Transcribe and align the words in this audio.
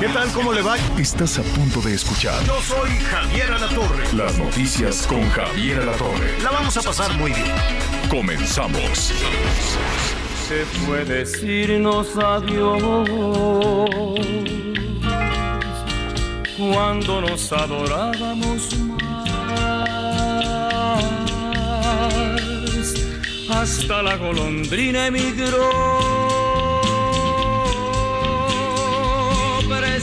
¿Qué 0.00 0.08
tal? 0.08 0.32
¿Cómo 0.32 0.52
le 0.52 0.62
va? 0.62 0.76
Estás 0.98 1.38
a 1.38 1.42
punto 1.42 1.80
de 1.80 1.94
escuchar 1.94 2.42
Yo 2.44 2.60
soy 2.62 2.90
Javier 2.90 3.52
Alatorre. 3.52 4.12
las 4.14 4.36
noticias 4.38 5.06
con 5.06 5.28
Javier 5.30 5.80
Alatorre. 5.80 6.40
La 6.42 6.50
vamos 6.50 6.76
a 6.76 6.82
pasar 6.82 7.12
muy 7.18 7.32
bien. 7.32 7.46
Comenzamos. 8.08 9.12
se 10.48 10.64
fue 10.64 11.04
decirnos 11.04 12.08
adiós 12.16 13.08
cuando 16.58 17.20
nos 17.20 17.52
adorábamos 17.52 18.76
más 18.86 19.00
hasta 23.50 24.02
la 24.02 24.16
golondrina 24.16 25.06
emigró 25.06 26.19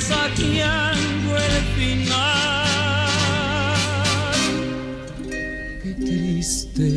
presagiando 0.08 1.36
el 1.36 1.56
final 1.76 2.68
qué 5.84 5.92
triste 5.94 6.88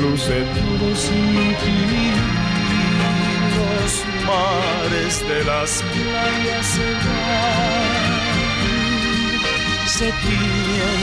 luce 0.00 0.36
todo 0.54 0.88
sin 0.96 1.56
ti. 1.62 1.80
Los 3.56 3.92
mares 4.26 5.14
de 5.28 5.38
las 5.44 5.70
playas 5.92 6.66
se 6.66 6.88
van, 7.04 7.92
se 9.86 10.08
tiñen 10.22 11.00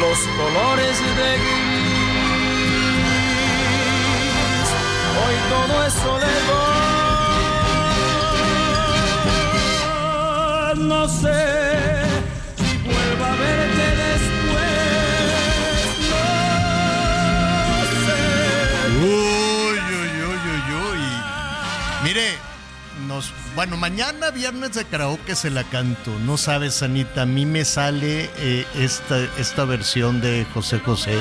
los 0.00 0.18
colores 0.38 0.96
de 1.00 1.30
gris. 1.42 2.20
Hoy 5.20 5.36
todo 5.50 5.74
es 5.86 5.92
soledad, 5.94 6.89
no 10.90 11.08
sé 11.08 12.02
si 12.56 12.76
vuelva 12.78 13.32
a 13.32 13.36
verte 13.36 13.86
después. 14.04 14.72
No 17.70 17.80
sé. 18.06 18.20
Uy, 18.98 19.78
uy, 20.00 20.12
uy, 20.30 20.42
uy, 20.54 20.64
uy. 20.88 21.02
Mire, 22.02 22.26
nos, 23.06 23.32
bueno, 23.54 23.76
mañana 23.76 24.30
viernes 24.32 24.74
de 24.74 24.84
karaoke 24.84 25.36
se 25.36 25.50
la 25.50 25.62
canto. 25.62 26.10
No 26.26 26.36
sabes, 26.36 26.82
Anita, 26.82 27.22
a 27.22 27.26
mí 27.26 27.46
me 27.46 27.64
sale 27.64 28.28
eh, 28.38 28.66
esta, 28.74 29.16
esta 29.38 29.64
versión 29.64 30.20
de 30.20 30.44
José 30.52 30.80
José. 30.80 31.16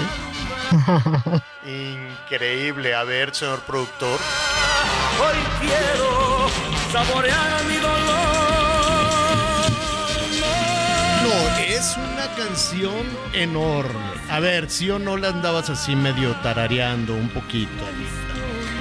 Increíble. 1.64 2.96
A 2.96 3.04
ver, 3.04 3.36
señor 3.36 3.60
productor. 3.68 4.20
Hoy 5.22 5.38
quiero 5.62 6.50
saborear 6.92 7.66
mi 7.66 7.76
dolor. 7.76 7.99
Es 11.80 11.96
una 11.98 12.28
canción 12.36 13.06
enorme. 13.34 14.00
A 14.30 14.40
ver, 14.40 14.70
si 14.70 14.90
o 14.90 15.00
no 15.00 15.18
la 15.18 15.30
andabas 15.30 15.70
así 15.70 15.96
medio 15.96 16.34
tarareando 16.44 17.16
un 17.16 17.30
poquito, 17.30 17.72
Anita. 17.86 18.10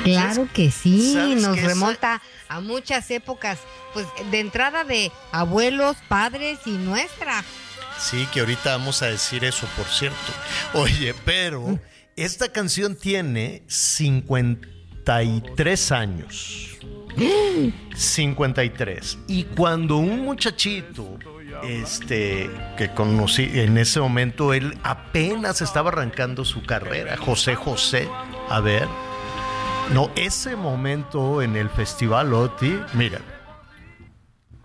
Claro 0.04 0.48
que 0.53 0.70
sí, 0.70 1.14
nos 1.36 1.54
que 1.54 1.60
esa- 1.60 1.69
remonta 1.69 2.20
a 2.48 2.60
muchas 2.60 3.10
épocas, 3.10 3.59
pues 3.92 4.06
de 4.31 4.41
entrada 4.41 4.84
de 4.84 5.10
abuelos, 5.32 5.97
padres 6.09 6.59
y 6.66 6.70
nuestra. 6.72 7.44
Sí, 7.98 8.26
que 8.32 8.41
ahorita 8.41 8.76
vamos 8.76 9.03
a 9.03 9.06
decir 9.06 9.44
eso, 9.44 9.66
por 9.76 9.86
cierto. 9.86 10.16
Oye, 10.75 11.15
pero 11.25 11.78
esta 12.16 12.48
canción 12.50 12.97
tiene 12.97 13.62
53 13.66 15.92
años. 15.92 16.65
53. 17.97 19.19
Y 19.26 19.44
cuando 19.44 19.97
un 19.98 20.20
muchachito, 20.20 21.19
este, 21.63 22.51
que 22.77 22.91
conocí 22.95 23.51
en 23.55 23.79
ese 23.79 24.01
momento, 24.01 24.53
él 24.55 24.79
apenas 24.83 25.61
estaba 25.61 25.91
arrancando 25.91 26.45
su 26.45 26.63
carrera, 26.63 27.17
José 27.17 27.55
José, 27.55 28.09
a 28.49 28.61
ver. 28.61 28.89
No, 29.93 30.11
ese 30.17 30.55
momento 30.57 31.41
en 31.41 31.57
el 31.57 31.71
Festival 31.71 32.35
OTI, 32.35 32.81
mira, 32.93 33.21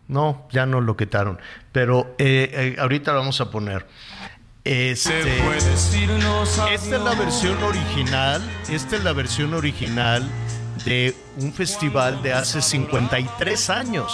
no, 0.07 0.47
ya 0.51 0.65
no 0.65 0.81
lo 0.81 0.97
quitaron. 0.97 1.39
Pero 1.71 2.15
eh, 2.17 2.49
eh, 2.51 2.75
ahorita 2.79 3.13
lo 3.13 3.19
vamos 3.19 3.39
a 3.41 3.49
poner. 3.49 3.87
Este, 4.65 5.39
esta 6.71 6.73
es 6.73 6.89
la 6.89 7.15
versión 7.15 7.61
original. 7.63 8.41
Esta 8.69 8.95
es 8.95 9.03
la 9.03 9.13
versión 9.13 9.53
original 9.53 10.29
de 10.85 11.15
un 11.37 11.53
festival 11.53 12.21
de 12.21 12.33
hace 12.33 12.61
53 12.61 13.69
años. 13.69 14.13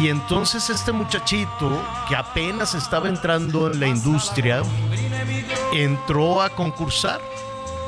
Y 0.00 0.08
entonces 0.08 0.70
este 0.70 0.90
muchachito 0.90 1.80
que 2.08 2.16
apenas 2.16 2.74
estaba 2.74 3.08
entrando 3.08 3.70
en 3.70 3.78
la 3.78 3.86
industria 3.86 4.62
entró 5.72 6.40
a 6.40 6.48
concursar 6.50 7.20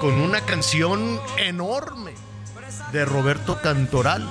con 0.00 0.12
una 0.14 0.40
canción 0.42 1.18
enorme 1.38 2.12
de 2.92 3.04
Roberto 3.04 3.58
Cantoral. 3.60 4.28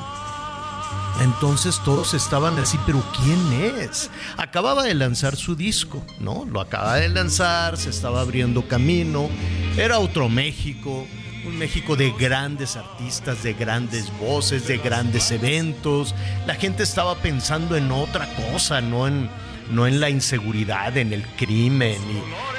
Entonces 1.22 1.80
todos 1.84 2.14
estaban 2.14 2.58
así, 2.60 2.80
pero 2.86 3.04
¿quién 3.18 3.54
es? 3.54 4.10
Acababa 4.38 4.84
de 4.84 4.94
lanzar 4.94 5.36
su 5.36 5.56
disco, 5.56 6.06
¿no? 6.20 6.46
Lo 6.46 6.62
acaba 6.62 6.96
de 6.96 7.10
lanzar, 7.10 7.78
se 7.78 7.90
estaba 7.90 8.22
abriendo 8.22 8.68
camino, 8.68 9.30
era 9.78 10.00
otro 10.00 10.30
México, 10.30 11.08
un 11.46 11.58
México 11.58 11.96
de 11.96 12.12
grandes 12.12 12.76
artistas, 12.76 13.44
de 13.44 13.54
grandes 13.54 14.12
voces, 14.20 14.68
de 14.68 14.78
grandes 14.78 15.32
eventos. 15.32 16.16
La 16.46 16.56
gente 16.56 16.84
estaba 16.84 17.16
pensando 17.16 17.76
en 17.76 17.92
otra 17.92 18.28
cosa, 18.52 18.82
no 18.82 19.08
en, 19.08 19.30
no 19.70 19.88
en 19.88 20.00
la 20.00 20.10
inseguridad, 20.10 20.98
en 20.98 21.14
el 21.14 21.26
crimen. 21.36 21.98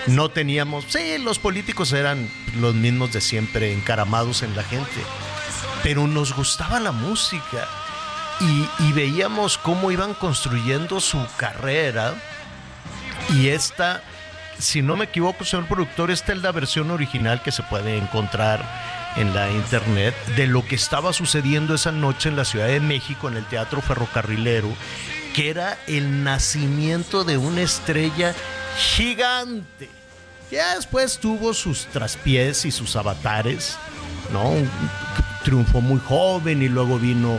No 0.06 0.28
teníamos, 0.28 0.84
sí, 0.88 1.18
los 1.18 1.38
políticos 1.38 1.92
eran 1.92 2.28
los 2.58 2.74
mismos 2.74 3.12
de 3.12 3.20
siempre, 3.20 3.72
encaramados 3.72 4.42
en 4.42 4.54
la 4.54 4.62
gente 4.62 5.00
pero 5.84 6.06
nos 6.06 6.34
gustaba 6.34 6.80
la 6.80 6.92
música 6.92 7.68
y, 8.40 8.66
y 8.84 8.92
veíamos 8.94 9.58
cómo 9.58 9.92
iban 9.92 10.14
construyendo 10.14 10.98
su 10.98 11.22
carrera 11.36 12.14
y 13.34 13.48
esta, 13.48 14.02
si 14.64 14.82
no 14.82 14.96
me 14.96 15.04
equivoco, 15.04 15.44
señor 15.44 15.66
productor, 15.66 16.10
esta 16.10 16.32
es 16.32 16.38
la 16.42 16.52
versión 16.52 16.90
original 16.90 17.42
que 17.42 17.52
se 17.52 17.62
puede 17.64 17.96
encontrar 17.98 18.64
en 19.16 19.34
la 19.34 19.50
internet 19.50 20.14
de 20.36 20.46
lo 20.46 20.64
que 20.66 20.74
estaba 20.74 21.12
sucediendo 21.12 21.74
esa 21.74 21.92
noche 21.92 22.28
en 22.28 22.36
la 22.36 22.44
Ciudad 22.44 22.66
de 22.66 22.80
México 22.80 23.28
en 23.28 23.36
el 23.36 23.44
Teatro 23.46 23.80
Ferrocarrilero, 23.80 24.68
que 25.34 25.50
era 25.50 25.78
el 25.86 26.24
nacimiento 26.24 27.24
de 27.24 27.36
una 27.38 27.60
estrella 27.62 28.34
gigante. 28.96 29.88
Ya 30.50 30.74
después 30.76 31.18
tuvo 31.18 31.54
sus 31.54 31.86
traspiés 31.86 32.64
y 32.64 32.70
sus 32.70 32.96
avatares, 32.96 33.76
¿no? 34.32 34.50
Un- 34.50 34.70
Triunfó 35.44 35.82
muy 35.82 36.00
joven 36.00 36.62
y 36.62 36.70
luego 36.70 36.98
vino 36.98 37.38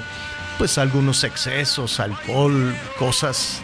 pues 0.60 0.78
algunos 0.78 1.24
excesos, 1.24 2.00
alcohol, 2.00 2.76
cosas. 3.00 3.62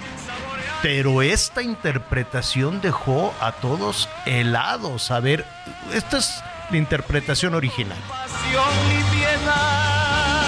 Pero 0.81 1.21
esta 1.21 1.61
interpretación 1.61 2.81
dejó 2.81 3.33
a 3.39 3.51
todos 3.51 4.09
helados. 4.25 5.11
A 5.11 5.19
ver, 5.19 5.45
esta 5.93 6.17
es 6.17 6.43
la 6.71 6.77
interpretación 6.77 7.53
original. 7.53 7.99
pasión 8.07 8.63
y 8.89 9.03
piedad. 9.15 10.41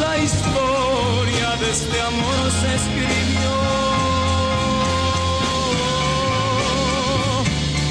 La 0.00 0.16
historia 0.18 1.56
de 1.56 1.70
este 1.70 2.00
amor 2.00 2.50
se 2.60 2.74
escribió 2.74 3.52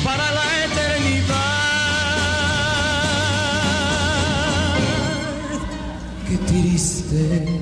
para 0.04 0.32
la 0.32 0.66
eternidad. 0.66 1.36
Qué 6.28 6.38
triste, 6.48 7.62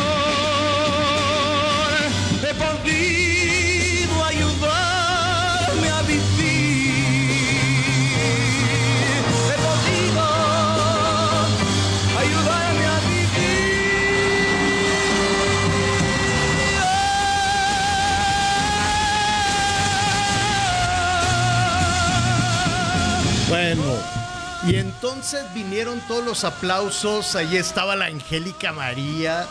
y 24.71 24.77
entonces 24.77 25.43
vinieron 25.53 25.99
todos 26.07 26.23
los 26.23 26.45
aplausos, 26.45 27.35
ahí 27.35 27.57
estaba 27.57 27.97
la 27.97 28.05
Angélica 28.05 28.71
María, 28.71 29.45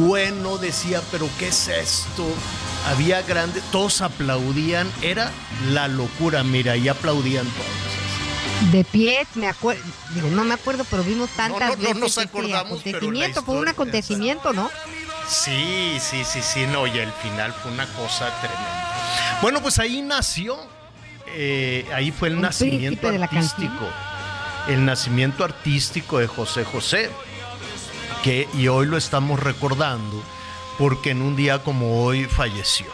bueno, 0.00 0.58
decía, 0.58 1.00
pero 1.10 1.26
¿qué 1.38 1.48
es 1.48 1.68
esto? 1.68 2.26
Había 2.86 3.22
grandes, 3.22 3.62
todos 3.70 4.02
aplaudían, 4.02 4.90
era 5.00 5.30
la 5.70 5.88
locura, 5.88 6.44
mira, 6.44 6.76
y 6.76 6.88
aplaudían 6.88 7.46
todos. 7.46 8.70
De 8.72 8.84
pie, 8.84 9.26
me 9.34 9.48
acuerdo, 9.48 9.82
digo, 10.14 10.28
no 10.28 10.44
me 10.44 10.52
acuerdo, 10.52 10.84
pero 10.90 11.02
vimos 11.04 11.30
tantas 11.30 11.70
no, 11.70 11.76
no 11.76 11.80
veces 11.80 11.96
nos 11.96 12.10
ese 12.10 12.20
acordamos, 12.20 12.52
la 12.52 12.60
acontecimiento, 12.60 13.42
fue 13.42 13.56
un 13.56 13.68
acontecimiento, 13.68 14.52
¿no? 14.52 14.70
Sí, 15.26 15.96
sí, 16.00 16.22
sí, 16.24 16.42
sí, 16.42 16.66
no, 16.66 16.86
y 16.86 16.98
el 16.98 17.12
final 17.12 17.54
fue 17.54 17.72
una 17.72 17.86
cosa 17.94 18.30
tremenda. 18.40 19.38
Bueno, 19.40 19.62
pues 19.62 19.78
ahí 19.78 20.02
nació, 20.02 20.58
eh, 21.28 21.86
ahí 21.94 22.10
fue 22.10 22.28
el 22.28 22.42
nacimiento 22.42 23.08
príncipe 23.08 23.12
de 23.12 23.18
la 23.18 23.24
artístico, 23.24 23.88
el 24.68 24.84
nacimiento 24.84 25.44
artístico 25.44 26.18
de 26.18 26.26
José 26.26 26.64
José, 26.64 27.10
que 28.22 28.48
y 28.54 28.68
hoy 28.68 28.86
lo 28.86 28.96
estamos 28.96 29.40
recordando 29.40 30.22
porque 30.78 31.10
en 31.10 31.22
un 31.22 31.36
día 31.36 31.60
como 31.60 32.04
hoy 32.04 32.24
falleció. 32.24 32.86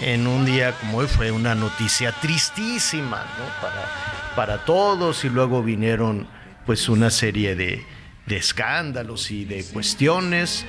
En 0.00 0.26
un 0.26 0.44
día 0.44 0.78
como 0.78 0.98
hoy 0.98 1.06
fue 1.06 1.30
una 1.30 1.54
noticia 1.54 2.12
tristísima, 2.12 3.24
¿no? 3.38 3.60
Para, 3.60 4.34
para 4.36 4.64
todos 4.64 5.24
y 5.24 5.28
luego 5.28 5.62
vinieron 5.62 6.26
pues 6.64 6.88
una 6.88 7.10
serie 7.10 7.54
de, 7.54 7.84
de 8.26 8.36
escándalos 8.36 9.30
y 9.30 9.44
de 9.44 9.64
cuestiones. 9.64 10.64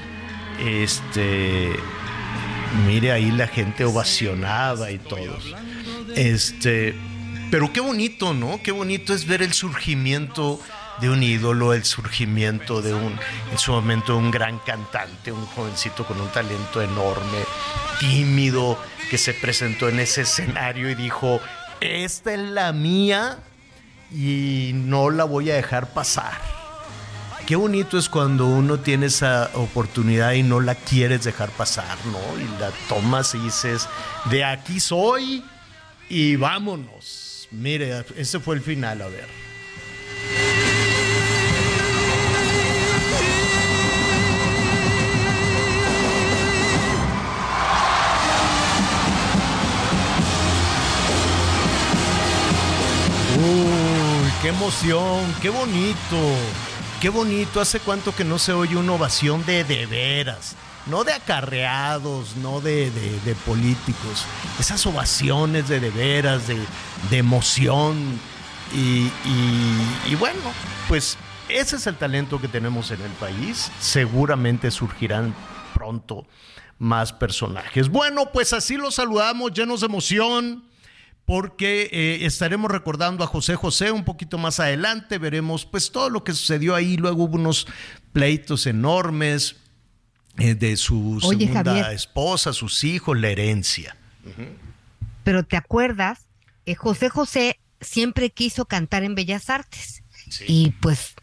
Este, 0.60 1.72
mire 2.86 3.12
ahí 3.12 3.32
la 3.32 3.48
gente 3.48 3.86
ovacionaba 3.86 4.92
y 4.92 4.98
todos. 4.98 5.56
Este, 6.16 6.96
pero 7.52 7.74
qué 7.74 7.82
bonito, 7.82 8.34
¿no? 8.34 8.62
Qué 8.64 8.72
bonito 8.72 9.14
es 9.14 9.28
ver 9.28 9.42
el 9.42 9.52
surgimiento 9.52 10.60
de 11.02 11.10
un 11.10 11.22
ídolo, 11.22 11.74
el 11.74 11.84
surgimiento 11.84 12.82
de 12.82 12.94
un, 12.94 13.20
en 13.52 13.58
su 13.58 13.74
momento, 13.74 14.16
un 14.16 14.32
gran 14.32 14.60
cantante, 14.60 15.34
un 15.34 15.46
jovencito 15.48 16.06
con 16.06 16.20
un 16.22 16.30
talento 16.30 16.82
enorme, 16.82 17.40
tímido, 18.00 18.80
que 19.10 19.18
se 19.18 19.34
presentó 19.34 19.90
en 19.90 20.00
ese 20.00 20.22
escenario 20.22 20.90
y 20.90 20.96
dijo, 20.96 21.42
esta 21.82 22.34
es 22.34 22.40
la 22.40 22.72
mía 22.72 23.40
y 24.12 24.72
no 24.74 25.10
la 25.10 25.26
voy 25.26 25.52
a 25.52 25.56
dejar 25.56 25.94
pasar. 25.94 26.40
Qué 27.46 27.58
bonito 27.58 27.98
es 27.98 28.08
cuando 28.08 28.46
uno 28.46 28.80
tiene 28.80 29.08
esa 29.08 29.50
oportunidad 29.56 30.32
y 30.34 30.44
no 30.44 30.62
la 30.62 30.76
quieres 30.76 31.26
dejar 31.26 31.50
pasar, 31.50 31.98
¿no? 32.06 32.40
Y 32.40 32.48
la 32.62 32.72
tomas 32.88 33.36
y 33.36 33.40
dices, 33.40 33.90
de 34.30 34.46
aquí 34.46 34.80
soy 34.80 35.44
y 36.08 36.38
vámonos. 36.38 37.31
Mire, 37.52 38.06
ese 38.16 38.40
fue 38.40 38.56
el 38.56 38.62
final, 38.62 39.02
a 39.02 39.08
ver. 39.08 39.28
Uy, 53.38 54.32
qué 54.42 54.48
emoción, 54.50 55.36
qué 55.42 55.50
bonito, 55.50 55.98
qué 57.02 57.10
bonito. 57.10 57.60
¿Hace 57.60 57.82
cuánto 57.82 58.16
que 58.16 58.24
no 58.24 58.40
se 58.40 58.54
oye 58.54 58.78
una 58.78 58.94
ovación 58.94 59.46
de 59.46 59.66
de 59.66 59.86
veras? 59.86 60.56
No 60.88 61.04
de 61.04 61.14
acarreados, 61.14 62.36
no 62.38 62.60
de, 62.60 62.92
políticos. 63.46 64.26
Esas 64.60 64.86
ovaciones 64.86 65.68
de 65.70 65.80
de 65.80 65.90
veras, 65.92 66.44
de, 66.48 67.18
emoción. 67.18 68.20
Y, 68.74 70.16
bueno, 70.16 70.40
pues 70.88 71.18
ese 71.50 71.76
es 71.76 71.88
el 71.88 71.96
talento 71.98 72.42
que 72.42 72.48
tenemos 72.48 72.92
en 72.92 73.02
el 73.02 73.12
país. 73.12 73.72
Seguramente 73.80 74.72
surgirán 74.72 75.36
pronto 75.74 76.26
más 76.80 77.14
personajes. 77.14 77.90
Bueno, 77.90 78.32
pues 78.32 78.54
así 78.54 78.76
los 78.76 78.96
saludamos, 78.96 79.54
llenos 79.54 79.82
de 79.82 79.86
emoción 79.86 80.64
porque 81.26 81.90
eh, 81.92 82.26
estaremos 82.26 82.72
recordando 82.72 83.24
a 83.24 83.28
José 83.28 83.56
José 83.56 83.92
un 83.92 84.04
poquito 84.04 84.40
más 84.40 84.60
adelante, 84.60 85.20
veremos 85.20 85.66
pues 85.66 85.92
todo 85.92 86.10
lo 86.10 86.24
que 86.24 86.34
sucedió 86.34 86.74
ahí, 86.74 86.98
luego 86.98 87.26
hubo 87.26 87.36
unos 87.36 87.68
pleitos 88.12 88.66
enormes 88.66 89.61
de 90.38 90.78
su 90.78 91.20
Oye, 91.24 91.48
segunda 91.48 91.64
Javier. 91.74 91.92
esposa, 91.94 92.54
sus 92.54 92.84
hijos, 92.84 93.18
la 93.20 93.30
herencia. 93.30 93.96
Pero 95.24 95.44
te 95.44 95.58
acuerdas, 95.58 96.20
Eh, 96.68 96.76
José 96.76 97.10
José 97.10 97.60
siempre 97.82 98.30
quiso 98.30 98.66
cantar 98.66 99.04
en 99.04 99.16
Bellas 99.16 99.50
Artes 99.50 100.04
Sí. 100.30 100.46
y 100.48 100.70
pues 100.80 101.16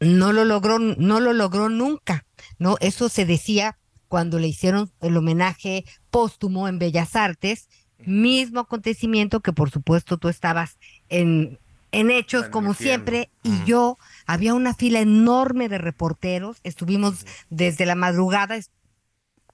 no 0.00 0.32
lo 0.32 0.46
logró, 0.46 0.78
no 0.78 1.20
lo 1.20 1.34
logró 1.34 1.68
nunca, 1.68 2.24
¿no? 2.58 2.76
Eso 2.80 3.10
se 3.10 3.26
decía 3.26 3.76
cuando 4.08 4.38
le 4.38 4.48
hicieron 4.48 4.90
el 5.02 5.18
homenaje 5.18 5.84
póstumo 6.10 6.66
en 6.66 6.78
Bellas 6.78 7.14
Artes, 7.14 7.68
mismo 7.98 8.60
acontecimiento 8.60 9.40
que 9.40 9.52
por 9.52 9.70
supuesto 9.70 10.16
tú 10.16 10.30
estabas 10.30 10.78
en, 11.10 11.58
en 11.92 12.10
hechos 12.10 12.48
como 12.48 12.72
siempre 12.72 13.28
y 13.42 13.62
yo 13.66 13.98
había 14.30 14.54
una 14.54 14.74
fila 14.74 15.00
enorme 15.00 15.68
de 15.68 15.78
reporteros, 15.78 16.58
estuvimos 16.62 17.26
desde 17.48 17.84
la 17.84 17.96
madrugada 17.96 18.60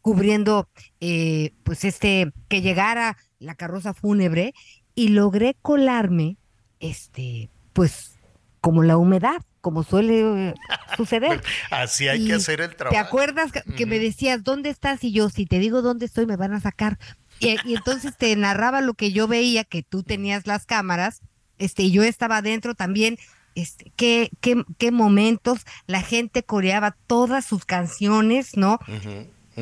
cubriendo 0.03 0.69
eh, 1.01 1.55
pues 1.65 1.85
este 1.85 2.31
que 2.49 2.61
llegara 2.61 3.17
la 3.39 3.55
carroza 3.55 3.95
fúnebre 3.95 4.53
y 4.95 5.09
logré 5.09 5.57
colarme 5.63 6.37
este 6.79 7.49
pues 7.73 8.19
como 8.61 8.83
la 8.83 8.99
humedad 8.99 9.43
como 9.63 9.83
suele 9.83 10.51
eh, 10.51 10.55
suceder 10.97 11.41
Así 11.71 12.07
hay 12.09 12.23
Y 12.25 12.27
que 12.29 12.35
hacer 12.35 12.61
el 12.61 12.77
trabajo. 12.77 12.93
¿Te 12.93 12.99
acuerdas 12.99 13.51
que, 13.51 13.63
que 13.63 13.87
me 13.87 13.99
decías 13.99 14.45
dónde 14.45 14.69
estás? 14.69 15.03
Y 15.05 15.13
yo, 15.13 15.31
si 15.31 15.47
te 15.47 15.59
digo 15.59 15.81
dónde 15.81 16.05
estoy, 16.05 16.27
me 16.27 16.37
van 16.37 16.53
a 16.53 16.61
sacar. 16.61 16.99
Y, 17.41 17.57
y 17.65 17.75
entonces 17.75 18.17
te 18.17 18.37
narraba 18.37 18.81
lo 18.83 18.95
que 18.95 19.11
yo 19.11 19.27
veía, 19.27 19.65
que 19.65 19.83
tú 19.83 20.03
tenías 20.03 20.47
las 20.47 20.67
cámaras, 20.67 21.21
este, 21.59 21.83
y 21.85 21.91
yo 21.91 22.05
estaba 22.05 22.37
adentro 22.39 22.75
también. 22.75 23.17
Este, 23.57 23.91
qué, 23.97 24.31
qué, 24.41 24.63
qué 24.79 24.93
momentos 24.93 25.67
la 25.89 26.03
gente 26.03 26.45
coreaba 26.45 26.97
todas 27.09 27.45
sus 27.45 27.65
canciones, 27.65 28.57
¿no? 28.57 28.79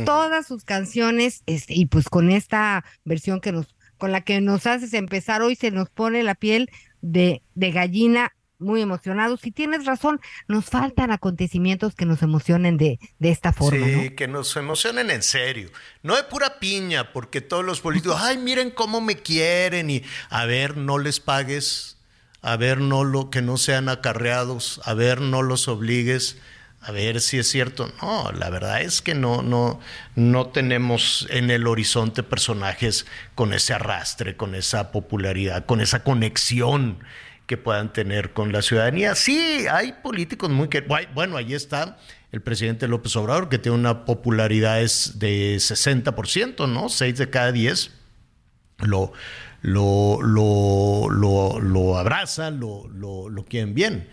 Todas 0.04 0.46
sus 0.46 0.64
canciones, 0.64 1.42
este, 1.46 1.74
y 1.74 1.86
pues 1.86 2.08
con 2.08 2.30
esta 2.30 2.84
versión 3.04 3.40
que 3.40 3.52
nos, 3.52 3.74
con 3.96 4.12
la 4.12 4.20
que 4.22 4.40
nos 4.40 4.66
haces 4.66 4.92
empezar 4.92 5.40
hoy, 5.40 5.54
se 5.54 5.70
nos 5.70 5.88
pone 5.88 6.22
la 6.24 6.34
piel 6.34 6.68
de, 7.00 7.42
de 7.54 7.70
gallina 7.70 8.32
muy 8.58 8.82
emocionados. 8.82 9.46
Y 9.46 9.52
tienes 9.52 9.84
razón, 9.84 10.20
nos 10.48 10.64
faltan 10.64 11.12
acontecimientos 11.12 11.94
que 11.94 12.06
nos 12.06 12.22
emocionen 12.22 12.76
de, 12.76 12.98
de 13.18 13.30
esta 13.30 13.52
forma, 13.52 13.86
Sí, 13.86 14.08
¿no? 14.10 14.16
que 14.16 14.26
nos 14.26 14.56
emocionen 14.56 15.10
en 15.10 15.22
serio. 15.22 15.70
No 16.02 16.16
de 16.16 16.24
pura 16.24 16.58
piña, 16.58 17.12
porque 17.12 17.40
todos 17.40 17.64
los 17.64 17.80
políticos, 17.80 18.16
ay, 18.20 18.38
miren 18.38 18.70
cómo 18.70 19.00
me 19.00 19.16
quieren 19.16 19.90
y 19.90 20.02
a 20.30 20.44
ver, 20.46 20.76
no 20.76 20.98
les 20.98 21.20
pagues, 21.20 21.93
a 22.44 22.58
ver, 22.58 22.78
no 22.78 23.04
lo 23.04 23.30
que 23.30 23.40
no 23.40 23.56
sean 23.56 23.88
acarreados, 23.88 24.78
a 24.84 24.92
ver, 24.92 25.22
no 25.22 25.40
los 25.40 25.66
obligues, 25.66 26.36
a 26.82 26.92
ver 26.92 27.22
si 27.22 27.38
es 27.38 27.48
cierto. 27.48 27.90
No, 28.02 28.32
la 28.32 28.50
verdad 28.50 28.82
es 28.82 29.00
que 29.00 29.14
no, 29.14 29.40
no, 29.40 29.80
no 30.14 30.48
tenemos 30.48 31.26
en 31.30 31.50
el 31.50 31.66
horizonte 31.66 32.22
personajes 32.22 33.06
con 33.34 33.54
ese 33.54 33.72
arrastre, 33.72 34.36
con 34.36 34.54
esa 34.54 34.92
popularidad, 34.92 35.64
con 35.64 35.80
esa 35.80 36.04
conexión 36.04 36.98
que 37.46 37.56
puedan 37.56 37.94
tener 37.94 38.34
con 38.34 38.52
la 38.52 38.60
ciudadanía. 38.60 39.14
Sí, 39.14 39.64
hay 39.70 39.92
políticos 40.02 40.50
muy 40.50 40.68
que 40.68 40.82
bueno, 41.14 41.38
ahí 41.38 41.54
está 41.54 41.96
el 42.30 42.42
presidente 42.42 42.88
López 42.88 43.16
Obrador 43.16 43.48
que 43.48 43.58
tiene 43.58 43.78
una 43.78 44.04
popularidad 44.04 44.82
es 44.82 45.18
de 45.18 45.56
60%, 45.56 46.68
¿no? 46.68 46.90
6 46.90 47.16
de 47.16 47.30
cada 47.30 47.52
10 47.52 47.90
lo 48.78 49.12
lo 49.64 50.20
lo 50.20 51.08
lo, 51.08 51.58
lo 51.58 51.96
abrazan, 51.96 52.60
lo, 52.60 52.86
lo 52.88 53.30
lo 53.30 53.44
quieren 53.46 53.74
bien. 53.74 54.08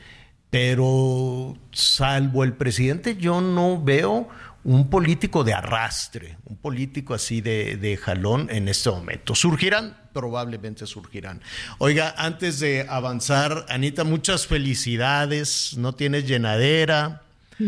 Pero 0.49 1.57
salvo 1.71 2.45
el 2.45 2.53
presidente 2.53 3.17
yo 3.17 3.41
no 3.41 3.81
veo 3.81 4.29
un 4.63 4.89
político 4.89 5.43
de 5.43 5.53
arrastre, 5.53 6.37
un 6.45 6.55
político 6.55 7.13
así 7.13 7.41
de, 7.41 7.75
de, 7.77 7.97
jalón 7.97 8.47
en 8.49 8.69
este 8.69 8.91
momento. 8.91 9.35
¿Surgirán? 9.35 9.97
Probablemente 10.13 10.85
surgirán. 10.85 11.41
Oiga, 11.79 12.13
antes 12.17 12.59
de 12.59 12.85
avanzar, 12.87 13.65
Anita, 13.69 14.03
muchas 14.03 14.45
felicidades. 14.47 15.75
No 15.77 15.95
tienes 15.95 16.27
llenadera. 16.27 17.23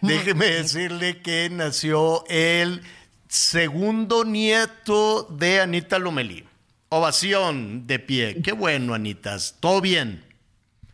Déjeme 0.00 0.46
decirle 0.46 1.20
que 1.22 1.50
nació 1.50 2.24
el 2.28 2.82
segundo 3.28 4.24
nieto 4.24 5.24
de 5.30 5.60
Anita 5.60 5.98
Lomelí. 5.98 6.44
Ovación 6.90 7.86
de 7.86 7.98
pie. 7.98 8.40
Qué 8.42 8.52
bueno, 8.52 8.94
Anitas. 8.94 9.56
¿Todo 9.60 9.80
bien? 9.80 10.24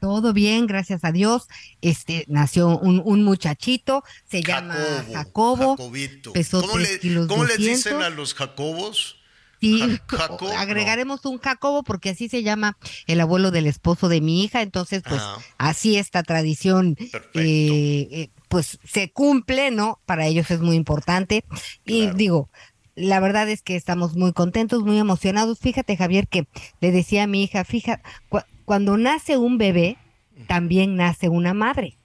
Todo 0.00 0.32
bien, 0.34 0.66
gracias 0.66 1.04
a 1.04 1.12
Dios. 1.12 1.44
Este 1.80 2.24
nació 2.28 2.76
un, 2.78 3.00
un 3.04 3.22
muchachito, 3.24 4.04
se 4.28 4.42
llama 4.42 4.74
Jacobo. 5.12 5.76
Jacobito. 5.76 6.32
Pesó 6.32 6.60
¿Cómo, 6.60 6.74
tres 6.74 6.92
le- 6.92 7.00
kilos 7.00 7.26
cómo 7.28 7.44
les 7.44 7.56
200. 7.58 7.84
dicen 7.84 8.02
a 8.02 8.10
los 8.10 8.34
Jacobos? 8.34 9.16
Sí, 9.64 9.98
no. 10.40 10.48
agregaremos 10.58 11.24
un 11.24 11.38
Jacobo 11.38 11.82
porque 11.82 12.10
así 12.10 12.28
se 12.28 12.42
llama 12.42 12.76
el 13.06 13.20
abuelo 13.20 13.50
del 13.50 13.66
esposo 13.66 14.08
de 14.08 14.20
mi 14.20 14.42
hija, 14.44 14.62
entonces 14.62 15.02
pues 15.08 15.20
Ah. 15.22 15.38
así 15.58 15.96
esta 15.96 16.22
tradición 16.22 16.96
eh, 16.98 18.08
eh, 18.10 18.28
pues 18.48 18.78
se 18.84 19.10
cumple, 19.10 19.70
¿no? 19.70 20.00
Para 20.06 20.26
ellos 20.26 20.50
es 20.50 20.60
muy 20.60 20.76
importante 20.76 21.44
y 21.84 22.02
Claro. 22.02 22.16
digo, 22.16 22.50
la 22.94 23.18
verdad 23.20 23.48
es 23.48 23.62
que 23.62 23.74
estamos 23.76 24.14
muy 24.16 24.32
contentos, 24.32 24.84
muy 24.84 24.98
emocionados. 24.98 25.58
Fíjate 25.58 25.96
Javier 25.96 26.28
que 26.28 26.46
le 26.80 26.92
decía 26.92 27.24
a 27.24 27.26
mi 27.26 27.42
hija, 27.42 27.64
fija, 27.64 28.00
cu- 28.28 28.40
cuando 28.64 28.96
nace 28.96 29.36
un 29.36 29.58
bebé, 29.58 29.96
también 30.46 30.94
nace 30.96 31.28
una 31.28 31.54
madre. 31.54 31.96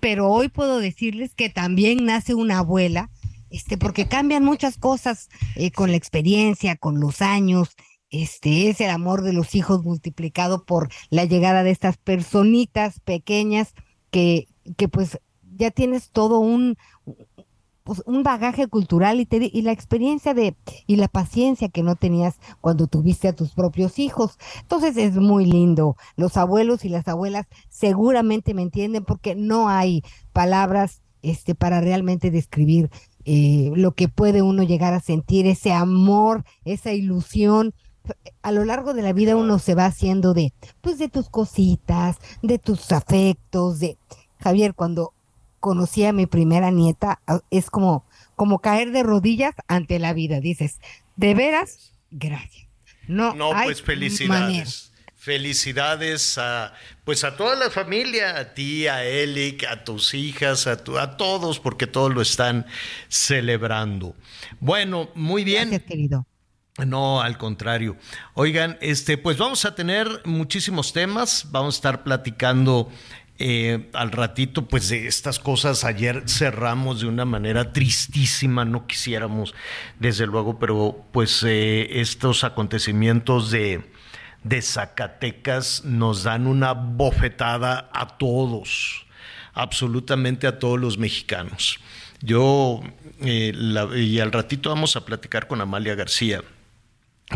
Pero 0.00 0.28
hoy 0.28 0.48
puedo 0.48 0.78
decirles 0.78 1.34
que 1.34 1.48
también 1.50 2.04
nace 2.04 2.34
una 2.34 2.58
abuela, 2.58 3.10
este, 3.50 3.78
porque 3.78 4.08
cambian 4.08 4.44
muchas 4.44 4.78
cosas 4.78 5.28
eh, 5.56 5.70
con 5.70 5.90
la 5.90 5.96
experiencia, 5.96 6.76
con 6.76 7.00
los 7.00 7.22
años. 7.22 7.76
Este 8.10 8.70
es 8.70 8.80
el 8.80 8.90
amor 8.90 9.22
de 9.22 9.32
los 9.32 9.54
hijos 9.54 9.84
multiplicado 9.84 10.64
por 10.64 10.88
la 11.10 11.24
llegada 11.24 11.62
de 11.62 11.70
estas 11.70 11.98
personitas 11.98 13.00
pequeñas 13.00 13.74
que, 14.10 14.48
que 14.76 14.88
pues 14.88 15.18
ya 15.56 15.70
tienes 15.70 16.10
todo 16.10 16.38
un, 16.38 16.76
pues, 17.88 18.02
un 18.04 18.22
bagaje 18.22 18.66
cultural 18.66 19.18
y, 19.18 19.24
te, 19.24 19.50
y 19.50 19.62
la 19.62 19.72
experiencia 19.72 20.34
de 20.34 20.54
y 20.86 20.96
la 20.96 21.08
paciencia 21.08 21.70
que 21.70 21.82
no 21.82 21.96
tenías 21.96 22.36
cuando 22.60 22.86
tuviste 22.86 23.28
a 23.28 23.34
tus 23.34 23.54
propios 23.54 23.98
hijos. 23.98 24.38
Entonces 24.60 24.98
es 24.98 25.14
muy 25.14 25.46
lindo. 25.46 25.96
Los 26.14 26.36
abuelos 26.36 26.84
y 26.84 26.90
las 26.90 27.08
abuelas 27.08 27.46
seguramente 27.70 28.52
me 28.52 28.60
entienden 28.60 29.06
porque 29.06 29.34
no 29.34 29.70
hay 29.70 30.02
palabras 30.34 31.00
este, 31.22 31.54
para 31.54 31.80
realmente 31.80 32.30
describir 32.30 32.90
eh, 33.30 33.70
lo 33.74 33.92
que 33.92 34.08
puede 34.08 34.40
uno 34.40 34.62
llegar 34.62 34.94
a 34.94 35.00
sentir, 35.00 35.46
ese 35.46 35.72
amor, 35.72 36.44
esa 36.64 36.92
ilusión. 36.92 37.74
A 38.40 38.52
lo 38.52 38.64
largo 38.64 38.94
de 38.94 39.02
la 39.02 39.12
vida 39.12 39.36
uno 39.36 39.58
se 39.58 39.74
va 39.74 39.84
haciendo 39.84 40.32
de, 40.32 40.54
pues, 40.80 40.98
de 40.98 41.08
tus 41.10 41.28
cositas, 41.28 42.16
de 42.42 42.58
tus 42.58 42.90
afectos, 42.90 43.80
de 43.80 43.98
Javier, 44.40 44.74
cuando 44.74 45.12
conocí 45.60 46.04
a 46.04 46.12
mi 46.14 46.24
primera 46.24 46.70
nieta, 46.70 47.20
a- 47.26 47.40
es 47.50 47.68
como, 47.68 48.06
como 48.34 48.60
caer 48.60 48.92
de 48.92 49.02
rodillas 49.02 49.54
ante 49.66 49.98
la 49.98 50.14
vida. 50.14 50.40
Dices, 50.40 50.80
de 51.16 51.34
veras, 51.34 51.92
gracias. 52.10 52.66
No, 53.08 53.34
No, 53.34 53.52
hay 53.52 53.66
pues 53.66 53.82
manera. 54.28 54.64
Felicidades. 55.18 56.38
A 56.38 56.72
pues 57.04 57.24
a 57.24 57.36
toda 57.36 57.56
la 57.56 57.70
familia, 57.70 58.38
a 58.38 58.54
ti, 58.54 58.86
a 58.86 59.04
Elic, 59.04 59.64
a 59.64 59.84
tus 59.84 60.14
hijas, 60.14 60.66
a, 60.66 60.82
tu- 60.82 60.98
a 60.98 61.16
todos, 61.16 61.58
porque 61.58 61.86
todos 61.86 62.14
lo 62.14 62.22
están 62.22 62.66
celebrando. 63.08 64.14
Bueno, 64.60 65.10
muy 65.14 65.44
bien. 65.44 65.70
Gracias, 65.70 65.88
querido. 65.88 66.26
No, 66.86 67.20
al 67.20 67.38
contrario. 67.38 67.96
Oigan, 68.34 68.78
este, 68.80 69.18
pues 69.18 69.36
vamos 69.36 69.64
a 69.64 69.74
tener 69.74 70.06
muchísimos 70.24 70.92
temas. 70.92 71.46
Vamos 71.50 71.74
a 71.74 71.78
estar 71.78 72.04
platicando 72.04 72.88
eh, 73.38 73.88
al 73.94 74.12
ratito, 74.12 74.68
pues 74.68 74.88
de 74.88 75.06
estas 75.08 75.38
cosas. 75.40 75.82
Ayer 75.84 76.22
cerramos 76.28 77.00
de 77.00 77.06
una 77.06 77.24
manera 77.24 77.72
tristísima, 77.72 78.64
no 78.64 78.86
quisiéramos, 78.86 79.54
desde 79.98 80.26
luego, 80.26 80.58
pero 80.60 81.04
pues 81.10 81.42
eh, 81.42 82.00
estos 82.00 82.44
acontecimientos 82.44 83.50
de, 83.50 83.90
de 84.48 84.62
Zacatecas 84.62 85.84
nos 85.84 86.22
dan 86.22 86.46
una 86.46 86.72
bofetada 86.72 87.90
a 87.92 88.18
todos, 88.18 89.06
absolutamente 89.52 90.46
a 90.46 90.58
todos 90.58 90.80
los 90.80 90.98
mexicanos. 90.98 91.78
Yo, 92.20 92.80
eh, 93.20 93.52
y 93.96 94.18
al 94.20 94.32
ratito 94.32 94.70
vamos 94.70 94.96
a 94.96 95.04
platicar 95.04 95.46
con 95.46 95.60
Amalia 95.60 95.94
García 95.94 96.42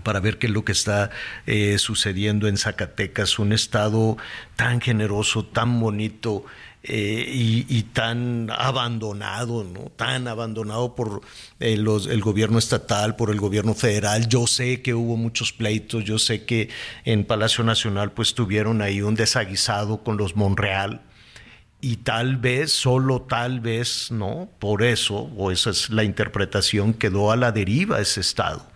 para 0.03 0.21
ver 0.21 0.39
qué 0.39 0.47
es 0.47 0.53
lo 0.53 0.65
que 0.65 0.73
está 0.73 1.11
eh, 1.47 1.77
sucediendo 1.79 2.49
en 2.49 2.57
Zacatecas, 2.57 3.39
un 3.39 3.53
estado 3.53 4.17
tan 4.57 4.81
generoso, 4.81 5.45
tan 5.45 5.79
bonito 5.81 6.47
eh, 6.85 7.25
y, 7.29 7.83
tan 7.93 8.51
abandonado, 8.51 9.65
¿no? 9.65 9.91
Tan 9.97 10.27
abandonado 10.27 10.95
por 10.95 11.23
eh, 11.61 11.75
el 11.75 12.21
gobierno 12.21 12.59
estatal, 12.59 13.17
por 13.17 13.31
el 13.31 13.39
gobierno 13.39 13.75
federal. 13.75 14.29
Yo 14.29 14.47
sé 14.47 14.83
que 14.83 14.95
hubo 14.95 15.17
muchos 15.17 15.53
pleitos, 15.53 16.05
yo 16.05 16.19
sé 16.19 16.45
que 16.45 16.69
en 17.05 17.25
Palacio 17.25 17.63
Nacional 17.65 18.13
pues 18.13 18.35
tuvieron 18.35 18.83
ahí 18.83 19.01
un 19.03 19.15
desaguisado 19.15 20.03
con 20.03 20.17
los 20.17 20.37
Monreal 20.37 21.03
y 21.81 21.97
tal 21.97 22.37
vez, 22.37 22.73
solo 22.73 23.23
tal 23.23 23.61
vez, 23.61 24.11
¿no? 24.11 24.49
Por 24.59 24.83
eso, 24.83 25.31
o 25.37 25.51
esa 25.51 25.71
es 25.71 25.91
la 25.91 26.05
interpretación, 26.05 26.95
quedó 26.95 27.33
a 27.33 27.37
la 27.37 27.53
deriva 27.53 28.01
ese 28.01 28.21
estado 28.21 28.73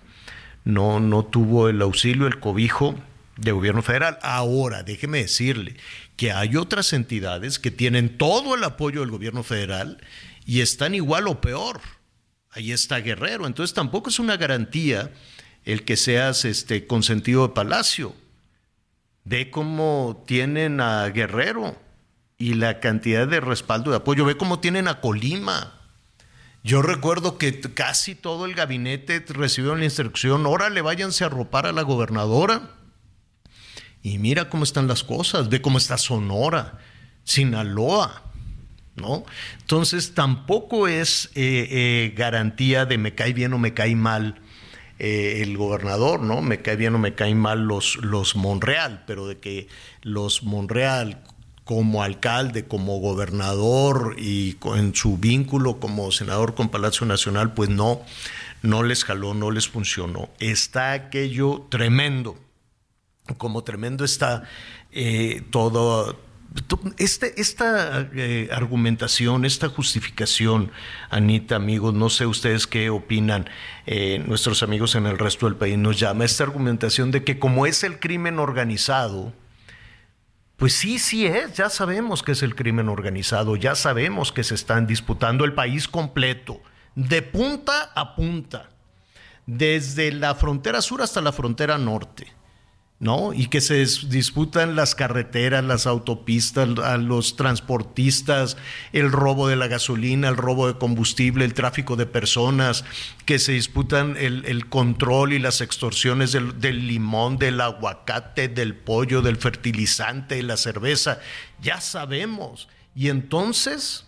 no, 0.66 0.98
no 0.98 1.24
tuvo 1.24 1.68
el 1.68 1.80
auxilio, 1.80 2.26
el 2.26 2.40
cobijo 2.40 2.96
de 3.36 3.52
gobierno 3.52 3.82
federal. 3.82 4.18
Ahora, 4.20 4.82
déjeme 4.82 5.18
decirle 5.18 5.76
que 6.16 6.32
hay 6.32 6.56
otras 6.56 6.92
entidades 6.92 7.58
que 7.58 7.70
tienen 7.70 8.16
todo 8.18 8.54
el 8.54 8.64
apoyo 8.64 9.00
del 9.00 9.10
gobierno 9.10 9.42
federal 9.42 9.98
y 10.44 10.60
están 10.60 10.94
igual 10.94 11.28
o 11.28 11.40
peor. 11.40 11.80
Ahí 12.50 12.72
está 12.72 12.98
Guerrero. 13.00 13.46
Entonces 13.46 13.74
tampoco 13.74 14.08
es 14.08 14.18
una 14.18 14.36
garantía 14.36 15.12
el 15.64 15.84
que 15.84 15.96
seas 15.96 16.44
este 16.44 16.86
consentido 16.86 17.46
de 17.46 17.54
Palacio. 17.54 18.14
Ve 19.24 19.50
cómo 19.50 20.24
tienen 20.26 20.80
a 20.80 21.06
Guerrero 21.08 21.76
y 22.38 22.54
la 22.54 22.80
cantidad 22.80 23.26
de 23.26 23.40
respaldo 23.40 23.90
de 23.90 23.98
apoyo. 23.98 24.24
Ve 24.24 24.36
cómo 24.36 24.60
tienen 24.60 24.88
a 24.88 25.00
Colima. 25.00 25.74
Yo 26.62 26.82
recuerdo 26.82 27.36
que 27.36 27.60
casi 27.60 28.14
todo 28.14 28.46
el 28.46 28.54
gabinete 28.54 29.24
recibió 29.28 29.74
la 29.76 29.84
instrucción, 29.84 30.46
órale, 30.46 30.80
váyanse 30.82 31.24
a 31.24 31.28
ropar 31.28 31.66
a 31.66 31.72
la 31.72 31.82
gobernadora. 31.82 32.70
Y 34.06 34.18
mira 34.18 34.48
cómo 34.48 34.62
están 34.62 34.86
las 34.86 35.02
cosas, 35.02 35.48
ve 35.48 35.60
cómo 35.60 35.78
está 35.78 35.98
Sonora, 35.98 36.78
Sinaloa, 37.24 38.22
¿no? 38.94 39.24
Entonces 39.58 40.14
tampoco 40.14 40.86
es 40.86 41.28
eh, 41.34 41.66
eh, 41.68 42.14
garantía 42.16 42.86
de 42.86 42.98
me 42.98 43.16
cae 43.16 43.32
bien 43.32 43.52
o 43.52 43.58
me 43.58 43.74
cae 43.74 43.96
mal 43.96 44.36
eh, 45.00 45.40
el 45.42 45.56
gobernador, 45.56 46.20
¿no? 46.22 46.40
Me 46.40 46.62
cae 46.62 46.76
bien 46.76 46.94
o 46.94 47.00
me 47.00 47.16
caen 47.16 47.40
mal 47.40 47.64
los, 47.64 47.96
los 47.96 48.36
Monreal, 48.36 49.02
pero 49.08 49.26
de 49.26 49.38
que 49.38 49.66
los 50.02 50.44
Monreal 50.44 51.20
como 51.64 52.04
alcalde, 52.04 52.64
como 52.64 53.00
gobernador 53.00 54.14
y 54.20 54.56
en 54.76 54.94
su 54.94 55.18
vínculo 55.18 55.80
como 55.80 56.12
senador 56.12 56.54
con 56.54 56.68
Palacio 56.68 57.08
Nacional, 57.08 57.54
pues 57.54 57.70
no, 57.70 58.02
no 58.62 58.84
les 58.84 59.02
jaló, 59.02 59.34
no 59.34 59.50
les 59.50 59.66
funcionó. 59.66 60.30
Está 60.38 60.92
aquello 60.92 61.66
tremendo, 61.70 62.38
como 63.34 63.62
tremendo 63.64 64.04
está 64.04 64.44
eh, 64.92 65.42
todo. 65.50 66.18
to- 66.68 66.80
Este, 66.98 67.40
esta 67.40 68.08
eh, 68.14 68.48
argumentación, 68.52 69.44
esta 69.44 69.68
justificación, 69.68 70.70
Anita, 71.10 71.56
amigos, 71.56 71.92
no 71.94 72.08
sé 72.08 72.26
ustedes 72.26 72.66
qué 72.66 72.88
opinan, 72.90 73.48
eh, 73.86 74.22
nuestros 74.26 74.62
amigos 74.62 74.94
en 74.94 75.06
el 75.06 75.18
resto 75.18 75.46
del 75.46 75.56
país 75.56 75.76
nos 75.76 75.98
llama, 75.98 76.24
esta 76.24 76.44
argumentación 76.44 77.10
de 77.10 77.24
que 77.24 77.38
como 77.38 77.66
es 77.66 77.82
el 77.84 77.98
crimen 77.98 78.38
organizado, 78.38 79.32
pues 80.56 80.72
sí, 80.72 80.98
sí 80.98 81.26
es, 81.26 81.52
ya 81.54 81.68
sabemos 81.68 82.22
que 82.22 82.32
es 82.32 82.42
el 82.42 82.54
crimen 82.54 82.88
organizado, 82.88 83.56
ya 83.56 83.74
sabemos 83.74 84.32
que 84.32 84.42
se 84.42 84.54
están 84.54 84.86
disputando 84.86 85.44
el 85.44 85.52
país 85.52 85.86
completo, 85.88 86.62
de 86.94 87.20
punta 87.20 87.92
a 87.94 88.14
punta, 88.16 88.70
desde 89.44 90.10
la 90.12 90.34
frontera 90.34 90.80
sur 90.80 91.02
hasta 91.02 91.20
la 91.20 91.32
frontera 91.32 91.76
norte. 91.76 92.32
¿No? 92.98 93.34
Y 93.34 93.48
que 93.48 93.60
se 93.60 93.82
dis- 93.84 94.08
disputan 94.08 94.74
las 94.74 94.94
carreteras, 94.94 95.62
las 95.62 95.86
autopistas, 95.86 96.78
a 96.78 96.96
los 96.96 97.36
transportistas, 97.36 98.56
el 98.92 99.12
robo 99.12 99.48
de 99.48 99.56
la 99.56 99.66
gasolina, 99.66 100.28
el 100.28 100.36
robo 100.36 100.66
de 100.66 100.78
combustible, 100.78 101.44
el 101.44 101.52
tráfico 101.52 101.96
de 101.96 102.06
personas, 102.06 102.84
que 103.26 103.38
se 103.38 103.52
disputan 103.52 104.16
el, 104.16 104.44
el 104.46 104.68
control 104.68 105.34
y 105.34 105.38
las 105.38 105.60
extorsiones 105.60 106.32
del, 106.32 106.58
del 106.58 106.86
limón, 106.86 107.36
del 107.36 107.60
aguacate, 107.60 108.48
del 108.48 108.74
pollo, 108.74 109.20
del 109.20 109.36
fertilizante, 109.36 110.36
de 110.36 110.42
la 110.42 110.56
cerveza. 110.56 111.20
Ya 111.60 111.82
sabemos. 111.82 112.68
Y 112.94 113.10
entonces, 113.10 114.06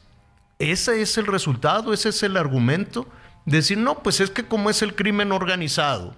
ese 0.58 1.02
es 1.02 1.18
el 1.18 1.26
resultado, 1.26 1.92
ese 1.92 2.08
es 2.08 2.22
el 2.22 2.38
argumento. 2.38 3.06
Decir, 3.44 3.76
no, 3.76 4.02
pues 4.02 4.20
es 4.20 4.30
que 4.30 4.46
como 4.46 4.70
es 4.70 4.80
el 4.80 4.94
crimen 4.94 5.32
organizado, 5.32 6.16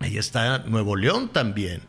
ahí 0.00 0.18
está 0.18 0.58
Nuevo 0.60 0.96
León 0.96 1.30
también. 1.30 1.82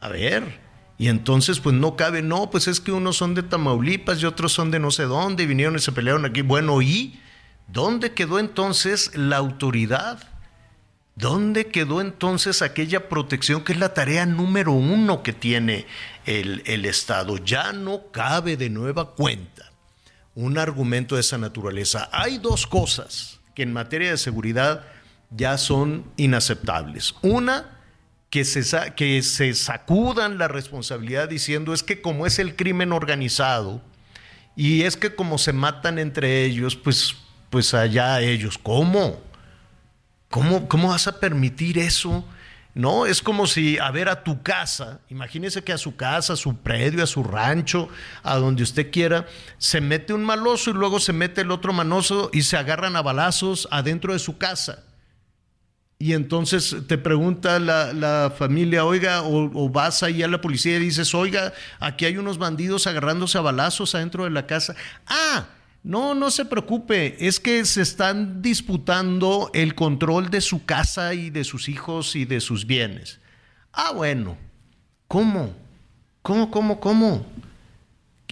A 0.00 0.08
ver, 0.08 0.60
y 0.98 1.08
entonces 1.08 1.60
pues 1.60 1.74
no 1.74 1.96
cabe, 1.96 2.22
no, 2.22 2.50
pues 2.50 2.68
es 2.68 2.80
que 2.80 2.92
unos 2.92 3.16
son 3.16 3.34
de 3.34 3.42
Tamaulipas 3.42 4.20
y 4.20 4.26
otros 4.26 4.52
son 4.52 4.70
de 4.70 4.78
no 4.78 4.90
sé 4.90 5.04
dónde, 5.04 5.42
y 5.42 5.46
vinieron 5.46 5.76
y 5.76 5.80
se 5.80 5.92
pelearon 5.92 6.24
aquí. 6.24 6.42
Bueno, 6.42 6.80
¿y 6.82 7.20
dónde 7.68 8.12
quedó 8.12 8.38
entonces 8.38 9.16
la 9.16 9.36
autoridad? 9.36 10.22
¿Dónde 11.16 11.66
quedó 11.66 12.00
entonces 12.00 12.60
aquella 12.60 13.08
protección 13.08 13.62
que 13.62 13.72
es 13.72 13.78
la 13.78 13.94
tarea 13.94 14.26
número 14.26 14.72
uno 14.72 15.22
que 15.22 15.32
tiene 15.32 15.86
el, 16.26 16.62
el 16.66 16.84
Estado? 16.84 17.38
Ya 17.38 17.72
no 17.72 18.10
cabe 18.10 18.56
de 18.56 18.68
nueva 18.68 19.14
cuenta 19.14 19.70
un 20.34 20.58
argumento 20.58 21.14
de 21.14 21.20
esa 21.20 21.38
naturaleza. 21.38 22.08
Hay 22.12 22.38
dos 22.38 22.66
cosas 22.66 23.40
que 23.54 23.62
en 23.62 23.72
materia 23.72 24.10
de 24.10 24.18
seguridad 24.18 24.84
ya 25.30 25.58
son 25.58 26.04
inaceptables. 26.16 27.14
Una, 27.22 27.74
que 28.30 28.44
se, 28.44 28.94
que 28.94 29.22
se 29.22 29.54
sacudan 29.54 30.38
la 30.38 30.48
responsabilidad 30.48 31.28
diciendo 31.28 31.72
es 31.72 31.84
que 31.84 32.02
como 32.02 32.26
es 32.26 32.40
el 32.40 32.56
crimen 32.56 32.92
organizado 32.92 33.80
y 34.56 34.82
es 34.82 34.96
que 34.96 35.14
como 35.14 35.38
se 35.38 35.52
matan 35.52 35.98
entre 35.98 36.44
ellos, 36.44 36.74
pues, 36.74 37.14
pues 37.50 37.74
allá 37.74 38.20
ellos. 38.20 38.58
¿Cómo? 38.58 39.20
¿Cómo, 40.30 40.68
¿Cómo 40.68 40.88
vas 40.88 41.06
a 41.06 41.20
permitir 41.20 41.78
eso? 41.78 42.24
No, 42.74 43.06
es 43.06 43.22
como 43.22 43.46
si, 43.46 43.78
a 43.78 43.92
ver, 43.92 44.08
a 44.08 44.24
tu 44.24 44.42
casa, 44.42 45.00
imagínese 45.08 45.62
que 45.62 45.72
a 45.72 45.78
su 45.78 45.94
casa, 45.94 46.32
a 46.32 46.36
su 46.36 46.56
predio, 46.56 47.04
a 47.04 47.06
su 47.06 47.22
rancho, 47.22 47.88
a 48.24 48.34
donde 48.34 48.64
usted 48.64 48.90
quiera, 48.90 49.28
se 49.58 49.80
mete 49.80 50.12
un 50.12 50.24
maloso 50.24 50.70
y 50.70 50.74
luego 50.74 50.98
se 50.98 51.12
mete 51.12 51.42
el 51.42 51.52
otro 51.52 51.72
manoso 51.72 52.30
y 52.32 52.42
se 52.42 52.56
agarran 52.56 52.96
a 52.96 53.02
balazos 53.02 53.68
adentro 53.70 54.12
de 54.12 54.18
su 54.18 54.38
casa. 54.38 54.82
Y 55.98 56.12
entonces 56.12 56.76
te 56.88 56.98
pregunta 56.98 57.58
la, 57.58 58.32
familia, 58.36 58.84
oiga, 58.84 59.22
o, 59.22 59.68
vas 59.68 60.02
ahí 60.02 60.22
a 60.22 60.28
la 60.28 60.40
policía 60.40 60.76
y 60.76 60.80
dices, 60.80 61.14
oiga, 61.14 61.52
aquí 61.78 62.04
hay 62.04 62.18
unos 62.18 62.38
bandidos 62.38 62.86
agarrándose 62.86 63.38
a 63.38 63.42
balazos 63.42 63.94
adentro 63.94 64.24
de 64.24 64.30
la 64.30 64.46
casa. 64.46 64.74
Ah, 65.06 65.46
no, 65.82 66.14
no 66.14 66.30
se 66.30 66.44
preocupe, 66.44 67.26
es 67.26 67.38
que 67.38 67.64
se 67.64 67.82
están 67.82 68.42
disputando 68.42 69.50
el 69.54 69.74
control 69.74 70.30
de 70.30 70.40
su 70.40 70.64
casa 70.64 71.14
y 71.14 71.30
de 71.30 71.44
sus 71.44 71.68
hijos 71.68 72.16
y 72.16 72.24
de 72.24 72.40
sus 72.40 72.66
bienes. 72.66 73.20
Ah, 73.72 73.92
bueno, 73.92 74.36
¿cómo? 75.08 75.54
¿Cómo, 76.22 76.50
cómo, 76.50 76.80
cómo? 76.80 77.26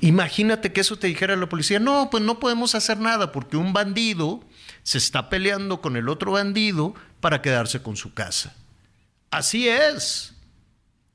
Imagínate 0.00 0.72
que 0.72 0.80
eso 0.80 0.98
te 0.98 1.06
dijera 1.06 1.36
la 1.36 1.48
policía, 1.48 1.78
no, 1.78 2.08
pues 2.10 2.24
no 2.24 2.40
podemos 2.40 2.74
hacer 2.74 2.98
nada 2.98 3.30
porque 3.30 3.56
un 3.56 3.72
bandido 3.72 4.42
se 4.82 4.98
está 4.98 5.28
peleando 5.28 5.80
con 5.80 5.96
el 5.96 6.08
otro 6.08 6.32
bandido 6.32 6.94
para 7.20 7.42
quedarse 7.42 7.82
con 7.82 7.96
su 7.96 8.14
casa. 8.14 8.54
Así 9.30 9.68
es. 9.68 10.34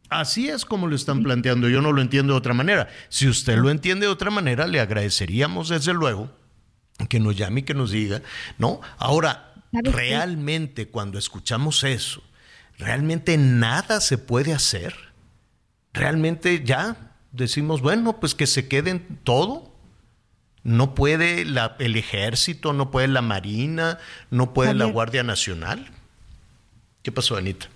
Así 0.10 0.48
es 0.48 0.64
como 0.64 0.88
lo 0.88 0.96
están 0.96 1.22
planteando, 1.22 1.68
yo 1.68 1.82
no 1.82 1.92
lo 1.92 2.02
entiendo 2.02 2.34
de 2.34 2.40
otra 2.40 2.54
manera. 2.54 2.88
Si 3.10 3.28
usted 3.28 3.58
lo 3.58 3.70
entiende 3.70 4.06
de 4.06 4.12
otra 4.12 4.32
manera, 4.32 4.66
le 4.66 4.80
agradeceríamos 4.80 5.70
desde 5.70 5.94
luego 5.94 6.32
que 7.10 7.20
nos 7.20 7.36
llame 7.36 7.60
y 7.60 7.64
que 7.64 7.74
nos 7.74 7.92
diga, 7.92 8.22
¿no? 8.58 8.80
Ahora, 8.98 9.54
realmente 9.72 10.88
cuando 10.88 11.20
escuchamos 11.20 11.84
eso, 11.84 12.24
realmente 12.78 13.38
nada 13.38 14.00
se 14.00 14.18
puede 14.18 14.54
hacer. 14.54 14.96
Realmente 15.94 16.64
ya 16.64 17.16
decimos, 17.32 17.82
bueno, 17.82 18.20
pues 18.20 18.34
que 18.34 18.48
se 18.48 18.68
queden 18.68 19.20
todo. 19.24 19.67
No 20.68 20.96
puede 20.96 21.44
el 21.44 21.96
ejército, 21.96 22.74
no 22.74 22.92
puede 22.92 23.08
la 23.08 23.22
marina, 23.22 24.00
no 24.30 24.54
puede 24.54 24.74
la 24.74 24.84
Guardia 24.84 25.24
Nacional. 25.24 25.90
¿Qué 27.04 27.12
pasó, 27.14 27.38
Anita? 27.38 27.70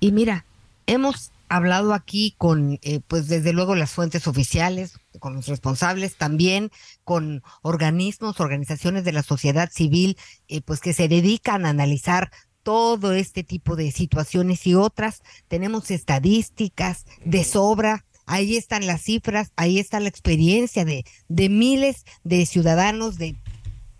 Y 0.00 0.12
mira, 0.12 0.46
hemos 0.86 1.30
hablado 1.50 1.92
aquí 1.92 2.34
con, 2.38 2.78
eh, 2.80 3.00
pues 3.06 3.28
desde 3.28 3.52
luego 3.52 3.74
las 3.74 3.90
fuentes 3.90 4.26
oficiales, 4.26 4.98
con 5.18 5.34
los 5.34 5.46
responsables, 5.46 6.16
también 6.16 6.70
con 7.04 7.42
organismos, 7.60 8.40
organizaciones 8.40 9.04
de 9.04 9.12
la 9.12 9.22
sociedad 9.22 9.70
civil, 9.70 10.16
eh, 10.48 10.62
pues 10.62 10.80
que 10.80 10.94
se 10.94 11.06
dedican 11.06 11.66
a 11.66 11.68
analizar 11.68 12.30
todo 12.62 13.12
este 13.12 13.44
tipo 13.44 13.76
de 13.76 13.92
situaciones 13.92 14.66
y 14.66 14.74
otras. 14.74 15.22
Tenemos 15.48 15.90
estadísticas 15.90 17.04
de 17.26 17.44
sobra. 17.44 18.06
Ahí 18.28 18.56
están 18.56 18.86
las 18.86 19.02
cifras, 19.02 19.52
ahí 19.56 19.78
está 19.78 20.00
la 20.00 20.08
experiencia 20.08 20.84
de, 20.84 21.04
de 21.28 21.48
miles 21.48 22.04
de 22.24 22.44
ciudadanos, 22.46 23.16
de 23.16 23.36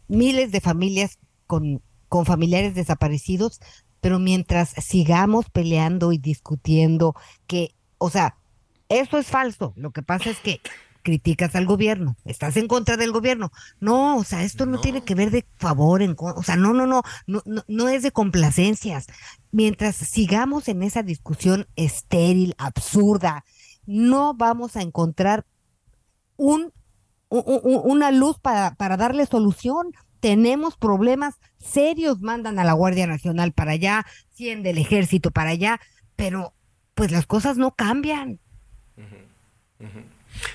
miles 0.06 0.52
de 0.52 0.60
familias 0.60 1.18
con, 1.46 1.82
con 2.08 2.26
familiares 2.26 2.74
desaparecidos, 2.74 3.60
pero 4.00 4.18
mientras 4.18 4.70
sigamos 4.84 5.48
peleando 5.50 6.12
y 6.12 6.18
discutiendo 6.18 7.14
que, 7.46 7.74
o 7.96 8.10
sea, 8.10 8.36
eso 8.88 9.18
es 9.18 9.26
falso. 9.26 9.72
Lo 9.76 9.90
que 9.92 10.02
pasa 10.02 10.30
es 10.30 10.38
que 10.38 10.60
criticas 11.02 11.54
al 11.54 11.64
gobierno, 11.64 12.16
estás 12.26 12.58
en 12.58 12.68
contra 12.68 12.98
del 12.98 13.12
gobierno. 13.12 13.50
No, 13.80 14.18
o 14.18 14.24
sea, 14.24 14.44
esto 14.44 14.66
no, 14.66 14.78
tiene 14.78 15.02
que 15.02 15.14
ver 15.14 15.30
de 15.30 15.46
favor, 15.56 16.02
en, 16.02 16.14
o 16.18 16.42
sea, 16.42 16.56
no, 16.56 16.74
no, 16.74 16.86
no, 16.86 17.02
no, 17.26 17.42
no 17.66 17.88
es 17.88 18.02
de 18.02 18.10
complacencias. 18.10 19.06
Mientras 19.50 19.96
sigamos 19.96 20.68
en 20.68 20.82
esa 20.82 21.02
discusión 21.02 21.66
estéril, 21.76 22.54
absurda, 22.58 23.44
no 23.88 24.34
vamos 24.34 24.76
a 24.76 24.82
encontrar 24.82 25.46
un, 26.36 26.72
una 27.28 28.12
luz 28.12 28.38
para, 28.38 28.74
para 28.74 28.96
darle 28.96 29.26
solución 29.26 29.92
tenemos 30.20 30.76
problemas 30.76 31.36
serios, 31.58 32.20
mandan 32.20 32.58
a 32.58 32.64
la 32.64 32.72
Guardia 32.72 33.06
Nacional 33.06 33.52
para 33.52 33.72
allá, 33.72 34.06
100 34.34 34.62
del 34.62 34.78
ejército 34.78 35.30
para 35.30 35.50
allá, 35.50 35.80
pero 36.16 36.54
pues 36.94 37.10
las 37.10 37.26
cosas 37.26 37.56
no 37.56 37.74
cambian. 37.74 38.40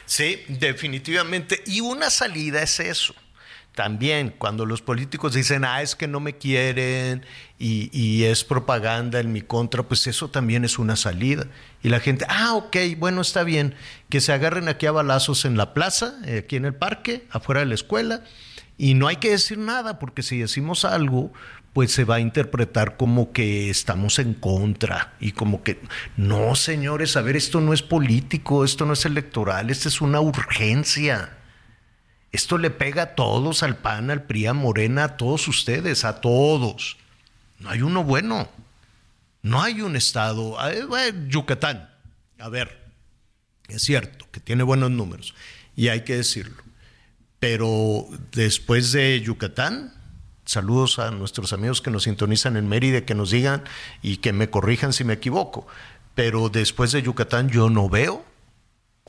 Sí, 0.06 0.40
definitivamente. 0.48 1.64
Y 1.66 1.82
una 1.82 2.10
salida 2.10 2.62
es 2.62 2.80
eso. 2.80 3.16
También 3.76 4.36
cuando 4.38 4.68
los 4.68 4.84
políticos 4.84 5.34
dicen, 5.34 5.66
ah, 5.66 5.82
es 5.82 5.96
que 5.96 6.08
no 6.08 6.20
me 6.20 6.38
quieren 6.38 7.26
y, 7.58 7.90
y, 7.92 8.26
es 8.26 8.44
propaganda 8.44 9.20
en 9.20 9.32
mi 9.32 9.42
contra, 9.42 9.82
pues 9.82 10.06
eso 10.06 10.30
también 10.30 10.64
es 10.64 10.78
una 10.78 10.96
salida. 10.96 11.48
Y 11.82 11.90
la 11.90 12.00
gente, 12.00 12.26
ah, 12.30 12.54
ok, 12.54 12.78
bueno, 13.00 13.22
está 13.22 13.44
bien, 13.44 13.74
que 14.10 14.22
se 14.22 14.32
agarren 14.32 14.68
aquí 14.68 14.86
a 14.86 14.92
balazos 14.92 15.46
en 15.46 15.58
la 15.58 15.74
plaza, 15.74 16.14
eh, 16.26 16.44
aquí 16.44 16.56
en 16.56 16.66
el 16.66 16.76
parque, 16.76 17.26
afuera 17.32 17.62
de 17.62 17.66
la 17.66 17.74
escuela, 17.74 18.24
y 18.78 18.94
no 18.94 19.08
hay 19.08 19.16
que 19.16 19.32
decir 19.32 19.58
nada, 19.58 19.98
porque 19.98 20.22
si 20.22 20.38
decimos 20.38 20.86
algo, 20.86 21.32
pues 21.74 21.92
se 21.92 22.06
va 22.06 22.16
a 22.16 22.20
interpretar 22.20 22.98
como 22.98 23.32
que 23.32 23.72
estamos 23.72 24.20
en 24.20 24.36
contra 24.36 25.14
y 25.20 25.32
como 25.32 25.64
que, 25.64 25.82
no, 26.16 26.56
señores, 26.56 27.18
a 27.18 27.22
ver, 27.22 27.36
esto 27.36 27.60
no 27.60 27.74
es 27.74 27.82
político, 27.82 28.64
esto 28.64 28.86
no 28.86 28.94
es 28.94 29.06
electoral, 29.06 29.72
esto 29.72 29.90
es 29.90 30.00
una 30.00 30.22
urgencia. 30.22 31.38
Esto 32.34 32.58
le 32.58 32.72
pega 32.72 33.04
a 33.04 33.16
todos, 33.16 33.64
al 33.64 33.78
PAN, 33.78 34.10
al 34.10 34.24
PRI, 34.24 34.48
a 34.48 34.54
Morena, 34.54 35.04
a 35.04 35.18
todos 35.18 35.48
ustedes, 35.48 36.04
a 36.04 36.20
todos. 36.20 36.98
No 37.60 37.70
hay 37.70 37.84
uno 37.84 38.04
bueno. 38.04 38.50
No 39.44 39.62
hay 39.62 39.82
un 39.82 39.96
estado. 39.96 40.58
Yucatán, 41.28 41.90
a 42.40 42.50
ver, 42.50 42.82
es 43.68 43.84
cierto 43.84 44.26
que 44.32 44.40
tiene 44.40 44.64
buenos 44.64 44.90
números 44.90 45.36
y 45.76 45.90
hay 45.90 46.02
que 46.02 46.16
decirlo. 46.16 46.64
Pero 47.40 48.08
después 48.32 48.92
de 48.94 49.22
Yucatán, 49.22 49.94
saludos 50.46 50.98
a 50.98 51.12
nuestros 51.12 51.54
amigos 51.54 51.82
que 51.82 51.92
nos 51.92 52.04
sintonizan 52.04 52.58
en 52.58 52.68
Mérida, 52.68 53.06
que 53.06 53.16
nos 53.16 53.32
digan 53.32 53.64
y 54.02 54.18
que 54.18 54.34
me 54.34 54.50
corrijan 54.50 54.92
si 54.92 55.04
me 55.04 55.14
equivoco. 55.14 55.68
Pero 56.16 56.50
después 56.50 56.94
de 56.94 57.04
Yucatán 57.04 57.50
yo 57.50 57.70
no 57.70 57.90
veo 57.90 58.26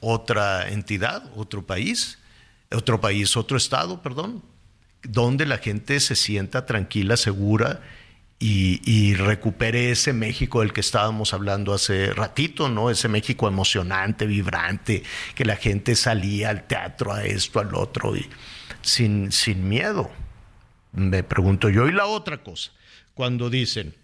otra 0.01 0.69
entidad, 0.69 1.31
otro 1.37 1.65
país, 1.65 2.19
otro 2.75 3.01
país, 3.01 3.37
otro 3.37 3.57
estado, 3.57 4.03
perdón, 4.03 4.43
donde 5.03 5.47
la 5.47 5.59
gente 5.59 6.01
se 6.01 6.17
sienta 6.17 6.67
tranquila, 6.67 7.17
segura 7.17 7.81
y, 8.39 9.15
recupere 9.15 9.91
ese 9.91 10.13
México 10.13 10.61
del 10.61 10.73
que 10.73 10.81
estábamos 10.81 11.33
hablando 11.33 11.73
hace 11.73 12.13
ratito, 12.13 12.69
¿no? 12.69 12.91
Ese 12.91 13.09
México 13.09 13.49
emocionante, 13.49 14.27
vibrante, 14.27 15.03
que 15.35 15.45
la 15.47 15.57
gente 15.57 15.97
salía 15.97 16.51
al 16.51 16.67
teatro, 16.67 17.13
a 17.13 17.25
esto, 17.25 17.61
al 17.61 17.75
otro, 17.75 18.17
y 18.17 18.29
sin, 18.83 19.33
sin 19.33 19.67
miedo. 19.67 20.11
Me 20.93 21.23
pregunto 21.23 21.71
yo. 21.71 21.89
Y 21.89 21.93
la 21.93 22.07
otra 22.07 22.43
cosa, 22.43 22.73
cuando 23.15 23.49
dicen, 23.49 23.95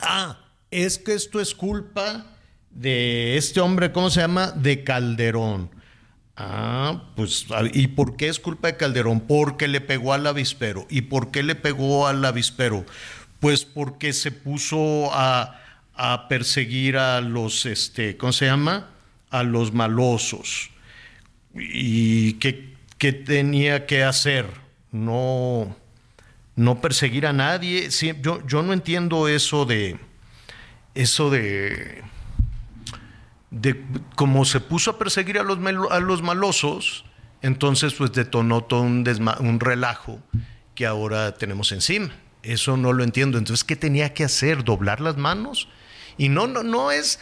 ah, 0.00 0.38
es 0.70 0.98
que 0.98 1.12
esto 1.12 1.40
es 1.40 1.54
culpa 1.54 2.26
de 2.70 3.36
este 3.36 3.60
hombre, 3.60 3.92
¿cómo 3.92 4.08
se 4.08 4.20
llama? 4.20 4.52
De 4.52 4.84
Calderón. 4.84 5.70
Ah, 6.36 7.04
pues, 7.14 7.46
¿y 7.72 7.88
por 7.88 8.16
qué 8.16 8.28
es 8.28 8.40
culpa 8.40 8.68
de 8.68 8.76
Calderón? 8.76 9.20
Porque 9.20 9.68
le 9.68 9.80
pegó 9.80 10.12
al 10.12 10.26
avispero. 10.26 10.86
¿Y 10.90 11.02
por 11.02 11.30
qué 11.30 11.42
le 11.42 11.54
pegó 11.54 12.06
al 12.06 12.24
avispero? 12.24 12.84
Pues 13.40 13.64
porque 13.64 14.12
se 14.12 14.32
puso 14.32 15.10
a, 15.12 15.60
perseguir 16.28 16.96
a 16.96 17.20
los, 17.20 17.66
este, 17.66 18.16
¿cómo 18.16 18.32
se 18.32 18.46
llama? 18.46 18.90
A 19.30 19.42
los 19.44 19.72
malosos. 19.72 20.70
¿Y 21.54 22.34
qué, 22.34 22.74
qué 22.98 23.12
tenía 23.12 23.86
que 23.86 24.02
hacer? 24.02 24.64
no, 24.94 25.76
no 26.54 26.80
perseguir 26.80 27.26
a 27.26 27.32
nadie. 27.32 27.88
yo, 28.22 28.46
yo 28.46 28.62
no 28.62 28.72
entiendo 28.72 29.26
eso 29.26 29.66
de, 29.66 29.98
eso 30.94 31.30
de, 31.30 32.02
de 33.54 33.84
cómo 34.16 34.44
se 34.44 34.60
puso 34.60 34.90
a 34.90 34.98
perseguir 34.98 35.38
a 35.38 35.44
los, 35.44 35.58
a 35.90 36.00
los 36.00 36.22
malosos, 36.22 37.04
entonces 37.40 37.94
pues 37.94 38.12
detonó 38.12 38.64
todo 38.64 38.82
un, 38.82 39.04
un 39.40 39.60
relajo 39.60 40.20
que 40.74 40.86
ahora 40.86 41.34
tenemos 41.34 41.70
encima. 41.70 42.10
Eso 42.42 42.76
no 42.76 42.92
lo 42.92 43.04
entiendo. 43.04 43.38
Entonces, 43.38 43.64
¿qué 43.64 43.76
tenía 43.76 44.12
que 44.12 44.24
hacer? 44.24 44.64
¿Doblar 44.64 45.00
las 45.00 45.16
manos? 45.16 45.68
Y 46.18 46.28
no, 46.28 46.46
no, 46.46 46.62
no 46.62 46.90
es 46.90 47.20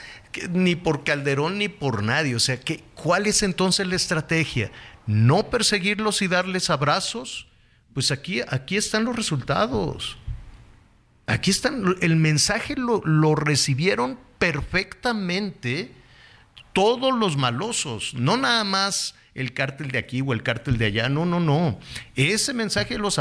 ni 0.50 0.74
por 0.74 1.04
Calderón 1.04 1.58
ni 1.58 1.68
por 1.68 2.02
nadie. 2.02 2.34
O 2.34 2.40
sea, 2.40 2.58
que, 2.58 2.82
¿cuál 2.94 3.26
es 3.26 3.42
entonces 3.42 3.86
la 3.86 3.96
estrategia? 3.96 4.72
¿No 5.06 5.50
perseguirlos 5.50 6.22
y 6.22 6.28
darles 6.28 6.70
abrazos? 6.70 7.46
Pues 7.92 8.10
aquí, 8.10 8.40
aquí 8.48 8.76
están 8.76 9.04
los 9.04 9.14
resultados. 9.14 10.16
Aquí 11.26 11.50
están, 11.50 11.96
el 12.00 12.16
mensaje 12.16 12.74
lo, 12.74 13.02
lo 13.04 13.34
recibieron 13.34 14.18
perfectamente 14.38 15.92
todos 16.72 17.18
los 17.18 17.36
malosos, 17.36 18.14
no 18.14 18.36
nada 18.36 18.64
más 18.64 19.14
el 19.34 19.54
cártel 19.54 19.90
de 19.90 19.98
aquí 19.98 20.20
o 20.20 20.32
el 20.32 20.42
cártel 20.42 20.78
de 20.78 20.86
allá, 20.86 21.08
no, 21.08 21.24
no, 21.24 21.40
no. 21.40 21.78
Ese 22.16 22.52
mensaje 22.52 22.94
de 22.94 23.00
los, 23.00 23.18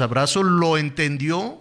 abrazos 0.00 0.44
lo 0.44 0.78
entendió 0.78 1.60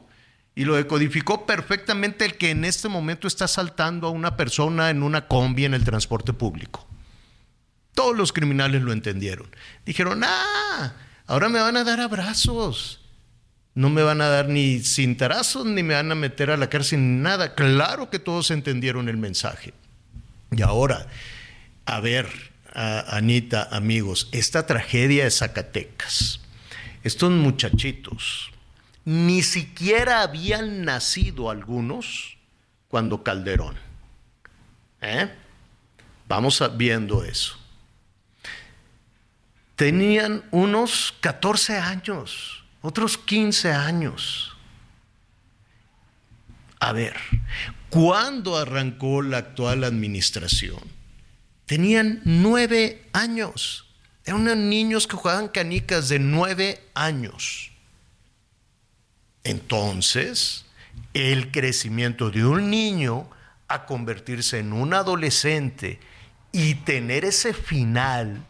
y 0.53 0.65
lo 0.65 0.75
decodificó 0.75 1.45
perfectamente 1.45 2.25
el 2.25 2.37
que 2.37 2.51
en 2.51 2.65
este 2.65 2.89
momento 2.89 3.27
está 3.27 3.47
saltando 3.47 4.07
a 4.07 4.11
una 4.11 4.37
persona 4.37 4.89
en 4.89 5.01
una 5.01 5.27
combi 5.27 5.65
en 5.65 5.73
el 5.73 5.83
transporte 5.83 6.33
público. 6.33 6.87
Todos 7.95 8.15
los 8.15 8.31
criminales 8.31 8.81
lo 8.81 8.93
entendieron. 8.93 9.49
Dijeron, 9.85 10.21
ah, 10.23 10.93
ahora 11.27 11.49
me 11.49 11.59
van 11.59 11.77
a 11.77 11.83
dar 11.83 11.99
abrazos. 11.99 12.99
No 13.73 13.89
me 13.89 14.03
van 14.03 14.19
a 14.19 14.27
dar 14.27 14.49
ni 14.49 14.79
cintarazos, 14.79 15.65
ni 15.65 15.81
me 15.81 15.93
van 15.93 16.11
a 16.11 16.15
meter 16.15 16.51
a 16.51 16.57
la 16.57 16.69
cárcel, 16.69 16.99
ni 16.99 17.21
nada. 17.21 17.55
Claro 17.55 18.09
que 18.09 18.19
todos 18.19 18.51
entendieron 18.51 19.07
el 19.07 19.17
mensaje. 19.17 19.73
Y 20.51 20.61
ahora, 20.61 21.07
a 21.85 21.99
ver, 22.01 22.27
Anita, 22.73 23.69
amigos, 23.71 24.27
esta 24.31 24.65
tragedia 24.65 25.23
de 25.23 25.31
Zacatecas, 25.31 26.41
estos 27.03 27.31
muchachitos, 27.31 28.51
ni 29.05 29.43
siquiera 29.43 30.21
habían 30.21 30.83
nacido 30.83 31.49
algunos 31.49 32.37
cuando 32.89 33.23
Calderón. 33.23 33.77
¿Eh? 35.01 35.29
Vamos 36.27 36.61
viendo 36.77 37.23
eso. 37.23 37.57
Tenían 39.75 40.43
unos 40.51 41.15
14 41.21 41.77
años, 41.77 42.63
otros 42.81 43.17
15 43.17 43.71
años. 43.73 44.55
A 46.79 46.91
ver, 46.91 47.15
¿cuándo 47.91 48.57
arrancó 48.57 49.21
la 49.21 49.37
actual 49.37 49.83
administración? 49.83 50.79
Tenían 51.67 52.21
nueve 52.25 53.07
años. 53.13 53.85
Eran 54.25 54.69
niños 54.69 55.05
que 55.05 55.15
jugaban 55.15 55.47
canicas 55.47 56.09
de 56.09 56.17
nueve 56.17 56.83
años. 56.95 57.71
Entonces, 59.43 60.65
el 61.13 61.51
crecimiento 61.51 62.31
de 62.31 62.45
un 62.45 62.69
niño 62.69 63.29
a 63.67 63.85
convertirse 63.85 64.59
en 64.59 64.73
un 64.73 64.93
adolescente 64.93 65.99
y 66.51 66.75
tener 66.75 67.25
ese 67.25 67.53
final 67.53 68.45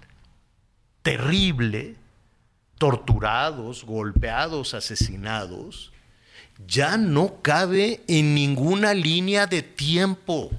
terrible, 1.04 1.96
torturados, 2.78 3.86
golpeados, 3.86 4.74
asesinados, 4.74 5.91
ya 6.68 6.98
no 6.98 7.42
cabe 7.42 8.02
en 8.08 8.36
ninguna 8.36 8.94
línea 8.94 9.48
de 9.48 9.62
tiempo. 9.62 10.52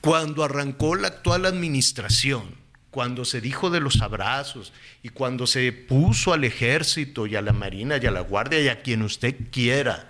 Cuando 0.00 0.42
arrancó 0.42 0.96
la 0.96 1.08
actual 1.08 1.46
administración, 1.46 2.56
cuando 2.90 3.24
se 3.24 3.40
dijo 3.40 3.68
de 3.70 3.80
los 3.80 4.00
abrazos 4.00 4.72
y 5.02 5.10
cuando 5.10 5.46
se 5.46 5.70
puso 5.70 6.32
al 6.32 6.44
ejército 6.44 7.26
y 7.26 7.36
a 7.36 7.42
la 7.42 7.52
marina 7.52 7.98
y 7.98 8.06
a 8.06 8.10
la 8.10 8.22
guardia 8.22 8.60
y 8.60 8.68
a 8.68 8.80
quien 8.80 9.02
usted 9.02 9.34
quiera 9.50 10.08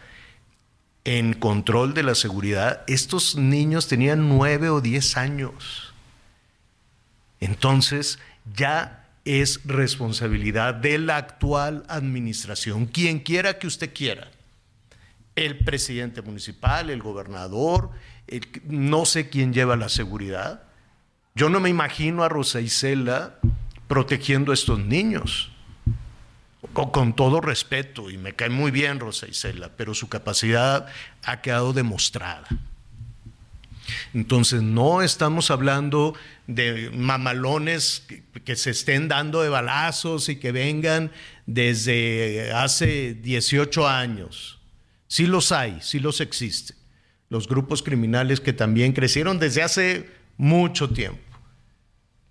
en 1.05 1.35
control 1.35 1.94
de 1.94 2.02
la 2.02 2.14
seguridad, 2.14 2.83
estos 2.87 3.37
niños 3.37 3.88
tenían 3.88 4.29
nueve 4.29 4.70
o 4.70 4.81
diez 4.81 5.16
años. 5.16 5.94
Entonces 7.40 8.18
ya 8.55 9.07
es 9.24 9.61
responsabilidad 9.64 10.74
de 10.74 10.98
la 10.98 11.16
actual 11.16 11.85
administración, 11.88 12.87
quien 12.87 13.18
quiera 13.18 13.59
que 13.59 13.66
usted 13.66 13.92
quiera, 13.92 14.31
el 15.37 15.59
presidente 15.59 16.22
municipal, 16.22 16.90
el 16.90 17.03
gobernador, 17.03 17.90
no 18.64 19.05
sé 19.05 19.29
quién 19.29 19.53
lleva 19.53 19.77
la 19.77 19.88
seguridad. 19.88 20.62
Yo 21.35 21.51
no 21.51 21.61
me 21.61 21.68
imagino 21.68 22.25
a 22.25 22.29
Rosa 22.29 22.61
Isela 22.61 23.37
protegiendo 23.87 24.51
a 24.51 24.55
estos 24.55 24.79
niños. 24.79 25.53
Con, 26.72 27.14
todo 27.14 27.40
respeto, 27.40 28.11
y 28.11 28.18
me 28.18 28.35
cae 28.35 28.49
muy 28.49 28.70
bien 28.70 28.99
Rosa 28.99 29.29
Isela, 29.29 29.70
pero 29.77 29.94
su 29.94 30.09
capacidad 30.09 30.88
ha 31.22 31.40
quedado 31.40 31.72
demostrada. 31.72 32.49
Entonces, 34.14 34.62
no 34.62 35.01
estamos 35.01 35.51
hablando 35.51 36.14
de 36.46 36.90
mamalones 36.92 38.07
que, 38.44 38.57
se 38.57 38.70
estén 38.70 39.09
dando 39.09 39.42
de 39.42 39.49
balazos 39.49 40.29
y 40.29 40.37
que 40.37 40.51
vengan 40.51 41.12
desde 41.46 42.53
hace 42.53 43.14
18 43.14 43.87
años. 43.87 44.56
Sí 45.09 45.27
los 45.27 45.53
hay, 45.53 45.79
sí 45.81 46.01
los 46.01 46.21
existen 46.21 46.77
los 47.29 47.49
grupos 47.49 47.83
criminales 47.83 48.40
que 48.40 48.53
también 48.53 48.92
crecieron 48.92 49.38
desde 49.38 49.62
hace 49.62 50.11
mucho 50.37 50.90
tiempo. 50.90 51.21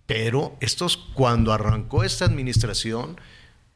Pero 0.06 0.56
estos, 0.62 0.98
cuando 0.98 1.52
arrancó 1.52 2.04
esta 2.04 2.26
administración, 2.26 3.20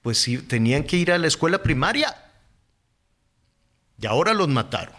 pues 0.01 0.19
sí, 0.19 0.37
tenían 0.37 0.83
que 0.83 0.97
ir 0.97 1.11
a 1.11 1.17
la 1.17 1.27
escuela 1.27 1.63
primaria. 1.63 2.15
Y 4.01 4.05
ahora 4.05 4.33
los 4.33 4.47
mataron. 4.47 4.95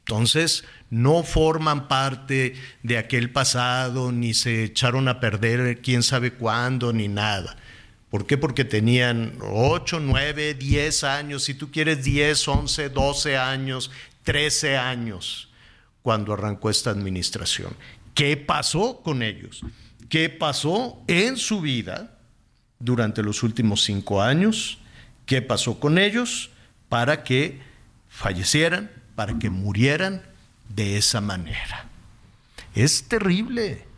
Entonces, 0.00 0.64
no 0.90 1.22
forman 1.22 1.88
parte 1.88 2.54
de 2.82 2.98
aquel 2.98 3.30
pasado, 3.30 4.12
ni 4.12 4.34
se 4.34 4.64
echaron 4.64 5.08
a 5.08 5.18
perder 5.18 5.80
quién 5.80 6.02
sabe 6.02 6.34
cuándo, 6.34 6.92
ni 6.92 7.08
nada. 7.08 7.56
¿Por 8.14 8.26
qué? 8.26 8.38
Porque 8.38 8.64
tenían 8.64 9.38
8, 9.40 9.98
9, 9.98 10.54
10 10.54 11.02
años, 11.02 11.42
si 11.42 11.54
tú 11.54 11.72
quieres 11.72 12.04
10, 12.04 12.46
11, 12.46 12.88
12 12.90 13.36
años, 13.36 13.90
13 14.22 14.76
años 14.76 15.48
cuando 16.00 16.32
arrancó 16.32 16.70
esta 16.70 16.90
administración. 16.90 17.74
¿Qué 18.14 18.36
pasó 18.36 19.00
con 19.02 19.24
ellos? 19.24 19.62
¿Qué 20.08 20.28
pasó 20.28 21.02
en 21.08 21.36
su 21.36 21.60
vida 21.60 22.16
durante 22.78 23.20
los 23.20 23.42
últimos 23.42 23.82
cinco 23.82 24.22
años? 24.22 24.78
¿Qué 25.26 25.42
pasó 25.42 25.80
con 25.80 25.98
ellos 25.98 26.50
para 26.88 27.24
que 27.24 27.62
fallecieran, 28.08 28.92
para 29.16 29.40
que 29.40 29.50
murieran 29.50 30.22
de 30.68 30.98
esa 30.98 31.20
manera? 31.20 31.88
Es 32.76 33.08
terrible. 33.08 33.88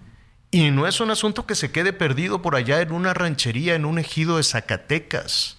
Y 0.50 0.70
no 0.70 0.86
es 0.86 1.00
un 1.00 1.10
asunto 1.10 1.46
que 1.46 1.54
se 1.54 1.72
quede 1.72 1.92
perdido 1.92 2.40
por 2.40 2.54
allá 2.54 2.80
en 2.80 2.92
una 2.92 3.14
ranchería, 3.14 3.74
en 3.74 3.84
un 3.84 3.98
ejido 3.98 4.36
de 4.36 4.44
Zacatecas. 4.44 5.58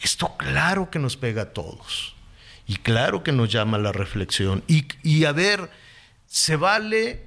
Esto 0.00 0.36
claro 0.36 0.90
que 0.90 0.98
nos 0.98 1.16
pega 1.16 1.42
a 1.42 1.52
todos. 1.52 2.14
Y 2.66 2.76
claro 2.76 3.22
que 3.22 3.32
nos 3.32 3.50
llama 3.50 3.78
la 3.78 3.92
reflexión. 3.92 4.62
Y, 4.66 5.24
a 5.24 5.32
ver, 5.32 5.70
se 6.26 6.56
vale 6.56 7.26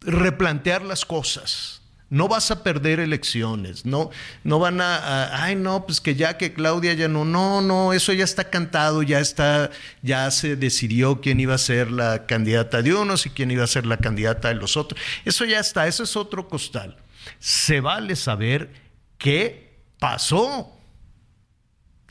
replantear 0.00 0.82
las 0.82 1.04
cosas. 1.04 1.81
No 2.12 2.28
vas 2.28 2.50
a 2.50 2.62
perder 2.62 3.00
elecciones, 3.00 3.86
no, 3.86 4.10
no 4.44 4.58
van 4.58 4.82
a, 4.82 5.42
ay 5.42 5.56
no, 5.56 5.86
pues 5.86 5.98
que 5.98 6.14
ya 6.14 6.36
que 6.36 6.52
Claudia 6.52 6.92
ya 6.92 7.08
no, 7.08 7.24
no, 7.24 7.62
no, 7.62 7.94
eso 7.94 8.12
ya 8.12 8.24
está 8.24 8.50
cantado, 8.50 9.02
ya 9.02 9.18
está, 9.18 9.70
ya 10.02 10.30
se 10.30 10.56
decidió 10.56 11.22
quién 11.22 11.40
iba 11.40 11.54
a 11.54 11.58
ser 11.58 11.90
la 11.90 12.26
candidata 12.26 12.82
de 12.82 12.92
unos 12.92 13.24
y 13.24 13.30
quién 13.30 13.50
iba 13.50 13.64
a 13.64 13.66
ser 13.66 13.86
la 13.86 13.96
candidata 13.96 14.48
de 14.48 14.56
los 14.56 14.76
otros. 14.76 15.00
Eso 15.24 15.46
ya 15.46 15.58
está, 15.58 15.86
eso 15.86 16.02
es 16.02 16.14
otro 16.14 16.50
costal. 16.50 16.98
Se 17.38 17.80
vale 17.80 18.14
saber 18.14 18.74
qué 19.16 19.78
pasó, 19.98 20.70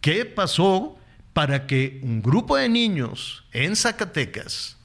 qué 0.02 0.26
pasó 0.26 0.98
para 1.32 1.68
que 1.68 2.00
un 2.02 2.24
grupo 2.24 2.58
de 2.58 2.70
niños 2.70 3.46
en 3.52 3.76
Zacatecas, 3.76 4.78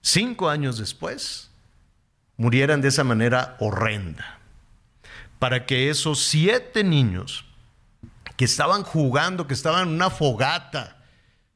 cinco 0.00 0.48
años 0.48 0.76
después, 0.76 1.52
murieran 2.36 2.80
de 2.80 2.88
esa 2.88 3.04
manera 3.04 3.56
horrenda. 3.60 4.35
Para 5.38 5.66
que 5.66 5.90
esos 5.90 6.24
siete 6.24 6.84
niños 6.84 7.44
que 8.36 8.44
estaban 8.44 8.82
jugando, 8.82 9.46
que 9.46 9.54
estaban 9.54 9.88
en 9.88 9.94
una 9.94 10.10
fogata, 10.10 11.04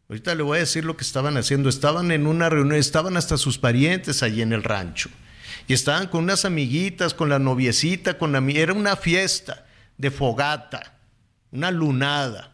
ahorita 0.08 0.34
le 0.34 0.42
voy 0.42 0.56
a 0.56 0.60
decir 0.60 0.84
lo 0.84 0.96
que 0.96 1.04
estaban 1.04 1.36
haciendo, 1.36 1.68
estaban 1.68 2.10
en 2.10 2.26
una 2.26 2.48
reunión, 2.48 2.78
estaban 2.78 3.16
hasta 3.16 3.36
sus 3.36 3.58
parientes 3.58 4.22
allí 4.22 4.42
en 4.42 4.52
el 4.52 4.62
rancho, 4.62 5.10
y 5.66 5.74
estaban 5.74 6.08
con 6.08 6.24
unas 6.24 6.44
amiguitas, 6.44 7.14
con 7.14 7.28
la 7.28 7.38
noviecita, 7.38 8.18
con 8.18 8.32
la... 8.32 8.38
Era 8.52 8.72
una 8.72 8.96
fiesta 8.96 9.66
de 9.98 10.10
fogata 10.10 11.00
una 11.52 11.70
lunada. 11.70 12.52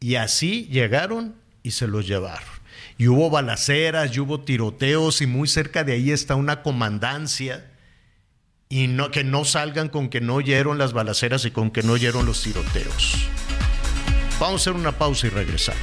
Y 0.00 0.16
así 0.16 0.68
llegaron 0.70 1.34
y 1.62 1.72
se 1.72 1.86
los 1.86 2.06
llevaron. 2.06 2.48
Y 2.96 3.08
hubo 3.08 3.30
balaceras, 3.30 4.14
y 4.14 4.20
hubo 4.20 4.40
tiroteos, 4.40 5.22
y 5.22 5.26
muy 5.26 5.48
cerca 5.48 5.84
de 5.84 5.92
ahí 5.92 6.10
está 6.10 6.34
una 6.34 6.62
comandancia. 6.62 7.67
Y 8.68 8.86
no, 8.88 9.10
que 9.10 9.24
no 9.24 9.44
salgan 9.44 9.88
con 9.88 10.08
que 10.08 10.20
no 10.20 10.34
oyeron 10.34 10.78
las 10.78 10.92
balaceras 10.92 11.44
y 11.44 11.50
con 11.50 11.70
que 11.70 11.82
no 11.82 11.94
oyeron 11.94 12.26
los 12.26 12.42
tiroteos. 12.42 13.28
Vamos 14.38 14.60
a 14.60 14.70
hacer 14.70 14.72
una 14.74 14.92
pausa 14.92 15.26
y 15.26 15.30
regresamos. 15.30 15.82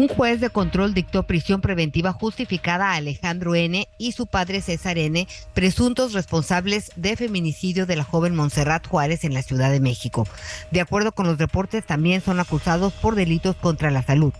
Un 0.00 0.08
juez 0.08 0.40
de 0.40 0.48
control 0.48 0.94
dictó 0.94 1.24
prisión 1.24 1.60
preventiva 1.60 2.14
justificada 2.14 2.92
a 2.92 2.94
Alejandro 2.94 3.54
N. 3.54 3.86
y 3.98 4.12
su 4.12 4.26
padre 4.26 4.62
César 4.62 4.96
N., 4.96 5.28
presuntos 5.52 6.14
responsables 6.14 6.90
de 6.96 7.16
feminicidio 7.16 7.84
de 7.84 7.96
la 7.96 8.04
joven 8.04 8.34
Montserrat 8.34 8.86
Juárez 8.86 9.24
en 9.24 9.34
la 9.34 9.42
Ciudad 9.42 9.70
de 9.70 9.78
México. 9.78 10.26
De 10.70 10.80
acuerdo 10.80 11.12
con 11.12 11.26
los 11.26 11.36
reportes, 11.36 11.84
también 11.84 12.22
son 12.22 12.40
acusados 12.40 12.94
por 12.94 13.14
delitos 13.14 13.56
contra 13.56 13.90
la 13.90 14.02
salud. 14.02 14.32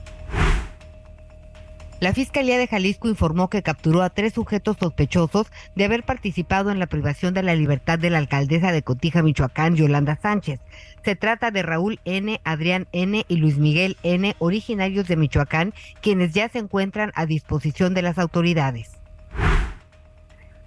La 2.01 2.15
Fiscalía 2.15 2.57
de 2.57 2.67
Jalisco 2.67 3.11
informó 3.11 3.51
que 3.51 3.63
capturó 3.63 4.01
a 4.01 4.09
tres 4.09 4.33
sujetos 4.33 4.79
sospechosos 4.81 5.49
de 5.75 5.85
haber 5.85 6.03
participado 6.03 6.71
en 6.71 6.79
la 6.79 6.87
privación 6.87 7.35
de 7.35 7.43
la 7.43 7.55
libertad 7.55 7.99
de 7.99 8.09
la 8.09 8.17
alcaldesa 8.17 8.73
de 8.73 8.83
Cotija, 8.83 9.23
Michoacán, 9.23 9.77
Yolanda 9.77 10.19
Sánchez. 10.23 10.61
Se 11.05 11.17
trata 11.17 11.51
de 11.51 11.63
Raúl 11.63 11.99
N., 12.05 12.41
Adrián 12.45 12.87
N. 12.93 13.25
y 13.27 13.37
Luis 13.37 13.57
Miguel 13.57 13.97
N., 14.03 14.37
originarios 14.39 15.09
de 15.09 15.17
Michoacán, 15.17 15.73
quienes 16.01 16.33
ya 16.33 16.49
se 16.49 16.59
encuentran 16.59 17.13
a 17.15 17.27
disposición 17.27 17.95
de 17.95 18.03
las 18.03 18.19
autoridades. 18.19 19.01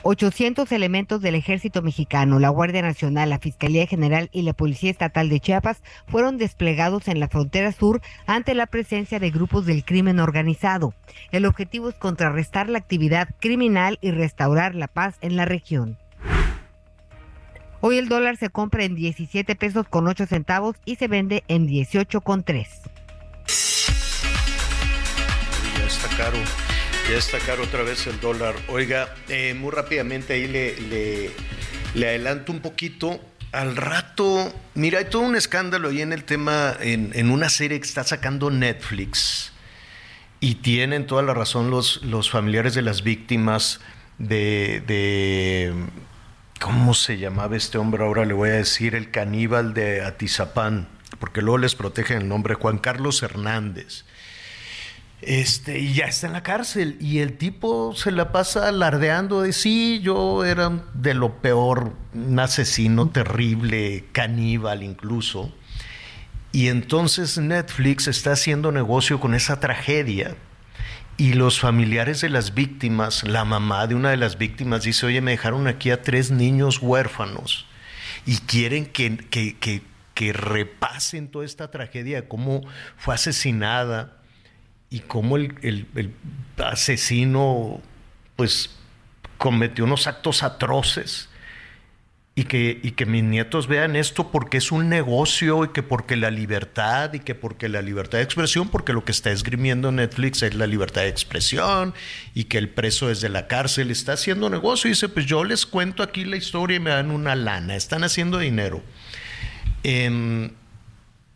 800 0.05 0.69
elementos 0.73 1.21
del 1.21 1.35
Ejército 1.35 1.81
Mexicano, 1.81 2.37
la 2.37 2.49
Guardia 2.49 2.81
Nacional, 2.81 3.29
la 3.29 3.39
Fiscalía 3.39 3.87
General 3.87 4.29
y 4.33 4.41
la 4.41 4.51
Policía 4.51 4.91
Estatal 4.91 5.29
de 5.29 5.39
Chiapas 5.39 5.81
fueron 6.07 6.37
desplegados 6.37 7.07
en 7.07 7.21
la 7.21 7.29
frontera 7.29 7.71
sur 7.71 8.01
ante 8.25 8.53
la 8.53 8.67
presencia 8.67 9.19
de 9.19 9.31
grupos 9.31 9.65
del 9.65 9.85
crimen 9.85 10.19
organizado. 10.19 10.93
El 11.31 11.45
objetivo 11.45 11.87
es 11.87 11.95
contrarrestar 11.95 12.67
la 12.67 12.79
actividad 12.79 13.29
criminal 13.39 13.97
y 14.01 14.11
restaurar 14.11 14.75
la 14.75 14.89
paz 14.89 15.15
en 15.21 15.37
la 15.37 15.45
región. 15.45 15.97
Hoy 17.85 17.97
el 17.97 18.07
dólar 18.07 18.37
se 18.37 18.49
compra 18.49 18.85
en 18.85 18.95
17 18.95 19.57
pesos 19.57 19.85
con 19.89 20.07
8 20.07 20.25
centavos 20.25 20.77
y 20.85 20.95
se 20.95 21.09
vende 21.09 21.43
en 21.49 21.67
18 21.67 22.21
con 22.21 22.41
3. 22.41 22.65
Ya 25.77 25.85
está 25.85 26.07
caro. 26.15 26.37
Ya 27.11 27.17
está 27.17 27.39
caro 27.39 27.63
otra 27.63 27.83
vez 27.83 28.07
el 28.07 28.21
dólar. 28.21 28.55
Oiga, 28.69 29.13
eh, 29.27 29.53
muy 29.53 29.69
rápidamente 29.69 30.31
ahí 30.31 30.47
le, 30.47 30.79
le, 31.93 32.07
adelanto 32.07 32.53
un 32.53 32.61
poquito. 32.61 33.19
Al 33.51 33.75
rato, 33.75 34.53
mira, 34.75 34.99
hay 34.99 35.05
todo 35.09 35.23
un 35.23 35.35
escándalo 35.35 35.89
ahí 35.89 36.01
en 36.01 36.13
el 36.13 36.23
tema, 36.23 36.77
en, 36.79 37.11
en 37.13 37.31
una 37.31 37.49
serie 37.49 37.81
que 37.81 37.85
está 37.85 38.05
sacando 38.05 38.49
Netflix. 38.49 39.51
Y 40.39 40.55
tienen 40.55 41.05
toda 41.05 41.21
la 41.21 41.33
razón 41.33 41.69
los, 41.69 42.01
los 42.03 42.29
familiares 42.29 42.75
de 42.75 42.81
las 42.81 43.03
víctimas 43.03 43.81
de, 44.19 44.81
de, 44.87 45.73
¿Cómo 46.63 46.93
se 46.93 47.17
llamaba 47.17 47.57
este 47.57 47.77
hombre? 47.77 48.05
Ahora 48.05 48.23
le 48.23 48.33
voy 48.33 48.47
a 48.47 48.53
decir 48.53 48.95
el 48.95 49.11
caníbal 49.11 49.73
de 49.73 50.01
Atizapán, 50.01 50.87
porque 51.19 51.41
luego 51.41 51.57
les 51.57 51.75
protegen 51.75 52.21
el 52.21 52.29
nombre, 52.29 52.53
Juan 52.53 52.77
Carlos 52.77 53.21
Hernández 53.21 54.05
este, 55.25 55.79
y 55.79 55.93
ya 55.93 56.05
está 56.05 56.27
en 56.27 56.33
la 56.33 56.43
cárcel. 56.43 56.97
Y 57.01 57.19
el 57.19 57.37
tipo 57.37 57.93
se 57.95 58.11
la 58.11 58.31
pasa 58.31 58.69
alardeando 58.69 59.41
de 59.41 59.51
sí, 59.51 59.99
yo 60.01 60.45
era 60.45 60.83
de 60.93 61.13
lo 61.13 61.41
peor, 61.41 61.93
un 62.13 62.39
asesino 62.39 63.09
terrible, 63.09 64.05
caníbal 64.13 64.83
incluso. 64.83 65.51
Y 66.53 66.69
entonces 66.69 67.37
Netflix 67.37 68.07
está 68.07 68.31
haciendo 68.31 68.71
negocio 68.71 69.19
con 69.19 69.33
esa 69.33 69.59
tragedia. 69.59 70.35
Y 71.17 71.33
los 71.33 71.59
familiares 71.59 72.21
de 72.21 72.29
las 72.29 72.53
víctimas, 72.53 73.23
la 73.23 73.45
mamá 73.45 73.85
de 73.87 73.95
una 73.95 74.09
de 74.09 74.17
las 74.17 74.37
víctimas 74.37 74.83
dice, 74.83 75.05
oye, 75.05 75.21
me 75.21 75.31
dejaron 75.31 75.67
aquí 75.67 75.91
a 75.91 76.01
tres 76.01 76.31
niños 76.31 76.79
huérfanos 76.81 77.67
y 78.25 78.37
quieren 78.37 78.85
que, 78.85 79.17
que, 79.17 79.83
que, 80.13 80.33
repasen 80.33 81.27
toda 81.27 81.45
esta 81.45 81.69
tragedia, 81.69 82.27
cómo 82.27 82.61
fue 82.97 83.13
asesinada 83.13 84.17
y 84.89 85.01
cómo 85.01 85.37
el, 85.37 85.55
el, 85.61 85.87
el, 85.95 86.13
asesino 86.57 87.81
pues 88.35 88.75
cometió 89.37 89.83
unos 89.83 90.07
actos 90.07 90.43
atroces 90.43 91.29
y 92.35 92.45
que, 92.45 92.79
y 92.81 92.91
que 92.91 93.05
mis 93.05 93.23
nietos 93.23 93.67
vean 93.67 93.95
esto 93.95 94.31
porque 94.31 94.57
es 94.57 94.71
un 94.71 94.89
negocio 94.89 95.65
y 95.65 95.67
que 95.69 95.83
porque 95.83 96.15
la 96.15 96.31
libertad 96.31 97.13
y 97.13 97.19
que 97.19 97.35
porque 97.35 97.69
la 97.69 97.83
libertad 97.83 98.17
de 98.17 98.23
expresión, 98.23 98.69
porque 98.69 98.91
lo 98.91 99.05
que 99.05 99.11
está 99.11 99.29
esgrimiendo 99.29 99.91
Netflix 99.91 100.41
es 100.41 100.55
la 100.55 100.65
libertad 100.65 101.01
de 101.01 101.09
expresión 101.09 101.93
y 102.33 102.45
que 102.45 102.57
el 102.57 102.69
preso 102.69 103.07
desde 103.07 103.29
la 103.29 103.47
cárcel 103.47 103.91
está 103.91 104.13
haciendo 104.13 104.49
negocio 104.49 104.87
y 104.87 104.93
dice, 104.93 105.09
pues 105.09 105.27
yo 105.27 105.43
les 105.43 105.67
cuento 105.67 106.01
aquí 106.01 106.25
la 106.25 106.37
historia 106.37 106.77
y 106.77 106.79
me 106.79 106.89
dan 106.89 107.11
una 107.11 107.35
lana, 107.35 107.75
están 107.75 108.03
haciendo 108.03 108.39
dinero. 108.39 108.81
Eh, 109.83 110.49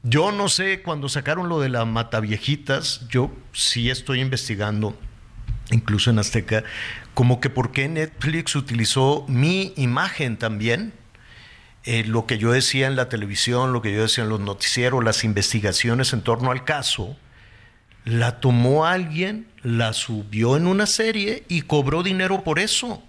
yo 0.09 0.31
no 0.31 0.47
sé, 0.47 0.81
cuando 0.81 1.09
sacaron 1.09 1.49
lo 1.49 1.59
de 1.59 1.69
la 1.69 1.83
Mataviejitas, 1.83 3.07
yo 3.09 3.29
sí 3.51 3.89
estoy 3.89 4.21
investigando, 4.21 4.97
incluso 5.69 6.11
en 6.11 6.19
Azteca, 6.19 6.63
como 7.17 7.39
que 7.39 7.49
por 7.49 7.71
qué 7.71 7.89
Netflix 7.89 8.55
utilizó 8.55 9.25
mi 9.27 9.73
imagen 9.75 10.37
también. 10.37 10.93
Eh, 11.83 12.03
lo 12.03 12.27
que 12.27 12.37
yo 12.37 12.51
decía 12.51 12.85
en 12.85 12.95
la 12.95 13.09
televisión, 13.09 13.73
lo 13.73 13.81
que 13.81 13.91
yo 13.91 14.03
decía 14.03 14.23
en 14.23 14.29
los 14.29 14.39
noticieros, 14.39 15.03
las 15.03 15.23
investigaciones 15.23 16.13
en 16.13 16.21
torno 16.21 16.51
al 16.51 16.63
caso, 16.63 17.17
la 18.05 18.39
tomó 18.39 18.85
alguien, 18.85 19.47
la 19.63 19.93
subió 19.93 20.57
en 20.57 20.67
una 20.67 20.85
serie 20.85 21.43
y 21.47 21.63
cobró 21.63 22.03
dinero 22.03 22.43
por 22.43 22.59
eso. 22.59 23.01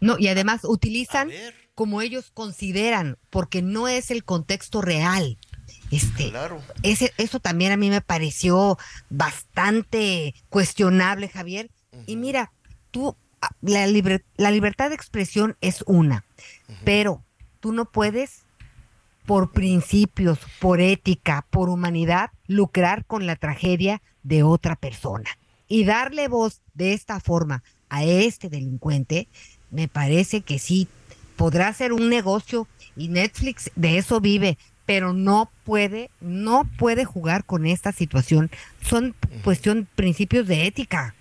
No, 0.00 0.18
y 0.18 0.26
además 0.26 0.62
utilizan 0.64 1.30
como 1.76 2.02
ellos 2.02 2.32
consideran, 2.34 3.18
porque 3.30 3.62
no 3.62 3.86
es 3.86 4.10
el 4.10 4.24
contexto 4.24 4.82
real. 4.82 5.38
Este, 5.92 6.30
claro. 6.30 6.60
ese, 6.82 7.12
eso 7.18 7.38
también 7.38 7.70
a 7.70 7.76
mí 7.76 7.88
me 7.88 8.00
pareció 8.00 8.78
bastante 9.10 10.34
cuestionable, 10.48 11.28
Javier. 11.28 11.70
Uh 11.92 11.98
-huh. 11.98 12.04
Y 12.08 12.16
mira, 12.16 12.50
tú, 12.92 13.16
la, 13.60 13.86
liber, 13.88 14.24
la, 14.36 14.52
libertad 14.52 14.90
de 14.90 14.94
expresión 14.94 15.56
es 15.60 15.82
una, 15.88 16.24
uh 16.68 16.72
-huh. 16.72 16.76
pero 16.84 17.24
tú 17.58 17.72
no 17.72 17.86
puedes, 17.86 18.44
por 19.26 19.50
principios, 19.50 20.38
por 20.60 20.80
ética, 20.80 21.46
por 21.50 21.68
humanidad, 21.68 22.30
lucrar 22.46 23.04
con 23.04 23.26
la 23.26 23.34
tragedia 23.34 24.00
de 24.22 24.44
otra 24.44 24.76
persona. 24.76 25.30
Y 25.66 25.84
darle 25.84 26.28
voz 26.28 26.60
de 26.74 26.92
esta 26.92 27.18
forma 27.18 27.62
a 27.88 28.04
este 28.04 28.48
delincuente, 28.48 29.28
me 29.70 29.88
parece 29.88 30.42
que 30.42 30.58
sí, 30.58 30.88
podrá 31.36 31.72
ser 31.72 31.92
un 31.92 32.08
negocio 32.08 32.68
y 32.96 33.08
Netflix 33.08 33.70
de 33.74 33.98
eso 33.98 34.20
vive, 34.20 34.58
pero 34.86 35.12
no 35.12 35.50
puede, 35.64 36.10
no 36.20 36.68
puede 36.78 37.04
jugar 37.04 37.44
con 37.44 37.66
esta 37.66 37.92
situación. 37.92 38.50
Son 38.82 39.14
cuestión 39.44 39.88
principios 39.94 40.46
de 40.46 40.66
ética, 40.66 41.14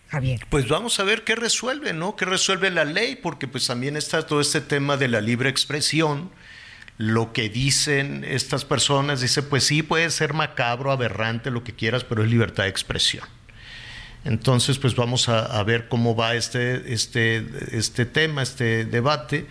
Pues 0.50 0.68
vamos 0.68 1.00
a 1.00 1.04
ver 1.04 1.24
qué 1.24 1.36
resuelve, 1.36 1.94
¿no? 1.94 2.16
¿Qué 2.18 2.26
resuelve 2.26 2.70
la 2.70 2.84
ley? 2.84 3.16
Porque 3.16 3.48
pues 3.48 3.68
también 3.68 3.96
está 3.96 4.26
todo 4.26 4.42
este 4.42 4.60
tema 4.60 4.98
de 4.98 5.08
la 5.08 5.22
libre 5.22 5.50
expresión. 5.50 6.32
Lo 6.98 7.32
que 7.32 7.50
dicen 7.50 8.26
estas 8.28 8.66
personas, 8.66 9.22
dice, 9.22 9.42
pues 9.42 9.64
sí, 9.64 9.84
puede 9.84 10.10
ser 10.10 10.34
macabro, 10.34 10.92
aberrante, 10.92 11.50
lo 11.50 11.64
que 11.64 11.74
quieras, 11.74 12.04
pero 12.04 12.24
es 12.24 12.30
libertad 12.30 12.64
de 12.64 12.70
expresión. 12.70 13.24
Entonces, 14.26 14.78
pues 14.78 14.96
vamos 14.96 15.30
a, 15.30 15.64
ver 15.64 15.88
cómo 15.88 16.16
va 16.16 16.36
este, 16.36 16.94
este, 16.94 17.44
este 17.72 18.06
tema, 18.06 18.44
este 18.44 18.86
debate. 18.86 19.48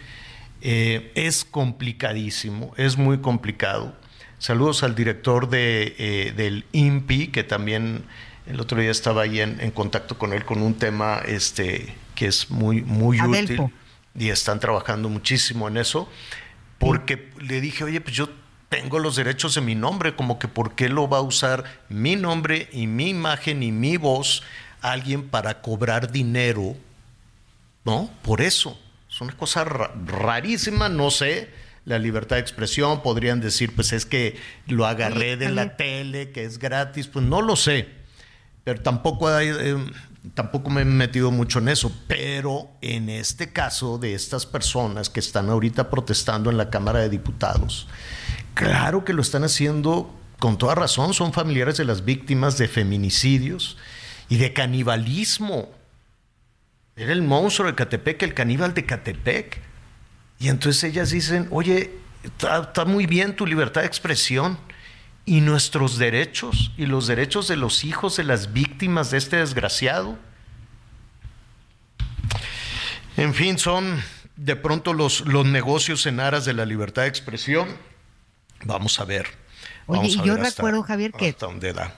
Eh, 0.60 1.10
es 1.14 1.44
complicadísimo, 1.44 2.74
es 2.76 2.98
muy 2.98 3.18
complicado. 3.18 3.96
Saludos 4.38 4.82
al 4.82 4.94
director 4.94 5.48
de, 5.48 5.94
eh, 5.98 6.32
del 6.36 6.66
INPI, 6.72 7.28
que 7.28 7.44
también 7.44 8.04
el 8.50 8.60
otro 8.60 8.80
día 8.80 8.90
estaba 8.90 9.22
ahí 9.22 9.40
en, 9.40 9.70
contacto 9.70 10.18
con 10.18 10.32
él 10.32 10.44
con 10.44 10.60
un 10.62 10.74
tema 10.74 11.22
este, 11.26 11.94
que 12.14 12.26
es 12.26 12.50
muy, 12.50 12.82
muy 12.82 13.20
útil 13.20 13.72
y 14.14 14.28
están 14.30 14.58
trabajando 14.58 15.08
muchísimo 15.08 15.68
en 15.68 15.76
eso, 15.76 16.08
porque 16.78 17.30
le 17.38 17.60
dije, 17.60 17.84
oye, 17.84 18.00
pues 18.00 18.16
yo 18.16 18.28
tengo 18.68 18.98
los 18.98 19.16
derechos 19.16 19.54
de 19.54 19.60
mi 19.60 19.74
nombre, 19.74 20.16
como 20.16 20.38
que 20.38 20.48
por 20.48 20.74
qué 20.74 20.88
lo 20.88 21.08
va 21.08 21.18
a 21.18 21.22
usar 21.22 21.64
mi 21.88 22.16
nombre 22.16 22.68
y 22.72 22.86
mi 22.86 23.10
imagen 23.10 23.62
y 23.62 23.72
mi 23.72 23.96
voz 23.96 24.42
alguien 24.80 25.28
para 25.28 25.60
cobrar 25.60 26.10
dinero, 26.10 26.76
¿no? 27.84 28.10
Por 28.22 28.40
eso. 28.40 28.78
Es 29.08 29.20
una 29.20 29.36
cosa 29.36 29.64
rarísima, 29.64 30.88
no 30.88 31.10
sé. 31.10 31.50
La 31.84 31.98
libertad 31.98 32.36
de 32.36 32.42
expresión, 32.42 33.02
podrían 33.02 33.40
decir, 33.40 33.74
pues 33.74 33.92
es 33.92 34.06
que 34.06 34.38
lo 34.66 34.86
agarré 34.86 35.36
de 35.36 35.48
la 35.48 35.76
tele, 35.76 36.30
que 36.30 36.44
es 36.44 36.58
gratis, 36.58 37.08
pues 37.08 37.24
no 37.24 37.42
lo 37.42 37.56
sé. 37.56 37.99
Tampoco 38.78 39.38
eh, 39.38 39.76
tampoco 40.34 40.70
me 40.70 40.82
he 40.82 40.84
metido 40.84 41.30
mucho 41.30 41.58
en 41.58 41.68
eso, 41.68 41.92
pero 42.06 42.68
en 42.80 43.08
este 43.08 43.52
caso 43.52 43.98
de 43.98 44.14
estas 44.14 44.46
personas 44.46 45.10
que 45.10 45.20
están 45.20 45.48
ahorita 45.48 45.90
protestando 45.90 46.50
en 46.50 46.56
la 46.56 46.70
Cámara 46.70 47.00
de 47.00 47.08
Diputados, 47.08 47.88
claro 48.54 49.04
que 49.04 49.12
lo 49.12 49.22
están 49.22 49.44
haciendo 49.44 50.14
con 50.38 50.56
toda 50.56 50.74
razón, 50.74 51.14
son 51.14 51.32
familiares 51.32 51.76
de 51.76 51.84
las 51.84 52.04
víctimas 52.04 52.56
de 52.58 52.68
feminicidios 52.68 53.76
y 54.28 54.38
de 54.38 54.52
canibalismo. 54.52 55.68
Era 56.96 57.12
el 57.12 57.22
monstruo 57.22 57.68
de 57.68 57.74
Catepec, 57.74 58.22
el 58.22 58.34
caníbal 58.34 58.74
de 58.74 58.86
Catepec. 58.86 59.60
Y 60.38 60.48
entonces 60.48 60.82
ellas 60.84 61.10
dicen, 61.10 61.46
oye, 61.50 61.90
está 62.24 62.84
muy 62.86 63.06
bien 63.06 63.36
tu 63.36 63.46
libertad 63.46 63.82
de 63.82 63.86
expresión, 63.86 64.58
y 65.24 65.40
nuestros 65.40 65.98
derechos 65.98 66.72
y 66.76 66.86
los 66.86 67.06
derechos 67.06 67.48
de 67.48 67.56
los 67.56 67.84
hijos 67.84 68.16
de 68.16 68.24
las 68.24 68.52
víctimas 68.52 69.10
de 69.10 69.18
este 69.18 69.36
desgraciado. 69.36 70.18
En 73.16 73.34
fin, 73.34 73.58
son 73.58 74.02
de 74.36 74.56
pronto 74.56 74.94
los, 74.94 75.20
los 75.22 75.44
negocios 75.44 76.06
en 76.06 76.20
aras 76.20 76.44
de 76.44 76.54
la 76.54 76.64
libertad 76.64 77.02
de 77.02 77.08
expresión. 77.08 77.68
Vamos 78.64 78.98
a 79.00 79.04
ver. 79.04 79.26
Oye, 79.86 80.08
y 80.08 80.22
yo 80.22 80.36
recuerdo, 80.36 80.82
Javier, 80.82 81.12
que 81.12 81.36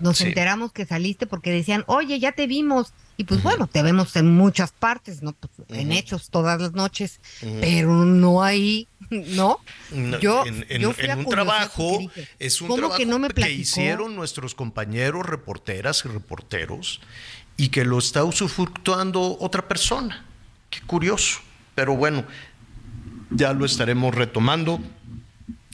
nos 0.00 0.20
enteramos 0.20 0.72
que 0.72 0.86
saliste 0.86 1.26
porque 1.26 1.52
decían, 1.52 1.84
oye, 1.86 2.18
ya 2.18 2.32
te 2.32 2.46
vimos. 2.46 2.92
Y 3.16 3.24
pues 3.24 3.42
bueno, 3.42 3.66
te 3.66 3.82
vemos 3.82 4.16
en 4.16 4.34
muchas 4.34 4.72
partes, 4.72 5.22
¿no? 5.22 5.32
Pues, 5.32 5.52
en 5.68 5.92
hechos 5.92 6.30
todas 6.30 6.60
las 6.60 6.72
noches, 6.72 7.20
pero 7.60 8.04
no 8.04 8.42
hay, 8.42 8.88
¿no? 9.10 9.60
yo, 10.20 10.44
en, 10.46 10.86
un 10.86 11.26
trabajo, 11.26 12.00
es 12.38 12.60
un 12.60 12.74
trabajo 12.74 12.96
que, 12.96 13.06
no 13.06 13.18
me 13.18 13.28
que 13.28 13.52
hicieron 13.52 14.16
nuestros 14.16 14.54
compañeros 14.54 15.26
reporteras 15.26 16.04
y 16.04 16.08
reporteros 16.08 17.00
y 17.56 17.68
que 17.68 17.84
lo 17.84 17.98
está 17.98 18.24
usufructuando 18.24 19.36
otra 19.40 19.68
persona. 19.68 20.24
Qué 20.70 20.80
curioso. 20.80 21.40
Pero 21.74 21.96
bueno, 21.96 22.24
ya 23.30 23.52
lo 23.52 23.64
estaremos 23.64 24.14
retomando. 24.14 24.80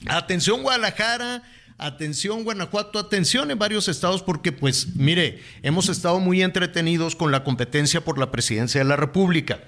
Atención 0.07 0.61
Guadalajara, 0.61 1.43
atención 1.79 2.43
Guanajuato, 2.43 2.99
atención 2.99 3.49
en 3.51 3.59
varios 3.59 3.87
estados 3.87 4.21
porque 4.21 4.51
pues 4.51 4.95
mire, 4.95 5.41
hemos 5.63 5.89
estado 5.89 6.19
muy 6.19 6.43
entretenidos 6.43 7.15
con 7.15 7.31
la 7.31 7.43
competencia 7.43 8.01
por 8.01 8.17
la 8.19 8.31
presidencia 8.31 8.79
de 8.79 8.85
la 8.85 8.95
República, 8.95 9.59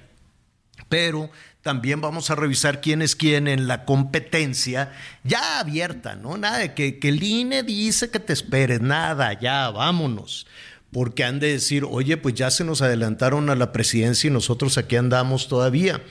pero 0.89 1.30
también 1.62 2.02
vamos 2.02 2.30
a 2.30 2.36
revisar 2.36 2.82
quién 2.82 3.02
es 3.02 3.15
quién 3.15 3.47
en 3.47 3.67
la 3.67 3.86
competencia 3.86 4.93
ya 5.24 5.60
abierta, 5.60 6.15
¿no? 6.15 6.38
Nada 6.38 6.76
que, 6.76 7.00
que 7.00 7.10
el 7.10 7.24
INE 7.24 7.63
dice 7.63 8.10
que 8.10 8.19
te 8.19 8.34
esperes, 8.34 8.82
nada, 8.82 9.39
ya, 9.39 9.69
vámonos 9.69 10.45
porque 10.91 11.24
han 11.24 11.39
de 11.39 11.54
decir, 11.54 11.86
oye, 11.89 12.17
pues 12.17 12.36
ya 12.36 12.52
se 12.52 12.65
nos 12.65 12.82
adelantaron 12.82 13.50
a 13.50 13.56
la 13.56 13.71
presidencia 13.71 14.28
y 14.28 14.32
nosotros 14.32 14.78
aquí 14.78 14.97
andamos 14.97 15.47
todavía. 15.47 16.02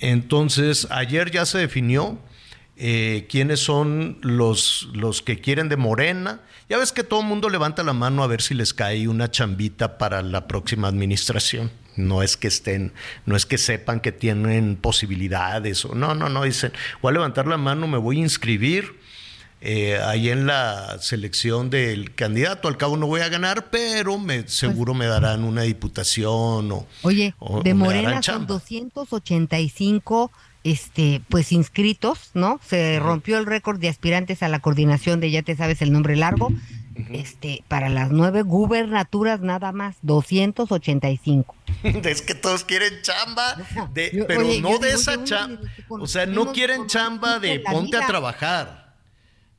Entonces, 0.00 0.86
ayer 0.90 1.30
ya 1.30 1.46
se 1.46 1.58
definió 1.58 2.18
eh, 2.80 3.26
quiénes 3.28 3.58
son 3.58 4.18
los, 4.22 4.88
los 4.94 5.20
que 5.20 5.40
quieren 5.40 5.68
de 5.68 5.76
Morena. 5.76 6.40
Ya 6.68 6.78
ves 6.78 6.92
que 6.92 7.02
todo 7.02 7.22
el 7.22 7.26
mundo 7.26 7.48
levanta 7.48 7.82
la 7.82 7.92
mano 7.92 8.22
a 8.22 8.28
ver 8.28 8.40
si 8.40 8.54
les 8.54 8.72
cae 8.72 9.08
una 9.08 9.30
chambita 9.30 9.98
para 9.98 10.22
la 10.22 10.46
próxima 10.46 10.86
administración. 10.86 11.72
No 11.96 12.22
es 12.22 12.36
que 12.36 12.46
estén, 12.46 12.92
no 13.26 13.34
es 13.34 13.46
que 13.46 13.58
sepan 13.58 13.98
que 13.98 14.12
tienen 14.12 14.76
posibilidades 14.76 15.84
o 15.84 15.96
no, 15.96 16.14
no, 16.14 16.28
no, 16.28 16.44
dicen, 16.44 16.72
voy 17.02 17.10
a 17.10 17.14
levantar 17.14 17.48
la 17.48 17.56
mano, 17.56 17.88
me 17.88 17.98
voy 17.98 18.18
a 18.18 18.20
inscribir. 18.20 18.96
Eh, 19.60 19.98
ahí 20.04 20.28
en 20.28 20.46
la 20.46 20.98
selección 21.00 21.68
del 21.70 22.14
candidato, 22.14 22.68
al 22.68 22.76
cabo 22.76 22.96
no 22.96 23.08
voy 23.08 23.22
a 23.22 23.28
ganar, 23.28 23.70
pero 23.70 24.16
me, 24.16 24.46
seguro 24.46 24.94
me 24.94 25.06
darán 25.06 25.42
una 25.42 25.62
diputación 25.62 26.70
o... 26.70 26.86
Oye, 27.02 27.34
de 27.64 27.74
Morena 27.74 28.22
son 28.22 28.46
285 28.46 30.30
este, 30.70 31.22
pues 31.28 31.52
inscritos, 31.52 32.30
¿no? 32.34 32.60
Se 32.66 32.98
rompió 33.00 33.38
el 33.38 33.46
récord 33.46 33.78
de 33.78 33.88
aspirantes 33.88 34.42
a 34.42 34.48
la 34.48 34.60
coordinación 34.60 35.18
de 35.20 35.30
ya 35.30 35.42
te 35.42 35.56
sabes 35.56 35.80
el 35.82 35.92
nombre 35.92 36.16
largo. 36.16 36.52
Este, 37.10 37.62
para 37.68 37.88
las 37.88 38.10
nueve 38.10 38.42
gubernaturas 38.42 39.40
nada 39.40 39.70
más, 39.70 39.96
285. 40.02 41.54
es 41.84 42.22
que 42.22 42.34
todos 42.34 42.64
quieren 42.64 42.92
chamba, 43.02 43.56
pero 43.94 44.42
no 44.60 44.78
de 44.78 44.90
esa 44.90 45.22
chamba. 45.24 45.60
O 45.88 46.06
sea, 46.06 46.26
no 46.26 46.52
quieren 46.52 46.86
chamba 46.86 47.38
de 47.38 47.60
ponte 47.60 47.96
a 47.96 48.06
trabajar. 48.06 48.96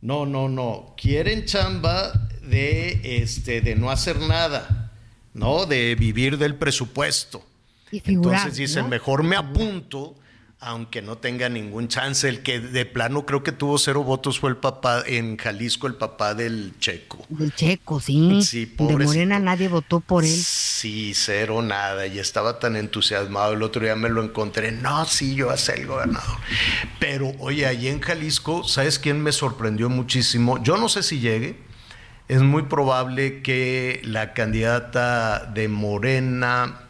No, 0.01 0.25
no, 0.25 0.47
no. 0.47 0.95
Quieren 0.97 1.45
chamba 1.45 2.11
de 2.43 3.21
este, 3.21 3.61
de 3.61 3.75
no 3.75 3.89
hacer 3.89 4.19
nada, 4.19 4.91
¿no? 5.33 5.65
De 5.65 5.95
vivir 5.95 6.37
del 6.37 6.55
presupuesto. 6.55 7.43
Entonces 7.91 8.57
dicen, 8.57 8.89
mejor 8.89 9.23
me 9.23 9.37
apunto 9.37 10.18
aunque 10.61 11.01
no 11.01 11.17
tenga 11.17 11.47
ningún 11.47 11.87
chance. 11.87 12.27
El 12.27 12.43
que 12.43 12.59
de 12.59 12.85
plano 12.85 13.25
creo 13.25 13.43
que 13.43 13.51
tuvo 13.51 13.77
cero 13.77 14.03
votos 14.03 14.39
fue 14.39 14.49
el 14.49 14.57
papá 14.57 15.03
en 15.05 15.37
Jalisco, 15.37 15.87
el 15.87 15.95
papá 15.95 16.33
del 16.33 16.73
Checo. 16.79 17.25
Del 17.29 17.53
Checo, 17.55 17.99
sí. 18.01 18.41
Sí, 18.43 18.65
De 18.77 18.97
Morena 18.97 19.39
nadie 19.39 19.69
votó 19.69 20.01
por 20.01 20.25
él. 20.25 20.35
Sí, 20.35 21.13
cero, 21.15 21.61
nada. 21.61 22.07
Y 22.07 22.19
estaba 22.19 22.59
tan 22.59 22.75
entusiasmado. 22.75 23.53
El 23.53 23.63
otro 23.63 23.83
día 23.83 23.95
me 23.95 24.09
lo 24.09 24.21
encontré. 24.21 24.71
No, 24.71 25.05
sí, 25.05 25.35
yo 25.35 25.49
a 25.49 25.57
ser 25.57 25.79
el 25.79 25.87
gobernador. 25.87 26.37
Pero, 26.99 27.31
oye, 27.39 27.65
allí 27.65 27.87
en 27.87 28.01
Jalisco, 28.01 28.65
¿sabes 28.65 28.99
quién 28.99 29.21
me 29.21 29.31
sorprendió 29.31 29.89
muchísimo? 29.89 30.61
Yo 30.61 30.77
no 30.77 30.89
sé 30.89 31.03
si 31.03 31.19
llegue. 31.19 31.57
Es 32.27 32.41
muy 32.41 32.63
probable 32.63 33.41
que 33.41 34.01
la 34.03 34.33
candidata 34.33 35.45
de 35.45 35.67
Morena 35.67 36.88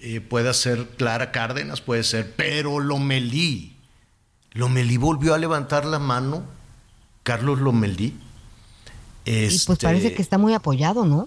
eh, 0.00 0.20
puede 0.20 0.52
ser 0.54 0.86
Clara 0.96 1.30
Cárdenas, 1.30 1.80
puede 1.80 2.04
ser, 2.04 2.32
pero 2.36 2.80
Lomelí, 2.80 3.76
Lomelí 4.52 4.96
volvió 4.96 5.34
a 5.34 5.38
levantar 5.38 5.84
la 5.84 5.98
mano, 5.98 6.44
Carlos 7.22 7.60
Lomelí. 7.60 8.18
y 9.24 9.58
pues 9.66 9.78
parece 9.80 10.06
este, 10.06 10.14
que 10.14 10.22
está 10.22 10.38
muy 10.38 10.54
apoyado, 10.54 11.04
¿no? 11.04 11.26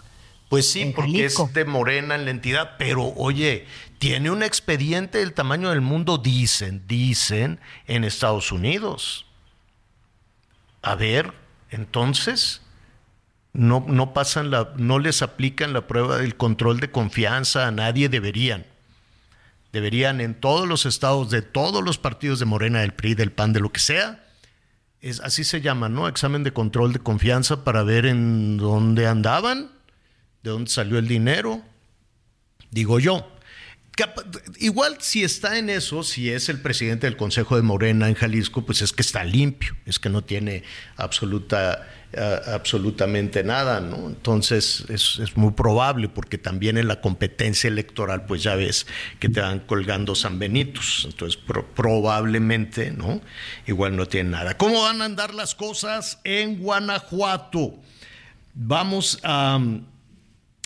Pues 0.49 0.69
sí, 0.69 0.93
porque 0.95 1.25
es 1.25 1.35
de 1.53 1.65
Morena 1.65 2.15
en 2.15 2.25
la 2.25 2.31
entidad, 2.31 2.75
pero 2.77 3.13
oye, 3.15 3.65
tiene 3.97 4.29
un 4.29 4.43
expediente 4.43 5.17
del 5.19 5.33
tamaño 5.33 5.69
del 5.69 5.81
mundo, 5.81 6.17
dicen, 6.17 6.83
dicen, 6.87 7.59
en 7.87 8.03
Estados 8.03 8.51
Unidos. 8.51 9.25
A 10.81 10.95
ver, 10.95 11.33
entonces, 11.71 12.61
no, 13.53 13.85
no 13.87 14.13
pasan 14.13 14.51
la, 14.51 14.73
no 14.77 14.99
les 14.99 15.21
aplican 15.21 15.73
la 15.73 15.87
prueba 15.87 16.17
del 16.17 16.35
control 16.35 16.79
de 16.79 16.91
confianza 16.91 17.67
a 17.67 17.71
nadie, 17.71 18.09
deberían. 18.09 18.65
Deberían 19.73 20.21
en 20.21 20.35
todos 20.35 20.67
los 20.67 20.85
estados 20.85 21.29
de 21.29 21.41
todos 21.41 21.83
los 21.83 21.97
partidos 21.97 22.39
de 22.39 22.45
Morena, 22.45 22.79
del 22.79 22.93
PRI, 22.93 23.15
del 23.15 23.31
PAN, 23.31 23.51
de 23.51 23.59
lo 23.59 23.73
que 23.73 23.81
sea, 23.81 24.23
es, 25.01 25.19
así 25.19 25.43
se 25.43 25.59
llama, 25.59 25.89
¿no? 25.89 26.07
Examen 26.07 26.43
de 26.43 26.53
control 26.53 26.93
de 26.93 26.99
confianza 26.99 27.65
para 27.65 27.83
ver 27.83 28.05
en 28.05 28.57
dónde 28.57 29.05
andaban, 29.05 29.69
de 30.43 30.51
dónde 30.51 30.71
salió 30.71 30.97
el 30.97 31.07
dinero, 31.07 31.61
digo 32.71 32.99
yo. 32.99 33.29
Igual 34.59 34.97
si 35.01 35.23
está 35.23 35.59
en 35.59 35.69
eso, 35.69 36.03
si 36.03 36.31
es 36.31 36.49
el 36.49 36.61
presidente 36.61 37.05
del 37.05 37.17
Consejo 37.17 37.57
de 37.57 37.63
Morena 37.63 38.07
en 38.07 38.15
Jalisco, 38.15 38.65
pues 38.65 38.81
es 38.81 38.93
que 38.93 39.01
está 39.01 39.23
limpio, 39.23 39.75
es 39.85 39.99
que 39.99 40.09
no 40.09 40.23
tiene 40.23 40.63
absoluta 40.95 41.87
absolutamente 42.17 43.43
nada, 43.43 43.79
¿no? 43.79 44.07
Entonces 44.07 44.85
es, 44.89 45.35
muy 45.35 45.51
probable, 45.51 46.09
porque 46.09 46.37
también 46.37 46.77
en 46.77 46.87
la 46.87 47.01
competencia 47.01 47.67
electoral, 47.67 48.25
pues 48.25 48.43
ya 48.43 48.55
ves 48.55 48.85
que 49.19 49.29
te 49.29 49.41
van 49.41 49.59
colgando 49.59 50.15
San 50.15 50.39
Benitos, 50.39 51.03
entonces 51.05 51.39
probablemente, 51.75 52.91
¿no? 52.91 53.21
Igual 53.65 53.95
no 53.95 54.05
tiene 54.05 54.31
nada. 54.31 54.57
¿Cómo 54.57 54.83
van 54.83 55.01
a 55.01 55.05
andar 55.05 55.33
las 55.33 55.55
cosas 55.55 56.19
en 56.23 56.59
Guanajuato? 56.59 57.75
Vamos 58.53 59.19
a... 59.23 59.59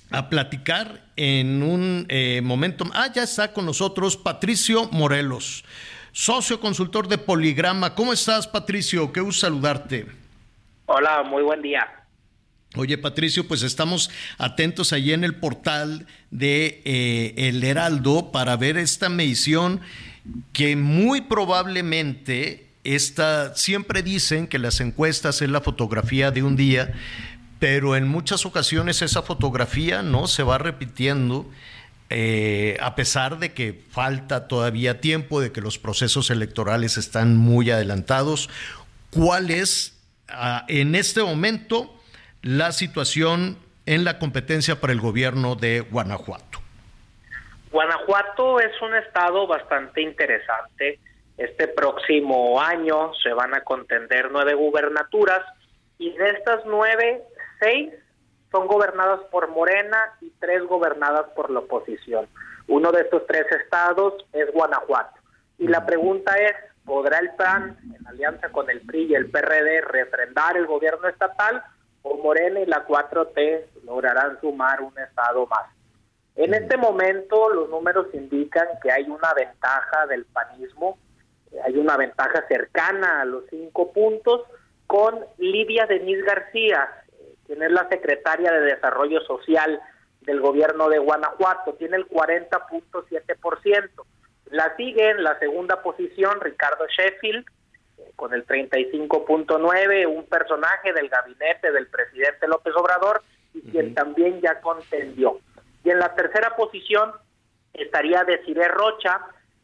a 0.10 0.30
platicar 0.30 1.06
en 1.16 1.64
un 1.64 2.06
eh, 2.10 2.42
momento. 2.44 2.86
Ah, 2.94 3.12
ya 3.14 3.24
está 3.24 3.52
con 3.54 3.66
nosotros 3.66 4.16
Patricio 4.16 4.88
Morelos, 4.92 5.64
socio 6.12 6.60
consultor 6.60 7.08
de 7.08 7.18
Poligrama. 7.18 7.96
¿Cómo 7.96 8.14
estás, 8.14 8.48
Patricio? 8.48 9.12
Qué 9.12 9.22
gusto 9.22 9.42
saludarte. 9.42 10.27
Hola, 10.90 11.22
muy 11.24 11.44
buen 11.44 11.62
día. 11.62 11.86
Oye, 12.78 12.98
Patricio, 12.98 13.46
pues 13.46 13.62
estamos 13.62 14.10
atentos 14.38 14.94
allí 14.94 15.12
en 15.12 15.26
el 15.26 15.36
portal 15.36 16.08
de 16.32 16.82
eh, 16.86 17.34
El 17.36 17.62
Heraldo 17.62 18.32
para 18.32 18.56
ver 18.56 18.78
esta 18.78 19.10
medición 19.10 19.82
que 20.54 20.78
muy 20.78 21.22
probablemente 21.22 22.68
esta, 22.86 23.54
siempre 23.56 24.02
dicen 24.02 24.48
que 24.48 24.60
las 24.60 24.80
encuestas 24.80 25.42
es 25.42 25.50
la 25.50 25.60
fotografía 25.60 26.32
de 26.32 26.44
un 26.44 26.56
día, 26.56 26.94
pero 27.60 27.98
en 27.98 28.08
muchas 28.08 28.46
ocasiones 28.46 29.02
esa 29.02 29.24
fotografía 29.24 30.04
no 30.04 30.28
se 30.28 30.44
va 30.44 30.58
repitiendo. 30.58 31.50
Eh, 32.10 32.78
a 32.80 32.96
pesar 32.96 33.40
de 33.40 33.52
que 33.52 33.84
falta 33.92 34.48
todavía 34.48 35.02
tiempo, 35.02 35.42
de 35.42 35.52
que 35.52 35.60
los 35.60 35.78
procesos 35.80 36.30
electorales 36.30 36.96
están 36.96 37.36
muy 37.36 37.72
adelantados, 37.72 38.50
¿cuál 39.10 39.52
es 39.52 39.97
ah, 40.30 40.66
en 40.68 40.96
este 40.96 41.24
momento 41.24 41.94
la 42.42 42.72
situación 42.72 43.58
en 43.86 44.04
la 44.04 44.20
competencia 44.20 44.80
para 44.80 44.94
el 44.94 45.00
gobierno 45.00 45.56
de 45.56 45.82
Guanajuato? 45.82 46.60
Guanajuato 47.72 48.60
es 48.60 48.82
un 48.82 48.96
estado 48.96 49.48
bastante 49.48 50.02
interesante. 50.02 51.00
Este 51.38 51.68
próximo 51.68 52.62
año 52.62 53.14
se 53.22 53.32
van 53.34 53.54
a 53.54 53.62
contender 53.62 54.30
nueve 54.32 54.54
gubernaturas 54.54 55.42
y 56.00 56.12
de 56.18 56.30
estas 56.32 56.62
nueve, 56.66 57.24
seis 57.60 57.92
son 58.52 58.68
gobernadas 58.68 59.20
por 59.32 59.50
Morena 59.50 59.98
y 60.22 60.32
tres 60.40 60.64
gobernadas 60.64 61.28
por 61.36 61.50
la 61.50 61.60
oposición. 61.60 62.28
Uno 62.68 62.92
de 62.92 63.02
estos 63.02 63.26
tres 63.28 63.46
estados 63.52 64.14
es 64.34 64.52
Guanajuato. 64.54 65.20
Y 65.58 65.68
la 65.68 65.86
pregunta 65.86 66.36
es, 66.38 66.54
¿podrá 66.88 67.20
el 67.20 67.32
PAN, 67.32 67.78
en 68.00 68.08
alianza 68.08 68.50
con 68.50 68.70
el 68.70 68.80
PRI 68.82 69.08
y 69.08 69.16
el 69.16 69.30
PRD, 69.30 69.82
refrendar 69.82 70.56
el 70.56 70.66
gobierno 70.66 71.08
estatal 71.10 71.62
o 72.02 72.18
Morena 72.18 72.62
y 72.62 72.66
la 72.66 72.88
4T 72.88 73.84
lograrán 73.84 74.40
sumar 74.40 74.82
un 74.82 74.98
estado 74.98 75.46
más? 75.48 75.68
En 76.38 76.54
este 76.54 76.78
momento 76.78 77.50
los 77.50 77.70
números 77.70 78.08
indican 78.14 78.68
que 78.82 78.92
hay 78.92 79.04
una 79.04 79.34
ventaja 79.34 80.08
del 80.08 80.24
panismo, 80.26 80.98
hay 81.66 81.78
una 81.78 81.98
ventaja 81.98 82.46
cercana 82.48 83.22
a 83.22 83.26
los 83.26 83.44
cinco 83.50 83.92
puntos 83.92 84.44
con 84.86 85.26
Lidia 85.38 85.88
Denise 85.88 86.24
García, 86.24 86.90
quien 87.46 87.64
es 87.64 87.72
la 87.72 87.90
secretaria 87.90 88.52
de 88.52 88.62
Desarrollo 88.62 89.20
Social 89.22 89.82
del 90.22 90.40
gobierno 90.40 90.88
de 90.88 91.00
Guanajuato, 91.00 91.74
tiene 91.74 91.98
el 91.98 92.08
40.7%. 92.08 93.90
La 94.52 94.76
sigue 94.76 95.10
en 95.10 95.24
la 95.24 95.38
segunda 95.40 95.82
posición 95.82 96.40
Ricardo 96.42 96.86
Sheffield 96.88 97.46
eh, 97.98 98.12
con 98.16 98.34
el 98.34 98.46
35.9, 98.46 100.08
un 100.08 100.26
personaje 100.26 100.94
del 100.94 101.10
gabinete 101.10 101.72
del 101.72 101.88
presidente 101.88 102.48
López 102.48 102.74
Obrador 102.76 103.24
y 103.54 103.62
quien 103.72 103.94
también 103.94 104.42
ya 104.42 104.62
contendió. 104.62 105.40
Y 105.84 105.90
en 105.90 106.00
la 106.00 106.14
tercera 106.16 106.56
posición 106.56 107.12
estaría 107.74 108.24
Desiree 108.24 108.68
Rocha 108.68 109.22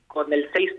con 0.08 0.32
el 0.32 0.52
6%, 0.52 0.78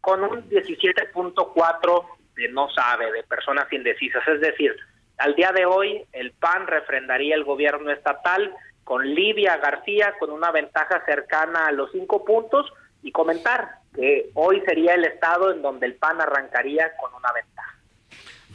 con 0.00 0.24
un 0.24 0.48
17.4 0.48 2.06
de 2.36 2.48
no 2.48 2.68
sabe, 2.70 3.10
de 3.12 3.22
personas 3.22 3.72
indecisas. 3.72 4.26
Es 4.28 4.40
decir, 4.40 4.76
al 5.18 5.34
día 5.34 5.52
de 5.52 5.66
hoy 5.66 6.04
el 6.12 6.32
PAN 6.32 6.66
refrendaría 6.66 7.34
el 7.34 7.44
gobierno 7.44 7.90
estatal 7.90 8.54
con 8.86 9.04
Lidia 9.04 9.56
García 9.56 10.14
con 10.16 10.30
una 10.30 10.52
ventaja 10.52 11.04
cercana 11.04 11.66
a 11.66 11.72
los 11.72 11.90
cinco 11.90 12.24
puntos 12.24 12.72
y 13.02 13.10
comentar 13.10 13.80
que 13.92 14.30
hoy 14.34 14.60
sería 14.60 14.94
el 14.94 15.04
estado 15.04 15.50
en 15.50 15.60
donde 15.60 15.86
el 15.86 15.96
PAN 15.96 16.20
arrancaría 16.20 16.96
con 16.96 17.12
una 17.12 17.32
ventaja. 17.32 17.75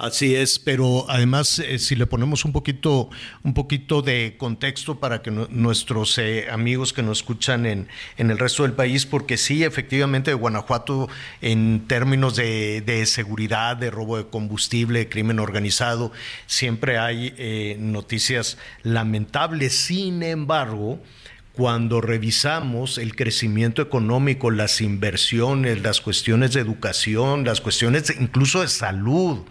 Así 0.01 0.35
es, 0.35 0.57
pero 0.57 1.05
además 1.09 1.59
eh, 1.59 1.77
si 1.77 1.95
le 1.95 2.07
ponemos 2.07 2.43
un 2.43 2.51
poquito, 2.51 3.11
un 3.43 3.53
poquito 3.53 4.01
de 4.01 4.33
contexto 4.35 4.99
para 4.99 5.21
que 5.21 5.29
nuestros 5.29 6.17
eh, 6.17 6.47
amigos 6.49 6.91
que 6.91 7.03
nos 7.03 7.19
escuchan 7.19 7.67
en, 7.67 7.87
en, 8.17 8.31
el 8.31 8.39
resto 8.39 8.63
del 8.63 8.73
país, 8.73 9.05
porque 9.05 9.37
sí, 9.37 9.63
efectivamente, 9.63 10.33
Guanajuato 10.33 11.07
en 11.43 11.85
términos 11.85 12.35
de, 12.35 12.81
de 12.81 13.05
seguridad, 13.05 13.77
de 13.77 13.91
robo 13.91 14.17
de 14.17 14.25
combustible, 14.25 14.97
de 14.97 15.07
crimen 15.07 15.37
organizado, 15.37 16.11
siempre 16.47 16.97
hay 16.97 17.35
eh, 17.37 17.77
noticias 17.79 18.57
lamentables. 18.81 19.85
Sin 19.85 20.23
embargo, 20.23 20.99
cuando 21.61 22.01
revisamos 22.01 22.97
el 22.97 23.15
crecimiento 23.15 23.83
económico, 23.83 24.49
las 24.49 24.81
inversiones, 24.81 25.83
las 25.83 26.01
cuestiones 26.01 26.53
de 26.53 26.59
educación, 26.59 27.43
las 27.43 27.61
cuestiones 27.61 28.11
incluso 28.19 28.61
de 28.61 28.67
salud, 28.67 29.45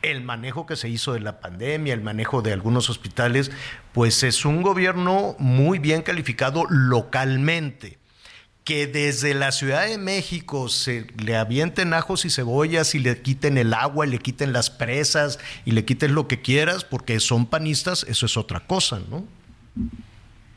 el 0.00 0.24
manejo 0.24 0.64
que 0.64 0.76
se 0.76 0.88
hizo 0.88 1.12
de 1.12 1.20
la 1.20 1.38
pandemia, 1.40 1.92
el 1.92 2.00
manejo 2.00 2.40
de 2.40 2.54
algunos 2.54 2.88
hospitales, 2.88 3.50
pues 3.92 4.22
es 4.22 4.46
un 4.46 4.62
gobierno 4.62 5.36
muy 5.38 5.78
bien 5.78 6.00
calificado 6.00 6.64
localmente. 6.70 7.98
Que 8.64 8.86
desde 8.86 9.34
la 9.34 9.52
Ciudad 9.52 9.86
de 9.86 9.98
México 9.98 10.70
se 10.70 11.08
le 11.22 11.36
avienten 11.36 11.92
ajos 11.92 12.24
y 12.24 12.30
cebollas 12.30 12.94
y 12.94 13.00
le 13.00 13.20
quiten 13.20 13.58
el 13.58 13.74
agua 13.74 14.06
y 14.06 14.10
le 14.10 14.18
quiten 14.18 14.54
las 14.54 14.70
presas 14.70 15.38
y 15.66 15.72
le 15.72 15.84
quiten 15.84 16.14
lo 16.14 16.26
que 16.26 16.40
quieras 16.40 16.84
porque 16.84 17.20
son 17.20 17.44
panistas, 17.44 18.06
eso 18.08 18.24
es 18.24 18.38
otra 18.38 18.60
cosa, 18.60 18.98
¿no? 19.10 19.26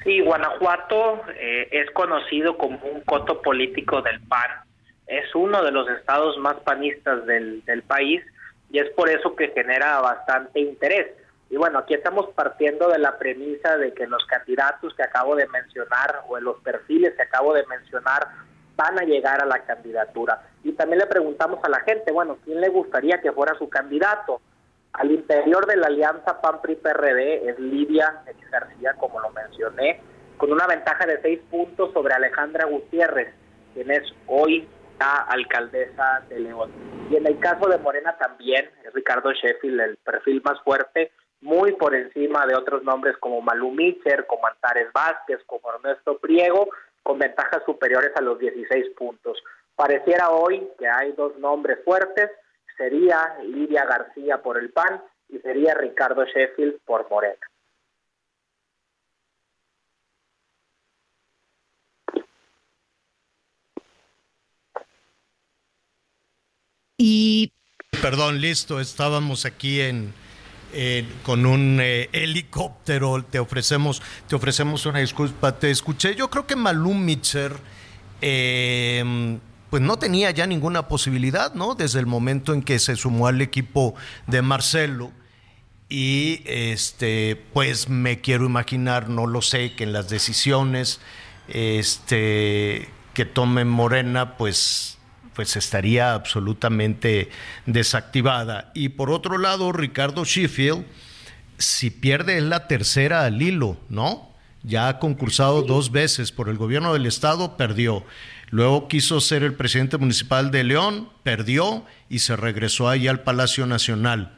Sí, 0.03 0.19
Guanajuato 0.21 1.21
eh, 1.29 1.69
es 1.71 1.89
conocido 1.91 2.57
como 2.57 2.77
un 2.79 3.01
coto 3.01 3.41
político 3.41 4.01
del 4.01 4.19
PAN. 4.21 4.51
Es 5.07 5.33
uno 5.35 5.63
de 5.63 5.71
los 5.71 5.89
estados 5.89 6.37
más 6.37 6.55
panistas 6.61 7.25
del, 7.25 7.63
del 7.65 7.83
país 7.83 8.21
y 8.69 8.79
es 8.79 8.89
por 8.91 9.09
eso 9.09 9.35
que 9.35 9.49
genera 9.49 10.01
bastante 10.01 10.59
interés. 10.59 11.07
Y 11.49 11.55
bueno, 11.55 11.79
aquí 11.79 11.93
estamos 11.93 12.29
partiendo 12.33 12.89
de 12.89 12.97
la 12.97 13.17
premisa 13.17 13.77
de 13.77 13.93
que 13.93 14.07
los 14.07 14.25
candidatos 14.25 14.93
que 14.95 15.03
acabo 15.03 15.35
de 15.35 15.47
mencionar 15.47 16.23
o 16.27 16.39
los 16.39 16.59
perfiles 16.61 17.13
que 17.15 17.21
acabo 17.21 17.53
de 17.53 17.65
mencionar 17.67 18.27
van 18.75 18.99
a 18.99 19.03
llegar 19.03 19.41
a 19.41 19.45
la 19.45 19.59
candidatura. 19.59 20.41
Y 20.63 20.71
también 20.71 20.99
le 20.99 21.05
preguntamos 21.05 21.59
a 21.63 21.69
la 21.69 21.79
gente, 21.81 22.11
bueno, 22.11 22.37
¿quién 22.43 22.59
le 22.59 22.69
gustaría 22.69 23.21
que 23.21 23.31
fuera 23.31 23.55
su 23.57 23.69
candidato? 23.69 24.41
Al 24.93 25.11
interior 25.11 25.65
de 25.65 25.75
la 25.75 25.87
alianza 25.87 26.39
PAN-PRI-PRD 26.39 27.49
es 27.49 27.59
Lidia 27.59 28.23
García, 28.51 28.93
como 28.99 29.19
lo 29.19 29.31
mencioné, 29.31 29.99
con 30.37 30.51
una 30.51 30.67
ventaja 30.67 31.05
de 31.07 31.19
seis 31.21 31.39
puntos 31.49 31.91
sobre 31.93 32.13
Alejandra 32.13 32.65
Gutiérrez, 32.65 33.33
quien 33.73 33.89
es 33.89 34.03
hoy 34.27 34.67
la 34.99 35.25
alcaldesa 35.29 36.23
de 36.29 36.39
León. 36.39 36.71
Y 37.09 37.15
en 37.15 37.25
el 37.25 37.39
caso 37.39 37.67
de 37.67 37.79
Morena 37.79 38.15
también 38.17 38.69
es 38.85 38.93
Ricardo 38.93 39.31
Sheffield 39.31 39.81
el 39.81 39.97
perfil 39.97 40.41
más 40.45 40.61
fuerte, 40.61 41.11
muy 41.41 41.73
por 41.73 41.95
encima 41.95 42.45
de 42.45 42.55
otros 42.55 42.83
nombres 42.83 43.17
como 43.17 43.41
Malú 43.41 43.71
Mitcher, 43.71 44.27
como 44.27 44.47
Antares 44.47 44.93
Vázquez, 44.93 45.39
como 45.47 45.73
Ernesto 45.73 46.19
Priego, 46.19 46.69
con 47.01 47.17
ventajas 47.17 47.63
superiores 47.65 48.11
a 48.15 48.21
los 48.21 48.37
16 48.37 48.91
puntos. 48.95 49.43
Pareciera 49.75 50.29
hoy 50.29 50.67
que 50.77 50.87
hay 50.87 51.11
dos 51.13 51.37
nombres 51.39 51.79
fuertes, 51.83 52.29
sería 52.78 53.38
Lidia 53.43 53.86
García 53.86 54.41
por 54.41 54.57
el 54.57 54.71
PAN 54.71 55.01
y 55.30 55.39
sería 55.39 55.74
Ricardo 55.74 56.26
Sheffield 56.26 56.80
por 56.86 57.09
Morena. 57.09 57.36
Y 66.97 67.51
perdón, 68.01 68.39
listo, 68.39 68.80
estábamos 68.80 69.45
aquí 69.45 69.82
en, 69.82 70.13
con 71.24 71.45
un 71.45 71.80
eh, 71.82 72.09
helicóptero, 72.13 73.24
te 73.24 73.39
ofrecemos, 73.39 74.01
te 74.28 74.36
ofrecemos 74.36 74.86
una 74.86 74.99
disculpa, 74.99 75.57
te 75.57 75.69
escuché, 75.69 76.15
yo 76.15 76.30
creo 76.30 76.47
que 76.47 76.55
Malum 76.55 77.03
Mitcher 77.03 77.53
eh, 78.21 79.38
pues 79.74 79.82
no 79.82 79.97
tenía 79.97 80.30
ya 80.30 80.45
ninguna 80.45 80.88
posibilidad, 80.88 81.55
¿no? 81.55 81.74
Desde 81.74 81.99
el 81.99 82.05
momento 82.05 82.53
en 82.53 82.61
que 82.61 82.78
se 82.78 82.95
sumó 82.95 83.26
al 83.26 83.41
equipo 83.41 83.95
de 84.28 84.43
Marcelo. 84.43 85.11
Y 85.89 86.43
este, 86.45 87.43
pues 87.53 87.89
me 87.89 88.21
quiero 88.21 88.45
imaginar, 88.45 89.09
no 89.09 89.26
lo 89.26 89.41
sé, 89.41 89.74
que 89.74 89.86
en 89.86 89.91
las 89.91 90.09
decisiones 90.09 90.99
este, 91.47 92.88
que 93.15 93.26
tome 93.26 93.65
Morena, 93.65 94.38
pues, 94.38 94.99
pues 95.34 95.55
estaría 95.55 96.13
absolutamente 96.13 97.32
desactivada. 97.65 98.71
Y 98.76 98.89
por 98.89 99.09
otro 99.09 99.39
lado, 99.39 99.71
Ricardo 99.71 100.24
Sheffield, 100.24 100.86
si 101.57 101.89
pierde 101.89 102.38
es 102.38 102.43
la 102.43 102.67
tercera 102.67 103.26
al 103.26 103.41
hilo, 103.41 103.80
¿no? 103.89 104.30
Ya 104.61 104.88
ha 104.88 104.99
concursado 104.99 105.63
dos 105.63 105.91
veces 105.91 106.32
por 106.32 106.47
el 106.47 106.57
gobierno 106.57 106.93
del 106.93 107.07
estado, 107.07 107.57
perdió. 107.57 108.05
Luego 108.53 108.87
quiso 108.87 109.19
ser 109.19 109.41
el 109.41 109.55
presidente 109.55 109.97
municipal 109.97 110.51
de 110.51 110.63
León, 110.63 111.09
perdió 111.23 111.83
y 112.07 112.19
se 112.19 112.35
regresó 112.35 112.87
ahí 112.87 113.07
al 113.07 113.21
Palacio 113.21 113.65
Nacional. 113.65 114.37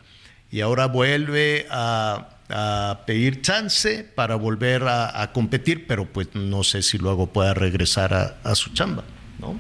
Y 0.49 0.61
ahora 0.61 0.86
vuelve 0.86 1.68
a, 1.70 2.30
a 2.47 2.99
pedir 3.05 3.41
chance 3.41 4.05
para 4.16 4.36
volver 4.36 4.84
a, 4.88 5.30
competir, 5.34 5.86
pero 5.86 6.05
pues 6.05 6.34
no 6.34 6.63
sé 6.63 6.82
si 6.82 6.97
luego 6.97 7.28
pueda 7.28 7.53
regresar 7.53 8.13
a, 8.13 8.55
su 8.55 8.74
chamba, 8.74 9.03
¿no? 9.38 9.59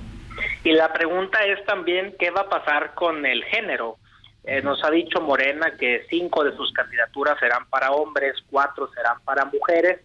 Y 0.63 0.71
la 0.71 0.93
pregunta 0.93 1.43
es 1.43 1.61
también 1.65 2.15
qué 2.17 2.29
va 2.31 2.43
a 2.43 2.49
pasar 2.49 2.93
con 2.93 3.25
el 3.25 3.43
género. 3.43 3.97
Eh, 4.45 4.61
nos 4.61 4.81
ha 4.85 4.89
dicho 4.89 5.19
Morena 5.19 5.75
que 5.77 6.05
cinco 6.09 6.45
de 6.45 6.55
sus 6.55 6.71
candidaturas 6.71 7.37
serán 7.41 7.65
para 7.69 7.91
hombres, 7.91 8.35
cuatro 8.49 8.89
serán 8.95 9.19
para 9.25 9.43
mujeres, 9.43 9.99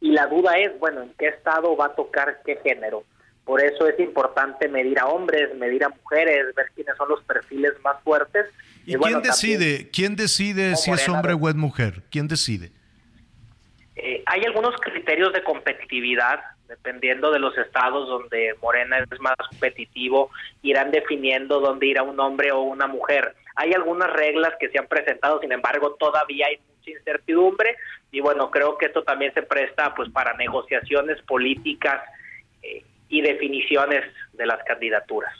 y 0.00 0.12
la 0.12 0.28
duda 0.28 0.56
es, 0.56 0.78
bueno, 0.78 1.02
¿en 1.02 1.12
qué 1.18 1.26
estado 1.26 1.76
va 1.76 1.86
a 1.86 1.94
tocar 1.96 2.42
qué 2.46 2.60
género? 2.62 3.02
Por 3.46 3.62
eso 3.62 3.86
es 3.86 3.98
importante 4.00 4.68
medir 4.68 4.98
a 4.98 5.06
hombres, 5.06 5.54
medir 5.54 5.84
a 5.84 5.88
mujeres, 5.88 6.52
ver 6.56 6.66
quiénes 6.74 6.96
son 6.96 7.08
los 7.08 7.22
perfiles 7.22 7.74
más 7.84 8.02
fuertes. 8.02 8.46
¿Y, 8.84 8.96
quién 8.96 9.22
decide? 9.22 9.88
¿Quién 9.92 10.16
decide 10.16 10.74
si 10.74 10.90
es 10.90 11.08
hombre 11.08 11.32
o 11.32 11.48
es 11.48 11.54
mujer? 11.54 12.02
¿Quién 12.10 12.26
decide? 12.26 12.72
Eh, 13.94 14.24
hay 14.26 14.44
algunos 14.44 14.74
criterios 14.80 15.32
de 15.32 15.44
competitividad, 15.44 16.40
dependiendo 16.66 17.30
de 17.30 17.38
los 17.38 17.56
estados 17.56 18.08
donde 18.08 18.56
Morena 18.60 18.98
es 18.98 19.20
más 19.20 19.36
competitivo, 19.48 20.30
irán 20.62 20.90
definiendo 20.90 21.60
dónde 21.60 21.86
irá 21.86 22.02
un 22.02 22.18
hombre 22.18 22.50
o 22.50 22.62
una 22.62 22.88
mujer. 22.88 23.36
Hay 23.54 23.72
algunas 23.74 24.12
reglas 24.12 24.54
que 24.58 24.70
se 24.70 24.78
han 24.80 24.88
presentado, 24.88 25.40
sin 25.40 25.52
embargo, 25.52 25.94
todavía 25.94 26.46
hay 26.48 26.58
mucha 26.68 26.90
incertidumbre 26.90 27.76
y 28.10 28.18
bueno, 28.18 28.50
creo 28.50 28.76
que 28.76 28.86
esto 28.86 29.04
también 29.04 29.32
se 29.34 29.42
presta 29.42 29.94
pues 29.94 30.10
para 30.10 30.34
negociaciones 30.34 31.22
políticas 31.22 32.02
eh, 32.62 32.82
y 33.08 33.20
definiciones 33.20 34.04
de 34.32 34.46
las 34.46 34.62
candidaturas. 34.64 35.32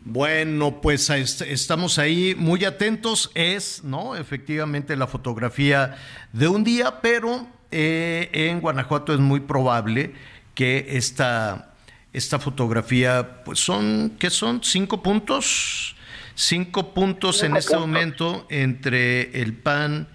Bueno, 0.00 0.80
pues 0.80 1.10
estamos 1.10 1.98
ahí 1.98 2.34
muy 2.36 2.64
atentos. 2.64 3.30
Es, 3.34 3.84
¿no? 3.84 4.16
Efectivamente 4.16 4.96
la 4.96 5.06
fotografía 5.06 5.96
de 6.32 6.48
un 6.48 6.64
día, 6.64 7.00
pero 7.02 7.46
eh, 7.70 8.30
en 8.32 8.60
Guanajuato 8.60 9.12
es 9.12 9.20
muy 9.20 9.40
probable 9.40 10.14
que 10.54 10.86
esta, 10.90 11.74
esta 12.12 12.38
fotografía, 12.38 13.42
pues 13.44 13.58
son, 13.58 14.16
¿qué 14.18 14.30
son? 14.30 14.62
¿Cinco 14.62 15.02
puntos? 15.02 15.94
Cinco 16.34 16.94
puntos 16.94 17.42
en 17.42 17.56
este 17.56 17.76
momento 17.76 18.46
entre 18.48 19.42
el 19.42 19.54
PAN 19.54 20.08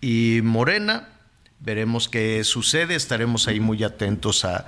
y 0.00 0.40
Morena. 0.42 1.08
Veremos 1.58 2.08
qué 2.08 2.44
sucede, 2.44 2.94
estaremos 2.94 3.48
ahí 3.48 3.58
muy 3.58 3.82
atentos 3.82 4.44
a, 4.44 4.66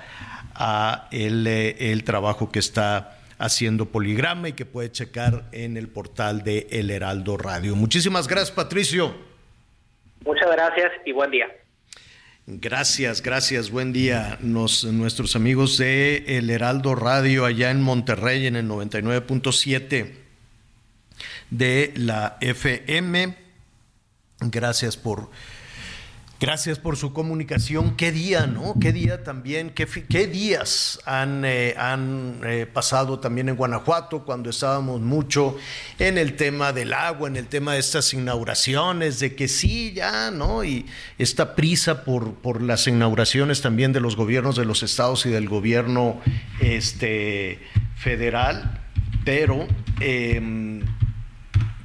a 0.57 1.07
eh, 1.11 1.75
el, 1.79 2.03
trabajo 2.03 2.51
que 2.51 2.59
está 2.59 3.19
haciendo 3.37 3.85
Poligrama 3.85 4.49
y 4.49 4.53
que 4.53 4.65
puede 4.65 4.91
checar 4.91 5.45
en 5.51 5.77
el 5.77 5.87
portal 5.87 6.43
de 6.43 6.67
El 6.71 6.89
Heraldo 6.89 7.37
Radio. 7.37 7.75
Muchísimas 7.75 8.27
gracias, 8.27 8.51
Patricio. 8.51 9.15
Muchas 10.25 10.51
gracias 10.51 10.91
y 11.05 11.11
buen 11.11 11.31
día. 11.31 11.47
Gracias, 12.47 13.21
gracias, 13.21 13.69
buen 13.69 13.93
día. 13.93 14.37
Nos, 14.41 14.85
nuestros 14.85 15.35
amigos 15.35 15.77
de 15.77 16.37
El 16.37 16.49
Heraldo 16.49 16.95
Radio 16.95 17.45
allá 17.45 17.71
en 17.71 17.81
Monterrey 17.81 18.47
en 18.47 18.55
el 18.55 18.67
99.7 18.67 20.13
de 21.49 21.93
la 21.95 22.37
FM. 22.41 23.35
Gracias 24.39 24.97
por 24.97 25.29
Gracias 26.39 26.77
por 26.77 26.97
su 26.97 27.13
comunicación. 27.13 27.95
Qué 27.95 28.11
día, 28.11 28.45
¿no? 28.45 28.75
Qué 28.79 28.93
día 28.93 29.23
también, 29.23 29.71
qué, 29.71 30.27
días 30.27 30.99
han, 31.03 31.43
eh, 31.43 31.73
han 31.79 32.41
eh, 32.43 32.67
pasado 32.71 33.19
también 33.19 33.49
en 33.49 33.55
Guanajuato 33.55 34.23
cuando 34.23 34.51
estábamos 34.51 35.01
mucho 35.01 35.57
en 35.97 36.19
el 36.19 36.35
tema 36.35 36.73
del 36.73 36.93
agua, 36.93 37.27
en 37.27 37.37
el 37.37 37.47
tema 37.47 37.73
de 37.73 37.79
estas 37.79 38.13
inauguraciones, 38.13 39.19
de 39.19 39.33
que 39.33 39.47
sí, 39.47 39.93
ya, 39.93 40.29
¿no? 40.29 40.63
Y 40.63 40.85
esta 41.17 41.55
prisa 41.55 42.03
por, 42.03 42.35
por 42.35 42.61
las 42.61 42.85
inauguraciones 42.85 43.63
también 43.63 43.91
de 43.91 43.99
los 43.99 44.15
gobiernos 44.15 44.55
de 44.57 44.65
los 44.65 44.83
estados 44.83 45.25
y 45.25 45.31
del 45.31 45.49
gobierno 45.49 46.21
este, 46.61 47.59
federal, 47.95 48.79
pero... 49.25 49.67
Em, 49.99 50.85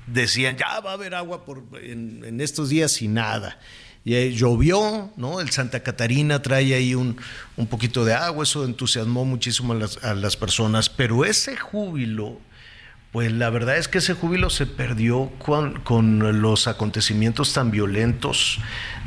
decían, 0.06 0.58
ya 0.58 0.78
va 0.80 0.90
a 0.90 0.92
haber 0.92 1.14
agua 1.14 1.46
por, 1.46 1.62
en 1.80 2.38
estos 2.42 2.68
días 2.68 3.00
y 3.00 3.08
nada 3.08 3.58
llovió, 4.04 5.12
¿no? 5.16 5.40
El 5.40 5.50
Santa 5.50 5.82
Catarina 5.82 6.42
trae 6.42 6.74
ahí 6.74 6.94
un, 6.94 7.16
un 7.56 7.66
poquito 7.66 8.04
de 8.04 8.14
agua, 8.14 8.42
eso 8.42 8.64
entusiasmó 8.64 9.24
muchísimo 9.24 9.72
a 9.72 9.76
las, 9.76 10.02
a 10.02 10.14
las, 10.14 10.36
personas, 10.36 10.90
pero 10.90 11.24
ese 11.24 11.56
júbilo, 11.56 12.40
pues 13.12 13.30
la 13.30 13.50
verdad 13.50 13.76
es 13.76 13.86
que 13.86 13.98
ese 13.98 14.14
júbilo 14.14 14.50
se 14.50 14.66
perdió 14.66 15.30
con, 15.38 15.80
con, 15.80 16.40
los 16.40 16.66
acontecimientos 16.66 17.52
tan 17.52 17.70
violentos 17.70 18.58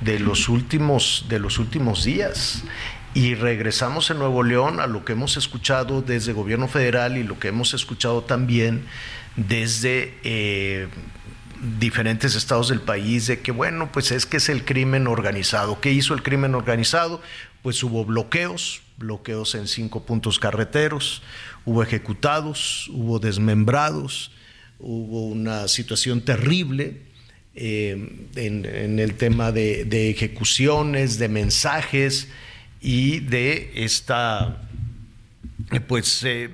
de 0.02 0.20
los 0.20 0.48
últimos, 0.48 1.26
de 1.28 1.40
los 1.40 1.60
últimos 1.60 2.04
días. 2.04 2.64
Y 3.14 3.34
regresamos 3.34 4.10
en 4.10 4.20
Nuevo 4.20 4.44
León 4.44 4.82
a 4.82 4.88
lo 4.88 5.06
que 5.06 5.14
hemos 5.14 5.38
escuchado 5.38 6.02
desde 6.02 6.32
el 6.32 6.36
gobierno 6.36 6.68
federal 6.68 7.18
y 7.18 7.24
lo 7.24 7.40
que 7.40 7.48
hemos 7.48 7.74
escuchado 7.74 8.24
también 8.24 8.86
desde 9.38 10.18
eh, 10.24 10.90
diferentes 11.80 12.36
estados 12.36 12.70
del 12.70 12.82
país 12.82 13.28
de 13.28 13.40
que, 13.40 13.52
bueno, 13.52 13.92
pues 13.92 14.12
es 14.12 14.26
que 14.26 14.38
es 14.38 14.50
el 14.50 14.66
crimen 14.66 15.08
organizado. 15.08 15.80
¿Qué 15.82 15.92
hizo 15.92 16.14
el 16.14 16.24
crimen 16.24 16.56
organizado? 16.56 17.22
Pues 17.62 17.82
hubo 17.84 18.06
bloqueos, 18.06 18.82
bloqueos 18.98 19.56
en 19.56 19.68
cinco 19.68 20.06
puntos 20.06 20.40
carreteros, 20.40 21.22
hubo 21.66 21.84
ejecutados, 21.84 22.90
hubo 22.94 23.20
desmembrados, 23.20 24.32
hubo 24.80 25.26
una 25.28 25.68
situación 25.68 26.22
terrible 26.22 27.02
eh, 27.56 28.28
en, 28.36 29.00
el 29.00 29.16
tema 29.16 29.52
de, 29.52 30.10
ejecuciones, 30.10 31.18
de 31.18 31.30
mensajes 31.30 32.28
y 32.82 33.20
de 33.20 33.72
esta, 33.76 34.62
pues, 35.88 36.24
eh, 36.24 36.50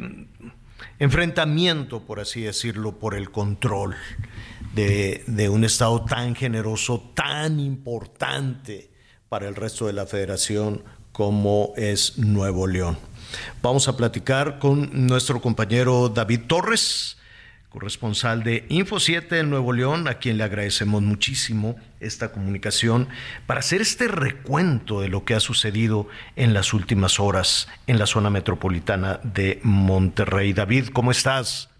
enfrentamiento, 0.99 2.03
por 2.03 2.19
así 2.19 2.41
decirlo, 2.41 2.99
por 2.99 3.15
el 3.15 3.31
control 3.31 3.95
de, 4.73 5.49
un 5.49 5.63
Estado 5.63 6.03
tan 6.05 6.35
generoso, 6.35 7.11
tan 7.13 7.59
importante 7.59 8.91
para 9.29 9.47
el 9.47 9.55
resto 9.55 9.87
de 9.87 9.93
la 9.93 10.05
federación 10.05 10.83
como 11.11 11.73
es 11.75 12.17
Nuevo 12.17 12.67
León. 12.67 12.97
Vamos 13.61 13.87
a 13.87 13.97
platicar 13.97 14.59
con 14.59 15.07
nuestro 15.07 15.41
compañero 15.41 16.09
David 16.09 16.41
Torres, 16.47 17.17
corresponsal 17.69 18.43
de 18.43 18.65
Info 18.67 18.99
7 18.99 19.39
en 19.39 19.49
Nuevo 19.49 19.71
León, 19.71 20.09
a 20.09 20.15
quien 20.15 20.37
le 20.37 20.43
agradecemos 20.43 21.01
muchísimo 21.01 21.77
esta 22.01 22.33
comunicación 22.33 23.07
para 23.47 23.61
hacer 23.61 23.81
este 23.81 24.09
recuento 24.09 24.99
de 24.99 25.07
lo 25.07 25.23
que 25.23 25.35
ha 25.35 25.39
sucedido 25.39 26.07
en 26.35 26.53
las 26.53 26.73
últimas 26.73 27.19
horas 27.19 27.69
en 27.87 27.97
la 27.97 28.07
zona 28.07 28.29
metropolitana 28.29 29.21
de 29.23 29.61
Monterrey. 29.63 30.51
David, 30.51 30.89
¿cómo 30.91 31.11
estás? 31.11 31.70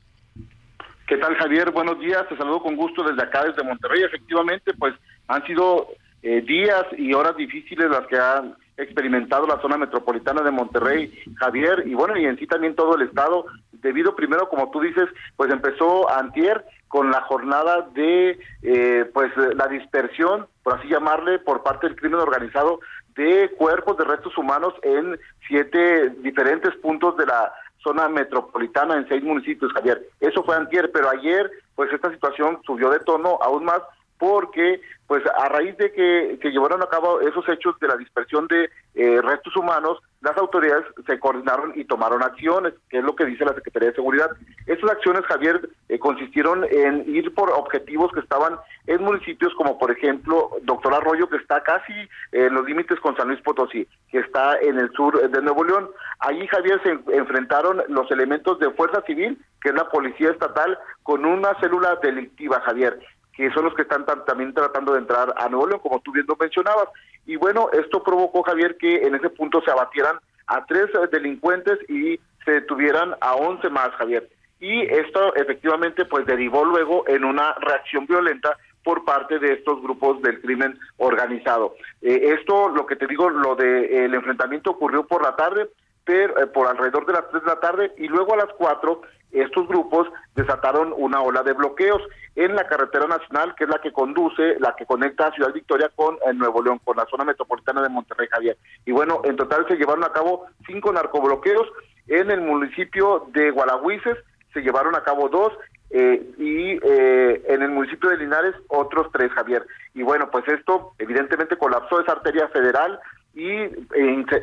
¿Qué 1.12 1.18
tal, 1.18 1.36
Javier? 1.36 1.72
Buenos 1.72 1.99
días. 1.99 2.26
Te 2.30 2.38
saludo 2.38 2.62
con 2.62 2.78
gusto 2.78 3.03
desde 3.03 3.22
acá, 3.22 3.43
desde 3.43 3.66
Monterrey. 3.66 4.01
Efectivamente, 4.01 4.74
pues 4.80 4.93
han 5.28 5.45
sido 5.45 5.89
eh, 6.24 6.39
días 6.39 6.86
y 6.97 7.12
horas 7.12 7.36
difíciles 7.36 7.89
las 7.89 8.07
que 8.07 8.18
han 8.18 8.55
experimentado 8.78 9.45
la 9.45 9.59
zona 9.59 9.76
metropolitana 9.76 10.41
de 10.41 10.51
Monterrey, 10.51 11.14
Javier, 11.36 11.84
y 11.86 11.95
bueno, 11.95 12.18
y 12.18 12.24
en 12.24 12.39
sí 12.39 12.47
también 12.47 12.76
todo 12.76 12.95
el 12.95 13.01
estado, 13.01 13.43
debido 13.74 14.16
primero, 14.16 14.47
como 14.47 14.72
tú 14.72 14.80
dices, 14.80 15.09
pues 15.36 15.51
empezó 15.51 16.09
antier 16.09 16.64
con 16.88 17.12
la 17.12 17.20
jornada 17.24 17.89
de, 17.93 18.39
eh, 18.62 19.03
pues, 19.14 19.34
la 19.36 19.68
dispersión, 19.68 20.47
por 20.64 20.76
así 20.76 20.88
llamarle, 20.88 21.39
por 21.39 21.62
parte 21.62 21.88
del 21.88 21.97
crimen 21.97 22.22
organizado 22.22 22.80
de 23.18 23.51
cuerpos 23.57 23.97
de 23.97 24.05
restos 24.05 24.38
humanos 24.38 24.74
en 24.82 25.20
siete 25.45 26.12
diferentes 26.22 26.74
puntos 26.78 27.18
de 27.18 27.26
la 27.26 27.51
zona 27.84 28.08
metropolitana 28.08 28.96
en 28.96 29.08
seis 29.08 29.24
municipios, 29.24 29.72
Javier. 29.74 30.02
Eso 30.20 30.44
fue 30.44 30.56
antier, 30.56 30.92
pero 30.92 31.10
ayer, 31.10 31.52
pues 31.76 31.92
esta 31.92 32.12
situación 32.12 32.60
subió 32.66 32.90
de 32.90 33.00
tono 33.00 33.40
aún 33.42 33.66
más 33.66 33.82
porque 34.18 34.82
pues 35.08 35.24
a 35.26 35.50
raíz 35.50 35.76
de 35.78 35.92
que, 35.92 36.38
que 36.40 36.52
llevaron 36.52 36.82
a 36.84 36.88
cabo 36.88 37.20
esos 37.22 37.48
hechos 37.50 37.78
de 37.80 37.88
la 37.88 37.98
dispersión 37.98 38.48
de 38.48 38.70
eh, 38.94 39.20
restos 39.22 39.56
humanos, 39.58 39.98
las 40.22 40.38
autoridades 40.38 40.86
se 41.06 41.20
coordinaron 41.20 41.74
y 41.76 41.86
tomaron 41.86 42.22
acciones, 42.22 42.74
que 42.90 43.00
es 43.00 43.04
lo 43.04 43.16
que 43.16 43.26
dice 43.26 43.44
la 43.44 43.56
Secretaría 43.56 43.90
de 43.90 43.96
Seguridad. 43.96 44.30
Esas 44.68 44.92
acciones, 44.92 45.26
Javier, 45.26 45.68
eh, 45.90 45.98
consistieron 45.98 46.64
en 46.70 47.04
ir 47.14 47.34
por 47.34 47.50
objetivos 47.50 48.12
que 48.14 48.20
estaban 48.20 48.58
en 48.86 49.04
municipios 49.04 49.54
como, 49.56 49.80
por 49.80 49.92
ejemplo, 49.92 50.52
Doctor 50.62 50.94
Arroyo, 50.94 51.28
que 51.28 51.38
está 51.38 51.64
casi 51.64 51.94
en 52.32 52.54
los 52.54 52.66
límites 52.66 53.00
con 53.00 53.18
San 53.18 53.30
Luis 53.30 53.42
Potosí, 53.42 53.88
que 54.12 54.20
está 54.20 54.60
en 54.60 54.78
el 54.78 54.92
sur 54.92 55.20
de 55.30 55.42
Nuevo 55.42 55.64
León. 55.64 55.90
Allí, 56.20 56.48
Javier, 56.48 56.80
se 56.84 57.00
enfrentaron 57.16 57.82
los 57.88 58.10
elementos 58.12 58.60
de 58.60 58.70
Fuerza 58.72 59.02
Civil, 59.08 59.44
que 59.60 59.70
es 59.70 59.76
la 59.76 59.90
Policía 59.90 60.30
Estatal, 60.30 60.78
con 61.02 61.26
una 61.26 61.60
célula 61.60 61.96
delictiva, 62.02 62.62
Javier 62.62 63.00
que 63.36 63.52
son 63.52 63.66
los 63.66 63.74
que 63.74 63.84
están 63.84 64.06
también 64.06 64.54
tratando 64.54 64.94
de 64.94 65.00
entrar 65.00 65.34
a 65.38 65.50
Nuevo 65.50 65.68
León, 65.68 65.80
como 65.82 66.00
tú 66.02 66.12
bien 66.12 66.26
lo 66.28 66.36
mencionabas. 66.40 66.90
Y 67.26 67.36
bueno, 67.36 67.70
esto 67.72 68.04
provocó, 68.04 68.44
Javier, 68.44 68.78
que 68.78 69.04
en 69.04 69.16
ese 69.16 69.30
punto 69.30 69.62
se 69.62 69.72
abatieran 69.72 70.18
a 70.48 70.66
tres 70.66 70.88
delincuentes 71.12 71.80
y 71.90 72.20
se 72.44 72.52
detuvieran 72.52 73.16
a 73.22 73.36
once 73.36 73.70
más, 73.70 73.90
Javier. 73.92 74.30
Y 74.60 74.82
esto 74.82 75.34
efectivamente 75.36 76.06
pues 76.06 76.26
derivó 76.26 76.64
luego 76.66 77.08
en 77.08 77.24
una 77.24 77.54
reacción 77.56 78.06
violenta 78.06 78.58
por 78.84 79.06
parte 79.06 79.40
de 79.40 79.54
estos 79.54 79.82
grupos 79.82 80.22
del 80.22 80.42
crimen 80.42 80.78
organizado. 80.98 81.76
Eh, 82.02 82.36
esto, 82.38 82.70
lo 82.70 82.86
que 82.86 82.96
te 82.96 83.08
digo, 83.08 83.30
lo 83.30 83.56
de 83.56 84.06
el 84.06 84.14
enfrentamiento 84.14 84.72
ocurrió 84.72 85.06
por 85.06 85.24
la 85.24 85.36
tarde, 85.36 85.70
pero 86.04 86.40
eh, 86.40 86.48
por 86.48 86.68
alrededor 86.68 87.06
de 87.06 87.14
las 87.14 87.30
3 87.30 87.44
de 87.44 87.50
la 87.50 87.60
tarde 87.60 87.92
y 87.98 88.08
luego 88.08 88.34
a 88.34 88.38
las 88.38 88.54
4 88.58 89.02
estos 89.32 89.68
grupos 89.68 90.08
desataron 90.36 90.94
una 90.96 91.22
ola 91.22 91.44
de 91.44 91.54
bloqueos 91.54 92.02
en 92.36 92.56
la 92.56 92.68
carretera 92.68 93.08
nacional, 93.08 93.56
que 93.56 93.66
es 93.66 93.70
la 93.70 93.80
que 93.80 93.92
conduce, 93.92 94.60
la 94.60 94.76
que 94.76 94.86
conecta 94.86 95.28
a 95.28 95.32
Ciudad 95.34 95.54
Victoria 95.54 95.90
con 95.96 96.18
el 96.26 96.38
Nuevo 96.38 96.62
León, 96.62 96.80
con 96.84 96.98
la 96.98 97.06
zona 97.06 97.26
metropolitana 97.26 97.82
de 97.82 97.90
Monterrey, 97.90 98.28
Javier. 98.32 98.58
Y 98.86 98.92
bueno, 98.92 99.22
en 99.24 99.36
total 99.36 99.66
se 99.68 99.76
llevaron 99.76 100.04
a 100.04 100.12
cabo 100.12 100.46
cinco 100.66 100.92
narcobloqueos 100.92 101.68
en 102.08 102.32
el 102.32 102.42
municipio 102.42 103.28
de 103.34 103.52
Gualahuises, 103.52 104.18
se 104.54 104.62
llevaron 104.62 104.96
a 104.96 105.04
cabo 105.04 105.30
dos, 105.30 105.54
eh, 105.94 106.26
y 106.38 106.80
eh, 106.82 107.44
en 107.48 107.62
el 107.62 107.70
municipio 107.70 108.10
de 108.10 108.18
Linares 108.18 108.56
otros 108.70 109.08
tres, 109.12 109.30
Javier. 109.34 109.66
Y 109.94 110.04
bueno, 110.04 110.30
pues 110.32 110.48
esto 110.48 110.94
evidentemente 110.98 111.58
colapsó 111.58 112.00
esa 112.00 112.14
arteria 112.14 112.48
federal, 112.48 113.00
eh, 113.34 113.72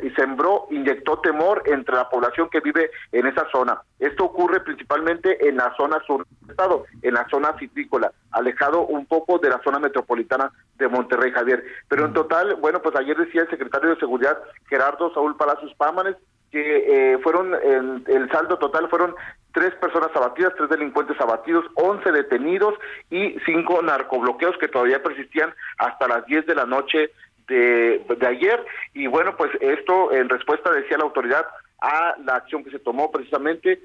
y, 0.03 0.09
sembró, 0.11 0.67
inyectó 0.71 1.19
temor 1.19 1.61
entre 1.65 1.95
la 1.95 2.09
población 2.09 2.49
que 2.49 2.59
vive 2.59 2.89
en 3.11 3.27
esa 3.27 3.47
zona. 3.51 3.81
Esto 3.99 4.25
ocurre 4.25 4.61
principalmente 4.61 5.47
en 5.47 5.57
la 5.57 5.73
zona 5.77 6.01
sur 6.07 6.25
del 6.41 6.49
estado, 6.49 6.85
en 7.01 7.13
la 7.13 7.27
zona 7.29 7.55
citrícola, 7.59 8.11
alejado 8.31 8.81
un 8.81 9.05
poco 9.05 9.37
de 9.37 9.49
la 9.49 9.61
zona 9.63 9.79
metropolitana 9.79 10.51
de 10.77 10.87
Monterrey, 10.87 11.31
Javier. 11.31 11.63
Pero 11.87 12.05
en 12.05 12.13
total, 12.13 12.55
bueno, 12.55 12.81
pues 12.81 12.95
ayer 12.95 13.15
decía 13.15 13.41
el 13.43 13.49
secretario 13.49 13.91
de 13.91 13.99
Seguridad, 13.99 14.39
Gerardo 14.69 15.13
Saúl 15.13 15.37
Palacios 15.37 15.73
Pámanes, 15.75 16.15
que 16.51 17.13
eh, 17.13 17.19
fueron, 17.19 17.53
el, 17.53 18.03
el 18.07 18.31
saldo 18.31 18.57
total 18.57 18.89
fueron 18.89 19.13
tres 19.53 19.73
personas 19.75 20.09
abatidas, 20.15 20.53
tres 20.57 20.69
delincuentes 20.69 21.19
abatidos, 21.19 21.65
once 21.75 22.11
detenidos 22.11 22.73
y 23.09 23.37
cinco 23.45 23.81
narcobloqueos 23.81 24.57
que 24.57 24.67
todavía 24.67 25.03
persistían 25.03 25.53
hasta 25.77 26.07
las 26.07 26.25
diez 26.25 26.45
de 26.45 26.55
la 26.55 26.65
noche 26.65 27.11
de, 27.49 28.27
ayer 28.27 28.63
y 28.93 29.07
bueno, 29.07 29.35
pues 29.35 29.51
esto 29.59 30.13
en 30.13 30.29
respuesta 30.29 30.71
decía 30.71 30.97
la 30.97 31.03
autoridad 31.03 31.45
a 31.81 32.15
la 32.23 32.35
acción 32.35 32.63
que 32.63 32.71
se 32.71 32.79
tomó 32.79 33.11
precisamente 33.11 33.81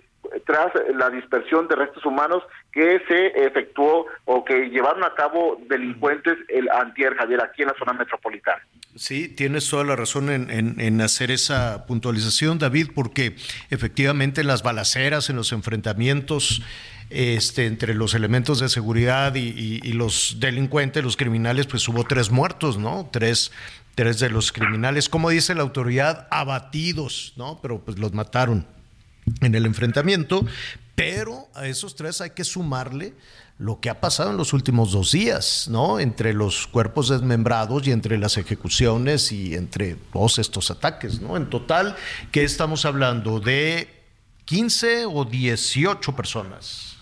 tras 0.47 0.73
la 0.95 1.11
dispersión 1.11 1.69
de 1.69 1.77
restos 1.77 2.05
humanos 2.05 2.43
que 2.73 3.01
se 3.07 3.27
efectuó 3.45 4.07
o 4.25 4.45
que 4.45 4.71
llevaron 4.71 5.05
a 5.05 5.15
cabo 5.15 5.61
delincuentes 5.69 6.39
el 6.49 6.69
antier 6.71 7.15
Javier 7.15 7.43
aquí 7.43 7.63
en 7.63 7.69
la 7.69 7.75
zona 7.79 7.93
metropolitana. 7.93 8.63
Sí, 8.97 9.29
tienes 9.29 9.69
toda 9.69 9.85
la 9.85 9.97
razón 9.97 10.31
en, 10.31 10.51
en, 10.81 11.01
hacer 11.01 11.33
esa 11.33 11.85
puntualización, 11.87 12.61
David, 12.61 12.91
porque 12.95 13.35
efectivamente 13.71 14.45
las 14.45 14.63
balaceras, 14.63 15.31
en 15.31 15.37
los 15.37 15.53
enfrentamientos 15.53 16.63
este, 17.15 17.67
entre 17.67 17.95
los 17.95 18.15
elementos 18.15 18.59
de 18.59 18.69
seguridad 18.69 19.37
y, 19.37 19.81
los 19.93 20.39
delincuentes, 20.41 21.05
los 21.05 21.17
criminales, 21.17 21.67
pues 21.67 21.89
hubo 21.89 22.03
tres 22.03 22.33
muertos, 22.33 22.77
¿no? 22.77 23.09
Tres, 23.13 23.53
tres 23.95 24.19
de 24.19 24.31
los 24.31 24.51
criminales, 24.51 25.09
como 25.09 25.31
dice 25.31 25.55
la 25.55 25.63
autoridad, 25.63 26.27
abatidos, 26.33 27.33
¿no? 27.37 27.61
Pero 27.63 27.81
pues 27.85 28.01
los 28.01 28.13
mataron 28.13 28.67
en 29.41 29.55
el 29.55 29.65
enfrentamiento, 29.65 30.45
pero 30.97 31.49
a 31.55 31.69
esos 31.69 31.95
tres 31.95 32.21
hay 32.21 32.31
que 32.31 32.43
sumarle 32.43 33.15
lo 33.59 33.79
que 33.79 33.91
ha 33.91 34.01
pasado 34.01 34.33
en 34.33 34.37
los 34.37 34.53
últimos 34.53 34.91
dos 34.91 35.13
días, 35.13 35.69
¿no? 35.71 36.01
Entre 36.01 36.33
los 36.33 36.67
cuerpos 36.67 37.11
desmembrados 37.11 37.87
y 37.87 37.93
entre 37.93 38.19
las 38.19 38.39
ejecuciones 38.39 39.31
y 39.31 39.55
entre 39.55 39.95
todos 40.13 40.41
estos 40.41 40.73
ataques, 40.73 41.21
¿no? 41.21 41.37
En 41.37 41.49
total, 41.49 41.95
¿qué 42.33 42.43
estamos 42.43 42.85
hablando? 42.85 43.39
¿De 43.39 43.89
15 44.47 45.07
o 45.07 45.25
18 45.25 46.17
personas? 46.17 46.94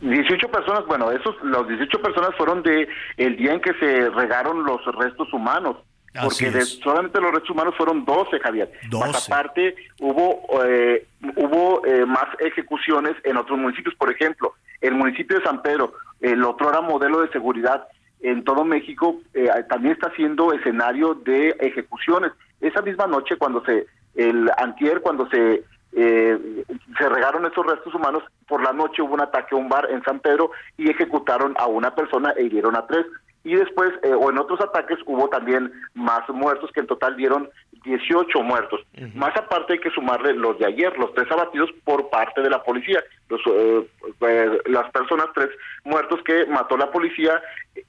18 0.00 0.48
personas, 0.48 0.86
bueno, 0.86 1.10
esos, 1.10 1.34
los 1.42 1.68
18 1.68 2.02
personas 2.02 2.30
fueron 2.36 2.62
de 2.62 2.88
el 3.16 3.36
día 3.36 3.52
en 3.52 3.60
que 3.60 3.74
se 3.74 4.10
regaron 4.10 4.64
los 4.64 4.84
restos 4.96 5.32
humanos. 5.32 5.76
porque 6.22 6.50
solamente 6.60 7.20
los 7.20 7.32
restos 7.32 7.50
humanos 7.50 7.74
fueron 7.76 8.04
12, 8.04 8.38
Javier. 8.40 8.72
12. 8.88 9.06
Más 9.06 9.28
aparte, 9.28 9.74
hubo, 10.00 10.64
eh, 10.64 11.06
hubo 11.36 11.84
eh, 11.86 12.06
más 12.06 12.26
ejecuciones 12.38 13.14
en 13.24 13.36
otros 13.36 13.58
municipios. 13.58 13.94
Por 13.96 14.10
ejemplo, 14.12 14.54
el 14.80 14.94
municipio 14.94 15.38
de 15.38 15.44
San 15.44 15.62
Pedro, 15.62 15.94
el 16.20 16.44
otro 16.44 16.70
era 16.70 16.80
modelo 16.80 17.20
de 17.20 17.30
seguridad 17.30 17.86
en 18.20 18.42
todo 18.42 18.64
México, 18.64 19.20
eh, 19.34 19.48
también 19.68 19.94
está 19.94 20.10
siendo 20.14 20.52
escenario 20.52 21.14
de 21.14 21.50
ejecuciones. 21.60 22.32
Esa 22.60 22.80
misma 22.80 23.06
noche, 23.06 23.36
cuando 23.36 23.62
se, 23.64 23.86
el 24.14 24.50
antier, 24.56 25.02
cuando 25.02 25.28
se 25.28 25.62
eh, 25.96 26.64
se 26.98 27.08
regaron 27.08 27.46
esos 27.46 27.64
restos 27.64 27.94
humanos. 27.94 28.22
Por 28.46 28.62
la 28.62 28.72
noche 28.72 29.02
hubo 29.02 29.14
un 29.14 29.22
ataque 29.22 29.54
a 29.54 29.58
un 29.58 29.68
bar 29.68 29.88
en 29.90 30.02
San 30.02 30.20
Pedro 30.20 30.50
y 30.76 30.90
ejecutaron 30.90 31.54
a 31.58 31.66
una 31.66 31.94
persona 31.94 32.32
e 32.36 32.44
hirieron 32.44 32.76
a 32.76 32.86
tres. 32.86 33.06
Y 33.44 33.54
después, 33.56 33.90
eh, 34.02 34.14
o 34.14 34.30
en 34.30 34.38
otros 34.38 34.60
ataques, 34.60 34.98
hubo 35.04 35.28
también 35.28 35.70
más 35.92 36.26
muertos, 36.30 36.70
que 36.72 36.80
en 36.80 36.86
total 36.86 37.14
dieron 37.16 37.50
18 37.84 38.42
muertos. 38.42 38.80
Más 39.14 39.36
aparte 39.36 39.74
hay 39.74 39.78
que 39.78 39.90
sumarle 39.90 40.32
los 40.32 40.58
de 40.58 40.66
ayer, 40.66 40.96
los 40.98 41.12
tres 41.12 41.30
abatidos 41.30 41.70
por 41.84 42.08
parte 42.08 42.40
de 42.40 42.48
la 42.48 42.62
policía. 42.62 43.04
Los, 43.28 43.42
eh, 43.46 43.86
eh, 44.22 44.58
las 44.64 44.90
personas, 44.90 45.26
tres 45.34 45.50
muertos 45.84 46.20
que 46.24 46.46
mató 46.46 46.78
la 46.78 46.90
policía 46.90 47.42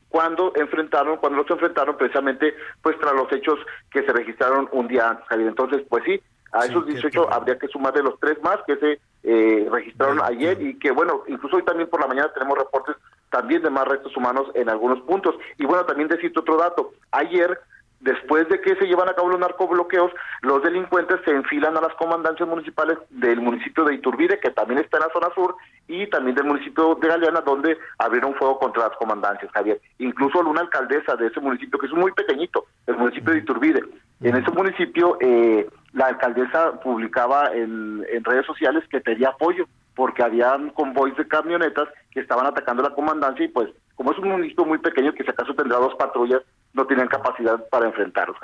cuando 0.10 0.52
enfrentaron, 0.56 1.18
cuando 1.18 1.42
los 1.42 1.50
enfrentaron 1.50 1.96
precisamente 1.98 2.54
pues 2.82 3.00
tras 3.00 3.14
los 3.14 3.32
hechos 3.32 3.58
que 3.92 4.04
se 4.04 4.12
registraron 4.12 4.68
un 4.74 4.90
día 4.90 5.10
antes. 5.10 5.48
Entonces, 5.48 5.84
pues 5.88 6.04
sí, 6.04 6.22
a 6.56 6.66
esos 6.66 6.86
18 6.86 7.34
habría 7.34 7.58
que 7.58 7.68
sumarle 7.68 8.02
los 8.02 8.20
tres 8.20 8.42
más 8.42 8.58
que 8.66 8.78
se 8.78 9.00
eh, 9.24 9.68
registraron 9.70 10.22
ayer 10.24 10.62
y 10.62 10.80
que, 10.80 10.92
bueno, 10.92 11.24
incluso 11.28 11.58
hoy 11.58 11.64
también 11.64 11.90
por 11.90 12.00
la 12.00 12.08
mañana 12.08 12.32
tenemos 12.34 12.58
reportes 12.58 12.96
también 13.30 13.62
de 13.62 13.70
más 13.70 13.86
restos 13.88 14.16
humanos 14.16 14.48
en 14.54 14.70
algunos 14.70 15.02
puntos. 15.02 15.36
Y 15.58 15.66
bueno, 15.66 15.86
también 15.86 16.08
decirte 16.08 16.40
otro 16.40 16.58
dato. 16.58 16.94
Ayer 17.12 17.60
Después 18.06 18.48
de 18.50 18.62
que 18.62 18.76
se 18.76 18.86
llevan 18.86 19.10
a 19.10 19.16
cabo 19.16 19.30
los 19.30 19.40
narcobloqueos, 19.40 20.12
los 20.44 20.62
delincuentes 20.62 21.20
se 21.26 21.32
enfilan 21.32 21.76
a 21.76 21.82
las 21.82 21.96
comandancias 21.96 22.48
municipales 22.48 23.00
del 23.10 23.42
municipio 23.42 23.84
de 23.84 23.96
Iturbide, 23.96 24.40
que 24.40 24.52
también 24.52 24.80
está 24.80 24.98
en 24.98 25.06
la 25.06 25.12
zona 25.12 25.34
sur, 25.34 25.56
y 25.88 26.06
también 26.12 26.36
del 26.36 26.46
municipio 26.46 26.94
de 27.02 27.08
Galeana, 27.08 27.42
donde 27.42 27.80
abrieron 27.98 28.36
fuego 28.36 28.60
contra 28.60 28.90
las 28.90 28.98
comandancias, 28.98 29.52
Javier. 29.52 29.82
Incluso 29.98 30.38
una 30.42 30.62
alcaldesa 30.62 31.16
de 31.16 31.26
ese 31.26 31.40
municipio, 31.40 31.80
que 31.80 31.88
es 31.88 31.94
muy 31.94 32.12
pequeñito, 32.12 32.66
el 32.86 32.96
municipio 32.96 33.34
de 33.34 33.40
Iturbide. 33.40 33.84
En 34.22 34.36
ese 34.36 34.52
municipio, 34.52 35.18
eh, 35.20 35.68
la 35.94 36.06
alcaldesa 36.06 36.80
publicaba 36.82 37.56
en, 37.56 38.06
redes 38.24 38.46
sociales 38.46 38.84
que 38.92 39.02
pedía 39.02 39.30
apoyo, 39.30 39.66
porque 39.96 40.22
habían 40.22 40.70
convoys 40.70 41.18
de 41.18 41.28
camionetas 41.28 41.90
que 42.12 42.20
estaban 42.20 42.46
atacando 42.46 42.84
la 42.84 42.94
comandancia 42.94 43.46
y 43.46 43.48
pues 43.48 43.72
como 43.96 44.12
es 44.12 44.18
un 44.20 44.30
municipio 44.30 44.66
muy 44.66 44.78
pequeño 44.78 45.14
que 45.14 45.24
si 45.24 45.30
acaso 45.30 45.54
tendrá 45.54 45.78
dos 45.78 45.96
patrullas, 45.96 46.42
no 46.74 46.86
tienen 46.86 47.08
capacidad 47.08 47.68
para 47.70 47.88
enfrentarlos. 47.88 48.38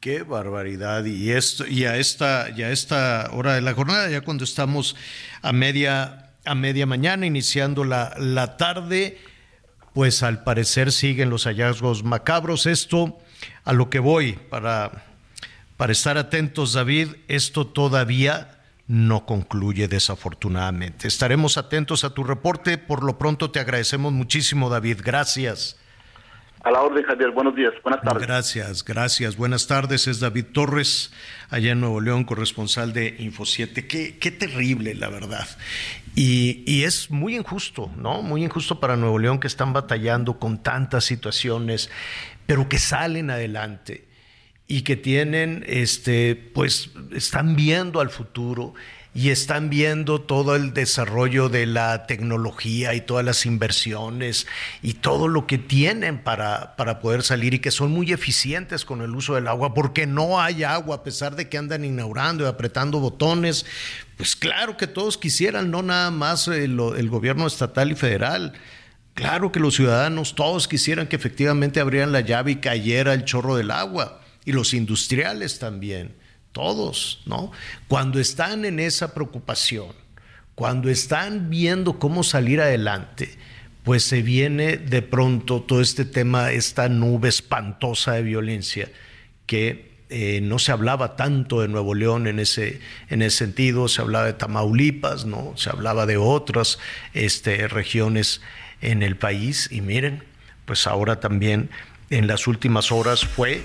Qué 0.00 0.22
barbaridad. 0.22 1.04
Y 1.04 1.32
esto, 1.32 1.66
y 1.66 1.84
a 1.84 1.96
esta, 1.96 2.50
ya 2.54 2.70
esta 2.70 3.30
hora 3.32 3.54
de 3.54 3.60
la 3.60 3.74
jornada, 3.74 4.08
ya 4.08 4.20
cuando 4.20 4.44
estamos 4.44 4.94
a 5.42 5.52
media, 5.52 6.30
a 6.44 6.54
media 6.54 6.86
mañana, 6.86 7.26
iniciando 7.26 7.84
la, 7.84 8.14
la 8.16 8.56
tarde, 8.56 9.18
pues 9.94 10.22
al 10.22 10.44
parecer 10.44 10.92
siguen 10.92 11.30
los 11.30 11.44
hallazgos 11.44 12.04
macabros. 12.04 12.66
Esto, 12.66 13.18
a 13.64 13.72
lo 13.72 13.90
que 13.90 13.98
voy, 13.98 14.34
para, 14.34 15.04
para 15.76 15.90
estar 15.90 16.16
atentos, 16.16 16.74
David, 16.74 17.16
esto 17.26 17.66
todavía 17.66 18.57
no 18.88 19.26
concluye 19.26 19.86
desafortunadamente. 19.86 21.06
Estaremos 21.06 21.58
atentos 21.58 22.04
a 22.04 22.14
tu 22.14 22.24
reporte. 22.24 22.78
Por 22.78 23.04
lo 23.04 23.18
pronto 23.18 23.50
te 23.50 23.60
agradecemos 23.60 24.12
muchísimo, 24.12 24.70
David. 24.70 25.02
Gracias. 25.04 25.78
A 26.64 26.70
la 26.70 26.80
orden, 26.80 27.04
Javier. 27.04 27.30
Buenos 27.30 27.54
días. 27.54 27.72
Buenas 27.84 28.02
tardes. 28.02 28.26
Gracias, 28.26 28.84
gracias. 28.84 29.36
Buenas 29.36 29.66
tardes. 29.66 30.08
Es 30.08 30.20
David 30.20 30.46
Torres, 30.52 31.12
allá 31.50 31.72
en 31.72 31.80
Nuevo 31.80 32.00
León, 32.00 32.24
corresponsal 32.24 32.94
de 32.94 33.14
Info 33.18 33.44
7. 33.44 33.86
Qué, 33.86 34.18
qué 34.18 34.30
terrible, 34.30 34.94
la 34.94 35.08
verdad. 35.08 35.46
Y, 36.14 36.64
y, 36.66 36.84
es 36.84 37.10
muy 37.10 37.36
injusto, 37.36 37.92
¿no? 37.96 38.22
Muy 38.22 38.42
injusto 38.42 38.80
para 38.80 38.96
Nuevo 38.96 39.18
León 39.18 39.38
que 39.38 39.46
están 39.46 39.72
batallando 39.72 40.40
con 40.40 40.62
tantas 40.62 41.04
situaciones, 41.04 41.90
pero 42.46 42.68
que 42.68 42.78
salen 42.78 43.30
adelante 43.30 44.07
y 44.68 44.82
que 44.82 44.96
tienen, 44.96 45.64
este, 45.66 46.36
pues, 46.36 46.90
están 47.10 47.56
viendo 47.56 48.00
al 48.00 48.10
futuro 48.10 48.74
y 49.14 49.30
están 49.30 49.70
viendo 49.70 50.20
todo 50.20 50.54
el 50.54 50.74
desarrollo 50.74 51.48
de 51.48 51.64
la 51.64 52.06
tecnología 52.06 52.94
y 52.94 53.00
todas 53.00 53.24
las 53.24 53.46
inversiones 53.46 54.46
y 54.82 54.92
todo 54.92 55.26
lo 55.26 55.46
que 55.46 55.56
tienen 55.56 56.22
para, 56.22 56.76
para 56.76 57.00
poder 57.00 57.22
salir 57.22 57.54
y 57.54 57.58
que 57.60 57.70
son 57.70 57.90
muy 57.90 58.12
eficientes 58.12 58.84
con 58.84 59.00
el 59.00 59.14
uso 59.16 59.34
del 59.34 59.48
agua, 59.48 59.72
porque 59.72 60.06
no 60.06 60.38
hay 60.38 60.64
agua, 60.64 60.96
a 60.96 61.02
pesar 61.02 61.34
de 61.34 61.48
que 61.48 61.56
andan 61.56 61.84
inaugurando 61.84 62.44
y 62.44 62.46
apretando 62.46 63.00
botones. 63.00 63.64
Pues 64.18 64.36
claro 64.36 64.76
que 64.76 64.86
todos 64.86 65.16
quisieran, 65.16 65.70
no 65.70 65.82
nada 65.82 66.10
más 66.10 66.46
el, 66.46 66.78
el 66.78 67.08
gobierno 67.08 67.46
estatal 67.46 67.90
y 67.90 67.96
federal. 67.96 68.52
Claro 69.14 69.50
que 69.50 69.60
los 69.60 69.74
ciudadanos 69.74 70.34
todos 70.34 70.68
quisieran 70.68 71.08
que 71.08 71.16
efectivamente 71.16 71.80
abrieran 71.80 72.12
la 72.12 72.20
llave 72.20 72.52
y 72.52 72.56
cayera 72.56 73.14
el 73.14 73.24
chorro 73.24 73.56
del 73.56 73.70
agua. 73.70 74.20
Y 74.48 74.52
los 74.52 74.72
industriales 74.72 75.58
también 75.58 76.14
todos, 76.52 77.20
¿no? 77.26 77.52
Cuando 77.86 78.18
están 78.18 78.64
en 78.64 78.80
esa 78.80 79.12
preocupación, 79.12 79.92
cuando 80.54 80.88
están 80.88 81.50
viendo 81.50 81.98
cómo 81.98 82.22
salir 82.22 82.62
adelante, 82.62 83.36
pues 83.84 84.04
se 84.04 84.22
viene 84.22 84.78
de 84.78 85.02
pronto 85.02 85.60
todo 85.60 85.82
este 85.82 86.06
tema, 86.06 86.50
esta 86.50 86.88
nube 86.88 87.28
espantosa 87.28 88.14
de 88.14 88.22
violencia 88.22 88.90
que 89.44 89.98
eh, 90.08 90.40
no 90.40 90.58
se 90.58 90.72
hablaba 90.72 91.14
tanto 91.14 91.60
de 91.60 91.68
Nuevo 91.68 91.94
León 91.94 92.26
en 92.26 92.38
ese, 92.38 92.80
en 93.10 93.20
ese 93.20 93.36
sentido, 93.36 93.86
se 93.86 94.00
hablaba 94.00 94.24
de 94.24 94.32
Tamaulipas, 94.32 95.26
¿no? 95.26 95.52
se 95.56 95.68
hablaba 95.68 96.06
de 96.06 96.16
otras 96.16 96.78
este, 97.12 97.68
regiones 97.68 98.40
en 98.80 99.02
el 99.02 99.16
país 99.18 99.68
y 99.70 99.82
miren, 99.82 100.24
pues 100.64 100.86
ahora 100.86 101.20
también 101.20 101.68
en 102.08 102.26
las 102.26 102.46
últimas 102.46 102.90
horas 102.90 103.26
fue 103.26 103.62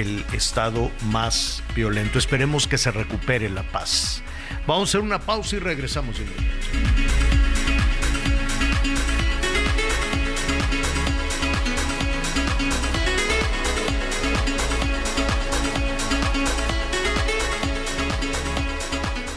el 0.00 0.24
estado 0.32 0.90
más 1.04 1.62
violento. 1.74 2.18
Esperemos 2.18 2.66
que 2.66 2.78
se 2.78 2.90
recupere 2.90 3.48
la 3.48 3.62
paz. 3.62 4.22
Vamos 4.66 4.88
a 4.88 4.90
hacer 4.90 5.00
una 5.00 5.20
pausa 5.20 5.56
y 5.56 5.58
regresamos 5.60 6.16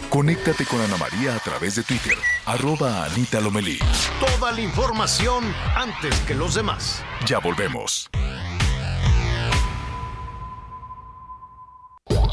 Conéctate 0.10 0.66
con 0.66 0.82
Ana 0.82 0.97
María 0.97 1.36
a 1.36 1.39
través 1.39 1.76
de 1.76 1.84
Twitter, 1.84 2.18
arroba 2.45 3.05
Anita 3.05 3.39
Lomelí. 3.39 3.78
Toda 4.20 4.51
la 4.51 4.62
información 4.62 5.43
antes 5.76 6.20
que 6.22 6.34
los 6.34 6.55
demás. 6.55 7.03
Ya 7.28 7.38
volvemos. 7.38 8.10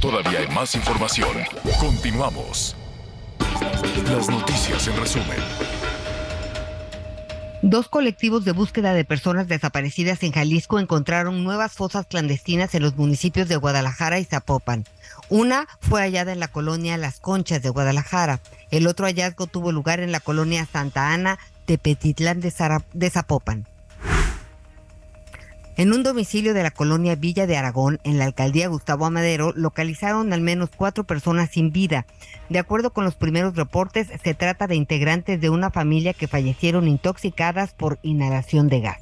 Todavía 0.00 0.40
hay 0.40 0.48
más 0.48 0.74
información. 0.74 1.36
Continuamos. 1.80 2.76
Las 4.10 4.28
noticias 4.28 4.86
en 4.86 4.96
resumen. 4.96 5.38
Dos 7.66 7.88
colectivos 7.88 8.44
de 8.44 8.52
búsqueda 8.52 8.92
de 8.92 9.06
personas 9.06 9.48
desaparecidas 9.48 10.22
en 10.22 10.32
Jalisco 10.32 10.78
encontraron 10.78 11.42
nuevas 11.44 11.72
fosas 11.72 12.04
clandestinas 12.04 12.74
en 12.74 12.82
los 12.82 12.96
municipios 12.96 13.48
de 13.48 13.56
Guadalajara 13.56 14.18
y 14.18 14.24
Zapopan. 14.24 14.84
Una 15.30 15.66
fue 15.80 16.02
hallada 16.02 16.32
en 16.32 16.40
la 16.40 16.48
colonia 16.48 16.98
Las 16.98 17.20
Conchas 17.20 17.62
de 17.62 17.70
Guadalajara. 17.70 18.40
El 18.70 18.86
otro 18.86 19.06
hallazgo 19.06 19.46
tuvo 19.46 19.72
lugar 19.72 20.00
en 20.00 20.12
la 20.12 20.20
colonia 20.20 20.68
Santa 20.70 21.14
Ana 21.14 21.38
de 21.66 21.78
Petitlán 21.78 22.40
de 22.40 23.10
Zapopan. 23.10 23.66
En 25.76 25.92
un 25.92 26.04
domicilio 26.04 26.54
de 26.54 26.62
la 26.62 26.70
colonia 26.70 27.16
Villa 27.16 27.48
de 27.48 27.56
Aragón, 27.56 27.98
en 28.04 28.16
la 28.16 28.26
alcaldía 28.26 28.68
Gustavo 28.68 29.06
Amadero, 29.06 29.52
localizaron 29.56 30.32
al 30.32 30.40
menos 30.40 30.70
cuatro 30.70 31.02
personas 31.02 31.50
sin 31.50 31.72
vida. 31.72 32.06
De 32.48 32.60
acuerdo 32.60 32.92
con 32.92 33.04
los 33.04 33.16
primeros 33.16 33.56
reportes, 33.56 34.06
se 34.22 34.34
trata 34.34 34.68
de 34.68 34.76
integrantes 34.76 35.40
de 35.40 35.50
una 35.50 35.70
familia 35.70 36.14
que 36.14 36.28
fallecieron 36.28 36.86
intoxicadas 36.86 37.74
por 37.74 37.98
inhalación 38.02 38.68
de 38.68 38.80
gas. 38.82 39.00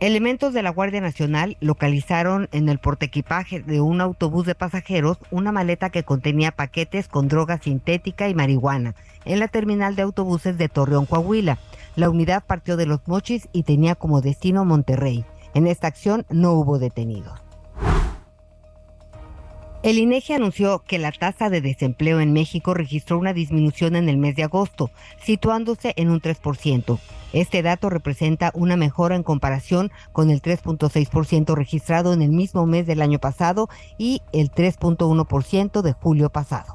Elementos 0.00 0.52
de 0.52 0.62
la 0.62 0.70
Guardia 0.70 1.00
Nacional 1.00 1.56
localizaron 1.60 2.48
en 2.50 2.68
el 2.68 2.78
portequipaje 2.78 3.60
de 3.60 3.80
un 3.80 4.00
autobús 4.00 4.44
de 4.44 4.56
pasajeros 4.56 5.18
una 5.30 5.52
maleta 5.52 5.90
que 5.90 6.02
contenía 6.02 6.50
paquetes 6.50 7.06
con 7.06 7.28
droga 7.28 7.58
sintética 7.58 8.28
y 8.28 8.34
marihuana 8.34 8.96
en 9.24 9.38
la 9.38 9.46
terminal 9.46 9.94
de 9.94 10.02
autobuses 10.02 10.58
de 10.58 10.68
Torreón, 10.68 11.06
Coahuila. 11.06 11.58
La 11.96 12.10
unidad 12.10 12.42
partió 12.44 12.76
de 12.76 12.86
los 12.86 13.06
Mochis 13.06 13.48
y 13.52 13.62
tenía 13.62 13.94
como 13.94 14.20
destino 14.20 14.64
Monterrey. 14.64 15.24
En 15.54 15.66
esta 15.66 15.86
acción 15.86 16.26
no 16.28 16.52
hubo 16.52 16.78
detenidos. 16.78 17.40
El 19.84 19.98
INEGI 19.98 20.32
anunció 20.32 20.78
que 20.78 20.98
la 20.98 21.12
tasa 21.12 21.50
de 21.50 21.60
desempleo 21.60 22.18
en 22.18 22.32
México 22.32 22.72
registró 22.72 23.18
una 23.18 23.34
disminución 23.34 23.96
en 23.96 24.08
el 24.08 24.16
mes 24.16 24.34
de 24.34 24.42
agosto, 24.42 24.90
situándose 25.22 25.92
en 25.96 26.08
un 26.08 26.22
3%. 26.22 26.98
Este 27.34 27.62
dato 27.62 27.90
representa 27.90 28.50
una 28.54 28.78
mejora 28.78 29.14
en 29.14 29.22
comparación 29.22 29.92
con 30.12 30.30
el 30.30 30.40
3.6% 30.40 31.54
registrado 31.54 32.14
en 32.14 32.22
el 32.22 32.30
mismo 32.30 32.64
mes 32.64 32.86
del 32.86 33.02
año 33.02 33.18
pasado 33.18 33.68
y 33.98 34.22
el 34.32 34.50
3.1% 34.50 35.82
de 35.82 35.92
julio 35.92 36.30
pasado. 36.30 36.74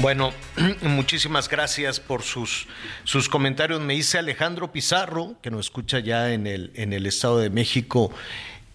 Bueno, 0.00 0.32
muchísimas 0.80 1.50
gracias 1.50 2.00
por 2.00 2.22
sus, 2.22 2.66
sus 3.04 3.28
comentarios. 3.28 3.82
Me 3.82 3.92
dice 3.92 4.16
Alejandro 4.16 4.72
Pizarro, 4.72 5.34
que 5.42 5.50
nos 5.50 5.66
escucha 5.66 5.98
ya 5.98 6.32
en 6.32 6.46
el, 6.46 6.70
en 6.74 6.94
el 6.94 7.04
Estado 7.04 7.38
de 7.38 7.50
México. 7.50 8.10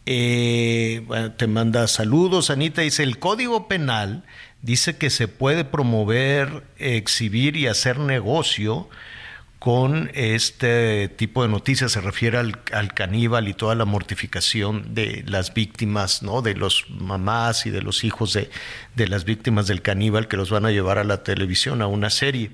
Eh, 0.06 1.04
te 1.36 1.48
manda 1.48 1.88
saludos, 1.88 2.52
Anita. 2.52 2.84
Dice, 2.84 3.02
el 3.02 3.18
Código 3.18 3.68
Penal 3.68 4.24
dice 4.62 4.98
que 4.98 5.10
se 5.10 5.28
puede 5.28 5.66
promover, 5.66 6.64
exhibir 6.78 7.58
y 7.58 7.66
hacer 7.66 7.98
negocio 7.98 8.88
con 9.66 10.12
este 10.14 11.08
tipo 11.08 11.42
de 11.42 11.50
noticias, 11.50 11.94
se 11.94 12.00
refiere 12.00 12.38
al, 12.38 12.94
caníbal 12.94 13.48
y 13.48 13.56
toda 13.56 13.74
la 13.74 13.86
mortificación 13.86 14.94
de 14.94 15.24
las 15.26 15.56
víctimas, 15.56 16.22
¿no? 16.22 16.44
de 16.44 16.54
los 16.54 16.86
mamás 16.92 17.66
y 17.66 17.72
de 17.72 17.82
los 17.82 18.04
hijos 18.04 18.34
de, 18.34 18.52
de 18.96 19.08
las 19.08 19.26
víctimas 19.26 19.66
del 19.66 19.82
caníbal 19.82 20.28
que 20.28 20.38
los 20.38 20.52
van 20.52 20.68
a 20.68 20.70
llevar 20.70 21.00
a 21.00 21.04
la 21.04 21.24
televisión, 21.24 21.82
a 21.82 21.88
una 21.88 22.12
serie. 22.12 22.52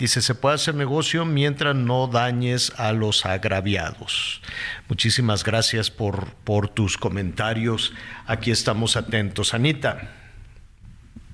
Dice, 0.00 0.20
se 0.20 0.34
puede 0.34 0.56
hacer 0.56 0.74
negocio 0.74 1.24
mientras 1.24 1.76
no 1.76 2.08
dañes 2.08 2.72
a 2.76 2.92
los 2.92 3.24
agraviados. 3.24 4.42
Muchísimas 4.88 5.44
gracias 5.44 5.92
por, 5.92 6.32
por 6.42 6.68
tus 6.68 6.98
comentarios. 6.98 7.92
Aquí 8.26 8.50
estamos 8.50 8.96
atentos. 8.96 9.54
Anita. 9.54 10.17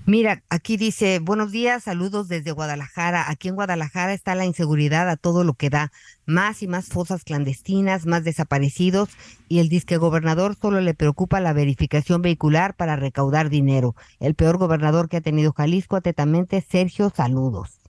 Mira, 0.06 0.42
aquí 0.50 0.76
dice, 0.76 1.18
buenos 1.18 1.50
días, 1.50 1.84
saludos 1.84 2.28
desde 2.28 2.52
Guadalajara. 2.52 3.30
Aquí 3.30 3.48
en 3.48 3.54
Guadalajara 3.54 4.12
está 4.12 4.34
la 4.34 4.44
inseguridad 4.44 5.08
a 5.08 5.16
todo 5.16 5.44
lo 5.44 5.54
que 5.54 5.70
da. 5.70 5.92
Más 6.26 6.62
y 6.62 6.68
más 6.68 6.88
fosas 6.88 7.24
clandestinas, 7.24 8.04
más 8.04 8.22
desaparecidos 8.22 9.08
y 9.48 9.60
el 9.60 9.70
disque 9.70 9.96
gobernador 9.96 10.56
solo 10.60 10.82
le 10.82 10.92
preocupa 10.92 11.40
la 11.40 11.54
verificación 11.54 12.20
vehicular 12.20 12.76
para 12.76 12.96
recaudar 12.96 13.48
dinero. 13.48 13.94
El 14.20 14.34
peor 14.34 14.58
gobernador 14.58 15.08
que 15.08 15.16
ha 15.16 15.22
tenido 15.22 15.54
Jalisco 15.54 15.96
atentamente, 15.96 16.60
Sergio, 16.60 17.08
saludos. 17.08 17.80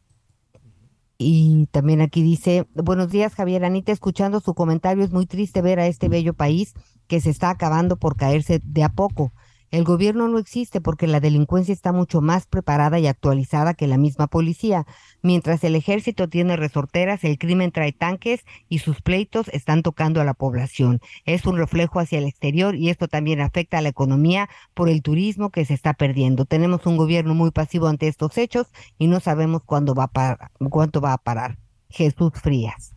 Y 1.18 1.68
también 1.72 2.00
aquí 2.00 2.24
dice, 2.24 2.66
buenos 2.76 3.10
días 3.10 3.36
Javier 3.36 3.66
Anita, 3.66 3.92
escuchando 3.92 4.40
su 4.40 4.54
comentario, 4.54 5.04
es 5.04 5.12
muy 5.12 5.26
triste 5.26 5.62
ver 5.62 5.82
a 5.82 5.88
este 5.88 6.08
bello 6.08 6.34
país 6.34 6.76
que 7.08 7.20
se 7.20 7.30
está 7.30 7.50
acabando 7.50 7.98
por 7.98 8.16
caerse 8.16 8.62
de 8.64 8.84
a 8.84 8.90
poco. 8.90 9.34
El 9.72 9.84
gobierno 9.84 10.28
no 10.28 10.38
existe 10.38 10.80
porque 10.80 11.08
la 11.08 11.20
delincuencia 11.20 11.74
está 11.74 11.92
mucho 11.92 12.22
más 12.22 12.46
preparada 12.46 13.00
y 13.00 13.08
actualizada 13.08 13.74
que 13.74 13.88
la 13.88 13.98
misma 13.98 14.28
policía. 14.28 14.86
Mientras 15.22 15.64
el 15.64 15.76
ejército 15.76 16.30
tiene 16.30 16.56
resorteras, 16.56 17.24
el 17.24 17.38
crimen 17.38 17.72
trae 17.72 17.92
tanques 17.92 18.46
y 18.70 18.80
sus 18.80 19.02
pleitos 19.02 19.48
están 19.50 19.84
tocando 19.84 20.22
a 20.22 20.24
la 20.24 20.34
población. 20.34 21.02
Es 21.26 21.46
un 21.46 21.58
reflejo 21.58 22.00
hacia 22.00 22.20
el 22.20 22.26
exterior 22.26 22.76
y 22.76 22.90
esto 22.90 23.08
también 23.08 23.42
afecta 23.42 23.80
a 23.80 23.82
la 23.82 23.90
economía 23.90 24.50
por 24.74 24.90
el 24.90 25.02
turismo 25.02 25.50
que 25.50 25.66
se 25.66 25.74
está 25.74 25.94
perdiendo. 25.94 26.46
Tenemos 26.46 26.86
un 26.86 26.98
gobierno 26.98 27.34
muy 27.34 27.52
pasivo 27.52 27.88
ante 27.88 28.08
estos 28.08 28.38
hechos 28.38 28.68
y 28.98 29.08
no 29.08 29.20
sabemos 29.20 29.64
cuándo 29.66 29.94
va 29.94 30.06
a 30.06 30.12
parar, 30.12 30.52
cuánto 30.70 31.02
va 31.02 31.14
a 31.14 31.18
parar. 31.18 31.58
Jesús 31.90 32.32
Frías. 32.42 32.94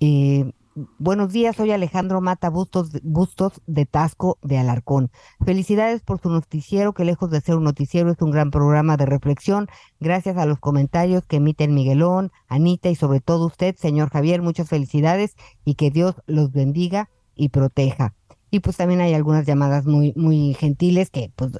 Eh, 0.00 0.52
Buenos 0.74 1.34
días, 1.34 1.56
soy 1.56 1.70
Alejandro 1.70 2.22
Mata 2.22 2.48
Bustos, 2.48 2.92
Bustos 3.02 3.60
de 3.66 3.84
Tasco 3.84 4.38
de 4.42 4.56
Alarcón. 4.56 5.10
Felicidades 5.44 6.00
por 6.00 6.18
su 6.18 6.30
noticiero, 6.30 6.94
que 6.94 7.04
lejos 7.04 7.30
de 7.30 7.42
ser 7.42 7.56
un 7.56 7.64
noticiero 7.64 8.10
es 8.10 8.22
un 8.22 8.30
gran 8.30 8.50
programa 8.50 8.96
de 8.96 9.04
reflexión. 9.04 9.68
Gracias 10.00 10.38
a 10.38 10.46
los 10.46 10.58
comentarios 10.58 11.26
que 11.26 11.36
emiten 11.36 11.74
Miguelón, 11.74 12.32
Anita 12.48 12.88
y 12.88 12.94
sobre 12.94 13.20
todo 13.20 13.48
usted, 13.48 13.76
señor 13.76 14.08
Javier, 14.08 14.40
muchas 14.40 14.70
felicidades 14.70 15.36
y 15.66 15.74
que 15.74 15.90
Dios 15.90 16.14
los 16.26 16.52
bendiga 16.52 17.10
y 17.34 17.50
proteja. 17.50 18.14
Y 18.50 18.60
pues 18.60 18.78
también 18.78 19.02
hay 19.02 19.12
algunas 19.12 19.44
llamadas 19.44 19.84
muy, 19.84 20.14
muy 20.16 20.54
gentiles 20.54 21.10
que 21.10 21.30
pues 21.36 21.52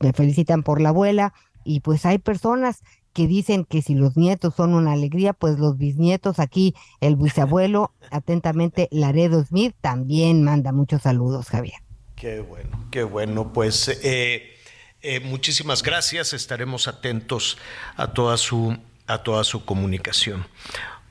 me 0.00 0.12
felicitan 0.12 0.64
por 0.64 0.80
la 0.80 0.88
abuela 0.88 1.32
y 1.62 1.78
pues 1.80 2.04
hay 2.04 2.18
personas 2.18 2.82
que 3.18 3.26
dicen 3.26 3.64
que 3.64 3.82
si 3.82 3.96
los 3.96 4.16
nietos 4.16 4.54
son 4.54 4.74
una 4.74 4.92
alegría, 4.92 5.32
pues 5.32 5.58
los 5.58 5.76
bisnietos 5.76 6.38
aquí, 6.38 6.76
el 7.00 7.16
bisabuelo, 7.16 7.92
atentamente 8.12 8.86
Laredo 8.92 9.44
Smith, 9.44 9.74
también 9.80 10.44
manda 10.44 10.70
muchos 10.70 11.02
saludos, 11.02 11.48
Javier. 11.48 11.80
Qué 12.14 12.38
bueno, 12.38 12.86
qué 12.92 13.02
bueno. 13.02 13.52
Pues 13.52 13.88
eh, 14.04 14.56
eh, 15.02 15.18
muchísimas 15.18 15.82
gracias, 15.82 16.32
estaremos 16.32 16.86
atentos 16.86 17.58
a 17.96 18.12
toda 18.12 18.36
su, 18.36 18.78
a 19.08 19.24
toda 19.24 19.42
su 19.42 19.64
comunicación. 19.64 20.46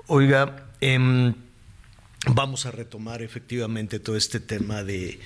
Oiga, 0.06 0.68
em, 0.80 1.36
vamos 2.26 2.66
a 2.66 2.72
retomar 2.72 3.22
efectivamente 3.22 4.00
todo 4.00 4.16
este 4.16 4.40
tema 4.40 4.82
de, 4.86 5.20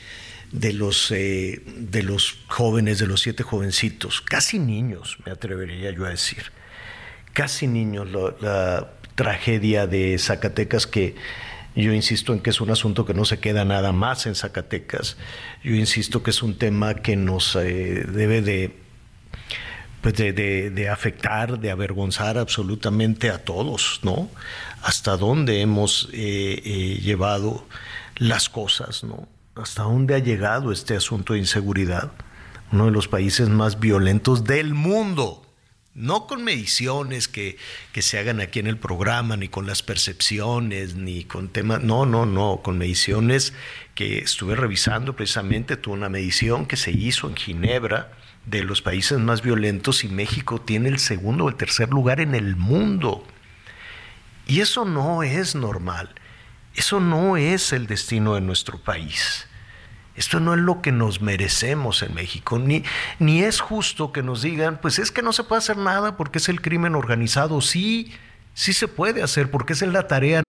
de 0.51 0.73
los, 0.73 1.11
eh, 1.11 1.61
de 1.63 2.01
los 2.01 2.39
jóvenes, 2.47 2.97
de 2.97 3.05
los 3.05 3.21
siete 3.21 3.43
jovencitos, 3.43 4.19
casi 4.21 4.57
niños, 4.57 5.19
me 5.27 5.31
atrevería 5.31 5.91
yo 5.91 6.07
a 6.07 6.09
decir 6.09 6.51
casi 7.33 7.67
niños 7.67 8.07
la 8.41 8.91
tragedia 9.15 9.87
de 9.87 10.17
Zacatecas 10.17 10.87
que 10.87 11.15
yo 11.75 11.93
insisto 11.93 12.33
en 12.33 12.41
que 12.41 12.49
es 12.49 12.59
un 12.59 12.69
asunto 12.69 13.05
que 13.05 13.13
no 13.13 13.23
se 13.23 13.39
queda 13.39 13.63
nada 13.63 13.93
más 13.93 14.25
en 14.25 14.35
Zacatecas. 14.35 15.15
Yo 15.63 15.73
insisto 15.73 16.21
que 16.21 16.31
es 16.31 16.43
un 16.43 16.57
tema 16.57 16.95
que 16.95 17.15
nos 17.15 17.55
eh, 17.55 18.05
debe 18.07 18.41
de 18.41 18.81
pues 20.01 20.15
de, 20.15 20.89
afectar, 20.91 21.59
de 21.59 21.69
avergonzar 21.69 22.39
absolutamente 22.39 23.29
a 23.29 23.43
todos, 23.45 23.99
¿no? 24.01 24.29
Hasta 24.81 25.15
dónde 25.15 25.61
hemos 25.61 26.09
eh, 26.11 26.59
eh, 26.65 26.99
llevado 27.03 27.67
las 28.17 28.49
cosas, 28.49 29.03
¿no? 29.03 29.27
Hasta 29.55 29.83
dónde 29.83 30.15
ha 30.15 30.19
llegado 30.19 30.71
este 30.71 30.95
asunto 30.95 31.33
de 31.33 31.39
inseguridad. 31.39 32.11
Uno 32.71 32.85
de 32.85 32.91
los 32.91 33.07
países 33.07 33.49
más 33.49 33.79
violentos 33.79 34.43
del 34.43 34.73
mundo. 34.73 35.45
No 35.93 36.25
con 36.25 36.43
mediciones 36.45 37.27
que, 37.27 37.57
que 37.91 38.01
se 38.01 38.17
hagan 38.17 38.39
aquí 38.39 38.59
en 38.59 38.67
el 38.67 38.77
programa, 38.77 39.35
ni 39.35 39.49
con 39.49 39.67
las 39.67 39.83
percepciones, 39.83 40.95
ni 40.95 41.25
con 41.25 41.49
temas. 41.49 41.81
No, 41.83 42.05
no, 42.05 42.25
no, 42.25 42.61
con 42.63 42.77
mediciones 42.77 43.53
que 43.93 44.19
estuve 44.19 44.55
revisando 44.55 45.15
precisamente. 45.17 45.75
Tuve 45.75 45.95
una 45.95 46.07
medición 46.07 46.65
que 46.65 46.77
se 46.77 46.91
hizo 46.91 47.27
en 47.27 47.35
Ginebra 47.35 48.13
de 48.45 48.63
los 48.63 48.81
países 48.81 49.19
más 49.19 49.41
violentos 49.41 50.05
y 50.05 50.07
México 50.07 50.61
tiene 50.61 50.87
el 50.87 50.99
segundo 50.99 51.45
o 51.45 51.49
el 51.49 51.55
tercer 51.55 51.89
lugar 51.89 52.21
en 52.21 52.35
el 52.35 52.55
mundo. 52.55 53.27
Y 54.47 54.61
eso 54.61 54.85
no 54.85 55.23
es 55.23 55.55
normal. 55.55 56.15
Eso 56.73 57.01
no 57.01 57.35
es 57.35 57.73
el 57.73 57.85
destino 57.87 58.35
de 58.35 58.41
nuestro 58.41 58.81
país. 58.81 59.45
Esto 60.15 60.39
no 60.39 60.53
es 60.53 60.59
lo 60.59 60.81
que 60.81 60.91
nos 60.91 61.21
merecemos 61.21 62.03
en 62.03 62.13
México, 62.13 62.59
ni, 62.59 62.83
ni 63.19 63.43
es 63.43 63.61
justo 63.61 64.11
que 64.11 64.23
nos 64.23 64.41
digan, 64.41 64.79
pues 64.81 64.99
es 64.99 65.11
que 65.11 65.21
no 65.21 65.33
se 65.33 65.43
puede 65.43 65.59
hacer 65.59 65.77
nada 65.77 66.17
porque 66.17 66.39
es 66.39 66.49
el 66.49 66.61
crimen 66.61 66.95
organizado. 66.95 67.61
Sí, 67.61 68.11
sí 68.53 68.73
se 68.73 68.87
puede 68.87 69.23
hacer 69.23 69.49
porque 69.49 69.73
es 69.73 69.81
la 69.81 70.07
tarea. 70.07 70.43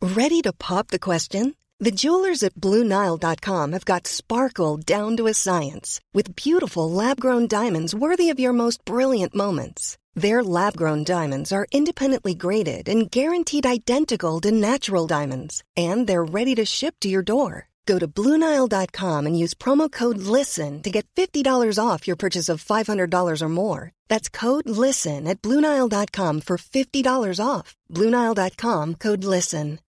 Ready 0.00 0.42
to 0.42 0.52
pop 0.52 0.88
the 0.88 0.98
question? 0.98 1.54
The 1.80 1.90
jewelers 1.90 2.42
at 2.42 2.54
BlueNile.com 2.54 3.72
have 3.72 3.84
got 3.84 4.06
sparkle 4.06 4.76
down 4.76 5.16
to 5.16 5.26
a 5.26 5.34
science 5.34 6.00
with 6.12 6.36
beautiful 6.36 6.90
lab-grown 6.90 7.48
diamonds 7.48 7.94
worthy 7.94 8.30
of 8.30 8.38
your 8.38 8.52
most 8.52 8.84
brilliant 8.84 9.34
moments. 9.34 9.96
Their 10.14 10.44
lab 10.44 10.76
grown 10.76 11.02
diamonds 11.02 11.50
are 11.50 11.66
independently 11.72 12.34
graded 12.34 12.88
and 12.88 13.10
guaranteed 13.10 13.66
identical 13.66 14.40
to 14.42 14.52
natural 14.52 15.08
diamonds, 15.08 15.62
and 15.76 16.06
they're 16.06 16.24
ready 16.24 16.54
to 16.54 16.64
ship 16.64 16.94
to 17.00 17.08
your 17.08 17.22
door. 17.22 17.68
Go 17.86 17.98
to 17.98 18.06
Bluenile.com 18.06 19.26
and 19.26 19.38
use 19.38 19.54
promo 19.54 19.90
code 19.90 20.18
LISTEN 20.18 20.82
to 20.82 20.90
get 20.90 21.06
$50 21.16 21.78
off 21.78 22.06
your 22.06 22.16
purchase 22.16 22.48
of 22.48 22.64
$500 22.64 23.42
or 23.42 23.48
more. 23.48 23.92
That's 24.08 24.30
code 24.30 24.68
LISTEN 24.68 25.26
at 25.26 25.42
Bluenile.com 25.42 26.40
for 26.40 26.56
$50 26.56 27.40
off. 27.44 27.74
Bluenile.com 27.90 28.94
code 28.94 29.24
LISTEN. 29.24 29.80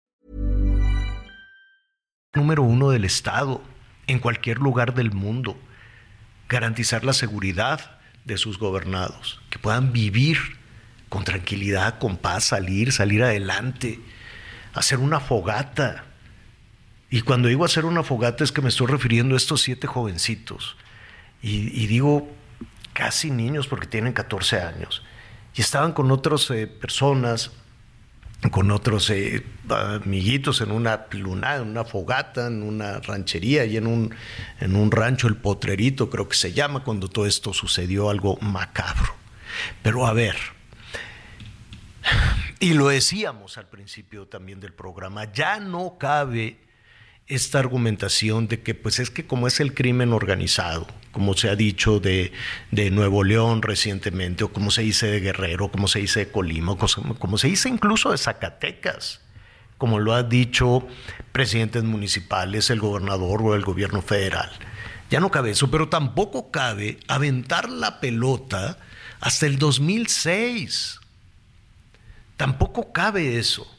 Número 2.34 2.64
uno 2.64 2.90
del 2.90 3.04
Estado, 3.04 3.60
en 4.08 4.18
cualquier 4.18 4.58
lugar 4.58 4.92
del 4.92 5.12
mundo. 5.12 5.56
Garantizar 6.48 7.04
la 7.04 7.12
seguridad 7.12 7.93
de 8.24 8.38
sus 8.38 8.58
gobernados, 8.58 9.40
que 9.50 9.58
puedan 9.58 9.92
vivir 9.92 10.38
con 11.08 11.24
tranquilidad, 11.24 11.98
con 11.98 12.16
paz, 12.16 12.44
salir, 12.44 12.92
salir 12.92 13.22
adelante, 13.22 14.00
hacer 14.72 14.98
una 14.98 15.20
fogata. 15.20 16.06
Y 17.10 17.20
cuando 17.22 17.48
digo 17.48 17.64
hacer 17.64 17.84
una 17.84 18.02
fogata 18.02 18.42
es 18.42 18.52
que 18.52 18.62
me 18.62 18.68
estoy 18.68 18.88
refiriendo 18.88 19.34
a 19.34 19.38
estos 19.38 19.62
siete 19.62 19.86
jovencitos. 19.86 20.76
Y, 21.42 21.86
digo 21.86 22.28
casi 22.94 23.30
niños 23.30 23.66
porque 23.66 23.86
tienen 23.86 24.12
14 24.12 24.60
años. 24.60 25.02
Y 25.54 25.60
estaban 25.60 25.92
con 25.92 26.10
otras 26.10 26.50
eh, 26.50 26.66
personas 26.66 27.52
con 28.50 28.70
otros 28.70 29.10
eh, 29.10 29.44
amiguitos 29.68 30.60
en 30.60 30.70
una 30.70 31.06
luna, 31.12 31.56
en 31.56 31.62
una 31.62 31.84
fogata, 31.84 32.46
en 32.46 32.62
una 32.62 33.00
ranchería 33.00 33.64
y 33.64 33.76
en 33.76 33.86
un, 33.86 34.14
en 34.60 34.76
un 34.76 34.90
rancho, 34.90 35.26
el 35.28 35.36
Potrerito 35.36 36.10
creo 36.10 36.28
que 36.28 36.36
se 36.36 36.52
llama, 36.52 36.84
cuando 36.84 37.08
todo 37.08 37.26
esto 37.26 37.52
sucedió, 37.52 38.10
algo 38.10 38.36
macabro. 38.40 39.14
Pero 39.82 40.06
a 40.06 40.12
ver, 40.12 40.36
y 42.60 42.74
lo 42.74 42.88
decíamos 42.88 43.58
al 43.58 43.68
principio 43.68 44.26
también 44.26 44.60
del 44.60 44.72
programa, 44.72 45.32
ya 45.32 45.60
no 45.60 45.96
cabe 45.98 46.58
esta 47.26 47.58
argumentación 47.58 48.48
de 48.48 48.62
que 48.62 48.74
pues 48.74 48.98
es 48.98 49.10
que 49.10 49.26
como 49.26 49.46
es 49.46 49.60
el 49.60 49.74
crimen 49.74 50.12
organizado, 50.12 50.86
como 51.10 51.34
se 51.34 51.48
ha 51.48 51.56
dicho 51.56 52.00
de, 52.00 52.32
Nuevo 52.70 53.24
León 53.24 53.62
recientemente, 53.62 54.44
o 54.44 54.52
como 54.52 54.70
se 54.70 54.82
dice 54.82 55.06
de 55.06 55.20
Guerrero, 55.20 55.70
como 55.70 55.88
se 55.88 56.00
dice 56.00 56.20
de 56.20 56.30
Colima, 56.30 56.76
como, 56.76 57.38
se 57.38 57.48
dice 57.48 57.68
incluso 57.68 58.10
de 58.10 58.18
Zacatecas, 58.18 59.20
como 59.78 59.98
lo 59.98 60.14
han 60.14 60.28
dicho 60.28 60.86
presidentes 61.32 61.82
municipales, 61.84 62.68
el 62.70 62.80
gobernador 62.80 63.42
o 63.42 63.54
el 63.54 63.62
gobierno 63.62 64.02
federal. 64.02 64.50
Ya 65.10 65.20
no 65.20 65.30
cabe 65.30 65.50
eso, 65.50 65.70
pero 65.70 65.88
tampoco 65.88 66.50
cabe 66.50 66.98
aventar 67.08 67.70
la 67.70 68.00
pelota 68.00 68.78
hasta 69.20 69.46
el 69.46 69.58
2006. 69.58 71.00
Tampoco 72.36 72.92
cabe 72.92 73.38
eso. 73.38 73.70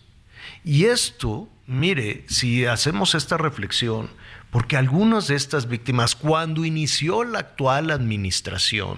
Y 0.63 0.85
esto 0.85 1.49
mire, 1.67 2.25
si 2.27 2.65
hacemos 2.65 3.15
esta 3.15 3.37
reflexión, 3.37 4.09
porque 4.51 4.77
algunas 4.77 5.27
de 5.27 5.35
estas 5.35 5.67
víctimas, 5.67 6.15
cuando 6.15 6.65
inició 6.65 7.23
la 7.23 7.39
actual 7.39 7.91
administración, 7.91 8.97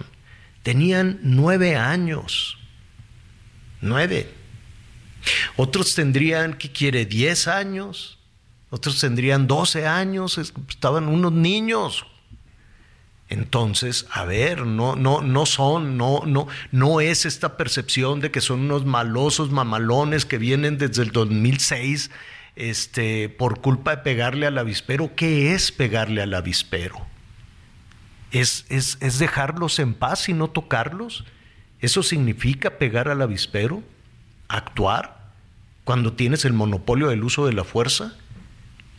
tenían 0.63 1.19
nueve 1.23 1.75
años. 1.75 2.57
Nueve. 3.81 4.29
Otros 5.55 5.95
tendrían, 5.95 6.53
¿qué 6.53 6.71
quiere? 6.71 7.05
Diez 7.05 7.47
años. 7.47 8.19
Otros 8.69 8.99
tendrían 8.99 9.47
doce 9.47 9.87
años. 9.87 10.37
Estaban 10.37 11.07
unos 11.07 11.31
niños. 11.31 12.05
Entonces, 13.29 14.05
a 14.11 14.23
ver, 14.23 14.65
no, 14.65 14.95
no, 14.95 15.21
no 15.21 15.45
son, 15.45 15.97
no, 15.97 16.21
no, 16.25 16.47
no 16.71 17.01
es 17.01 17.25
esta 17.25 17.57
percepción 17.57 18.21
de 18.21 18.31
que 18.31 18.39
son 18.39 18.61
unos 18.61 18.85
malosos 18.85 19.51
mamalones 19.51 20.25
que 20.25 20.37
vienen 20.37 20.77
desde 20.77 21.03
el 21.03 21.11
2006 21.11 22.09
este, 22.57 23.29
por 23.29 23.61
culpa 23.61 23.95
de 23.95 24.01
pegarle 24.03 24.47
al 24.47 24.57
avispero. 24.57 25.15
¿Qué 25.15 25.53
es 25.53 25.71
pegarle 25.71 26.21
al 26.21 26.33
avispero? 26.33 27.05
¿Es, 28.31 28.65
es, 28.69 28.97
es 28.99 29.19
dejarlos 29.19 29.79
en 29.79 29.93
paz 29.93 30.27
y 30.29 30.33
no 30.33 30.49
tocarlos? 30.49 31.25
¿Eso 31.79 32.03
significa 32.03 32.77
pegar 32.77 33.07
al 33.07 33.21
avispero? 33.21 33.83
¿Actuar? 34.47 35.31
Cuando 35.83 36.13
tienes 36.13 36.43
el 36.45 36.53
monopolio 36.53 37.07
del 37.07 37.23
uso 37.23 37.45
de 37.45 37.53
la 37.53 37.63
fuerza? 37.63 38.15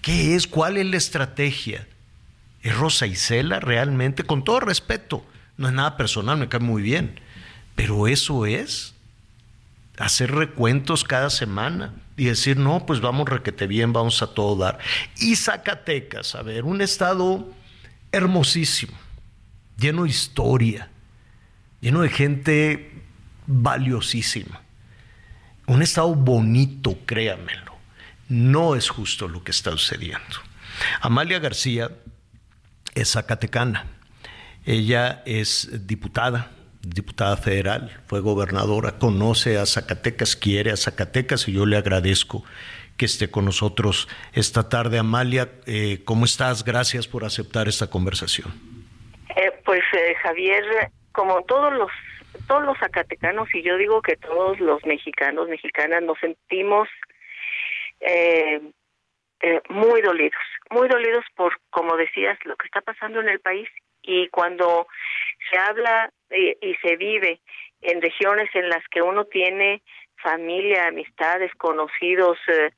¿Qué 0.01 0.35
es? 0.35 0.47
¿Cuál 0.47 0.77
es 0.77 0.87
la 0.87 0.97
estrategia? 0.97 1.87
¿Es 2.63 2.77
Rosa 2.77 3.07
Isela 3.07 3.61
realmente? 3.61 4.23
Con 4.23 4.45
todo 4.45 4.61
respeto, 4.61 5.25
no 5.57 5.69
es 5.69 5.75
nada 5.75 5.97
personal, 5.97 6.39
me 6.39 6.49
cae 6.49 6.61
muy 6.61 6.83
bien, 6.83 7.21
pero 7.75 8.07
eso 8.09 8.47
es 8.47 8.95
hacer 9.99 10.33
recuentos 10.33 11.05
cada 11.05 11.31
semana 11.31 11.93
y 12.19 12.25
decir, 12.25 12.57
no, 12.57 12.85
pues 12.85 13.01
vamos 13.01 13.29
requete 13.29 13.67
bien, 13.67 13.93
vamos 13.93 14.21
a 14.23 14.35
todo 14.35 14.57
dar. 14.57 14.79
Y 15.17 15.37
Zacatecas, 15.37 16.35
a 16.35 16.43
ver, 16.43 16.65
un 16.65 16.83
estado 16.83 17.49
hermosísimo, 18.11 18.99
lleno 19.79 20.03
de 20.03 20.11
historia, 20.11 20.91
lleno 21.81 22.03
de 22.03 22.09
gente 22.09 23.03
valiosísima. 23.47 24.61
Un 25.67 25.83
estado 25.83 26.15
bonito, 26.15 26.99
créamelo. 27.07 27.77
No 28.29 28.75
es 28.75 28.89
justo 28.89 29.29
lo 29.29 29.45
que 29.45 29.53
está 29.53 29.71
sucediendo. 29.71 30.37
Amalia 31.01 31.39
García 31.39 31.91
es 32.95 33.13
zacatecana. 33.13 33.87
Ella 34.65 35.23
es 35.25 35.87
diputada 35.87 36.51
diputada 36.89 37.37
federal, 37.37 37.91
fue 38.07 38.21
gobernadora, 38.21 38.99
conoce 38.99 39.59
a 39.59 39.67
Zacatecas, 39.67 40.37
quiere 40.37 40.71
a 40.71 40.77
Zacatecas 40.77 41.49
y 41.49 41.53
yo 41.53 41.67
le 41.67 41.77
agradezco 41.77 42.45
que 42.97 43.07
esté 43.07 43.31
con 43.31 43.45
nosotros 43.45 44.09
esta 44.35 44.69
tarde. 44.69 44.99
Amalia, 44.99 45.49
eh, 45.67 46.01
¿cómo 46.05 46.25
estás? 46.25 46.65
Gracias 46.65 47.07
por 47.07 47.25
aceptar 47.25 47.69
esta 47.69 47.89
conversación. 47.89 48.49
Eh, 49.37 49.53
pues 49.65 49.83
eh, 49.93 50.15
Javier, 50.23 50.91
como 51.13 51.43
todos 51.45 51.73
los 51.73 51.91
todos 52.47 52.65
los 52.65 52.79
zacatecanos 52.79 53.49
y 53.55 53.63
yo 53.63 53.77
digo 53.77 54.01
que 54.01 54.17
todos 54.17 54.59
los 54.61 54.85
mexicanos, 54.87 55.49
mexicanas 55.49 56.03
nos 56.03 56.19
sentimos 56.19 56.89
muy 59.69 60.03
dolidos, 60.03 60.41
muy 60.71 60.89
dolidos 60.89 61.25
por, 61.35 61.59
como 61.71 61.97
decías, 61.97 62.39
lo 62.45 62.57
que 62.57 62.67
está 62.67 62.81
pasando 62.81 63.21
en 63.21 63.29
el 63.29 63.41
país 63.41 63.69
y 64.03 64.29
cuando 64.29 64.87
se 65.51 65.59
habla 65.59 66.13
y, 66.31 66.75
se 66.83 66.97
vive 66.97 67.41
en 67.81 68.01
regiones 68.03 68.49
en 68.55 68.69
las 68.69 68.87
que 68.89 69.03
uno 69.03 69.25
tiene 69.25 69.83
familia, 70.23 70.89
amistades, 70.89 71.55
conocidos, 71.57 72.39
eh, 72.49 72.71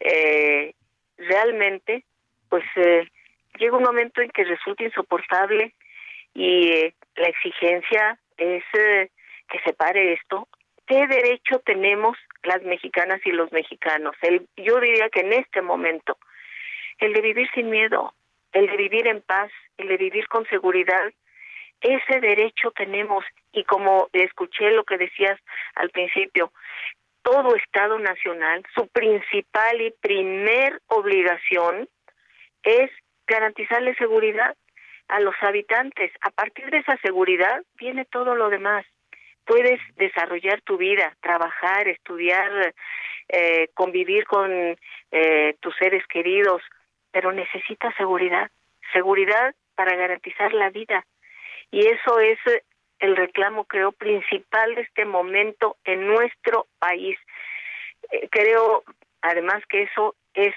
eh, 0.00 0.74
realmente, 1.18 2.04
pues 2.48 2.64
eh, 2.76 3.08
llega 3.58 3.76
un 3.76 3.82
momento 3.82 4.20
en 4.20 4.30
que 4.30 4.44
resulta 4.44 4.84
insoportable 4.84 5.74
y 6.34 6.92
la 7.16 7.28
exigencia 7.28 8.18
es 8.36 8.64
que 8.72 9.58
se 9.64 9.72
pare 9.72 10.12
esto. 10.12 10.48
¿Qué 10.86 11.06
derecho 11.06 11.58
tenemos 11.64 12.16
las 12.44 12.62
mexicanas 12.62 13.20
y 13.24 13.32
los 13.32 13.50
mexicanos? 13.50 14.14
El, 14.22 14.46
yo 14.56 14.78
diría 14.78 15.08
que 15.08 15.20
en 15.20 15.32
este 15.32 15.62
momento, 15.62 16.18
el 16.98 17.12
de 17.12 17.20
vivir 17.22 17.48
sin 17.54 17.70
miedo, 17.70 18.14
el 18.52 18.66
de 18.66 18.76
vivir 18.76 19.06
en 19.06 19.22
paz, 19.22 19.50
el 19.78 19.88
de 19.88 19.96
vivir 19.96 20.28
con 20.28 20.46
seguridad, 20.46 21.12
Ese 21.80 22.20
derecho 22.20 22.70
tenemos 22.72 23.24
y 23.52 23.64
como 23.64 24.08
escuché 24.12 24.70
lo 24.70 24.84
que 24.84 24.98
decías 24.98 25.38
al 25.74 25.90
principio, 25.90 26.52
todo 27.22 27.56
Estado 27.56 27.98
nacional, 27.98 28.62
su 28.74 28.86
principal 28.88 29.80
y 29.80 29.90
primer 30.00 30.80
obligación 30.86 31.88
es 32.62 32.90
garantizarle 33.26 33.94
seguridad 33.96 34.56
a 35.08 35.20
los 35.20 35.34
habitantes. 35.40 36.12
A 36.20 36.30
partir 36.30 36.70
de 36.70 36.78
esa 36.78 36.96
seguridad 36.98 37.62
viene 37.78 38.04
todo 38.04 38.34
lo 38.34 38.48
demás. 38.48 38.84
Puedes 39.44 39.80
desarrollar 39.96 40.60
tu 40.62 40.76
vida, 40.76 41.16
trabajar, 41.20 41.88
estudiar, 41.88 42.74
eh, 43.28 43.68
convivir 43.74 44.24
con 44.26 44.76
eh, 45.10 45.56
tus 45.60 45.74
seres 45.76 46.06
queridos, 46.06 46.62
pero 47.10 47.32
necesitas 47.32 47.94
seguridad. 47.96 48.50
Seguridad 48.92 49.54
para 49.74 49.96
garantizar 49.96 50.52
la 50.52 50.70
vida. 50.70 51.04
Y 51.76 51.86
eso 51.88 52.18
es 52.20 52.38
el 53.00 53.16
reclamo, 53.16 53.66
creo, 53.66 53.92
principal 53.92 54.74
de 54.76 54.80
este 54.80 55.04
momento 55.04 55.76
en 55.84 56.06
nuestro 56.06 56.68
país. 56.78 57.18
Eh, 58.12 58.30
creo, 58.30 58.82
además, 59.20 59.62
que 59.68 59.82
eso 59.82 60.16
es 60.32 60.54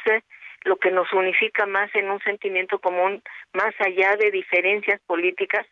lo 0.63 0.77
que 0.77 0.91
nos 0.91 1.11
unifica 1.11 1.65
más 1.65 1.93
en 1.93 2.09
un 2.09 2.21
sentimiento 2.21 2.79
común, 2.79 3.21
más 3.51 3.75
allá 3.79 4.15
de 4.15 4.31
diferencias 4.31 5.01
políticas. 5.01 5.67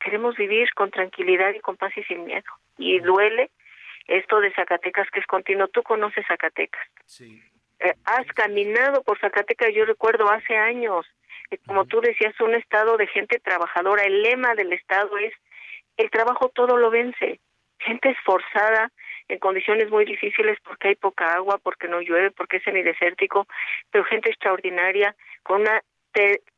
Queremos 0.00 0.34
vivir 0.38 0.72
con 0.72 0.90
tranquilidad 0.90 1.52
y 1.52 1.60
con 1.60 1.76
paz 1.76 1.92
y 1.94 2.02
sin 2.04 2.24
miedo. 2.24 2.50
Y 2.78 2.98
duele 3.00 3.50
esto 4.06 4.40
de 4.40 4.50
Zacatecas 4.54 5.10
que 5.10 5.20
es 5.20 5.26
continuo. 5.26 5.68
Tú 5.68 5.82
conoces 5.82 6.24
Zacatecas. 6.26 6.88
Sí. 7.04 7.42
Eh, 7.80 7.92
has 8.06 8.26
caminado 8.28 9.02
por 9.02 9.18
Zacatecas, 9.18 9.74
yo 9.74 9.84
recuerdo 9.84 10.30
hace 10.30 10.56
años, 10.56 11.04
eh, 11.04 11.25
como 11.66 11.84
tú 11.86 12.00
decías, 12.00 12.38
un 12.40 12.54
estado 12.54 12.96
de 12.96 13.06
gente 13.06 13.38
trabajadora. 13.38 14.04
El 14.04 14.22
lema 14.22 14.54
del 14.54 14.72
estado 14.72 15.16
es 15.18 15.32
el 15.96 16.10
trabajo 16.10 16.50
todo 16.50 16.76
lo 16.76 16.90
vence. 16.90 17.40
Gente 17.78 18.10
esforzada, 18.10 18.90
en 19.28 19.38
condiciones 19.38 19.90
muy 19.90 20.04
difíciles 20.04 20.58
porque 20.64 20.88
hay 20.88 20.94
poca 20.94 21.34
agua, 21.34 21.58
porque 21.58 21.88
no 21.88 22.00
llueve, 22.00 22.30
porque 22.30 22.58
es 22.58 22.62
semidesértico, 22.62 23.46
pero 23.90 24.04
gente 24.04 24.30
extraordinaria 24.30 25.14
con 25.42 25.62
una 25.62 25.82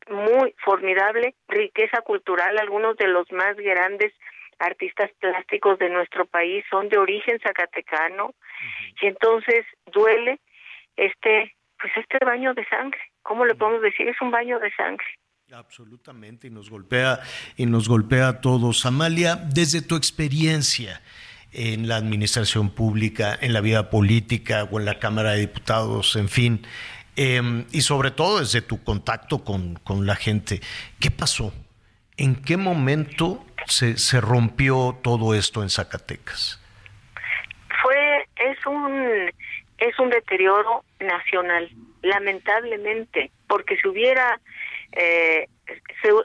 muy 0.09 0.55
formidable 0.63 1.35
riqueza 1.47 2.01
cultural, 2.01 2.57
algunos 2.57 2.95
de 2.97 3.07
los 3.07 3.29
más 3.31 3.55
grandes 3.57 4.13
artistas 4.57 5.11
plásticos 5.19 5.79
de 5.79 5.89
nuestro 5.89 6.25
país 6.25 6.65
son 6.69 6.89
de 6.89 6.97
origen 6.97 7.39
zacatecano 7.39 8.33
y 9.01 9.07
entonces 9.07 9.65
duele 9.91 10.39
este 10.95 11.55
pues 11.79 11.93
este 11.95 12.23
baño 12.25 12.53
de 12.53 12.65
sangre, 12.65 12.99
¿cómo 13.29 13.45
le 13.45 13.53
podemos 13.53 13.83
decir? 13.83 14.07
Es 14.07 14.19
un 14.21 14.31
baño 14.31 14.59
de 14.59 14.71
sangre. 14.71 15.05
Absolutamente, 15.53 16.47
y 16.47 16.49
nos 16.49 16.69
golpea 16.69 17.19
y 17.55 17.67
nos 17.67 17.87
golpea 17.87 18.27
a 18.27 18.41
todos. 18.41 18.85
Amalia, 18.87 19.35
desde 19.35 19.83
tu 19.83 19.95
experiencia, 19.95 21.01
en 21.51 21.87
la 21.87 21.95
administración 21.95 22.71
pública, 22.71 23.37
en 23.39 23.53
la 23.53 23.61
vida 23.61 23.91
política 23.91 24.63
o 24.71 24.79
en 24.79 24.85
la 24.85 24.99
Cámara 24.99 25.31
de 25.31 25.41
Diputados, 25.41 26.15
en 26.15 26.27
fin, 26.27 26.65
em, 27.15 27.65
y 27.71 27.81
sobre 27.81 28.11
todo 28.11 28.39
desde 28.39 28.61
tu 28.61 28.83
contacto 28.83 29.43
con, 29.43 29.75
con, 29.75 30.05
la 30.07 30.15
gente. 30.15 30.59
¿Qué 30.99 31.11
pasó? 31.11 31.53
¿En 32.17 32.35
qué 32.35 32.57
momento 32.57 33.45
se, 33.65 33.97
se 33.97 34.21
rompió 34.21 34.99
todo 35.03 35.35
esto 35.35 35.61
en 35.63 35.69
Zacatecas? 35.69 36.59
Fue, 37.81 38.27
es 38.37 38.65
un, 38.65 39.31
es 39.79 39.97
un 39.99 40.09
deterioro 40.09 40.83
nacional, 40.99 41.69
lamentablemente, 42.01 43.31
porque 43.47 43.77
si 43.77 43.87
hubiera, 43.87 44.39
eh, 44.93 45.47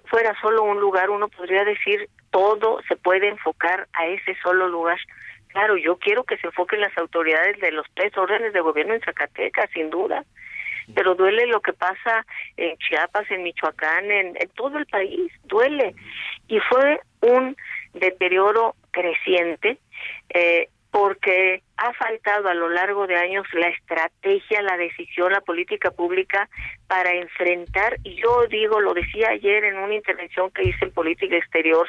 fuera 0.07 0.35
solo 0.41 0.63
un 0.63 0.81
lugar, 0.81 1.11
uno 1.11 1.29
podría 1.29 1.65
decir 1.65 2.09
todo 2.31 2.81
se 2.89 2.97
puede 2.97 3.29
enfocar 3.29 3.87
a 3.93 4.07
ese 4.07 4.37
solo 4.43 4.69
lugar. 4.69 4.99
Claro, 5.49 5.77
yo 5.77 5.99
quiero 5.99 6.25
que 6.25 6.37
se 6.39 6.49
enfoquen 6.49 6.81
las 6.81 6.97
autoridades 6.99 7.61
de 7.61 7.71
los 7.71 7.87
tres 7.95 8.17
órdenes 8.19 8.53
de 8.53 8.61
gobierno 8.61 8.93
en 8.93 9.03
Zacatecas, 9.03 9.71
sin 9.73 9.89
duda, 9.89 10.25
pero 10.97 11.15
duele 11.15 11.47
lo 11.47 11.61
que 11.61 11.73
pasa 11.73 12.27
en 12.57 12.77
Chiapas, 12.79 13.31
en 13.31 13.45
Michoacán, 13.45 14.11
en, 14.11 14.35
todo 14.57 14.79
el 14.79 14.87
país, 14.87 15.33
duele. 15.45 15.95
Y 16.49 16.59
fue 16.59 17.01
un 17.21 17.57
deterioro 17.93 18.75
creciente 18.91 19.79
eh, 20.31 20.69
porque 20.95 21.65
ha 21.77 21.93
faltado 21.95 22.49
a 22.49 22.55
lo 22.55 22.69
largo 22.69 23.09
de 23.09 23.17
años 23.17 23.45
la 23.53 23.67
estrategia, 23.67 24.63
la 24.63 24.77
decisión, 24.77 25.33
la 25.33 25.41
política 25.41 25.91
pública 25.91 26.49
para 26.87 27.11
enfrentar, 27.11 27.97
y 28.05 28.15
yo 28.15 28.47
digo, 28.49 28.81
lo 28.81 28.95
decía 28.95 29.31
ayer 29.31 29.65
en 29.65 29.77
una 29.79 29.93
intervención 29.93 30.53
que 30.53 30.63
hice 30.63 30.85
en 30.85 30.93
política 30.93 31.37
exterior 31.37 31.89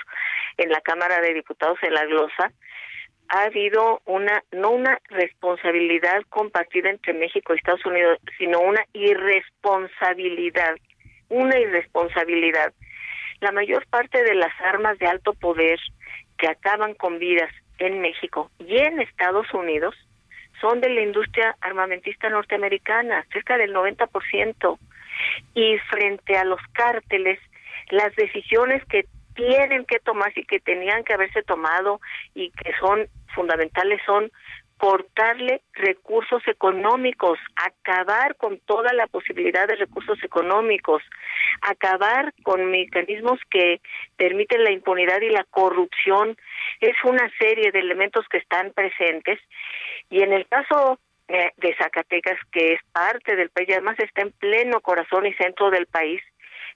en 0.58 0.72
la 0.72 0.82
Cámara 0.82 1.22
de 1.22 1.36
Diputados 1.36 1.78
en 1.84 1.93
la 1.93 2.03
Glosa, 2.08 2.51
ha 3.30 3.43
habido 3.43 4.01
una, 4.06 4.43
no 4.51 4.72
una 4.72 4.99
responsabilidad 5.10 6.24
compartida 6.30 6.89
entre 6.89 7.14
México 7.14 7.53
y 7.53 7.58
Estados 7.58 7.86
Unidos, 7.86 8.18
sino 8.39 8.60
una 8.60 8.84
irresponsabilidad, 8.93 10.78
una 11.30 11.60
irresponsabilidad. 11.60 12.74
La 13.39 13.51
mayor 13.51 13.86
parte 13.86 14.24
de 14.24 14.34
las 14.34 14.60
armas 14.62 14.97
de 14.97 15.06
alto 15.06 15.34
poder 15.34 15.80
que 16.39 16.47
acaban 16.47 16.95
con 16.95 17.20
vidas 17.20 17.51
en 17.80 18.01
México 18.01 18.51
y 18.59 18.78
en 18.78 19.01
Estados 19.01 19.53
Unidos 19.53 19.95
son 20.61 20.82
de 20.82 20.89
la 20.89 21.01
industria 21.01 21.55
armamentista 21.61 22.30
norteamericana, 22.30 23.26
cerca 23.32 23.57
del 23.57 23.73
90%. 23.73 24.80
Y 25.53 25.78
frente 25.89 26.38
a 26.38 26.43
los 26.43 26.59
cárteles, 26.73 27.39
las 27.89 28.15
decisiones 28.15 28.84
que 28.86 29.05
tienen 29.36 29.86
que 29.86 29.99
tomarse 29.99 30.41
y 30.41 30.45
que 30.45 30.59
tenían 30.59 31.03
que 31.03 31.13
haberse 31.13 31.43
tomado 31.43 31.99
y 32.34 32.51
que 32.51 32.71
son 32.80 33.07
fundamentales 33.34 34.01
son 34.05 34.32
cortarle 34.78 35.61
recursos 35.73 36.45
económicos, 36.47 37.39
acabar 37.55 38.36
con 38.36 38.59
toda 38.59 38.93
la 38.93 39.07
posibilidad 39.07 39.67
de 39.67 39.76
recursos 39.76 40.21
económicos, 40.23 41.01
acabar 41.61 42.34
con 42.43 42.69
mecanismos 42.69 43.39
que 43.49 43.82
permiten 44.17 44.63
la 44.63 44.71
impunidad 44.71 45.21
y 45.21 45.30
la 45.30 45.45
corrupción. 45.45 46.38
Es 46.82 46.95
una 47.03 47.30
serie 47.39 47.71
de 47.71 47.80
elementos 47.80 48.26
que 48.30 48.38
están 48.38 48.71
presentes 48.73 49.39
y 50.09 50.21
en 50.21 50.34
el 50.34 50.45
caso 50.47 50.99
eh, 51.28 51.51
de 51.57 51.76
Zacatecas, 51.76 52.38
que 52.51 52.73
es 52.73 52.80
parte 52.91 53.36
del 53.36 53.49
país, 53.49 53.69
además 53.71 53.97
está 53.99 54.21
en 54.21 54.32
pleno 54.32 54.82
corazón 54.82 55.26
y 55.26 55.34
centro 55.34 55.71
del 55.71 55.88
país, 55.88 56.21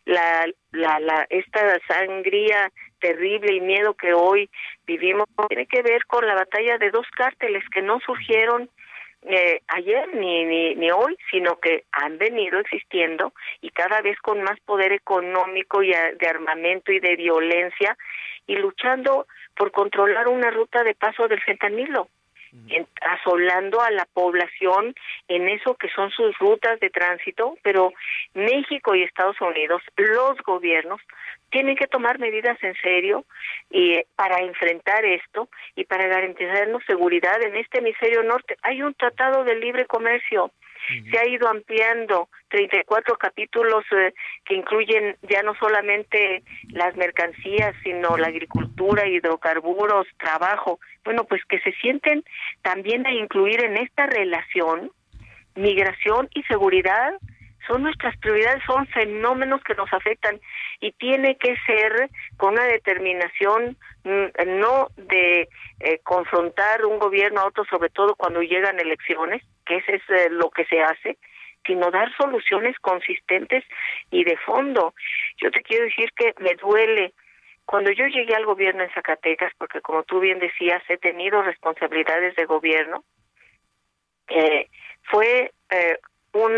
la, 0.10 0.48
la, 0.72 1.00
la, 1.00 1.28
esta 1.30 1.80
sangría 1.88 2.72
terrible 3.00 3.54
y 3.54 3.62
miedo 3.62 3.94
que 3.94 4.14
hoy 4.14 4.50
vivimos 4.88 5.28
tiene 5.48 5.68
que 5.68 5.84
ver 5.84 6.06
con 6.08 6.26
la 6.26 6.34
batalla 6.34 6.80
de 6.80 6.90
dos 6.90 7.06
cárteles 7.16 7.64
que 7.70 7.84
no 7.84 8.00
surgieron 8.00 8.70
eh, 9.22 9.62
ayer 9.68 10.16
ni, 10.16 10.46
ni, 10.46 10.76
ni 10.76 10.92
hoy, 10.92 11.16
sino 11.30 11.60
que 11.60 11.84
han 11.92 12.18
venido 12.18 12.58
existiendo 12.60 13.34
y 13.62 13.70
cada 13.70 14.02
vez 14.02 14.18
con 14.22 14.42
más 14.42 14.60
poder 14.62 14.94
económico 14.94 15.84
y 15.84 15.90
de 15.90 16.28
armamento 16.28 16.92
y 16.92 17.00
de 17.00 17.16
violencia 17.16 17.96
y 18.48 18.56
luchando 18.56 19.28
por 19.56 19.72
controlar 19.72 20.28
una 20.28 20.50
ruta 20.50 20.84
de 20.84 20.96
paso 20.96 21.28
del 21.28 21.42
fentanilo 21.42 22.10
asolando 23.02 23.82
a 23.82 23.92
la 23.92 24.06
población 24.06 24.96
en 25.28 25.50
eso 25.50 25.76
que 25.76 25.90
son 25.90 26.10
sus 26.12 26.38
rutas 26.40 26.80
de 26.80 26.90
tránsito, 26.90 27.58
pero 27.64 27.94
México 28.34 28.96
y 28.96 29.04
Estados 29.04 29.40
Unidos, 29.42 29.82
los 29.98 30.38
gobiernos, 30.42 31.02
tienen 31.52 31.76
que 31.76 31.88
tomar 31.88 32.20
medidas 32.20 32.58
en 32.64 32.76
serio 32.76 33.26
y 33.70 33.94
eh, 33.94 34.06
para 34.16 34.40
enfrentar 34.40 35.04
esto 35.06 35.50
y 35.76 35.86
para 35.86 36.08
garantizarnos 36.08 36.84
seguridad 36.86 37.42
en 37.42 37.56
este 37.56 37.80
hemisferio 37.80 38.24
norte. 38.24 38.58
Hay 38.62 38.82
un 38.84 38.94
tratado 38.94 39.44
de 39.44 39.56
libre 39.56 39.86
comercio 39.86 40.52
se 41.10 41.18
ha 41.18 41.28
ido 41.28 41.48
ampliando 41.48 42.30
34 42.50 43.18
capítulos 43.18 43.86
eh, 43.92 44.14
que 44.46 44.56
incluyen 44.56 45.16
ya 45.30 45.44
no 45.44 45.54
solamente 45.56 46.44
las 46.70 46.96
mercancías, 46.96 47.76
sino 47.84 48.18
la 48.18 48.28
agricultura, 48.28 49.08
hidrocarburos, 49.08 50.08
trabajo. 50.18 50.80
Bueno, 51.04 51.26
pues 51.26 51.44
que 51.46 51.60
se 51.60 51.72
sienten 51.74 52.24
también 52.62 53.06
a 53.06 53.12
incluir 53.12 53.64
en 53.64 53.78
esta 53.78 54.08
relación 54.08 54.92
migración 55.56 56.30
y 56.34 56.44
seguridad 56.44 57.14
son 57.68 57.84
nuestras 57.84 58.18
prioridades, 58.18 58.64
son 58.66 58.88
fenómenos 58.88 59.62
que 59.64 59.76
nos 59.76 59.92
afectan 59.94 60.40
y 60.80 60.92
tiene 60.94 61.38
que 61.38 61.56
ser 61.66 62.10
con 62.38 62.54
una 62.54 62.66
determinación 62.66 63.78
mm, 64.04 64.60
no 64.60 64.88
de 64.98 65.48
eh, 65.80 66.00
confrontar 66.04 66.86
un 66.86 67.00
gobierno 67.00 67.42
a 67.42 67.48
otro, 67.48 67.66
sobre 67.66 67.90
todo 67.90 68.16
cuando 68.16 68.42
llegan 68.42 68.80
elecciones, 68.80 69.44
que 69.66 69.78
ese 69.78 69.96
es 69.96 70.10
eh, 70.10 70.30
lo 70.30 70.50
que 70.50 70.66
se 70.66 70.82
hace, 70.82 71.18
sino 71.66 71.92
dar 71.92 72.16
soluciones 72.16 72.78
consistentes 72.80 73.64
y 74.12 74.24
de 74.24 74.38
fondo. 74.38 74.94
Yo 75.38 75.52
te 75.52 75.62
quiero 75.62 75.86
decir 75.86 76.12
que 76.16 76.34
me 76.40 76.56
duele 76.56 77.14
cuando 77.66 77.92
yo 77.92 78.08
llegué 78.08 78.34
al 78.34 78.46
gobierno 78.46 78.84
en 78.84 78.90
Zacatecas, 78.92 79.54
porque 79.58 79.82
como 79.82 80.02
tú 80.04 80.20
bien 80.20 80.40
decías, 80.40 80.82
he 80.90 80.98
tenido 80.98 81.44
responsabilidades 81.44 82.36
de 82.36 82.46
gobierno, 82.46 83.04
eh, 84.28 84.68
fue 85.04 85.52
eh, 85.70 85.98
un, 86.34 86.52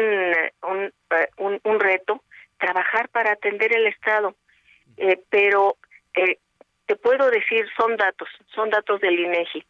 un, 0.64 0.94
un, 1.38 1.60
un, 1.64 1.80
reto 1.80 2.24
trabajar 2.58 3.10
para 3.10 3.32
atender 3.32 3.76
el 3.76 3.88
Estado, 3.88 4.36
pero 5.30 5.78
te 6.92 6.96
puedo 6.98 7.30
decir, 7.32 7.66
son 7.78 7.96
datos, 7.96 8.28
son 8.54 8.70
datos 8.70 9.00
del 9.00 9.18
INEGI. 9.18 9.64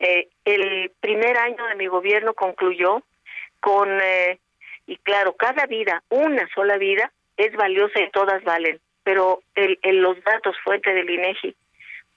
Eh, 0.00 0.28
el 0.44 0.90
primer 1.00 1.36
año 1.36 1.64
de 1.68 1.76
mi 1.76 1.86
gobierno 1.86 2.34
concluyó 2.34 3.04
con, 3.60 3.88
eh, 4.02 4.40
y 4.88 4.96
claro, 4.96 5.36
cada 5.36 5.66
vida, 5.66 6.02
una 6.08 6.48
sola 6.52 6.78
vida, 6.78 7.12
es 7.36 7.54
valiosa 7.54 8.00
y 8.00 8.10
todas 8.10 8.42
valen, 8.42 8.80
pero 9.04 9.42
el, 9.54 9.78
los 10.00 10.20
datos 10.24 10.56
fuente 10.64 10.92
del 10.92 11.08
INEGI, 11.08 11.54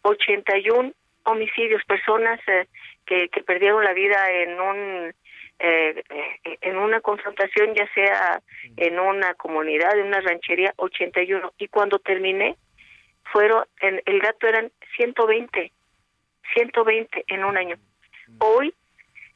81 0.01 0.91
homicidios, 1.25 1.83
personas 1.85 2.39
eh, 2.47 2.65
que, 3.05 3.29
que 3.29 3.43
perdieron 3.43 3.83
la 3.83 3.93
vida 3.93 4.31
en 4.31 4.59
un 4.59 5.13
eh, 5.59 6.03
en 6.61 6.77
una 6.77 6.99
confrontación, 7.01 7.73
ya 7.75 7.87
sea 7.93 8.41
en 8.77 8.99
una 8.99 9.33
comunidad, 9.35 9.97
en 9.97 10.07
una 10.07 10.21
ranchería, 10.21 10.73
81. 10.77 11.53
Y 11.57 11.67
cuando 11.67 11.99
terminé, 11.99 12.55
fueron, 13.31 13.65
en, 13.81 14.01
el 14.05 14.19
dato 14.19 14.47
eran 14.47 14.71
120, 14.97 15.71
120 16.53 17.23
en 17.27 17.43
un 17.45 17.57
año. 17.57 17.77
Hoy, 18.39 18.73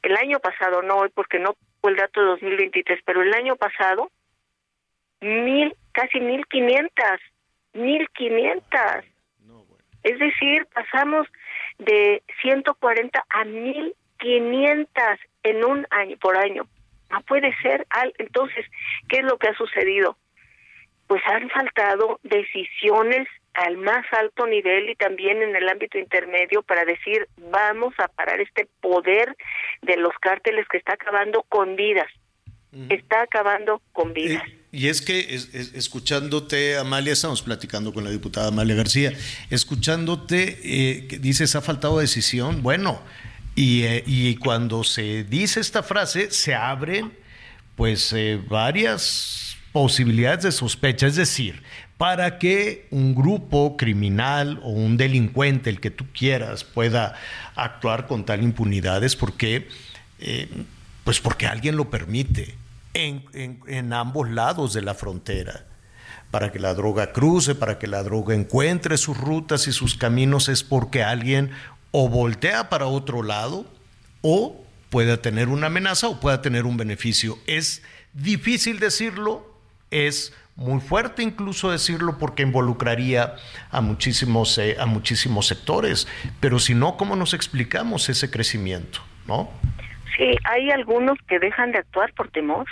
el 0.01 0.15
año 0.17 0.39
pasado, 0.39 0.81
no 0.81 0.97
hoy 0.97 1.09
porque 1.13 1.39
no 1.39 1.55
fue 1.81 1.91
el 1.91 1.97
dato 1.97 2.19
de 2.19 2.27
2023, 2.27 3.01
pero 3.05 3.21
el 3.21 3.33
año 3.33 3.55
pasado, 3.55 4.11
mil, 5.21 5.75
casi 5.93 6.19
1500, 6.19 7.05
1500. 7.73 8.79
Es 10.03 10.17
decir, 10.17 10.65
pasamos 10.73 11.27
de 11.77 12.23
140 12.41 13.25
a 13.29 13.43
1500 14.23 15.03
en 15.43 15.63
un 15.63 15.87
año 15.89 16.17
por 16.17 16.37
año. 16.37 16.67
No 17.09 17.21
puede 17.21 17.55
ser. 17.61 17.87
Entonces, 18.17 18.65
¿qué 19.07 19.17
es 19.17 19.23
lo 19.23 19.37
que 19.37 19.47
ha 19.47 19.55
sucedido? 19.55 20.17
Pues 21.07 21.21
han 21.25 21.49
faltado 21.49 22.19
decisiones 22.23 23.27
al 23.53 23.77
más 23.77 24.05
alto 24.13 24.45
nivel 24.45 24.89
y 24.89 24.95
también 24.95 25.41
en 25.41 25.55
el 25.55 25.67
ámbito 25.67 25.97
intermedio 25.97 26.61
para 26.61 26.85
decir 26.85 27.27
vamos 27.51 27.93
a 27.97 28.07
parar 28.07 28.39
este 28.39 28.67
poder 28.79 29.35
de 29.81 29.97
los 29.97 30.13
cárteles 30.21 30.67
que 30.69 30.77
está 30.77 30.93
acabando 30.93 31.43
con 31.49 31.75
vidas. 31.75 32.07
Está 32.89 33.23
acabando 33.23 33.81
con 33.91 34.13
vidas. 34.13 34.43
y 34.71 34.89
es 34.89 35.01
que 35.01 35.21
escuchándote, 35.73 36.77
Amalia, 36.77 37.13
estamos 37.13 37.41
platicando 37.41 37.91
con 37.91 38.03
la 38.03 38.11
diputada 38.11 38.49
Amalia 38.49 38.75
García, 38.75 39.11
escuchándote, 39.49 40.59
eh, 40.63 41.07
dices, 41.19 41.55
ha 41.55 41.61
faltado 41.61 41.97
decisión. 41.97 42.61
Bueno, 42.61 43.01
eh, 43.61 44.03
y, 44.05 44.35
cuando 44.37 44.85
se 44.85 45.25
dice 45.25 45.59
esta 45.59 45.83
frase, 45.83 46.31
se 46.31 46.55
abren 46.55 47.11
pues 47.75 48.13
eh, 48.13 48.41
varias 48.47 49.57
posibilidades 49.73 50.43
de 50.43 50.51
sospecha. 50.53 51.07
Es 51.07 51.17
decir, 51.17 51.61
para 51.97 52.39
que 52.39 52.87
un 52.89 53.13
grupo 53.13 53.75
criminal 53.75 54.61
o 54.63 54.69
un 54.69 54.95
delincuente, 54.95 55.69
el 55.69 55.81
que 55.81 55.91
tú 55.91 56.05
quieras, 56.13 56.63
pueda 56.63 57.15
actuar 57.55 58.07
con 58.07 58.25
tal 58.25 58.43
impunidad 58.43 59.03
es 59.03 59.17
porque, 59.17 59.67
eh, 60.19 60.47
pues 61.03 61.19
porque 61.19 61.45
alguien 61.45 61.75
lo 61.75 61.89
permite 61.89 62.55
en, 62.93 63.25
en 63.33 63.91
ambos 63.91 64.29
lados 64.29 64.73
de 64.73 64.83
la 64.83 64.93
frontera 64.93 65.65
para 66.31 66.51
que 66.51 66.59
la 66.59 66.73
droga 66.73 67.11
cruce, 67.11 67.55
para 67.55 67.79
que 67.79 67.87
la 67.87 68.03
droga 68.03 68.35
encuentre 68.35 68.97
sus 68.97 69.17
rutas 69.17 69.67
y 69.67 69.71
sus 69.71 69.95
caminos, 69.95 70.47
es 70.47 70.63
porque 70.63 71.03
alguien 71.03 71.51
o 71.91 72.09
voltea 72.09 72.69
para 72.69 72.85
otro 72.85 73.23
lado 73.23 73.65
o 74.21 74.63
pueda 74.89 75.21
tener 75.21 75.47
una 75.47 75.67
amenaza 75.67 76.07
o 76.07 76.19
pueda 76.19 76.41
tener 76.41 76.65
un 76.65 76.77
beneficio. 76.77 77.37
Es 77.47 77.83
difícil 78.13 78.79
decirlo, 78.79 79.45
es 79.91 80.33
muy 80.55 80.81
fuerte 80.81 81.23
incluso 81.23 81.71
decirlo 81.71 82.17
porque 82.17 82.43
involucraría 82.43 83.35
a 83.71 83.81
muchísimos, 83.81 84.57
eh, 84.57 84.75
a 84.79 84.85
muchísimos 84.85 85.47
sectores, 85.47 86.07
pero 86.39 86.59
si 86.59 86.73
no, 86.73 86.97
¿cómo 86.97 87.15
nos 87.15 87.33
explicamos 87.33 88.09
ese 88.09 88.29
crecimiento? 88.29 88.99
¿no? 89.29 89.49
Sí, 90.17 90.35
hay 90.43 90.71
algunos 90.71 91.17
que 91.27 91.39
dejan 91.39 91.71
de 91.71 91.79
actuar 91.79 92.11
por 92.13 92.29
temor 92.31 92.65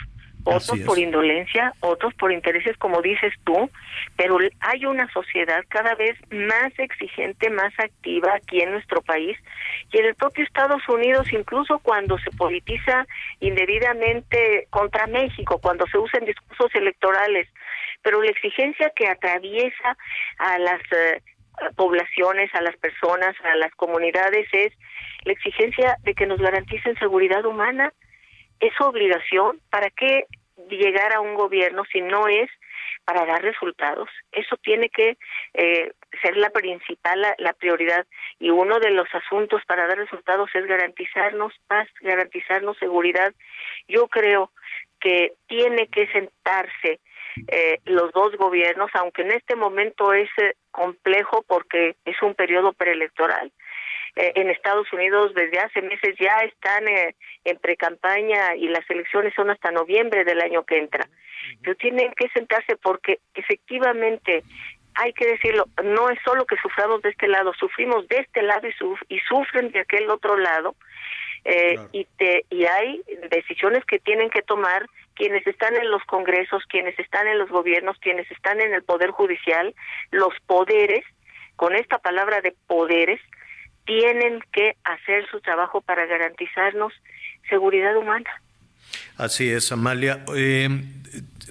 otros 0.47 0.79
por 0.85 0.97
indolencia, 0.97 1.73
otros 1.81 2.13
por 2.15 2.31
intereses, 2.31 2.77
como 2.77 3.01
dices 3.01 3.33
tú, 3.43 3.69
pero 4.15 4.37
hay 4.59 4.85
una 4.85 5.11
sociedad 5.11 5.63
cada 5.67 5.95
vez 5.95 6.17
más 6.31 6.71
exigente, 6.77 7.49
más 7.49 7.73
activa 7.77 8.35
aquí 8.35 8.61
en 8.61 8.71
nuestro 8.71 9.01
país 9.01 9.37
y 9.91 9.97
en 9.97 10.05
el 10.05 10.15
propio 10.15 10.43
Estados 10.43 10.81
Unidos, 10.87 11.31
incluso 11.31 11.79
cuando 11.79 12.17
se 12.19 12.31
politiza 12.31 13.05
indebidamente 13.39 14.67
contra 14.69 15.07
México, 15.07 15.59
cuando 15.59 15.85
se 15.87 15.97
usan 15.97 16.25
discursos 16.25 16.73
electorales, 16.75 17.47
pero 18.01 18.21
la 18.21 18.31
exigencia 18.31 18.91
que 18.95 19.07
atraviesa 19.07 19.97
a 20.37 20.57
las 20.59 20.81
eh, 20.91 21.21
poblaciones, 21.75 22.53
a 22.55 22.61
las 22.61 22.75
personas, 22.77 23.35
a 23.43 23.55
las 23.55 23.73
comunidades 23.75 24.47
es 24.51 24.73
la 25.25 25.33
exigencia 25.33 25.97
de 26.03 26.13
que 26.13 26.25
nos 26.25 26.39
garanticen 26.39 26.97
seguridad 26.99 27.45
humana, 27.45 27.91
es 28.59 28.73
obligación. 28.81 29.59
¿Para 29.69 29.89
qué 29.89 30.25
llegar 30.69 31.13
a 31.13 31.21
un 31.21 31.35
gobierno 31.35 31.83
si 31.91 32.01
no 32.01 32.27
es 32.27 32.49
para 33.05 33.25
dar 33.25 33.41
resultados? 33.41 34.09
Eso 34.31 34.57
tiene 34.57 34.89
que 34.89 35.17
eh, 35.53 35.91
ser 36.21 36.37
la 36.37 36.49
principal, 36.49 37.21
la, 37.37 37.53
prioridad. 37.53 38.05
Y 38.39 38.49
uno 38.49 38.79
de 38.79 38.91
los 38.91 39.07
asuntos 39.13 39.61
para 39.65 39.87
dar 39.87 39.97
resultados 39.97 40.49
es 40.53 40.65
garantizarnos 40.65 41.53
paz, 41.67 41.87
garantizarnos 42.01 42.77
seguridad. 42.77 43.33
Yo 43.87 44.07
creo 44.07 44.51
que 44.99 45.33
tiene 45.47 45.87
que 45.87 46.07
sentarse 46.07 46.99
eh, 47.49 47.79
los 47.85 48.11
dos 48.13 48.35
gobiernos, 48.35 48.89
aunque 48.93 49.21
en 49.21 49.31
este 49.31 49.55
momento 49.55 50.13
es 50.13 50.29
eh, 50.37 50.55
complejo 50.71 51.43
porque 51.47 51.95
es 52.05 52.21
un 52.21 52.33
periodo 52.33 52.73
preelectoral, 52.73 53.51
eh, 54.17 54.33
en 54.35 54.49
Estados 54.49 54.91
Unidos 54.91 55.33
desde 55.35 55.59
hace 55.59 55.81
meses 55.81 56.15
ya 56.19 56.37
están 56.39 56.87
eh, 56.87 57.15
en 57.45 57.57
precampaña 57.59 58.55
y 58.55 58.67
las 58.67 58.89
elecciones 58.89 59.33
son 59.35 59.51
hasta 59.51 59.71
noviembre 59.71 60.23
del 60.23 60.41
año 60.41 60.63
que 60.63 60.79
entra. 60.79 61.07
Pero 61.61 61.75
tienen 61.75 62.11
que 62.13 62.27
sentarse 62.29 62.75
porque 62.77 63.19
efectivamente 63.35 64.43
hay 64.95 65.13
que 65.13 65.27
decirlo, 65.27 65.65
no 65.83 66.09
es 66.09 66.17
solo 66.25 66.45
que 66.45 66.57
suframos 66.57 67.03
de 67.03 67.09
este 67.09 67.27
lado, 67.27 67.53
sufrimos 67.53 68.07
de 68.07 68.17
este 68.17 68.41
lado 68.41 68.67
y, 68.67 69.15
y 69.15 69.19
sufren 69.19 69.71
de 69.71 69.81
aquel 69.81 70.09
otro 70.09 70.35
lado. 70.35 70.75
Eh, 71.45 71.77
y, 71.91 72.05
te, 72.17 72.43
y 72.49 72.65
hay 72.65 73.01
decisiones 73.29 73.85
que 73.85 73.99
tienen 73.99 74.29
que 74.31 74.41
tomar 74.41 74.87
quienes 75.13 75.45
están 75.45 75.75
en 75.75 75.89
los 75.91 76.03
congresos, 76.05 76.63
quienes 76.67 76.97
están 76.99 77.27
en 77.27 77.37
los 77.37 77.49
gobiernos, 77.49 77.97
quienes 77.99 78.29
están 78.31 78.59
en 78.59 78.73
el 78.73 78.83
poder 78.83 79.11
judicial, 79.11 79.75
los 80.09 80.33
poderes, 80.47 81.05
con 81.55 81.75
esta 81.75 81.99
palabra 81.99 82.41
de 82.41 82.53
poderes, 82.65 83.21
tienen 83.87 84.41
que 84.51 84.75
hacer 84.83 85.27
su 85.31 85.39
trabajo 85.39 85.81
para 85.81 86.05
garantizarnos 86.05 86.93
seguridad 87.49 87.97
humana. 87.97 88.29
Así 89.15 89.49
es, 89.49 89.71
Amalia. 89.71 90.23
Eh, 90.35 90.69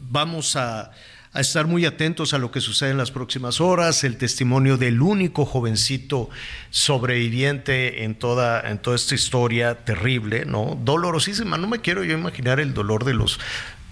vamos 0.02 0.54
a, 0.54 0.92
estar 1.34 1.66
muy 1.66 1.84
atentos 1.84 2.32
a 2.32 2.38
lo 2.38 2.50
que 2.50 2.62
sucede 2.62 2.92
en 2.92 2.96
las 2.96 3.10
próximas 3.10 3.60
horas, 3.60 4.04
el 4.04 4.16
testimonio 4.16 4.78
del 4.78 5.02
único 5.02 5.44
jovencito 5.44 6.30
sobreviviente 6.70 8.04
en 8.04 8.14
toda, 8.14 8.70
en 8.70 8.78
toda 8.78 8.96
esta 8.96 9.14
historia 9.14 9.84
terrible, 9.84 10.46
¿no? 10.46 10.78
Dolorosísima. 10.82 11.58
No 11.58 11.66
me 11.66 11.80
quiero 11.80 12.04
yo 12.04 12.14
imaginar 12.14 12.58
el 12.58 12.72
dolor 12.72 13.04
de 13.04 13.12
los 13.12 13.38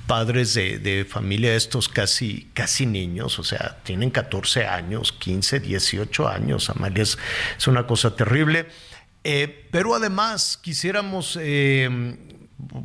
padres 0.06 0.54
de, 0.54 0.78
de, 0.78 1.04
familia 1.04 1.54
estos 1.54 1.88
casi, 1.88 2.50
casi 2.54 2.86
niños, 2.86 3.38
o 3.38 3.44
sea, 3.44 3.78
tienen 3.82 4.10
14 4.10 4.66
años, 4.66 5.12
15, 5.12 5.60
18 5.60 6.28
años, 6.28 6.70
Amalia, 6.70 7.02
es, 7.02 7.18
una 7.66 7.86
cosa 7.86 8.14
terrible. 8.14 8.66
Eh, 9.26 9.68
pero 9.70 9.94
además 9.94 10.58
quisiéramos 10.60 11.38
eh, 11.40 12.33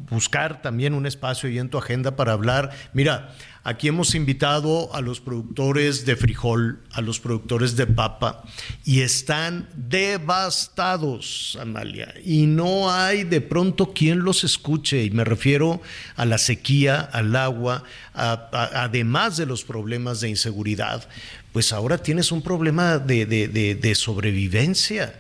buscar 0.10 0.62
también 0.62 0.94
un 0.94 1.06
espacio 1.06 1.50
ahí 1.50 1.60
en 1.60 1.70
tu 1.70 1.78
agenda 1.78 2.16
para 2.16 2.34
hablar. 2.34 2.72
Mira, 2.94 3.34
Aquí 3.64 3.90
hemos 3.90 4.16
invitado 4.16 4.90
a 4.96 5.02
los 5.02 5.20
productores 5.20 6.06
de 6.06 6.16
frijol, 6.16 6.80
a 6.92 7.02
los 7.02 7.20
productores 7.20 7.76
de 7.76 7.88
papa, 7.88 8.44
y 8.86 9.02
están 9.02 9.68
devastados, 9.76 11.58
Amalia. 11.62 12.14
Y 12.24 12.46
no 12.46 12.90
hay 12.90 13.26
de 13.26 13.42
pronto 13.42 13.94
quien 13.94 14.20
los 14.20 14.46
escuche. 14.46 15.04
Y 15.04 15.12
me 15.12 15.26
refiero 15.26 15.82
a 16.16 16.26
la 16.26 16.38
sequía, 16.38 17.02
al 17.02 17.36
agua, 17.36 17.84
además 18.14 19.36
de 19.36 19.46
los 19.46 19.66
problemas 19.66 20.22
de 20.22 20.30
inseguridad. 20.30 21.08
Pues 21.52 21.74
ahora 21.74 21.98
tienes 21.98 22.32
un 22.32 22.42
problema 22.42 22.98
de, 22.98 23.94
sobrevivencia 23.94 25.14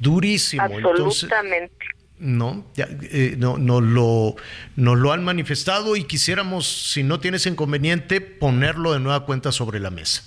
durísimo. 0.00 0.62
Absolutamente. 0.64 1.97
No, 2.20 2.64
eh, 2.76 3.36
no, 3.38 3.58
no 3.58 3.80
lo, 3.80 4.34
nos 4.74 4.98
lo 4.98 5.12
han 5.12 5.24
manifestado 5.24 5.94
y 5.94 6.04
quisiéramos, 6.04 6.66
si 6.66 7.04
no 7.04 7.20
tienes 7.20 7.46
inconveniente, 7.46 8.20
ponerlo 8.20 8.92
de 8.92 9.00
nueva 9.00 9.24
cuenta 9.24 9.52
sobre 9.52 9.78
la 9.78 9.90
mesa. 9.90 10.24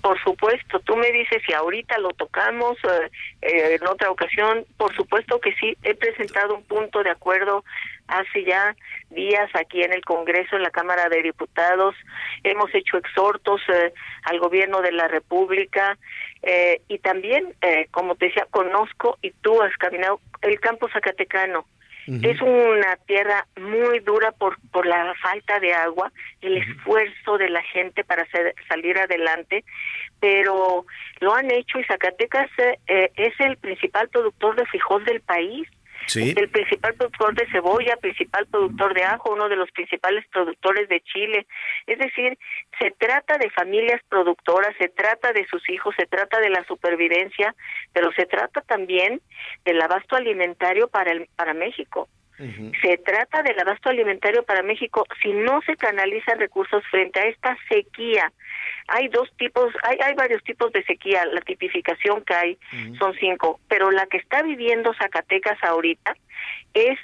por 0.00 0.20
supuesto, 0.22 0.80
tú 0.80 0.96
me 0.96 1.12
dices 1.12 1.42
si 1.46 1.52
ahorita 1.52 1.98
lo 1.98 2.10
tocamos 2.10 2.76
eh, 2.84 3.10
eh, 3.42 3.78
en 3.80 3.86
otra 3.86 4.10
ocasión, 4.10 4.64
por 4.76 4.94
supuesto 4.96 5.40
que 5.40 5.54
sí, 5.54 5.76
he 5.82 5.94
presentado 5.94 6.56
un 6.56 6.62
punto 6.64 7.02
de 7.02 7.10
acuerdo 7.10 7.64
hace 8.08 8.44
ya 8.44 8.74
días 9.10 9.48
aquí 9.54 9.82
en 9.82 9.92
el 9.92 10.04
Congreso, 10.04 10.56
en 10.56 10.62
la 10.62 10.70
Cámara 10.70 11.08
de 11.08 11.22
Diputados, 11.22 11.94
hemos 12.42 12.74
hecho 12.74 12.96
exhortos 12.96 13.60
eh, 13.68 13.92
al 14.24 14.40
gobierno 14.40 14.80
de 14.82 14.92
la 14.92 15.08
República 15.08 15.96
y 16.88 16.98
también, 17.00 17.52
como 17.90 18.14
te 18.14 18.26
decía, 18.26 18.46
conozco 18.50 19.18
y 19.22 19.32
tú 19.42 19.60
has 19.60 19.76
caminado 19.76 20.20
el 20.40 20.60
campo 20.60 20.88
zacatecano. 20.88 21.66
Es 22.22 22.40
una 22.40 22.96
tierra 23.06 23.46
muy 23.60 24.00
dura 24.00 24.32
por, 24.32 24.56
por 24.70 24.86
la 24.86 25.12
falta 25.20 25.60
de 25.60 25.74
agua, 25.74 26.10
el 26.40 26.56
esfuerzo 26.56 27.36
de 27.36 27.50
la 27.50 27.62
gente 27.62 28.02
para 28.02 28.26
salir 28.66 28.96
adelante, 28.96 29.62
pero 30.18 30.86
lo 31.20 31.34
han 31.34 31.50
hecho 31.50 31.78
y 31.78 31.84
Zacatecas 31.84 32.48
eh, 32.86 33.10
es 33.14 33.38
el 33.40 33.58
principal 33.58 34.08
productor 34.08 34.56
de 34.56 34.64
frijol 34.64 35.04
del 35.04 35.20
país. 35.20 35.68
El 36.14 36.48
principal 36.48 36.94
productor 36.94 37.34
de 37.34 37.46
cebolla, 37.50 37.96
principal 37.96 38.46
productor 38.46 38.94
de 38.94 39.04
ajo, 39.04 39.32
uno 39.32 39.48
de 39.48 39.56
los 39.56 39.70
principales 39.72 40.24
productores 40.28 40.88
de 40.88 41.00
chile. 41.00 41.46
Es 41.86 41.98
decir, 41.98 42.38
se 42.78 42.90
trata 42.92 43.36
de 43.38 43.50
familias 43.50 44.00
productoras, 44.08 44.74
se 44.78 44.88
trata 44.88 45.32
de 45.32 45.46
sus 45.46 45.68
hijos, 45.68 45.94
se 45.98 46.06
trata 46.06 46.40
de 46.40 46.50
la 46.50 46.64
supervivencia, 46.64 47.54
pero 47.92 48.12
se 48.12 48.26
trata 48.26 48.60
también 48.62 49.20
del 49.64 49.80
abasto 49.80 50.16
alimentario 50.16 50.88
para 50.88 51.12
el, 51.12 51.28
para 51.36 51.54
México. 51.54 52.08
Se 52.80 52.98
trata 52.98 53.42
del 53.42 53.58
abasto 53.58 53.88
alimentario 53.88 54.44
para 54.44 54.62
México 54.62 55.04
si 55.20 55.32
no 55.32 55.60
se 55.62 55.76
canalizan 55.76 56.38
recursos 56.38 56.84
frente 56.88 57.18
a 57.18 57.24
esta 57.24 57.56
sequía. 57.68 58.32
Hay 58.86 59.08
dos 59.08 59.28
tipos, 59.36 59.74
hay, 59.82 59.98
hay 60.00 60.14
varios 60.14 60.42
tipos 60.44 60.72
de 60.72 60.84
sequía, 60.84 61.26
la 61.26 61.40
tipificación 61.40 62.22
que 62.24 62.34
hay 62.34 62.58
son 62.98 63.14
cinco, 63.14 63.58
pero 63.68 63.90
la 63.90 64.06
que 64.06 64.18
está 64.18 64.42
viviendo 64.42 64.94
Zacatecas 64.94 65.62
ahorita 65.64 66.16
es 66.74 66.98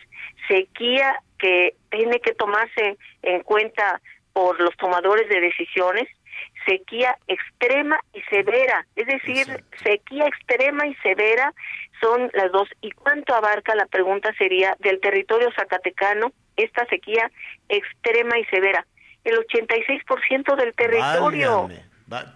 sequía 0.46 1.16
que 1.38 1.74
tiene 1.90 2.20
que 2.20 2.34
tomarse 2.34 2.96
en 3.22 3.42
cuenta 3.42 4.00
por 4.32 4.60
los 4.60 4.76
tomadores 4.76 5.28
de 5.28 5.40
decisiones, 5.40 6.08
sequía 6.66 7.16
extrema 7.26 7.98
y 8.12 8.20
severa, 8.22 8.86
es 8.96 9.06
decir, 9.06 9.64
sequía 9.82 10.26
extrema 10.26 10.86
y 10.86 10.94
severa 10.96 11.52
son 12.00 12.30
las 12.34 12.50
dos. 12.52 12.68
¿Y 12.80 12.90
cuánto 12.92 13.34
abarca? 13.34 13.74
La 13.74 13.86
pregunta 13.86 14.32
sería 14.38 14.76
del 14.80 15.00
territorio 15.00 15.50
zacatecano 15.52 16.32
esta 16.56 16.86
sequía 16.86 17.30
extrema 17.68 18.38
y 18.38 18.44
severa. 18.46 18.86
El 19.24 19.36
86% 19.38 20.56
del 20.56 20.74
territorio. 20.74 21.68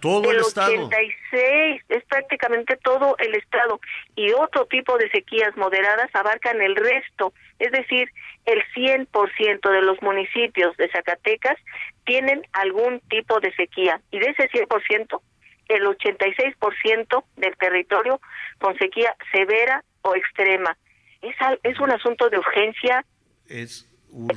Todo 0.01 0.31
el, 0.31 0.37
estado. 0.39 0.87
86 0.87 1.81
es 1.89 2.03
prácticamente 2.05 2.77
todo 2.77 3.15
el 3.19 3.35
estado 3.35 3.79
y 4.15 4.31
otro 4.31 4.65
tipo 4.65 4.97
de 4.97 5.09
sequías 5.09 5.55
moderadas 5.57 6.09
abarcan 6.13 6.61
el 6.61 6.75
resto, 6.75 7.33
es 7.59 7.71
decir, 7.71 8.09
el 8.45 8.63
100% 8.75 9.71
de 9.71 9.81
los 9.81 10.01
municipios 10.01 10.75
de 10.77 10.89
Zacatecas 10.89 11.57
tienen 12.05 12.41
algún 12.53 12.99
tipo 13.09 13.39
de 13.39 13.53
sequía 13.53 14.01
y 14.11 14.19
de 14.19 14.27
ese 14.31 14.49
100% 14.49 15.21
el 15.67 15.83
86% 15.85 17.23
del 17.37 17.55
territorio 17.57 18.19
con 18.59 18.77
sequía 18.77 19.15
severa 19.31 19.83
o 20.01 20.15
extrema. 20.15 20.75
Es, 21.21 21.35
es 21.63 21.79
un 21.79 21.91
asunto 21.91 22.29
de 22.29 22.39
urgencia. 22.39 23.05
Es 23.47 23.89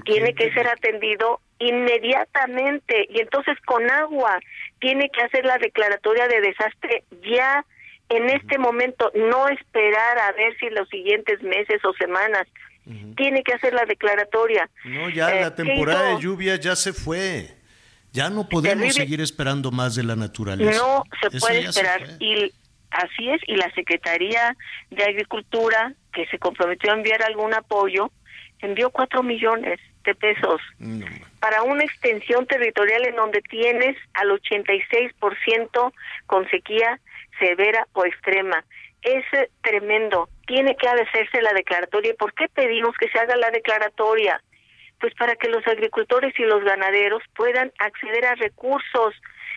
tiene 0.04 0.34
que 0.34 0.52
ser 0.52 0.68
atendido 0.68 1.40
inmediatamente 1.68 3.06
y 3.10 3.20
entonces 3.20 3.56
con 3.64 3.89
agua 3.90 4.40
tiene 4.80 5.10
que 5.10 5.22
hacer 5.22 5.44
la 5.44 5.59
declaratoria 5.59 6.26
de 6.28 6.40
desastre 6.40 7.05
ya 7.22 7.64
en 8.09 8.28
este 8.28 8.59
momento, 8.59 9.10
no 9.14 9.48
esperar 9.48 10.18
a 10.18 10.32
ver 10.32 10.55
si 10.59 10.68
los 10.70 10.89
siguientes 10.89 11.43
meses 11.43 11.82
o 11.84 11.93
semanas. 11.94 12.47
Tiene 13.16 13.44
que 13.44 13.55
hacer 13.55 13.72
la 13.72 13.84
declaratoria. 13.84 14.68
No, 14.84 15.09
ya 15.09 15.30
la 15.30 15.47
eh, 15.47 15.51
temporada 15.52 16.14
de 16.14 16.20
lluvia 16.20 16.56
ya 16.56 16.74
se 16.74 16.93
fue. 16.93 17.48
Ya 18.12 18.28
no 18.28 18.48
podemos 18.48 18.93
seguir 18.93 19.20
esperando 19.20 19.70
más 19.70 19.94
de 19.94 20.02
la 20.02 20.16
naturaleza. 20.16 20.78
No 20.78 21.05
se 21.22 21.39
puede 21.39 21.60
esperar. 21.60 22.02
y 22.18 22.52
así 22.90 23.30
es, 23.30 23.40
y 23.47 23.55
la 23.55 23.72
Secretaría 23.74 24.56
de 24.90 25.05
Agricultura, 25.05 25.94
que 26.12 26.26
se 26.26 26.39
comprometió 26.39 26.90
a 26.90 26.97
enviar 26.97 27.22
algún 27.22 27.55
apoyo, 27.55 28.10
envió 28.59 28.90
cuatro 28.90 29.22
millones 29.22 29.78
de 30.04 30.14
pesos 30.14 30.60
para 31.40 31.62
una 31.62 31.84
extensión 31.84 32.46
territorial 32.46 33.06
en 33.06 33.16
donde 33.16 33.40
tienes 33.42 33.96
al 34.14 34.30
86% 34.30 35.92
con 36.26 36.48
sequía 36.50 37.00
severa 37.38 37.86
o 37.92 38.04
extrema. 38.04 38.64
Es 39.02 39.24
tremendo. 39.62 40.28
Tiene 40.46 40.76
que 40.76 40.88
hacerse 40.88 41.42
la 41.42 41.52
declaratoria. 41.52 42.14
¿Por 42.18 42.32
qué 42.34 42.48
pedimos 42.48 42.94
que 42.96 43.08
se 43.08 43.18
haga 43.18 43.36
la 43.36 43.50
declaratoria? 43.50 44.40
pues 45.02 45.14
para 45.16 45.34
que 45.34 45.48
los 45.48 45.66
agricultores 45.66 46.32
y 46.38 46.44
los 46.44 46.62
ganaderos 46.62 47.24
puedan 47.34 47.72
acceder 47.80 48.24
a 48.24 48.36
recursos 48.36 49.12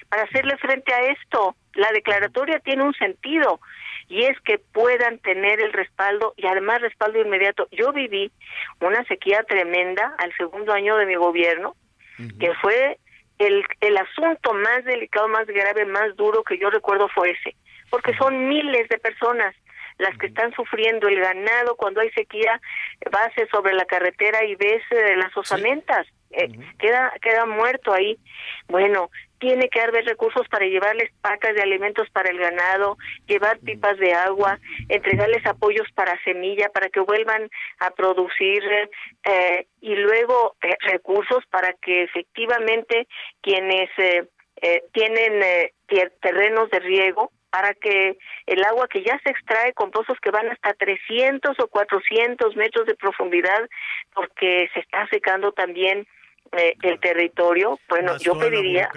para 0.09 0.23
hacerle 0.23 0.57
frente 0.57 0.91
a 0.91 1.11
esto. 1.11 1.55
La 1.75 1.91
declaratoria 1.91 2.59
tiene 2.61 2.81
un 2.81 2.95
sentido 2.95 3.59
y 4.07 4.23
es 4.23 4.39
que 4.41 4.59
puedan 4.59 5.19
tener 5.19 5.59
el 5.59 5.73
respaldo 5.73 6.33
y 6.37 6.47
además 6.47 6.81
respaldo 6.81 7.19
inmediato. 7.19 7.67
Yo 7.71 7.91
viví 7.91 8.31
una 8.81 9.03
sequía 9.05 9.43
tremenda 9.43 10.15
al 10.19 10.33
segundo 10.37 10.73
año 10.73 10.97
de 10.97 11.05
mi 11.05 11.15
gobierno, 11.15 11.75
que 12.39 12.53
fue 12.61 12.97
el, 13.39 13.65
el 13.81 13.97
asunto 13.97 14.53
más 14.53 14.85
delicado, 14.85 15.27
más 15.27 15.47
grave, 15.47 15.85
más 15.85 16.15
duro 16.15 16.43
que 16.43 16.57
yo 16.57 16.69
recuerdo 16.69 17.09
fue 17.09 17.31
ese, 17.31 17.55
porque 17.89 18.15
son 18.15 18.47
miles 18.47 18.87
de 18.89 18.97
personas 18.97 19.55
las 19.97 20.17
que 20.17 20.27
están 20.27 20.53
sufriendo. 20.53 21.07
El 21.07 21.19
ganado 21.19 21.75
cuando 21.75 22.01
hay 22.01 22.11
sequía, 22.11 22.59
base 23.11 23.47
sobre 23.51 23.73
la 23.73 23.85
carretera 23.85 24.43
y 24.45 24.55
ves 24.55 24.83
eh, 24.91 25.15
las 25.15 25.35
osamentas, 25.35 26.07
eh, 26.31 26.49
queda, 26.79 27.13
queda 27.21 27.45
muerto 27.45 27.93
ahí. 27.93 28.17
Bueno, 28.67 29.09
tiene 29.39 29.69
que 29.69 29.81
haber 29.81 30.05
recursos 30.05 30.47
para 30.49 30.65
llevarles 30.65 31.11
pacas 31.21 31.55
de 31.55 31.61
alimentos 31.61 32.09
para 32.11 32.29
el 32.29 32.39
ganado, 32.39 32.97
llevar 33.27 33.59
pipas 33.59 33.97
de 33.97 34.13
agua, 34.13 34.59
entregarles 34.89 35.45
apoyos 35.45 35.87
para 35.93 36.21
semilla, 36.23 36.69
para 36.69 36.89
que 36.89 36.99
vuelvan 36.99 37.49
a 37.79 37.91
producir 37.91 38.63
eh, 39.23 39.67
y 39.81 39.95
luego 39.95 40.55
recursos 40.81 41.43
para 41.49 41.73
que 41.73 42.03
efectivamente 42.03 43.07
quienes 43.41 43.89
tienen 44.93 45.69
terrenos 46.21 46.69
de 46.69 46.79
riego 46.79 47.31
para 47.55 47.73
que 47.73 48.17
el 48.47 48.63
agua 48.65 48.89
que 48.89 49.01
ya 49.01 49.17
se 49.23 49.29
extrae 49.29 49.71
con 49.71 49.89
pozos 49.89 50.19
que 50.19 50.29
van 50.29 50.49
hasta 50.49 50.73
300 50.73 51.57
o 51.57 51.67
400 51.67 52.53
metros 52.57 52.85
de 52.85 52.95
profundidad, 52.95 53.69
porque 54.13 54.69
se 54.73 54.81
está 54.81 55.07
secando 55.07 55.53
también 55.53 56.05
eh, 56.51 56.75
el 56.81 56.99
territorio, 56.99 57.79
bueno, 57.89 58.17
yo 58.17 58.37
pediría... 58.37 58.89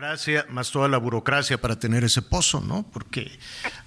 más 0.49 0.71
toda 0.71 0.89
la 0.89 0.99
burocracia 0.99 1.59
para 1.59 1.79
tener 1.79 2.05
ese 2.05 2.23
pozo, 2.23 2.61
¿no? 2.61 2.85
Porque... 2.93 3.31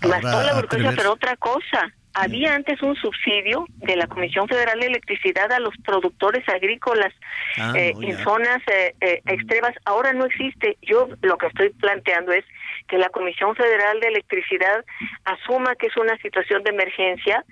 Más 0.07 0.21
toda 0.21 0.43
la 0.43 0.53
burocracia, 0.55 0.93
pero 0.95 1.13
otra 1.13 1.35
cosa, 1.38 1.93
había 2.13 2.55
antes 2.55 2.81
un 2.81 2.95
subsidio 2.95 3.65
de 3.77 3.95
la 3.95 4.07
Comisión 4.07 4.47
Federal 4.47 4.79
de 4.79 4.88
Electricidad 4.88 5.51
a 5.51 5.59
los 5.59 5.73
productores 5.77 6.47
agrícolas 6.49 7.13
ah, 7.57 7.73
eh, 7.75 7.93
en 8.01 8.17
zonas 8.23 8.61
eh, 8.67 8.93
eh, 8.99 9.21
extremas. 9.25 9.73
Ahora 9.85 10.11
no 10.11 10.25
existe. 10.25 10.77
Yo 10.81 11.07
lo 11.21 11.38
que 11.38 11.47
estoy 11.47 11.69
planteando 11.69 12.33
es 12.33 12.43
que 12.88 12.97
la 12.97 13.09
Comisión 13.09 13.55
Federal 13.55 13.99
de 14.01 14.07
Electricidad 14.07 14.83
asuma 15.23 15.75
que 15.75 15.88
es 15.88 15.97
una 15.97 16.17
situación 16.17 16.63
de 16.63 16.71
emergencia 16.71 17.45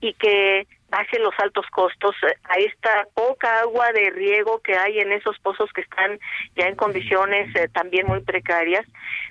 y 0.00 0.14
que 0.14 0.66
baje 0.88 1.18
los 1.18 1.34
altos 1.38 1.66
costos 1.70 2.14
a 2.44 2.54
esta 2.54 3.06
poca 3.14 3.60
agua 3.60 3.92
de 3.92 4.10
riego 4.10 4.60
que 4.60 4.76
hay 4.76 5.00
en 5.00 5.12
esos 5.12 5.38
pozos 5.40 5.70
que 5.72 5.80
están 5.80 6.18
ya 6.54 6.66
en 6.66 6.76
condiciones 6.76 7.52
también 7.72 8.06
muy 8.06 8.20
precarias 8.20 8.86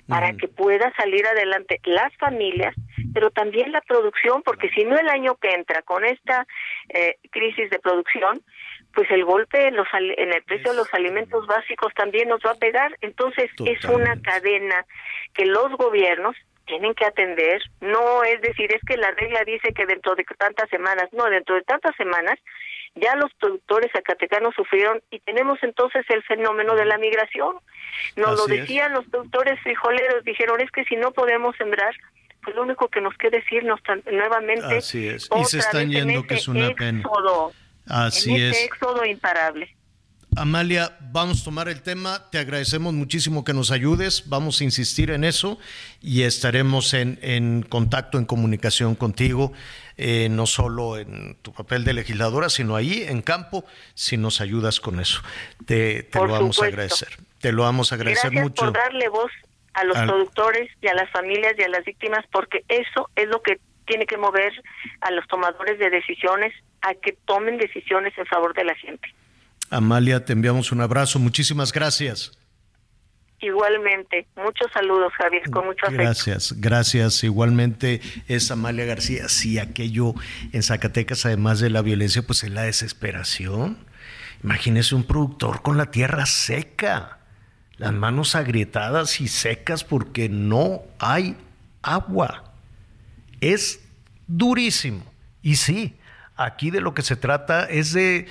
para 0.06 0.32
que 0.34 0.48
pueda 0.48 0.92
salir 0.96 1.26
adelante 1.26 1.80
las 1.84 2.14
familias 2.16 2.74
pero 3.16 3.30
también 3.30 3.72
la 3.72 3.80
producción, 3.80 4.42
porque 4.42 4.68
si 4.70 4.84
no 4.84 4.94
el 4.98 5.08
año 5.08 5.36
que 5.36 5.50
entra 5.50 5.80
con 5.80 6.04
esta 6.04 6.46
eh, 6.90 7.16
crisis 7.30 7.70
de 7.70 7.78
producción, 7.78 8.42
pues 8.94 9.10
el 9.10 9.24
golpe 9.24 9.68
en, 9.68 9.76
los, 9.76 9.86
en 9.94 10.34
el 10.34 10.42
precio 10.42 10.72
de 10.72 10.76
los 10.76 10.92
alimentos 10.92 11.46
básicos 11.46 11.94
también 11.94 12.28
nos 12.28 12.40
va 12.44 12.50
a 12.50 12.56
pegar. 12.56 12.94
Entonces 13.00 13.50
es 13.64 13.82
una 13.86 14.20
cadena 14.20 14.84
que 15.32 15.46
los 15.46 15.72
gobiernos 15.78 16.36
tienen 16.66 16.94
que 16.94 17.06
atender. 17.06 17.62
No 17.80 18.24
es 18.24 18.40
decir, 18.42 18.72
es 18.74 18.82
que 18.86 18.96
la 18.96 19.10
regla 19.12 19.42
dice 19.44 19.72
que 19.72 19.86
dentro 19.86 20.14
de 20.14 20.24
tantas 20.38 20.68
semanas, 20.68 21.08
no, 21.12 21.24
dentro 21.24 21.54
de 21.54 21.62
tantas 21.62 21.94
semanas 21.96 22.38
ya 22.96 23.14
los 23.16 23.32
productores 23.34 23.92
zacatecanos 23.92 24.54
sufrieron 24.54 25.02
y 25.10 25.20
tenemos 25.20 25.58
entonces 25.62 26.04
el 26.08 26.22
fenómeno 26.24 26.74
de 26.74 26.86
la 26.86 26.98
migración. 26.98 27.56
Nos 28.16 28.38
lo 28.38 28.46
decían 28.46 28.92
los 28.92 29.06
productores 29.06 29.60
frijoleros, 29.60 30.24
dijeron 30.24 30.60
es 30.60 30.70
que 30.70 30.84
si 30.84 30.96
no 30.96 31.12
podemos 31.12 31.54
sembrar, 31.56 31.94
pues 32.42 32.56
lo 32.56 32.62
único 32.62 32.88
que 32.88 33.00
nos 33.00 33.16
queda 33.18 33.38
decirnos 33.38 33.80
nuevamente. 34.10 34.78
Así 34.78 35.08
es. 35.08 35.28
Y 35.36 35.44
se 35.44 35.58
están 35.58 35.90
yendo, 35.90 36.26
que 36.26 36.34
es 36.34 36.48
una 36.48 36.70
pena. 36.74 37.02
Así 37.88 38.34
en 38.34 38.50
este 38.50 38.64
éxodo 38.64 39.04
imparable. 39.04 39.76
Amalia, 40.36 40.92
vamos 41.00 41.40
a 41.40 41.44
tomar 41.44 41.68
el 41.68 41.80
tema. 41.80 42.28
Te 42.30 42.38
agradecemos 42.38 42.92
muchísimo 42.92 43.42
que 43.42 43.54
nos 43.54 43.70
ayudes. 43.70 44.28
Vamos 44.28 44.60
a 44.60 44.64
insistir 44.64 45.10
en 45.10 45.24
eso 45.24 45.58
y 46.02 46.22
estaremos 46.22 46.92
en, 46.92 47.62
contacto, 47.62 48.18
en 48.18 48.26
comunicación 48.26 48.96
contigo, 48.96 49.54
eh, 49.96 50.28
no 50.30 50.44
solo 50.44 50.98
en 50.98 51.36
tu 51.36 51.52
papel 51.54 51.84
de 51.84 51.94
legisladora, 51.94 52.50
sino 52.50 52.76
ahí 52.76 53.02
en 53.08 53.22
campo, 53.22 53.64
si 53.94 54.18
nos 54.18 54.42
ayudas 54.42 54.78
con 54.78 55.00
eso. 55.00 55.22
Te, 55.64 56.06
lo 56.12 56.28
vamos 56.28 56.62
a 56.62 56.66
agradecer. 56.66 57.08
Te 57.40 57.52
lo 57.52 57.62
vamos 57.62 57.92
a 57.92 57.94
agradecer 57.94 58.30
Gracias 58.30 58.42
mucho. 58.44 58.64
Por 58.66 58.74
darle 58.74 59.08
voz 59.08 59.32
a 59.72 59.84
los 59.84 59.96
productores 59.96 60.70
y 60.82 60.88
a 60.88 60.94
las 60.94 61.10
familias 61.10 61.54
y 61.58 61.62
a 61.62 61.68
las 61.68 61.84
víctimas, 61.84 62.26
porque 62.30 62.62
eso 62.68 63.08
es 63.16 63.28
lo 63.28 63.40
que 63.40 63.58
tiene 63.86 64.04
que 64.04 64.18
mover 64.18 64.52
a 65.00 65.10
los 65.12 65.26
tomadores 65.28 65.78
de 65.78 65.88
decisiones 65.88 66.52
a 66.82 66.94
que 66.94 67.16
tomen 67.24 67.56
decisiones 67.56 68.12
en 68.18 68.26
favor 68.26 68.52
de 68.52 68.64
la 68.64 68.74
gente. 68.74 69.14
Amalia, 69.70 70.24
te 70.24 70.32
enviamos 70.32 70.72
un 70.72 70.80
abrazo. 70.80 71.18
Muchísimas 71.18 71.72
gracias. 71.72 72.32
Igualmente, 73.40 74.26
muchos 74.36 74.72
saludos, 74.72 75.12
Javier, 75.18 75.42
con 75.50 75.66
mucho 75.66 75.86
afecto. 75.86 76.02
Gracias, 76.02 76.54
gracias. 76.56 77.22
Igualmente 77.22 78.00
es 78.28 78.50
Amalia 78.50 78.86
García. 78.86 79.28
Sí, 79.28 79.58
aquello 79.58 80.14
en 80.52 80.62
Zacatecas, 80.62 81.26
además 81.26 81.60
de 81.60 81.68
la 81.68 81.82
violencia, 81.82 82.22
pues 82.22 82.44
es 82.44 82.50
la 82.50 82.62
desesperación. 82.62 83.78
Imagínese 84.42 84.94
un 84.94 85.04
productor 85.04 85.60
con 85.60 85.76
la 85.76 85.90
tierra 85.90 86.24
seca, 86.24 87.18
las 87.76 87.92
manos 87.92 88.34
agrietadas 88.34 89.20
y 89.20 89.28
secas 89.28 89.84
porque 89.84 90.30
no 90.30 90.82
hay 90.98 91.36
agua. 91.82 92.54
Es 93.42 93.80
durísimo. 94.26 95.04
Y 95.42 95.56
sí, 95.56 95.94
aquí 96.36 96.70
de 96.70 96.80
lo 96.80 96.94
que 96.94 97.02
se 97.02 97.16
trata 97.16 97.64
es 97.64 97.92
de 97.92 98.28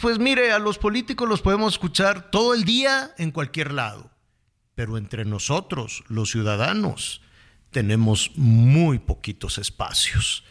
pues 0.00 0.18
mire, 0.18 0.52
a 0.52 0.58
los 0.58 0.78
políticos 0.78 1.28
los 1.28 1.42
podemos 1.42 1.74
escuchar 1.74 2.30
todo 2.30 2.54
el 2.54 2.64
día 2.64 3.12
en 3.18 3.30
cualquier 3.30 3.72
lado, 3.72 4.10
pero 4.74 4.98
entre 4.98 5.24
nosotros, 5.24 6.04
los 6.08 6.30
ciudadanos, 6.30 7.22
tenemos 7.70 8.32
muy 8.36 8.98
poquitos 8.98 9.58
espacios. 9.58 10.44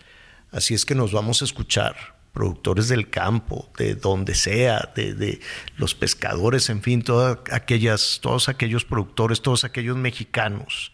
Así 0.52 0.74
es 0.74 0.86
que 0.86 0.96
nos 0.96 1.12
vamos 1.12 1.42
a 1.42 1.46
escuchar, 1.46 1.96
productores 2.34 2.88
del 2.88 3.10
campo, 3.10 3.70
de 3.78 3.96
donde 3.96 4.36
sea, 4.36 4.92
de, 4.96 5.40
los 5.78 5.96
pescadores, 5.96 6.70
en 6.70 6.82
fin, 6.82 7.04
aquellas, 7.52 8.20
todos 8.22 8.50
aquellos 8.50 8.86
productores, 8.86 9.42
todos 9.42 9.64
aquellos 9.64 9.98
mexicanos 9.98 10.92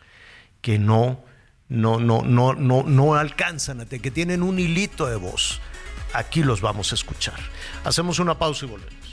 que 0.62 0.80
no, 0.80 1.24
no, 1.70 2.00
no, 2.00 2.24
no, 2.24 2.54
no, 2.54 2.84
no 2.84 3.16
alcanzan, 3.16 3.86
que 3.86 4.12
tienen 4.12 4.44
un 4.44 4.60
hilito 4.60 5.08
de 5.08 5.16
voz 5.16 5.62
aquí 6.14 6.44
los 6.44 6.62
vamos 6.62 6.92
a 6.92 6.96
escuchar. 6.96 7.40
Hacemos 7.84 8.20
una 8.20 8.38
pausa 8.38 8.66
y 8.66 8.70
volvemos. 8.70 9.06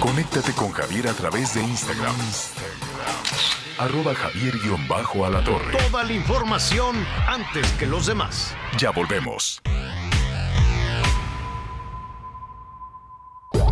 Conéctate 0.00 0.52
con 0.52 0.72
Javier 0.72 1.08
a 1.08 1.14
través 1.14 1.54
de 1.54 1.62
Instagram. 1.62 2.14
Arroba 3.78 4.14
Javier-Alatorre. 4.14 5.76
Toda 5.76 6.04
la 6.04 6.12
información 6.12 7.06
antes 7.26 7.66
que 7.72 7.86
los 7.86 8.06
demás. 8.06 8.54
Ya 8.78 8.90
volvemos. 8.90 9.62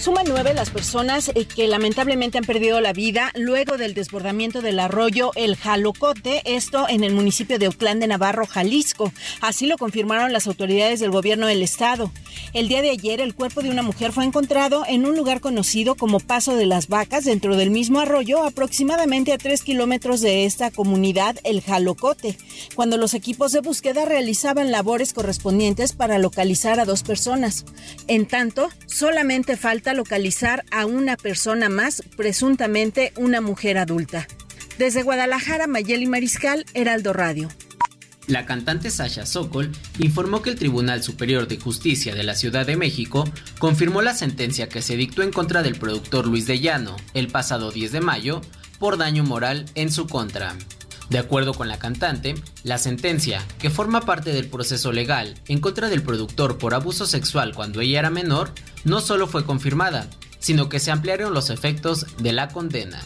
Suman 0.00 0.26
nueve 0.28 0.54
las 0.54 0.70
personas 0.70 1.32
eh, 1.34 1.44
que 1.44 1.66
lamentablemente 1.66 2.38
han 2.38 2.44
perdido 2.44 2.80
la 2.80 2.92
vida 2.92 3.32
luego 3.34 3.76
del 3.76 3.94
desbordamiento 3.94 4.62
del 4.62 4.78
arroyo 4.78 5.32
El 5.34 5.56
Jalocote, 5.56 6.40
esto 6.44 6.86
en 6.88 7.02
el 7.02 7.12
municipio 7.14 7.58
de 7.58 7.66
Autlán 7.66 7.98
de 7.98 8.06
Navarro, 8.06 8.46
Jalisco. 8.46 9.12
Así 9.40 9.66
lo 9.66 9.76
confirmaron 9.76 10.32
las 10.32 10.46
autoridades 10.46 11.00
del 11.00 11.10
gobierno 11.10 11.48
del 11.48 11.62
estado. 11.62 12.12
El 12.52 12.68
día 12.68 12.80
de 12.80 12.90
ayer, 12.90 13.20
el 13.20 13.34
cuerpo 13.34 13.60
de 13.60 13.70
una 13.70 13.82
mujer 13.82 14.12
fue 14.12 14.24
encontrado 14.24 14.84
en 14.88 15.04
un 15.04 15.16
lugar 15.16 15.40
conocido 15.40 15.96
como 15.96 16.20
Paso 16.20 16.54
de 16.54 16.66
las 16.66 16.86
Vacas, 16.86 17.24
dentro 17.24 17.56
del 17.56 17.70
mismo 17.70 17.98
arroyo, 17.98 18.44
aproximadamente 18.44 19.32
a 19.32 19.38
tres 19.38 19.62
kilómetros 19.62 20.20
de 20.20 20.44
esta 20.44 20.70
comunidad, 20.70 21.36
El 21.42 21.60
Jalocote, 21.60 22.38
cuando 22.76 22.98
los 22.98 23.14
equipos 23.14 23.50
de 23.50 23.60
búsqueda 23.60 24.04
realizaban 24.04 24.70
labores 24.70 25.12
correspondientes 25.12 25.92
para 25.92 26.18
localizar 26.18 26.78
a 26.78 26.84
dos 26.84 27.02
personas. 27.02 27.64
En 28.06 28.26
tanto, 28.26 28.68
solamente 28.86 29.56
falta 29.56 29.87
localizar 29.94 30.64
a 30.70 30.86
una 30.86 31.16
persona 31.16 31.68
más, 31.68 32.02
presuntamente 32.16 33.12
una 33.16 33.40
mujer 33.40 33.78
adulta. 33.78 34.26
Desde 34.78 35.02
Guadalajara, 35.02 35.66
Mayeli 35.66 36.06
Mariscal, 36.06 36.64
Heraldo 36.74 37.12
Radio. 37.12 37.48
La 38.28 38.44
cantante 38.44 38.90
Sasha 38.90 39.24
Sokol 39.24 39.72
informó 39.98 40.42
que 40.42 40.50
el 40.50 40.58
Tribunal 40.58 41.02
Superior 41.02 41.48
de 41.48 41.58
Justicia 41.58 42.14
de 42.14 42.24
la 42.24 42.34
Ciudad 42.34 42.66
de 42.66 42.76
México 42.76 43.24
confirmó 43.58 44.02
la 44.02 44.14
sentencia 44.14 44.68
que 44.68 44.82
se 44.82 44.96
dictó 44.96 45.22
en 45.22 45.32
contra 45.32 45.62
del 45.62 45.78
productor 45.78 46.26
Luis 46.26 46.46
de 46.46 46.60
Llano 46.60 46.96
el 47.14 47.28
pasado 47.28 47.72
10 47.72 47.90
de 47.90 48.00
mayo 48.02 48.42
por 48.78 48.98
daño 48.98 49.24
moral 49.24 49.64
en 49.74 49.90
su 49.90 50.06
contra. 50.06 50.54
De 51.10 51.18
acuerdo 51.18 51.54
con 51.54 51.68
la 51.68 51.78
cantante, 51.78 52.34
la 52.64 52.76
sentencia, 52.76 53.42
que 53.58 53.70
forma 53.70 54.02
parte 54.02 54.32
del 54.32 54.48
proceso 54.48 54.92
legal 54.92 55.34
en 55.48 55.60
contra 55.60 55.88
del 55.88 56.02
productor 56.02 56.58
por 56.58 56.74
abuso 56.74 57.06
sexual 57.06 57.54
cuando 57.54 57.80
ella 57.80 58.00
era 58.00 58.10
menor, 58.10 58.52
no 58.84 59.00
solo 59.00 59.26
fue 59.26 59.46
confirmada, 59.46 60.08
sino 60.38 60.68
que 60.68 60.80
se 60.80 60.90
ampliaron 60.90 61.32
los 61.32 61.48
efectos 61.48 62.06
de 62.18 62.32
la 62.32 62.48
condena. 62.48 63.00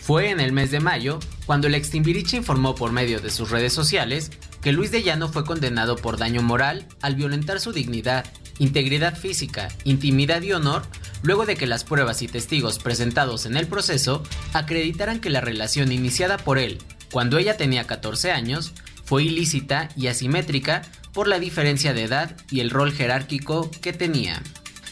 Fue 0.00 0.30
en 0.30 0.40
el 0.40 0.52
mes 0.52 0.70
de 0.70 0.80
mayo 0.80 1.20
cuando 1.46 1.66
el 1.66 1.74
extimbiriche 1.74 2.38
informó 2.38 2.74
por 2.74 2.90
medio 2.90 3.20
de 3.20 3.30
sus 3.30 3.50
redes 3.50 3.72
sociales 3.72 4.30
que 4.62 4.72
Luis 4.72 4.90
de 4.90 5.02
Llano 5.02 5.28
fue 5.28 5.44
condenado 5.44 5.96
por 5.96 6.16
daño 6.16 6.42
moral 6.42 6.86
al 7.02 7.16
violentar 7.16 7.60
su 7.60 7.72
dignidad, 7.72 8.24
integridad 8.58 9.16
física, 9.16 9.68
intimidad 9.84 10.42
y 10.42 10.52
honor, 10.52 10.82
luego 11.22 11.46
de 11.46 11.56
que 11.56 11.66
las 11.66 11.84
pruebas 11.84 12.22
y 12.22 12.28
testigos 12.28 12.78
presentados 12.78 13.44
en 13.44 13.56
el 13.56 13.66
proceso 13.66 14.22
acreditaran 14.54 15.20
que 15.20 15.30
la 15.30 15.40
relación 15.40 15.92
iniciada 15.92 16.38
por 16.38 16.58
él 16.58 16.78
cuando 17.12 17.38
ella 17.38 17.56
tenía 17.56 17.86
14 17.86 18.32
años, 18.32 18.72
fue 19.04 19.24
ilícita 19.24 19.90
y 19.96 20.06
asimétrica 20.08 20.82
por 21.12 21.28
la 21.28 21.38
diferencia 21.38 21.92
de 21.92 22.04
edad 22.04 22.36
y 22.50 22.60
el 22.60 22.70
rol 22.70 22.92
jerárquico 22.92 23.70
que 23.82 23.92
tenía. 23.92 24.42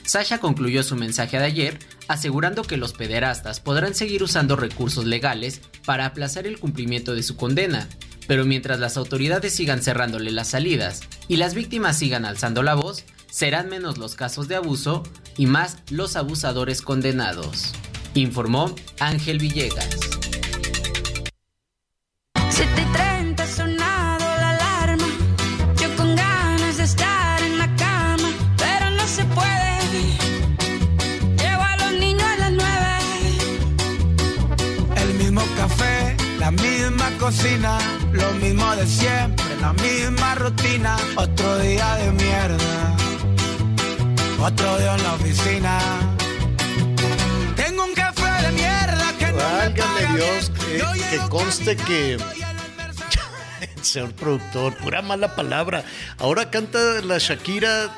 Sasha 0.05 0.39
concluyó 0.39 0.83
su 0.83 0.97
mensaje 0.97 1.39
de 1.39 1.47
ayer 1.47 1.79
asegurando 2.09 2.63
que 2.63 2.77
los 2.77 2.93
pederastas 2.93 3.61
podrán 3.61 3.95
seguir 3.95 4.23
usando 4.23 4.57
recursos 4.57 5.07
legales 5.07 5.63
para 5.87 6.07
aplazar 6.07 6.47
el 6.47 6.59
cumplimiento 6.59 7.15
de 7.15 7.23
su 7.23 7.37
condena, 7.37 7.89
pero 8.27 8.45
mientras 8.45 8.81
las 8.81 8.97
autoridades 8.97 9.55
sigan 9.55 9.83
cerrándole 9.83 10.31
las 10.31 10.49
salidas 10.49 11.03
y 11.29 11.37
las 11.37 11.55
víctimas 11.55 11.97
sigan 11.97 12.25
alzando 12.25 12.63
la 12.63 12.75
voz, 12.75 13.05
serán 13.31 13.69
menos 13.69 13.97
los 13.97 14.15
casos 14.15 14.49
de 14.49 14.57
abuso 14.57 15.05
y 15.39 15.47
más 15.47 15.79
los 15.89 16.17
abusadores 16.17 16.83
condenados, 16.83 17.73
informó 18.15 18.75
Ángel 18.99 19.39
Villegas. 19.39 20.20
7 22.61 22.82
y 22.82 22.85
30 22.93 23.43
ha 23.43 23.47
sonado 23.47 24.27
la 24.43 24.51
alarma. 24.51 25.07
Yo 25.78 25.97
con 25.97 26.15
ganas 26.15 26.77
de 26.77 26.85
estar 26.85 27.43
en 27.43 27.57
la 27.57 27.74
cama, 27.77 28.28
pero 28.59 28.91
no 28.91 29.07
se 29.09 29.24
puede. 29.24 30.03
Llevo 31.39 31.62
a 31.62 31.77
los 31.78 31.93
niños 31.95 32.23
a 32.23 32.37
las 32.37 32.53
9. 32.53 32.66
El 34.95 35.15
mismo 35.15 35.43
café, 35.57 36.16
la 36.39 36.51
misma 36.51 37.09
cocina, 37.19 37.78
lo 38.12 38.31
mismo 38.32 38.77
de 38.77 38.87
siempre, 38.87 39.57
la 39.59 39.73
misma 39.73 40.35
rutina. 40.35 40.99
Otro 41.16 41.59
día 41.61 41.95
de 41.95 42.12
mierda, 42.12 42.95
otro 44.39 44.78
día 44.81 44.97
en 44.97 45.03
la 45.03 45.15
oficina. 45.15 45.78
Tengo 47.57 47.85
un 47.85 47.95
café 47.95 48.32
de 48.47 48.53
mierda 48.53 49.07
que 49.19 49.32
no 49.32 49.49
me 49.61 49.70
paga 49.70 50.15
Dios, 50.15 50.53
que 51.11 51.19
conste 51.31 51.74
que 51.74 52.19
señor 53.82 54.12
productor, 54.15 54.77
pura 54.78 55.02
mala 55.02 55.35
palabra. 55.35 55.85
Ahora 56.19 56.51
canta 56.51 56.78
la 57.02 57.19
Shakira, 57.19 57.90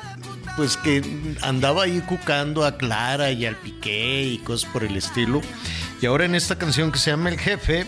pues 0.55 0.77
que 0.77 1.01
andaba 1.41 1.83
ahí 1.83 2.01
cucando 2.01 2.65
a 2.65 2.77
Clara 2.77 3.31
y 3.31 3.45
al 3.45 3.55
Piqué 3.55 4.23
y 4.23 4.37
cosas 4.39 4.69
por 4.71 4.83
el 4.83 4.95
estilo. 4.97 5.41
Y 6.01 6.05
ahora 6.05 6.25
en 6.25 6.35
esta 6.35 6.57
canción 6.57 6.91
que 6.91 6.99
se 6.99 7.11
llama 7.11 7.29
El 7.29 7.39
Jefe, 7.39 7.87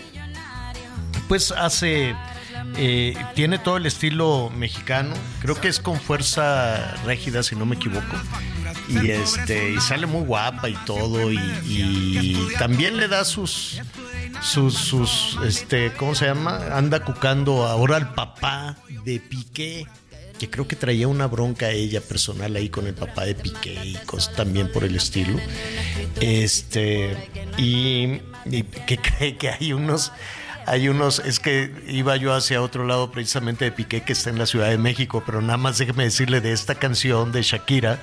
pues 1.28 1.50
hace. 1.52 2.14
eh, 2.78 3.14
tiene 3.34 3.58
todo 3.58 3.76
el 3.76 3.86
estilo 3.86 4.50
mexicano. 4.56 5.14
Creo 5.40 5.54
que 5.60 5.68
es 5.68 5.80
con 5.80 6.00
fuerza 6.00 6.94
rígida, 7.04 7.42
si 7.42 7.56
no 7.56 7.66
me 7.66 7.76
equivoco. 7.76 8.16
Y 8.88 9.10
este 9.10 9.72
y 9.72 9.80
sale 9.80 10.06
muy 10.06 10.22
guapa 10.24 10.68
y 10.68 10.74
todo. 10.86 11.32
Y, 11.32 11.38
y 11.64 12.48
también 12.58 12.96
le 12.98 13.08
da 13.08 13.24
sus 13.24 13.80
sus, 14.46 14.74
sus, 14.74 15.38
este, 15.44 15.92
¿cómo 15.94 16.14
se 16.14 16.26
llama? 16.26 16.76
Anda 16.76 17.04
cucando 17.04 17.66
ahora 17.66 17.96
al 17.96 18.14
papá 18.14 18.76
de 19.04 19.18
Piqué, 19.18 19.86
que 20.38 20.48
creo 20.48 20.68
que 20.68 20.76
traía 20.76 21.08
una 21.08 21.26
bronca 21.26 21.70
ella 21.70 22.00
personal 22.00 22.54
ahí 22.54 22.68
con 22.68 22.86
el 22.86 22.94
papá 22.94 23.24
de 23.24 23.34
Piqué 23.34 23.74
y 23.84 23.94
cosas 24.06 24.34
también 24.36 24.70
por 24.70 24.84
el 24.84 24.94
estilo. 24.94 25.36
Este, 26.20 27.28
y, 27.58 28.20
y 28.44 28.62
que 28.62 28.98
cree 29.18 29.36
que 29.36 29.50
hay 29.50 29.72
unos, 29.72 30.12
hay 30.64 30.88
unos, 30.88 31.18
es 31.18 31.40
que 31.40 31.72
iba 31.88 32.16
yo 32.16 32.32
hacia 32.32 32.62
otro 32.62 32.86
lado 32.86 33.10
precisamente 33.10 33.64
de 33.64 33.72
Piqué 33.72 34.02
que 34.02 34.12
está 34.12 34.30
en 34.30 34.38
la 34.38 34.46
Ciudad 34.46 34.68
de 34.68 34.78
México, 34.78 35.24
pero 35.26 35.40
nada 35.40 35.58
más 35.58 35.78
déjeme 35.78 36.04
decirle 36.04 36.40
de 36.40 36.52
esta 36.52 36.76
canción 36.76 37.32
de 37.32 37.42
Shakira, 37.42 37.98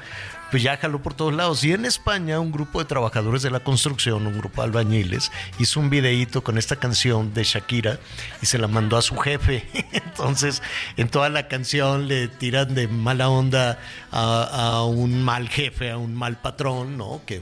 pues 0.53 0.61
ya 0.61 0.77
jaló 0.77 1.01
por 1.01 1.15
todos 1.15 1.33
lados. 1.33 1.63
Y 1.63 1.71
en 1.71 1.83
España 1.83 2.39
un 2.39 2.51
grupo 2.51 2.77
de 2.77 2.85
trabajadores 2.85 3.41
de 3.41 3.49
la 3.49 3.61
construcción, 3.61 4.27
un 4.27 4.37
grupo 4.37 4.61
de 4.61 4.67
albañiles, 4.67 5.31
hizo 5.57 5.79
un 5.79 5.89
videíto 5.89 6.43
con 6.43 6.59
esta 6.59 6.75
canción 6.75 7.33
de 7.33 7.43
Shakira 7.43 7.97
y 8.39 8.45
se 8.45 8.59
la 8.59 8.67
mandó 8.67 8.95
a 8.95 9.01
su 9.01 9.17
jefe. 9.17 9.65
Entonces, 9.91 10.61
en 10.95 11.09
toda 11.09 11.29
la 11.29 11.47
canción 11.47 12.07
le 12.07 12.27
tiran 12.27 12.75
de 12.75 12.87
mala 12.87 13.29
onda 13.29 13.79
a, 14.11 14.83
un 14.83 15.23
mal 15.23 15.49
jefe, 15.49 15.89
a 15.89 15.97
un 15.97 16.13
mal 16.13 16.39
patrón, 16.39 16.99
¿no? 16.99 17.23
Que 17.25 17.41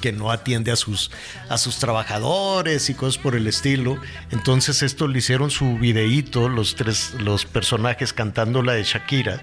que 0.00 0.10
no 0.10 0.32
atiende 0.32 0.72
a 0.72 0.76
sus, 0.76 1.10
a 1.50 1.58
sus 1.58 1.78
trabajadores 1.78 2.88
y 2.88 2.94
cosas 2.94 3.22
por 3.22 3.36
el 3.36 3.46
estilo. 3.46 4.00
Entonces 4.30 4.82
esto 4.82 5.06
le 5.06 5.18
hicieron 5.18 5.50
su 5.50 5.76
videíto, 5.76 6.48
los 6.48 6.76
tres, 6.76 7.12
los 7.18 7.44
personajes 7.44 8.14
cantando 8.14 8.62
la 8.62 8.72
de 8.72 8.84
Shakira. 8.84 9.42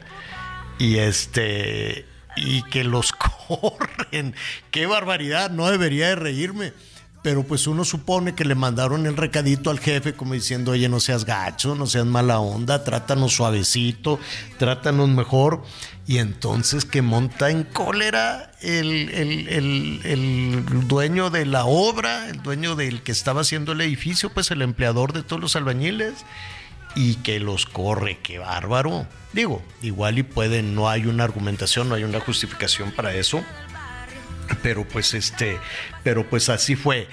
Y 0.79 0.97
este, 0.97 2.07
y 2.35 2.63
que 2.63 2.83
los 2.83 3.11
corren. 3.47 4.35
Qué 4.71 4.85
barbaridad, 4.85 5.51
no 5.51 5.69
debería 5.69 6.09
de 6.09 6.15
reírme. 6.15 6.73
Pero 7.23 7.43
pues 7.43 7.67
uno 7.67 7.85
supone 7.85 8.35
que 8.35 8.43
le 8.43 8.53
mandaron 8.53 9.05
el 9.05 9.15
recadito 9.15 9.69
al 9.69 9.79
jefe 9.79 10.13
como 10.13 10.33
diciendo, 10.33 10.71
oye, 10.71 10.89
no 10.89 10.99
seas 10.99 11.23
gacho, 11.23 11.73
no 11.73 11.87
seas 11.87 12.05
mala 12.05 12.39
onda, 12.39 12.83
trátanos 12.83 13.33
suavecito, 13.33 14.19
trátanos 14.59 15.07
mejor. 15.07 15.63
Y 16.05 16.17
entonces 16.17 16.83
que 16.83 17.01
monta 17.01 17.49
en 17.49 17.63
cólera 17.63 18.51
el, 18.61 19.09
el, 19.09 19.47
el, 19.47 20.01
el, 20.03 20.87
dueño 20.89 21.29
de 21.29 21.45
la 21.45 21.63
obra, 21.63 22.27
el 22.27 22.43
dueño 22.43 22.75
del 22.75 23.03
que 23.03 23.13
estaba 23.13 23.41
haciendo 23.41 23.71
el 23.71 23.79
edificio, 23.79 24.29
pues 24.29 24.51
el 24.51 24.61
empleador 24.61 25.13
de 25.13 25.23
todos 25.23 25.41
los 25.41 25.55
albañiles, 25.55 26.25
y 26.95 27.15
que 27.15 27.39
los 27.39 27.65
corre, 27.65 28.19
qué 28.21 28.39
bárbaro. 28.39 29.07
Digo, 29.33 29.61
igual 29.81 30.19
y 30.19 30.23
pueden, 30.23 30.75
no 30.75 30.89
hay 30.89 31.05
una 31.05 31.23
argumentación, 31.23 31.89
no 31.89 31.95
hay 31.95 32.03
una 32.03 32.19
justificación 32.19 32.91
para 32.91 33.13
eso, 33.15 33.43
pero 34.61 34.87
pues 34.87 35.13
este, 35.13 35.59
pero 36.03 36.29
pues 36.29 36.49
así 36.49 36.75
fue. 36.75 37.07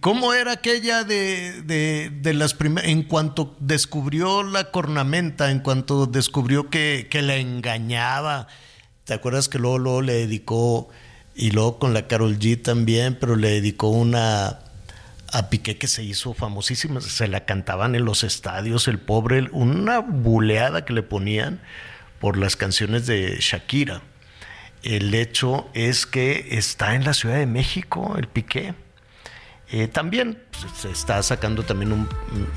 ¿Cómo 0.00 0.32
era 0.32 0.52
aquella 0.52 1.04
de, 1.04 1.62
de, 1.62 2.10
de 2.10 2.34
las 2.34 2.54
primeras, 2.54 2.90
en 2.90 3.02
cuanto 3.02 3.56
descubrió 3.60 4.42
la 4.42 4.70
cornamenta, 4.70 5.50
en 5.50 5.60
cuanto 5.60 6.06
descubrió 6.06 6.70
que, 6.70 7.08
que 7.10 7.20
la 7.22 7.36
engañaba? 7.36 8.48
¿Te 9.04 9.14
acuerdas 9.14 9.48
que 9.48 9.58
luego, 9.58 9.78
luego 9.78 10.02
le 10.02 10.14
dedicó, 10.14 10.88
y 11.34 11.50
luego 11.50 11.78
con 11.78 11.94
la 11.94 12.06
Carol 12.06 12.38
G 12.38 12.60
también, 12.60 13.16
pero 13.18 13.36
le 13.36 13.50
dedicó 13.50 13.88
una 13.88 14.60
a 15.32 15.48
Piqué 15.48 15.78
que 15.78 15.88
se 15.88 16.02
hizo 16.02 16.34
famosísima, 16.34 17.00
se 17.00 17.26
la 17.26 17.44
cantaban 17.46 17.94
en 17.94 18.04
los 18.04 18.22
estadios, 18.22 18.86
el 18.86 18.98
pobre, 18.98 19.48
una 19.52 20.00
buleada 20.00 20.84
que 20.84 20.92
le 20.92 21.02
ponían 21.02 21.60
por 22.20 22.36
las 22.36 22.54
canciones 22.54 23.06
de 23.06 23.38
Shakira. 23.40 24.02
El 24.82 25.14
hecho 25.14 25.70
es 25.74 26.06
que 26.06 26.48
está 26.50 26.94
en 26.94 27.04
la 27.04 27.14
Ciudad 27.14 27.36
de 27.36 27.46
México, 27.46 28.16
el 28.18 28.28
Piqué. 28.28 28.74
Eh, 29.70 29.88
también 29.88 30.42
pues, 30.50 30.72
se 30.76 30.90
está 30.90 31.22
sacando 31.22 31.62
también 31.62 31.92
un, 31.92 32.08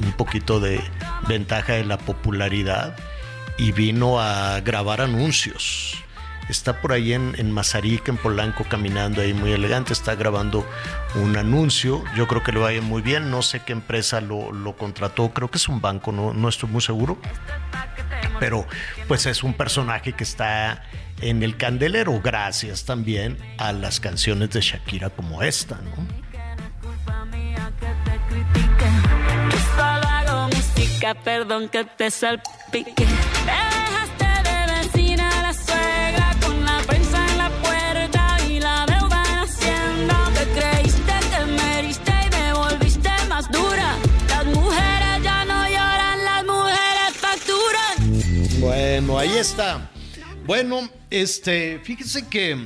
un, 0.03 0.11
poquito 0.13 0.59
de 0.59 0.81
ventaja 1.29 1.73
de 1.73 1.85
la 1.85 1.97
popularidad 1.97 2.97
y 3.57 3.71
vino 3.71 4.19
a 4.19 4.59
grabar 4.59 4.99
anuncios. 4.99 6.04
Está 6.49 6.81
por 6.81 6.93
ahí 6.93 7.13
en, 7.13 7.35
en 7.37 7.55
en 7.57 8.17
Polanco, 8.17 8.65
caminando 8.69 9.21
ahí 9.21 9.33
muy 9.33 9.51
elegante, 9.51 9.93
está 9.93 10.15
grabando 10.15 10.67
un 11.15 11.35
anuncio. 11.37 12.03
Yo 12.15 12.27
creo 12.27 12.43
que 12.43 12.51
le 12.51 12.59
va 12.59 12.69
a 12.69 12.73
ir 12.73 12.81
muy 12.81 13.01
bien. 13.01 13.31
No 13.31 13.41
sé 13.41 13.61
qué 13.61 13.73
empresa 13.73 14.21
lo, 14.21 14.51
lo 14.51 14.77
contrató, 14.77 15.31
creo 15.31 15.49
que 15.49 15.57
es 15.57 15.67
un 15.67 15.81
banco, 15.81 16.11
no, 16.11 16.33
no 16.33 16.49
estoy 16.49 16.69
muy 16.69 16.81
seguro. 16.81 17.17
Pero 18.39 18.67
pues 19.07 19.25
es 19.25 19.43
un 19.43 19.53
personaje 19.53 20.13
que 20.13 20.23
está 20.23 20.83
en 21.21 21.41
el 21.43 21.57
candelero, 21.57 22.21
gracias 22.21 22.85
también 22.85 23.37
a 23.57 23.71
las 23.71 23.99
canciones 23.99 24.49
de 24.51 24.61
Shakira 24.61 25.09
como 25.09 25.41
esta, 25.41 25.75
¿no? 25.77 26.25
Bueno, 48.65 49.19
ahí 49.19 49.37
está. 49.37 49.91
Bueno, 50.47 50.89
este, 51.11 51.79
fíjese 51.83 52.27
que 52.27 52.57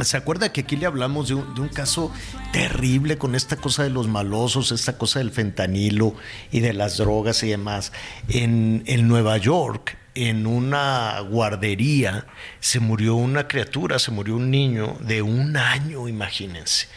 ¿Se 0.00 0.16
acuerda 0.16 0.52
que 0.52 0.62
aquí 0.62 0.74
le 0.74 0.86
hablamos 0.86 1.28
de 1.28 1.34
un, 1.34 1.68
caso 1.68 2.12
terrible 2.52 3.16
con 3.18 3.36
esta 3.36 3.54
cosa 3.54 3.84
de 3.84 3.90
los 3.90 4.08
malosos, 4.08 4.72
esta 4.72 4.98
cosa 4.98 5.20
del 5.20 5.30
fentanilo 5.30 6.14
y 6.50 6.58
de 6.58 6.72
las 6.72 6.96
drogas 6.96 7.40
y 7.44 7.50
demás? 7.50 7.92
En 8.28 8.82
Nueva 9.06 9.36
York, 9.36 9.96
en 10.16 10.46
una 10.48 11.20
guardería, 11.20 12.26
se 12.58 12.80
murió 12.80 13.14
una 13.14 13.46
criatura, 13.46 14.00
se 14.00 14.10
murió 14.10 14.34
un 14.36 14.50
niño 14.50 14.96
de 15.00 15.22
un 15.22 15.56
año, 15.56 16.08
imagínense 16.08 16.88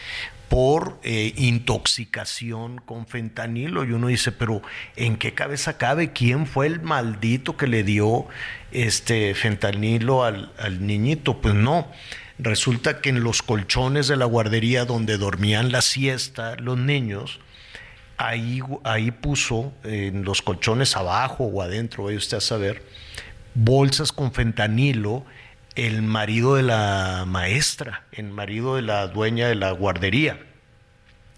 por 0.49 0.99
eh, 1.03 1.33
intoxicación 1.37 2.79
con 2.79 3.07
fentanilo. 3.07 3.83
Y 3.85 3.91
uno 3.91 4.07
dice, 4.07 4.31
pero 4.31 4.61
¿en 4.95 5.17
qué 5.17 5.33
cabeza 5.33 5.77
cabe? 5.77 6.11
¿Quién 6.11 6.45
fue 6.45 6.67
el 6.67 6.81
maldito 6.81 7.57
que 7.57 7.67
le 7.67 7.83
dio 7.83 8.27
este 8.71 9.33
fentanilo 9.35 10.23
al, 10.23 10.51
al 10.59 10.85
niñito? 10.85 11.41
Pues 11.41 11.55
no. 11.55 11.87
Resulta 12.39 12.99
que 12.99 13.09
en 13.09 13.23
los 13.23 13.41
colchones 13.41 14.07
de 14.07 14.17
la 14.17 14.25
guardería 14.25 14.85
donde 14.85 15.17
dormían 15.17 15.71
la 15.71 15.81
siesta 15.81 16.55
los 16.55 16.77
niños, 16.77 17.39
ahí, 18.17 18.61
ahí 18.83 19.11
puso 19.11 19.73
en 19.83 20.23
los 20.23 20.41
colchones 20.41 20.95
abajo 20.95 21.45
o 21.45 21.61
adentro, 21.61 22.05
vaya 22.05 22.17
usted 22.17 22.37
a 22.37 22.41
saber, 22.41 22.83
bolsas 23.55 24.11
con 24.11 24.31
fentanilo 24.33 25.25
el 25.75 26.01
marido 26.01 26.55
de 26.55 26.63
la 26.63 27.25
maestra, 27.27 28.03
el 28.11 28.29
marido 28.29 28.75
de 28.75 28.83
la 28.83 29.07
dueña 29.07 29.47
de 29.47 29.55
la 29.55 29.71
guardería. 29.71 30.39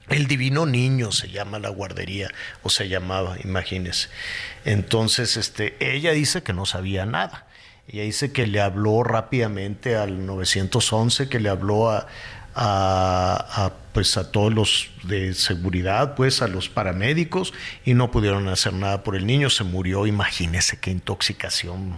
El 0.09 0.27
divino 0.27 0.65
niño 0.65 1.11
se 1.11 1.29
llama 1.29 1.57
la 1.57 1.69
guardería, 1.69 2.29
o 2.61 2.69
se 2.69 2.87
llamaba, 2.89 3.37
imagínese. 3.43 4.09
Entonces, 4.63 5.35
este, 5.35 5.75
ella 5.79 6.11
dice 6.11 6.43
que 6.43 6.53
no 6.53 6.65
sabía 6.65 7.05
nada. 7.05 7.47
Ella 7.87 8.03
dice 8.03 8.31
que 8.31 8.45
le 8.45 8.61
habló 8.61 9.03
rápidamente 9.03 9.95
al 9.95 10.25
911, 10.25 11.27
que 11.27 11.39
le 11.39 11.49
habló 11.49 11.89
a, 11.89 12.07
a, 12.53 13.65
a, 13.65 13.73
pues 13.93 14.17
a 14.17 14.31
todos 14.31 14.53
los 14.53 14.89
de 15.03 15.33
seguridad, 15.33 16.15
pues 16.15 16.41
a 16.41 16.47
los 16.47 16.69
paramédicos, 16.69 17.53
y 17.83 17.93
no 17.93 18.11
pudieron 18.11 18.47
hacer 18.47 18.73
nada 18.73 19.03
por 19.03 19.15
el 19.15 19.25
niño. 19.25 19.49
Se 19.49 19.63
murió, 19.63 20.05
imagínese 20.05 20.79
qué 20.79 20.91
intoxicación 20.91 21.95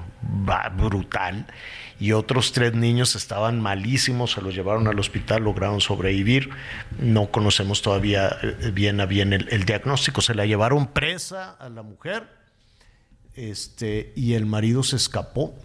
brutal. 0.78 1.46
Y 2.00 2.12
otros 2.12 2.52
tres 2.52 2.74
niños 2.74 3.16
estaban 3.16 3.60
malísimos, 3.60 4.34
se 4.34 4.42
los 4.42 4.54
llevaron 4.54 4.88
al 4.88 5.00
hospital, 5.00 5.44
lograron 5.44 5.82
sobrevivir. 5.82 6.52
No 7.00 7.32
conocemos 7.32 7.82
todavía 7.82 8.38
bien 8.74 9.02
a 9.02 9.06
bien 9.06 9.34
el, 9.34 9.48
el 9.50 9.66
diagnóstico. 9.66 10.22
Se 10.22 10.36
la 10.36 10.46
llevaron 10.46 10.88
presa 10.88 11.52
a 11.60 11.70
la 11.70 11.82
mujer 11.82 12.28
este, 13.36 14.14
y 14.16 14.34
el 14.34 14.46
marido 14.46 14.84
se 14.84 14.96
escapó 14.96 15.56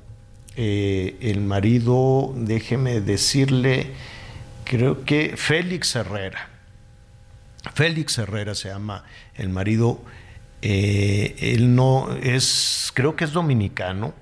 eh, 0.56 1.16
el 1.22 1.40
marido, 1.40 2.34
déjeme 2.36 3.00
decirle, 3.00 3.92
creo 4.64 5.04
que 5.04 5.34
Félix 5.36 5.96
Herrera. 5.96 6.50
Félix 7.74 8.18
Herrera 8.18 8.54
se 8.54 8.68
llama 8.68 9.04
el 9.34 9.48
marido. 9.48 10.02
Eh, 10.60 11.36
él 11.40 11.74
no 11.74 12.14
es, 12.22 12.92
creo 12.94 13.16
que 13.16 13.24
es 13.24 13.32
dominicano, 13.32 14.12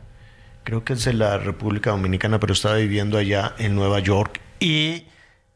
creo 0.65 0.85
que 0.85 0.95
es 0.95 1.05
de 1.05 1.13
la 1.13 1.39
República 1.39 1.91
Dominicana, 1.91 2.41
pero 2.41 2.53
estaba 2.53 2.77
viviendo 2.77 3.19
allá 3.19 3.55
en 3.59 3.75
Nueva 3.75 4.01
York 4.01 4.41
y 4.61 5.05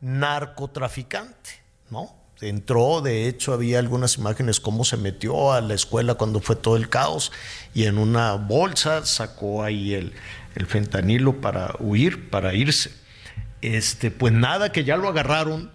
narcotraficante, 0.01 1.51
¿no? 1.91 2.15
Entró, 2.41 3.01
de 3.01 3.29
hecho 3.29 3.53
había 3.53 3.79
algunas 3.79 4.19
imágenes 4.19 4.61
cómo 4.61 4.85
se 4.85 4.97
metió 4.97 5.53
a 5.53 5.61
la 5.61 5.73
escuela 5.73 6.15
cuando 6.15 6.41
fue 6.41 6.57
todo 6.57 6.77
el 6.77 6.89
caos 6.89 7.33
y 7.73 7.85
en 7.85 7.97
una 7.97 8.35
bolsa 8.35 9.07
sacó 9.07 9.63
ahí 9.63 9.95
el, 9.95 10.13
el 10.55 10.67
fentanilo 10.67 11.41
para 11.41 11.75
huir, 11.79 12.29
para 12.31 12.53
irse. 12.53 12.91
Este, 13.63 14.11
pues 14.11 14.33
nada, 14.33 14.73
que 14.73 14.85
ya 14.85 14.97
lo 14.97 15.09
agarraron, 15.09 15.71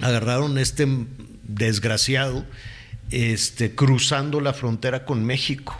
agarraron 0.00 0.56
este 0.56 0.86
desgraciado 1.42 2.44
este, 3.10 3.74
cruzando 3.74 4.40
la 4.40 4.52
frontera 4.52 5.04
con 5.04 5.24
México. 5.24 5.76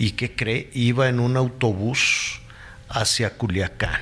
¿Y 0.00 0.12
qué 0.12 0.34
cree? 0.34 0.70
Iba 0.72 1.10
en 1.10 1.20
un 1.20 1.36
autobús 1.36 2.40
hacia 2.88 3.36
Culiacán. 3.36 4.00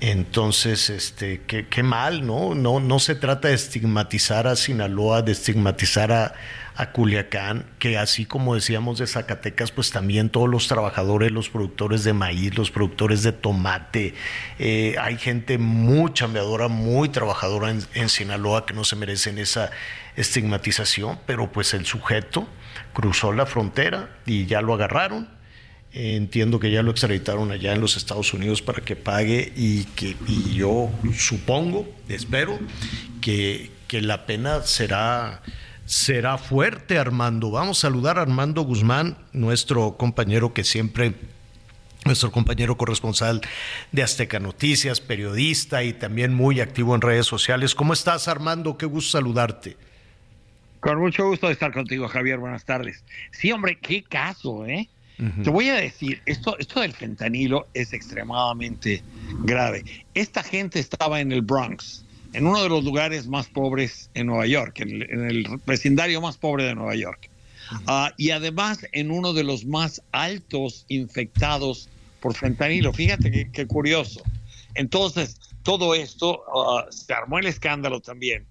Entonces, 0.00 0.90
este, 0.90 1.42
qué, 1.46 1.68
qué, 1.68 1.84
mal, 1.84 2.26
¿no? 2.26 2.56
¿no? 2.56 2.80
No 2.80 2.98
se 2.98 3.14
trata 3.14 3.46
de 3.46 3.54
estigmatizar 3.54 4.48
a 4.48 4.56
Sinaloa, 4.56 5.22
de 5.22 5.30
estigmatizar 5.30 6.10
a, 6.10 6.34
a, 6.74 6.90
Culiacán, 6.90 7.64
que 7.78 7.96
así 7.96 8.26
como 8.26 8.56
decíamos 8.56 8.98
de 8.98 9.06
Zacatecas, 9.06 9.70
pues 9.70 9.92
también 9.92 10.30
todos 10.30 10.48
los 10.48 10.66
trabajadores, 10.66 11.30
los 11.30 11.48
productores 11.48 12.02
de 12.02 12.12
maíz, 12.12 12.58
los 12.58 12.72
productores 12.72 13.22
de 13.22 13.30
tomate, 13.30 14.14
eh, 14.58 14.96
hay 15.00 15.16
gente 15.16 15.58
muy 15.58 16.12
chambeadora, 16.12 16.66
muy 16.66 17.08
trabajadora 17.08 17.70
en, 17.70 17.84
en 17.94 18.08
Sinaloa 18.08 18.66
que 18.66 18.74
no 18.74 18.82
se 18.82 18.96
merecen 18.96 19.38
esa 19.38 19.70
estigmatización, 20.16 21.20
pero 21.24 21.52
pues 21.52 21.72
el 21.72 21.86
sujeto 21.86 22.48
cruzó 22.92 23.32
la 23.32 23.46
frontera 23.46 24.18
y 24.26 24.46
ya 24.46 24.60
lo 24.60 24.74
agarraron 24.74 25.40
Entiendo 25.92 26.60
que 26.60 26.70
ya 26.70 26.84
lo 26.84 26.92
extraditaron 26.92 27.50
allá 27.50 27.72
en 27.72 27.80
los 27.80 27.96
Estados 27.96 28.32
Unidos 28.32 28.62
para 28.62 28.80
que 28.80 28.94
pague 28.94 29.52
y 29.56 29.84
que 29.84 30.16
y 30.28 30.54
yo 30.54 30.88
supongo, 31.18 31.88
espero, 32.08 32.60
que, 33.20 33.72
que 33.88 34.00
la 34.00 34.24
pena 34.24 34.62
será, 34.62 35.42
será 35.86 36.38
fuerte, 36.38 36.96
Armando. 36.96 37.50
Vamos 37.50 37.78
a 37.78 37.88
saludar 37.88 38.18
a 38.18 38.22
Armando 38.22 38.62
Guzmán, 38.62 39.18
nuestro 39.32 39.96
compañero 39.96 40.54
que 40.54 40.62
siempre 40.62 41.14
nuestro 42.04 42.30
compañero 42.30 42.76
corresponsal 42.76 43.40
de 43.90 44.02
Azteca 44.04 44.38
Noticias, 44.38 45.00
periodista 45.00 45.82
y 45.82 45.92
también 45.92 46.32
muy 46.32 46.60
activo 46.60 46.94
en 46.94 47.00
redes 47.00 47.26
sociales. 47.26 47.74
¿Cómo 47.74 47.94
estás, 47.94 48.28
Armando? 48.28 48.78
Qué 48.78 48.86
gusto 48.86 49.18
saludarte. 49.18 49.76
Con 50.80 50.98
mucho 50.98 51.26
gusto 51.28 51.46
de 51.46 51.52
estar 51.52 51.72
contigo, 51.72 52.08
Javier. 52.08 52.38
Buenas 52.38 52.64
tardes. 52.64 53.04
Sí, 53.32 53.52
hombre, 53.52 53.78
qué 53.80 54.02
caso, 54.02 54.66
¿eh? 54.66 54.88
Te 55.44 55.50
voy 55.50 55.68
a 55.68 55.74
decir, 55.74 56.22
esto, 56.24 56.58
esto 56.58 56.80
del 56.80 56.94
fentanilo 56.94 57.68
es 57.74 57.92
extremadamente 57.92 59.02
grave. 59.42 59.84
Esta 60.14 60.42
gente 60.42 60.78
estaba 60.78 61.20
en 61.20 61.30
el 61.30 61.42
Bronx, 61.42 62.06
en 62.32 62.46
uno 62.46 62.62
de 62.62 62.70
los 62.70 62.84
lugares 62.84 63.26
más 63.26 63.46
pobres 63.46 64.08
en 64.14 64.28
Nueva 64.28 64.46
York, 64.46 64.80
en 64.80 64.88
el, 64.88 65.10
en 65.10 65.24
el 65.26 65.46
vecindario 65.66 66.22
más 66.22 66.38
pobre 66.38 66.64
de 66.64 66.74
Nueva 66.74 66.94
York. 66.94 67.28
Uh, 67.86 68.08
y 68.16 68.30
además 68.30 68.86
en 68.92 69.10
uno 69.10 69.34
de 69.34 69.44
los 69.44 69.66
más 69.66 70.02
altos 70.10 70.86
infectados 70.88 71.90
por 72.20 72.34
fentanilo. 72.34 72.92
Fíjate 72.94 73.50
qué, 73.52 73.66
curioso. 73.66 74.22
Entonces, 74.74 75.38
todo 75.62 75.94
esto 75.94 76.44
uh, 76.52 76.90
se 76.90 77.12
armó 77.12 77.38
el 77.38 77.46
escándalo 77.46 78.00
también. 78.00 78.46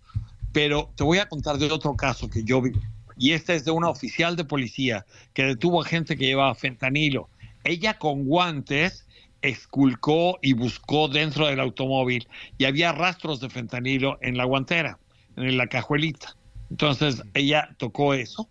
Pero 0.52 0.92
te 0.96 1.04
voy 1.04 1.20
a 1.20 1.30
contar 1.30 1.58
de 1.58 1.72
otro 1.72 1.96
caso 1.96 2.30
que 2.30 2.44
yo 2.44 2.62
vi 2.62 2.72
y 3.20 3.34
esta 3.34 3.54
es 3.54 3.66
de 3.66 3.72
una 3.72 3.90
oficial 3.90 4.38
de 4.38 4.46
policía 4.46 5.06
que 5.34 5.44
detuvo 5.44 5.82
a 5.82 5.86
gente 5.86 6.16
que 6.16 6.26
llevaba 6.26 6.56
fentanilo. 6.56 7.30
Ella 7.66 8.00
con 8.00 8.26
guantes 8.26 9.06
esculcó 9.42 10.40
y 10.42 10.54
buscó 10.54 11.10
dentro 11.10 11.48
del 11.48 11.60
automóvil 11.60 12.28
y 12.58 12.64
había 12.64 12.94
rastros 12.94 13.42
de 13.42 13.50
fentanilo 13.50 14.18
en 14.22 14.38
la 14.38 14.46
guantera, 14.46 14.98
en 15.36 15.58
la 15.58 15.68
cajuelita. 15.68 16.36
Entonces 16.70 17.22
ella 17.34 17.76
tocó 17.78 18.14
eso, 18.14 18.50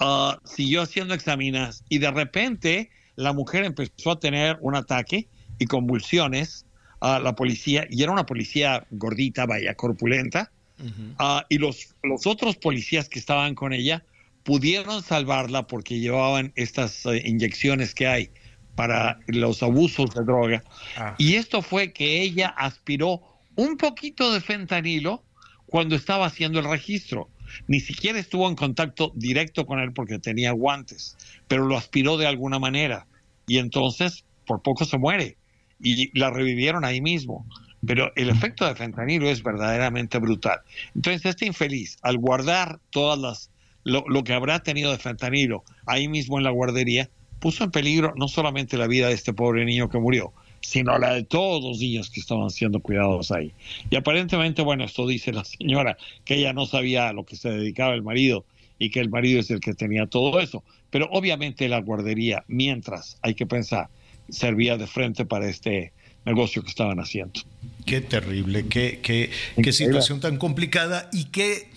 uh, 0.00 0.34
siguió 0.44 0.82
haciendo 0.82 1.12
examinas 1.12 1.84
y 1.88 1.98
de 1.98 2.10
repente 2.12 2.90
la 3.16 3.32
mujer 3.32 3.64
empezó 3.64 4.12
a 4.12 4.20
tener 4.20 4.56
un 4.60 4.76
ataque 4.76 5.28
y 5.58 5.66
convulsiones 5.66 6.64
a 7.00 7.18
uh, 7.18 7.22
la 7.22 7.34
policía, 7.34 7.86
y 7.90 8.02
era 8.02 8.12
una 8.12 8.26
policía 8.26 8.86
gordita, 8.90 9.46
vaya, 9.46 9.74
corpulenta, 9.74 10.52
Uh 10.78 10.84
-huh. 10.84 11.40
uh, 11.40 11.44
y 11.48 11.58
los, 11.58 11.94
los 12.02 12.26
otros 12.26 12.56
policías 12.56 13.08
que 13.08 13.18
estaban 13.18 13.54
con 13.54 13.72
ella 13.72 14.04
pudieron 14.42 15.02
salvarla 15.02 15.66
porque 15.66 15.98
llevaban 15.98 16.52
estas 16.54 17.04
uh, 17.06 17.14
inyecciones 17.14 17.94
que 17.94 18.06
hay 18.06 18.30
para 18.76 19.18
los 19.26 19.62
abusos 19.62 20.14
de 20.14 20.22
droga. 20.22 20.62
Ah. 20.96 21.14
Y 21.18 21.34
esto 21.34 21.62
fue 21.62 21.92
que 21.92 22.22
ella 22.22 22.48
aspiró 22.48 23.22
un 23.56 23.76
poquito 23.76 24.32
de 24.32 24.40
fentanilo 24.40 25.24
cuando 25.66 25.96
estaba 25.96 26.26
haciendo 26.26 26.60
el 26.60 26.70
registro. 26.70 27.28
Ni 27.66 27.80
siquiera 27.80 28.18
estuvo 28.18 28.48
en 28.48 28.54
contacto 28.54 29.12
directo 29.14 29.66
con 29.66 29.80
él 29.80 29.92
porque 29.92 30.18
tenía 30.18 30.52
guantes, 30.52 31.16
pero 31.48 31.64
lo 31.66 31.76
aspiró 31.76 32.16
de 32.16 32.26
alguna 32.26 32.58
manera. 32.58 33.06
Y 33.46 33.58
entonces, 33.58 34.24
por 34.46 34.62
poco 34.62 34.84
se 34.84 34.98
muere. 34.98 35.36
Y 35.82 36.16
la 36.18 36.30
revivieron 36.30 36.84
ahí 36.84 37.00
mismo 37.00 37.46
pero 37.86 38.12
el 38.16 38.28
efecto 38.28 38.66
de 38.66 38.74
fentanilo 38.74 39.28
es 39.28 39.42
verdaderamente 39.42 40.18
brutal. 40.18 40.60
Entonces, 40.94 41.24
este 41.24 41.46
infeliz, 41.46 41.98
al 42.02 42.18
guardar 42.18 42.80
todas 42.90 43.18
las 43.18 43.50
lo, 43.84 44.04
lo, 44.08 44.24
que 44.24 44.32
habrá 44.32 44.64
tenido 44.64 44.90
de 44.90 44.98
fentanilo 44.98 45.62
ahí 45.86 46.08
mismo 46.08 46.38
en 46.38 46.44
la 46.44 46.50
guardería, 46.50 47.08
puso 47.38 47.62
en 47.62 47.70
peligro 47.70 48.14
no 48.16 48.26
solamente 48.26 48.76
la 48.76 48.88
vida 48.88 49.08
de 49.08 49.14
este 49.14 49.32
pobre 49.32 49.64
niño 49.64 49.88
que 49.88 49.98
murió, 49.98 50.32
sino 50.60 50.98
la 50.98 51.14
de 51.14 51.22
todos 51.22 51.62
los 51.62 51.78
niños 51.78 52.10
que 52.10 52.20
estaban 52.20 52.50
siendo 52.50 52.80
cuidados 52.80 53.30
ahí. 53.30 53.52
Y 53.90 53.96
aparentemente, 53.96 54.62
bueno, 54.62 54.84
esto 54.84 55.06
dice 55.06 55.32
la 55.32 55.44
señora, 55.44 55.96
que 56.24 56.34
ella 56.34 56.52
no 56.52 56.66
sabía 56.66 57.08
a 57.08 57.12
lo 57.12 57.24
que 57.24 57.36
se 57.36 57.50
dedicaba 57.50 57.94
el 57.94 58.02
marido 58.02 58.44
y 58.78 58.90
que 58.90 59.00
el 59.00 59.08
marido 59.08 59.40
es 59.40 59.50
el 59.50 59.60
que 59.60 59.74
tenía 59.74 60.06
todo 60.06 60.40
eso. 60.40 60.64
Pero 60.90 61.08
obviamente 61.12 61.68
la 61.68 61.80
guardería, 61.80 62.44
mientras, 62.48 63.18
hay 63.22 63.34
que 63.34 63.46
pensar, 63.46 63.88
servía 64.28 64.76
de 64.76 64.86
frente 64.86 65.24
para 65.24 65.48
este 65.48 65.92
negocio 66.24 66.62
que 66.62 66.70
estaban 66.70 66.98
haciendo. 66.98 67.40
Qué 67.86 68.00
terrible, 68.00 68.66
qué, 68.66 69.00
qué, 69.02 69.30
qué 69.62 69.72
situación 69.72 70.20
tan 70.20 70.38
complicada 70.38 71.08
y 71.12 71.26
qué, 71.26 71.70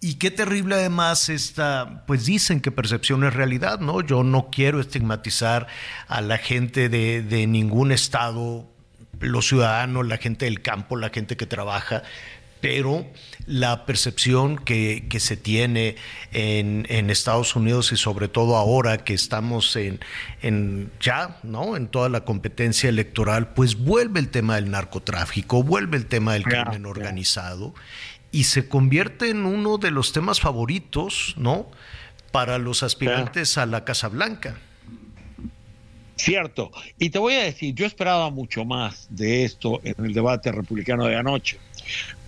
y 0.00 0.14
qué 0.14 0.32
terrible 0.32 0.74
además 0.74 1.28
esta, 1.28 2.04
pues 2.06 2.26
dicen 2.26 2.60
que 2.60 2.72
percepción 2.72 3.22
es 3.22 3.32
realidad, 3.32 3.78
¿no? 3.78 4.00
Yo 4.00 4.24
no 4.24 4.50
quiero 4.50 4.80
estigmatizar 4.80 5.68
a 6.08 6.20
la 6.20 6.38
gente 6.38 6.88
de, 6.88 7.22
de 7.22 7.46
ningún 7.46 7.92
estado, 7.92 8.68
los 9.20 9.46
ciudadanos, 9.46 10.06
la 10.08 10.18
gente 10.18 10.46
del 10.46 10.62
campo, 10.62 10.96
la 10.96 11.10
gente 11.10 11.36
que 11.36 11.46
trabaja, 11.46 12.02
pero 12.62 13.04
la 13.44 13.84
percepción 13.86 14.56
que, 14.56 15.06
que 15.10 15.18
se 15.20 15.36
tiene 15.36 15.96
en, 16.32 16.86
en, 16.88 17.10
Estados 17.10 17.56
Unidos 17.56 17.90
y 17.90 17.96
sobre 17.96 18.28
todo 18.28 18.56
ahora 18.56 18.98
que 18.98 19.14
estamos 19.14 19.74
en, 19.74 19.98
en, 20.42 20.90
ya, 21.00 21.38
¿no? 21.42 21.76
En 21.76 21.88
toda 21.88 22.08
la 22.08 22.24
competencia 22.24 22.88
electoral, 22.88 23.52
pues 23.52 23.76
vuelve 23.76 24.20
el 24.20 24.28
tema 24.28 24.54
del 24.54 24.70
narcotráfico, 24.70 25.64
vuelve 25.64 25.96
el 25.96 26.06
tema 26.06 26.34
del 26.34 26.44
crimen 26.44 26.86
organizado 26.86 27.74
yeah. 27.74 28.40
y 28.40 28.44
se 28.44 28.68
convierte 28.68 29.28
en 29.28 29.44
uno 29.44 29.76
de 29.76 29.90
los 29.90 30.12
temas 30.12 30.40
favoritos, 30.40 31.34
¿no? 31.36 31.68
Para 32.30 32.58
los 32.58 32.84
aspirantes 32.84 33.56
yeah. 33.56 33.64
a 33.64 33.66
la 33.66 33.84
Casa 33.84 34.06
Blanca. 34.06 34.56
Cierto. 36.14 36.70
Y 37.00 37.10
te 37.10 37.18
voy 37.18 37.34
a 37.34 37.42
decir, 37.42 37.74
yo 37.74 37.84
esperaba 37.84 38.30
mucho 38.30 38.64
más 38.64 39.08
de 39.10 39.44
esto 39.44 39.80
en 39.82 40.04
el 40.04 40.14
debate 40.14 40.52
republicano 40.52 41.06
de 41.06 41.16
anoche. 41.16 41.58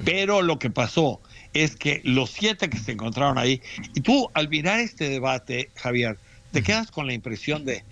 Pero 0.04 0.42
lo 0.42 0.58
que 0.58 0.70
pasó 0.70 1.20
es 1.52 1.76
que 1.76 2.00
los 2.04 2.30
siete 2.30 2.68
que 2.68 2.78
se 2.78 2.92
encontraron 2.92 3.38
ahí, 3.38 3.62
y 3.94 4.00
tú 4.00 4.28
al 4.34 4.48
mirar 4.48 4.80
este 4.80 5.08
debate, 5.08 5.70
Javier, 5.76 6.18
te 6.52 6.62
quedas 6.62 6.90
con 6.90 7.06
la 7.06 7.14
impresión 7.14 7.64
de 7.64 7.84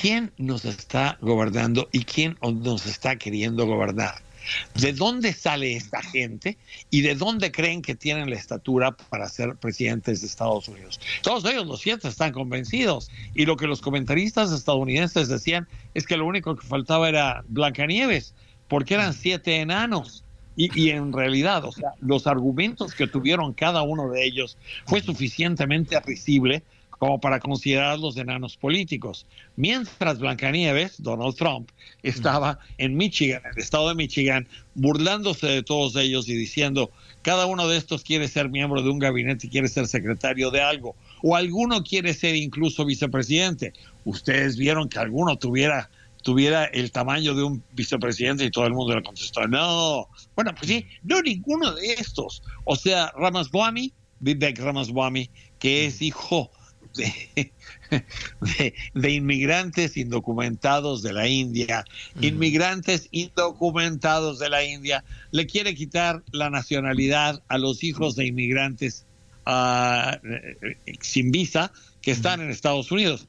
quién 0.00 0.32
nos 0.38 0.64
está 0.64 1.18
gobernando 1.20 1.88
y 1.92 2.04
quién 2.04 2.36
nos 2.40 2.86
está 2.86 3.16
queriendo 3.16 3.66
gobernar. 3.66 4.22
¿De 4.74 4.92
dónde 4.92 5.32
sale 5.32 5.76
esta 5.76 6.02
gente 6.02 6.56
y 6.90 7.02
de 7.02 7.14
dónde 7.14 7.52
creen 7.52 7.82
que 7.82 7.94
tienen 7.94 8.30
la 8.30 8.36
estatura 8.36 8.92
para 8.92 9.28
ser 9.28 9.56
presidentes 9.56 10.20
de 10.20 10.26
Estados 10.26 10.66
Unidos? 10.68 10.98
Todos 11.22 11.44
ellos, 11.44 11.66
los 11.66 11.80
siete, 11.80 12.08
están 12.08 12.32
convencidos. 12.32 13.10
Y 13.34 13.44
lo 13.44 13.56
que 13.56 13.66
los 13.66 13.80
comentaristas 13.80 14.50
estadounidenses 14.50 15.28
decían 15.28 15.68
es 15.94 16.06
que 16.06 16.16
lo 16.16 16.26
único 16.26 16.56
que 16.56 16.66
faltaba 16.66 17.08
era 17.08 17.44
Blancanieves, 17.48 18.34
porque 18.68 18.94
eran 18.94 19.12
siete 19.12 19.56
enanos. 19.56 20.24
Y, 20.68 20.90
en 20.90 21.12
realidad, 21.12 21.64
o 21.64 21.72
sea, 21.72 21.94
los 22.00 22.26
argumentos 22.26 22.94
que 22.94 23.06
tuvieron 23.06 23.54
cada 23.54 23.80
uno 23.80 24.10
de 24.10 24.26
ellos 24.26 24.58
fue 24.84 25.00
suficientemente 25.00 25.98
risible 26.00 26.62
como 26.90 27.18
para 27.18 27.40
considerarlos 27.40 28.18
enanos 28.18 28.58
políticos. 28.58 29.24
Mientras 29.56 30.18
Blancanieves, 30.18 31.02
Donald 31.02 31.34
Trump, 31.34 31.70
estaba 32.02 32.58
en 32.76 32.94
Michigan, 32.94 33.40
en 33.46 33.52
el 33.52 33.58
estado 33.58 33.88
de 33.88 33.94
Michigan, 33.94 34.46
burlándose 34.74 35.46
de 35.46 35.62
todos 35.62 35.96
ellos 35.96 36.28
y 36.28 36.34
diciendo, 36.34 36.90
cada 37.22 37.46
uno 37.46 37.66
de 37.66 37.78
estos 37.78 38.04
quiere 38.04 38.28
ser 38.28 38.50
miembro 38.50 38.82
de 38.82 38.90
un 38.90 38.98
gabinete 38.98 39.46
y 39.46 39.50
quiere 39.50 39.68
ser 39.68 39.86
secretario 39.86 40.50
de 40.50 40.60
algo, 40.60 40.94
o 41.22 41.36
alguno 41.36 41.82
quiere 41.82 42.12
ser 42.12 42.36
incluso 42.36 42.84
vicepresidente. 42.84 43.72
Ustedes 44.04 44.58
vieron 44.58 44.90
que 44.90 44.98
alguno 44.98 45.38
tuviera 45.38 45.88
tuviera 46.22 46.64
el 46.66 46.92
tamaño 46.92 47.34
de 47.34 47.42
un 47.42 47.62
vicepresidente 47.72 48.44
y 48.44 48.50
todo 48.50 48.66
el 48.66 48.74
mundo 48.74 48.94
le 48.94 49.02
contestó, 49.02 49.46
no. 49.46 50.08
Bueno, 50.34 50.54
pues 50.54 50.68
sí, 50.68 50.86
no 51.02 51.20
ninguno 51.22 51.72
de 51.72 51.94
estos. 51.94 52.42
O 52.64 52.76
sea, 52.76 53.12
Ramaswamy, 53.16 53.92
Vivek 54.20 54.58
Ramaswamy, 54.58 55.30
que 55.58 55.86
es 55.86 56.02
hijo 56.02 56.50
de, 56.94 57.52
de, 58.94 59.10
inmigrantes 59.10 59.96
indocumentados 59.96 61.02
de 61.02 61.12
la 61.12 61.28
India, 61.28 61.84
inmigrantes 62.20 63.08
indocumentados 63.12 64.38
de 64.40 64.50
la 64.50 64.64
India, 64.64 65.04
le 65.30 65.46
quiere 65.46 65.74
quitar 65.74 66.22
la 66.32 66.50
nacionalidad 66.50 67.42
a 67.48 67.58
los 67.58 67.84
hijos 67.84 68.16
de 68.16 68.26
inmigrantes 68.26 69.06
eh, 69.46 70.56
sin 71.00 71.30
visa 71.30 71.72
que 72.02 72.10
están 72.10 72.40
en 72.40 72.50
Estados 72.50 72.90
Unidos 72.90 73.28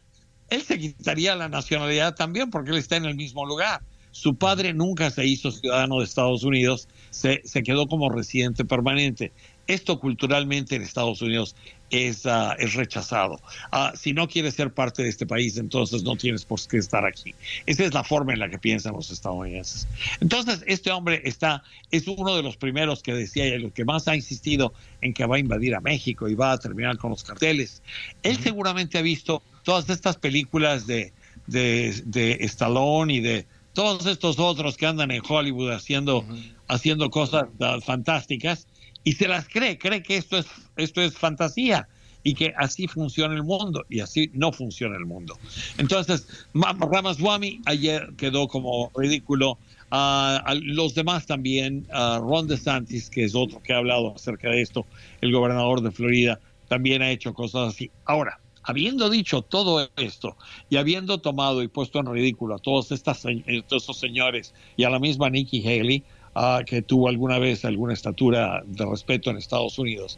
él 0.51 0.61
se 0.61 0.77
quitaría 0.77 1.33
la 1.35 1.49
nacionalidad 1.49 2.13
también 2.13 2.51
porque 2.51 2.71
él 2.71 2.77
está 2.77 2.97
en 2.97 3.05
el 3.05 3.15
mismo 3.15 3.45
lugar. 3.45 3.81
Su 4.11 4.35
padre 4.35 4.73
nunca 4.73 5.09
se 5.09 5.25
hizo 5.25 5.49
ciudadano 5.49 5.99
de 5.99 6.03
Estados 6.03 6.43
Unidos, 6.43 6.89
se, 7.09 7.41
quedó 7.63 7.87
como 7.87 8.09
residente 8.09 8.65
permanente. 8.65 9.31
Esto 9.67 9.97
culturalmente 10.01 10.75
en 10.75 10.81
Estados 10.81 11.21
Unidos 11.21 11.55
es, 11.89 12.25
ah, 12.25 12.57
es 12.59 12.73
rechazado. 12.73 13.39
Ah, 13.71 13.93
si 13.95 14.11
no 14.11 14.27
quieres 14.27 14.55
ser 14.55 14.73
parte 14.73 15.03
de 15.03 15.07
este 15.07 15.25
país, 15.25 15.55
entonces 15.55 16.03
no 16.03 16.17
tienes 16.17 16.43
por 16.43 16.59
qué 16.67 16.77
estar 16.77 17.05
aquí. 17.05 17.33
Esa 17.65 17.85
es 17.85 17.93
la 17.93 18.03
forma 18.03 18.33
en 18.33 18.39
la 18.39 18.49
que 18.49 18.59
piensan 18.59 18.93
los 18.93 19.09
estadounidenses. 19.09 19.87
Entonces, 20.19 20.61
este 20.67 20.91
hombre 20.91 21.21
está, 21.23 21.63
es 21.91 22.05
uno 22.09 22.35
de 22.35 22.43
los 22.43 22.57
primeros 22.57 23.01
que 23.01 23.13
decía 23.13 23.47
y 23.47 23.51
el 23.51 23.71
que 23.71 23.85
más 23.85 24.09
ha 24.09 24.15
insistido 24.17 24.73
en 24.99 25.13
que 25.13 25.25
va 25.25 25.37
a 25.37 25.39
invadir 25.39 25.75
a 25.75 25.79
México 25.79 26.27
y 26.27 26.35
va 26.35 26.51
a 26.51 26.57
terminar 26.57 26.97
con 26.97 27.11
los 27.11 27.23
carteles. 27.23 27.81
Él 28.23 28.37
seguramente 28.37 28.97
ha 28.97 29.01
visto 29.01 29.41
todas 29.63 29.89
estas 29.89 30.17
películas 30.17 30.87
de, 30.87 31.13
de, 31.47 32.37
Stallone 32.41 33.13
y 33.13 33.19
de 33.19 33.45
todos 33.73 34.05
estos 34.05 34.39
otros 34.39 34.77
que 34.77 34.85
andan 34.85 35.11
en 35.11 35.21
Hollywood 35.27 35.71
haciendo, 35.71 36.25
haciendo 36.67 37.09
cosas 37.09 37.45
ah, 37.61 37.77
fantásticas 37.83 38.67
y 39.03 39.13
se 39.13 39.27
las 39.27 39.47
cree, 39.47 39.77
cree 39.77 40.03
que 40.03 40.17
esto 40.17 40.37
es, 40.37 40.45
esto 40.77 41.01
es 41.01 41.17
fantasía 41.17 41.87
y 42.23 42.33
que 42.33 42.53
así 42.57 42.87
funciona 42.87 43.33
el 43.33 43.43
mundo 43.43 43.85
y 43.89 43.99
así 43.99 44.29
no 44.33 44.51
funciona 44.51 44.95
el 44.95 45.05
mundo. 45.05 45.37
Entonces, 45.77 46.27
Ramaswamy 46.53 47.61
ayer 47.65 48.13
quedó 48.17 48.47
como 48.47 48.91
ridículo. 48.95 49.57
a 49.89 50.53
los 50.61 50.93
demás 50.93 51.25
también, 51.25 51.87
Ron 51.91 52.47
DeSantis, 52.47 53.09
que 53.09 53.23
es 53.23 53.35
otro 53.35 53.61
que 53.61 53.73
ha 53.73 53.77
hablado 53.77 54.15
acerca 54.15 54.49
de 54.49 54.61
esto, 54.61 54.85
el 55.21 55.31
gobernador 55.31 55.81
de 55.81 55.91
Florida, 55.91 56.39
también 56.67 57.01
ha 57.01 57.09
hecho 57.09 57.33
cosas 57.33 57.73
así. 57.73 57.91
Ahora, 58.05 58.39
habiendo 58.63 59.09
dicho 59.09 59.41
todo 59.41 59.89
esto 59.97 60.37
y 60.69 60.77
habiendo 60.77 61.19
tomado 61.19 61.63
y 61.63 61.67
puesto 61.67 61.99
en 61.99 62.07
ridículo 62.07 62.55
a 62.55 62.59
todos, 62.59 62.91
estas, 62.91 63.25
estos 63.25 63.97
señores 63.97 64.53
y 64.77 64.83
a 64.83 64.89
la 64.89 64.99
misma 64.99 65.29
Nikki 65.29 65.65
Haley, 65.65 66.03
ah, 66.35 66.61
que 66.65 66.81
tuvo 66.81 67.09
alguna 67.09 67.39
vez 67.39 67.65
alguna 67.65 67.93
estatura 67.93 68.63
de 68.65 68.85
respeto 68.85 69.29
en 69.29 69.37
Estados 69.37 69.77
Unidos, 69.79 70.17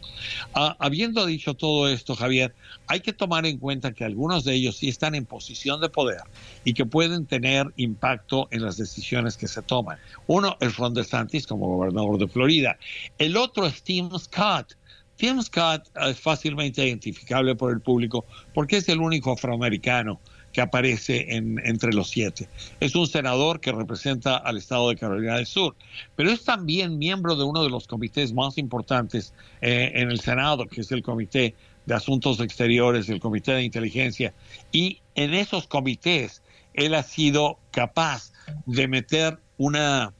ah, 0.54 0.76
habiendo 0.78 1.26
dicho 1.26 1.54
todo 1.54 1.88
esto, 1.88 2.14
Javier, 2.14 2.54
hay 2.86 3.00
que 3.00 3.12
tomar 3.12 3.46
en 3.46 3.58
cuenta 3.58 3.92
que 3.92 4.04
algunos 4.04 4.44
de 4.44 4.54
ellos 4.54 4.76
sí 4.76 4.88
están 4.88 5.14
en 5.14 5.26
posición 5.26 5.80
de 5.80 5.88
poder 5.88 6.22
y 6.64 6.74
que 6.74 6.86
pueden 6.86 7.26
tener 7.26 7.72
impacto 7.76 8.48
en 8.50 8.62
las 8.62 8.76
decisiones 8.76 9.36
que 9.36 9.48
se 9.48 9.62
toman. 9.62 9.98
Uno 10.26 10.56
es 10.60 10.76
Ron 10.76 10.94
DeSantis 10.94 11.46
como 11.46 11.76
gobernador 11.76 12.18
de 12.18 12.28
Florida. 12.28 12.78
El 13.18 13.36
otro 13.36 13.66
es 13.66 13.82
Tim 13.82 14.10
Scott 14.18 14.74
Tim 15.16 15.40
Scott 15.42 15.88
es 16.08 16.18
fácilmente 16.18 16.86
identificable 16.86 17.54
por 17.54 17.72
el 17.72 17.80
público 17.80 18.24
porque 18.52 18.78
es 18.78 18.88
el 18.88 19.00
único 19.00 19.32
afroamericano 19.32 20.20
que 20.52 20.60
aparece 20.60 21.34
en, 21.34 21.60
entre 21.64 21.92
los 21.92 22.08
siete. 22.08 22.48
Es 22.80 22.94
un 22.94 23.06
senador 23.06 23.60
que 23.60 23.72
representa 23.72 24.36
al 24.36 24.56
estado 24.56 24.88
de 24.88 24.96
Carolina 24.96 25.36
del 25.36 25.46
Sur, 25.46 25.74
pero 26.14 26.30
es 26.30 26.44
también 26.44 26.96
miembro 26.96 27.34
de 27.36 27.42
uno 27.42 27.62
de 27.62 27.70
los 27.70 27.86
comités 27.88 28.32
más 28.32 28.56
importantes 28.56 29.34
eh, 29.60 29.90
en 29.94 30.10
el 30.10 30.20
Senado, 30.20 30.66
que 30.66 30.80
es 30.82 30.92
el 30.92 31.02
Comité 31.02 31.54
de 31.86 31.94
Asuntos 31.94 32.40
Exteriores, 32.40 33.08
el 33.08 33.20
Comité 33.20 33.52
de 33.52 33.64
Inteligencia. 33.64 34.32
Y 34.70 35.00
en 35.16 35.34
esos 35.34 35.66
comités 35.66 36.40
él 36.72 36.94
ha 36.94 37.02
sido 37.02 37.58
capaz 37.72 38.32
de 38.66 38.88
meter 38.88 39.38
una 39.56 40.12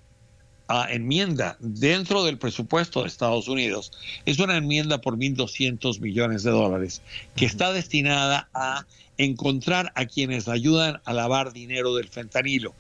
enmienda 0.91 1.57
dentro 1.61 2.25
del 2.25 2.39
presupuesto 2.39 3.03
de 3.03 3.09
Estados 3.09 3.49
Unidos 3.49 3.93
es 4.25 4.39
una 4.39 4.57
enmienda 4.57 5.01
por 5.01 5.17
1.200 5.17 6.01
millones 6.01 6.43
de 6.43 6.51
dólares 6.51 7.03
que 7.37 7.45
está 7.45 7.73
destinada 7.73 8.49
a 8.55 8.87
encontrar 9.19 9.93
a 9.95 10.07
quienes 10.07 10.49
ayudan 10.49 11.01
a 11.05 11.13
lavar 11.13 11.53
dinero 11.53 11.95
del 11.95 12.09
fentanilo 12.09 12.75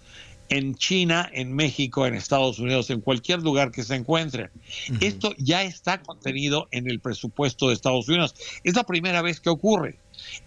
en 0.48 0.74
China, 0.74 1.28
en 1.32 1.54
México, 1.54 2.06
en 2.06 2.14
Estados 2.14 2.58
Unidos, 2.58 2.90
en 2.90 3.00
cualquier 3.00 3.42
lugar 3.42 3.70
que 3.70 3.82
se 3.82 3.94
encuentren. 3.94 4.50
Esto 5.00 5.34
ya 5.38 5.62
está 5.62 6.02
contenido 6.02 6.68
en 6.70 6.88
el 6.88 7.00
presupuesto 7.00 7.68
de 7.68 7.74
Estados 7.74 8.08
Unidos. 8.08 8.34
Es 8.62 8.74
la 8.74 8.84
primera 8.84 9.22
vez 9.22 9.40
que 9.40 9.50
ocurre 9.50 9.98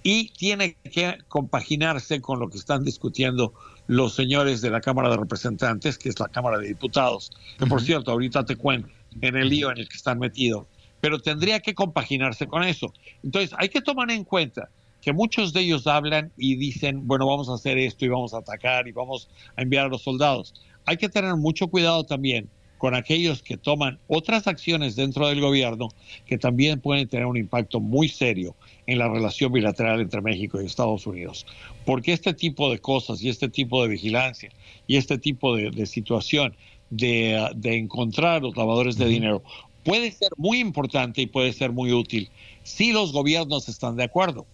y 0.03 0.29
tiene 0.29 0.77
que 0.83 1.17
compaginarse 1.27 2.21
con 2.21 2.39
lo 2.39 2.49
que 2.49 2.57
están 2.57 2.83
discutiendo 2.83 3.53
los 3.87 4.13
señores 4.13 4.61
de 4.61 4.69
la 4.69 4.81
Cámara 4.81 5.09
de 5.09 5.17
Representantes, 5.17 5.97
que 5.97 6.09
es 6.09 6.19
la 6.19 6.27
Cámara 6.27 6.59
de 6.59 6.67
Diputados, 6.67 7.31
que 7.57 7.65
por 7.65 7.81
cierto, 7.81 8.11
ahorita 8.11 8.45
te 8.45 8.55
cuento 8.55 8.89
en 9.21 9.35
el 9.35 9.49
lío 9.49 9.71
en 9.71 9.79
el 9.79 9.89
que 9.89 9.95
están 9.95 10.19
metidos, 10.19 10.65
pero 10.99 11.19
tendría 11.19 11.59
que 11.61 11.73
compaginarse 11.73 12.47
con 12.47 12.63
eso. 12.63 12.93
Entonces, 13.23 13.55
hay 13.57 13.69
que 13.69 13.81
tomar 13.81 14.11
en 14.11 14.23
cuenta 14.23 14.69
que 15.01 15.13
muchos 15.13 15.53
de 15.53 15.61
ellos 15.61 15.87
hablan 15.87 16.31
y 16.37 16.57
dicen, 16.57 17.07
bueno, 17.07 17.27
vamos 17.27 17.49
a 17.49 17.53
hacer 17.53 17.77
esto 17.77 18.03
y 18.03 18.09
vamos 18.09 18.33
a 18.33 18.39
atacar 18.39 18.87
y 18.87 18.91
vamos 18.91 19.29
a 19.55 19.61
enviar 19.61 19.85
a 19.85 19.89
los 19.89 20.03
soldados. 20.03 20.53
Hay 20.85 20.97
que 20.97 21.07
tener 21.07 21.35
mucho 21.35 21.67
cuidado 21.67 22.03
también 22.03 22.49
con 22.77 22.95
aquellos 22.95 23.41
que 23.41 23.57
toman 23.57 23.99
otras 24.07 24.47
acciones 24.47 24.95
dentro 24.95 25.27
del 25.27 25.41
gobierno 25.41 25.89
que 26.25 26.37
también 26.37 26.79
pueden 26.79 27.07
tener 27.07 27.25
un 27.25 27.37
impacto 27.37 27.79
muy 27.79 28.07
serio 28.07 28.55
en 28.85 28.99
la 28.99 29.09
relación 29.09 29.51
bilateral 29.51 29.99
entre 29.99 30.21
México 30.21 30.61
y 30.61 30.65
Estados 30.65 31.07
Unidos. 31.07 31.45
Porque 31.85 32.13
este 32.13 32.33
tipo 32.33 32.71
de 32.71 32.79
cosas 32.79 33.21
y 33.21 33.29
este 33.29 33.49
tipo 33.49 33.81
de 33.81 33.89
vigilancia 33.89 34.49
y 34.87 34.97
este 34.97 35.17
tipo 35.17 35.55
de, 35.55 35.85
situación 35.85 36.55
de, 36.89 37.49
encontrar 37.63 38.41
los 38.41 38.55
lavadores 38.55 38.97
de 38.97 39.07
dinero 39.07 39.43
puede 39.83 40.11
ser 40.11 40.29
muy 40.37 40.59
importante 40.59 41.21
y 41.21 41.27
puede 41.27 41.53
ser 41.53 41.71
muy 41.71 41.91
útil 41.91 42.29
si 42.63 42.91
los 42.91 43.13
gobiernos 43.13 43.69
están 43.69 43.95
de 43.95 44.03
acuerdo. 44.03 44.45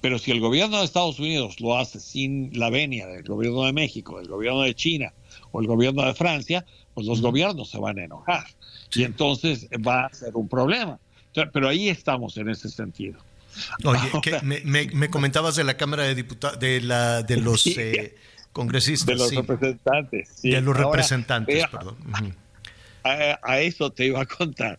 Pero 0.00 0.18
si 0.18 0.32
el 0.32 0.40
gobierno 0.40 0.78
de 0.78 0.84
Estados 0.84 1.20
Unidos 1.20 1.60
lo 1.60 1.76
hace 1.76 2.00
sin 2.00 2.50
la 2.58 2.70
venia 2.70 3.06
del 3.06 3.22
gobierno 3.22 3.64
de 3.64 3.72
México, 3.72 4.18
del 4.18 4.28
gobierno 4.28 4.62
de 4.62 4.74
China 4.74 5.14
o 5.52 5.60
el 5.60 5.66
gobierno 5.68 6.04
de 6.04 6.12
Francia, 6.12 6.66
pues 6.94 7.06
los 7.06 7.20
gobiernos 7.20 7.70
se 7.70 7.78
van 7.78 7.98
a 7.98 8.04
enojar 8.04 8.46
y 8.94 9.04
entonces 9.04 9.68
va 9.86 10.06
a 10.06 10.14
ser 10.14 10.34
un 10.34 10.48
problema. 10.48 10.98
Pero 11.52 11.68
ahí 11.68 11.88
estamos 11.88 12.36
en 12.36 12.50
ese 12.50 12.68
sentido. 12.68 13.18
Oye, 13.84 14.00
me, 14.64 15.10
comentabas 15.10 15.56
de 15.56 15.64
la 15.64 15.76
Cámara 15.76 16.04
de 16.04 16.14
Diputados, 16.14 16.58
de, 16.58 16.80
la, 16.80 17.22
de 17.22 17.36
los 17.40 17.66
eh, 17.66 18.14
congresistas. 18.52 19.06
De 19.06 19.14
los 19.16 19.34
representantes. 19.34 20.42
De 20.42 20.60
los 20.60 20.76
representantes, 20.76 21.66
perdón. 21.68 21.96
A, 23.04 23.60
eso 23.60 23.90
te 23.90 24.06
iba 24.06 24.20
a 24.20 24.26
contar. 24.26 24.78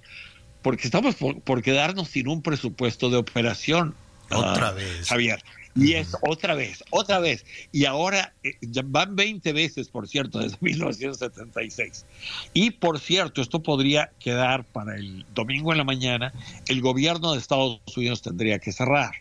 Porque 0.62 0.88
estamos 0.88 1.16
por 1.16 1.62
quedarnos 1.62 2.08
sin 2.08 2.28
un 2.30 2.42
presupuesto 2.42 3.10
de 3.10 3.18
operación. 3.18 3.96
Otra 4.32 4.72
vez. 4.72 5.08
Javier. 5.10 5.44
Y 5.76 5.94
es 5.94 6.16
otra 6.22 6.54
vez, 6.54 6.84
otra 6.92 7.20
vez. 7.20 7.46
Y 7.72 7.86
ahora 7.86 8.34
eh, 8.44 8.54
van 8.86 9.16
20 9.16 9.54
veces, 9.54 9.90
por 9.90 10.08
cierto, 10.08 10.40
desde 10.40 10.58
1976. 10.62 12.06
Y 12.54 12.72
por 12.72 13.00
cierto, 13.00 13.42
esto 13.42 13.64
podría 13.64 14.12
quedar 14.20 14.66
para 14.66 14.96
el 14.96 15.26
domingo 15.34 15.72
en 15.72 15.80
la 15.80 15.84
mañana. 15.84 16.34
El 16.68 16.82
gobierno 16.82 17.34
de 17.34 17.40
Estados 17.40 17.80
Unidos 17.96 18.22
tendría 18.22 18.60
que 18.60 18.72
cerrar. 18.72 19.14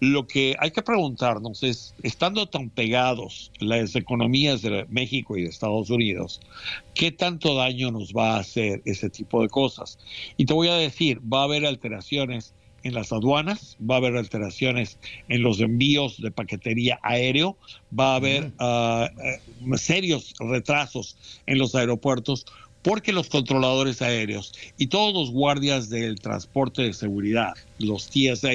Lo 0.00 0.28
que 0.28 0.54
hay 0.60 0.70
que 0.70 0.82
preguntarnos 0.82 1.64
es, 1.64 1.92
estando 2.04 2.46
tan 2.46 2.70
pegados 2.70 3.50
las 3.58 3.96
economías 3.96 4.62
de 4.62 4.86
México 4.88 5.36
y 5.36 5.42
de 5.42 5.48
Estados 5.48 5.90
Unidos, 5.90 6.40
¿qué 6.94 7.10
tanto 7.10 7.56
daño 7.56 7.90
nos 7.90 8.12
va 8.12 8.36
a 8.36 8.38
hacer 8.38 8.80
ese 8.84 9.10
tipo 9.10 9.42
de 9.42 9.48
cosas? 9.48 9.98
Y 10.36 10.46
te 10.46 10.54
voy 10.54 10.68
a 10.68 10.74
decir, 10.74 11.20
va 11.20 11.40
a 11.40 11.44
haber 11.44 11.66
alteraciones 11.66 12.54
en 12.88 12.94
las 12.94 13.12
aduanas, 13.12 13.76
va 13.80 13.96
a 13.96 13.98
haber 13.98 14.16
alteraciones 14.16 14.98
en 15.28 15.42
los 15.42 15.60
envíos 15.60 16.20
de 16.20 16.30
paquetería 16.30 16.98
aéreo, 17.02 17.56
va 17.98 18.12
a 18.12 18.16
haber 18.16 18.52
ah, 18.58 19.08
eh, 19.24 19.76
serios 19.76 20.34
retrasos 20.40 21.16
en 21.46 21.58
los 21.58 21.74
aeropuertos 21.74 22.46
porque 22.82 23.12
los 23.12 23.28
controladores 23.28 24.02
aéreos 24.02 24.52
y 24.76 24.86
todos 24.86 25.12
los 25.12 25.30
guardias 25.30 25.90
del 25.90 26.20
transporte 26.20 26.82
de 26.82 26.92
seguridad, 26.92 27.54
los 27.78 28.08
TSA, 28.08 28.52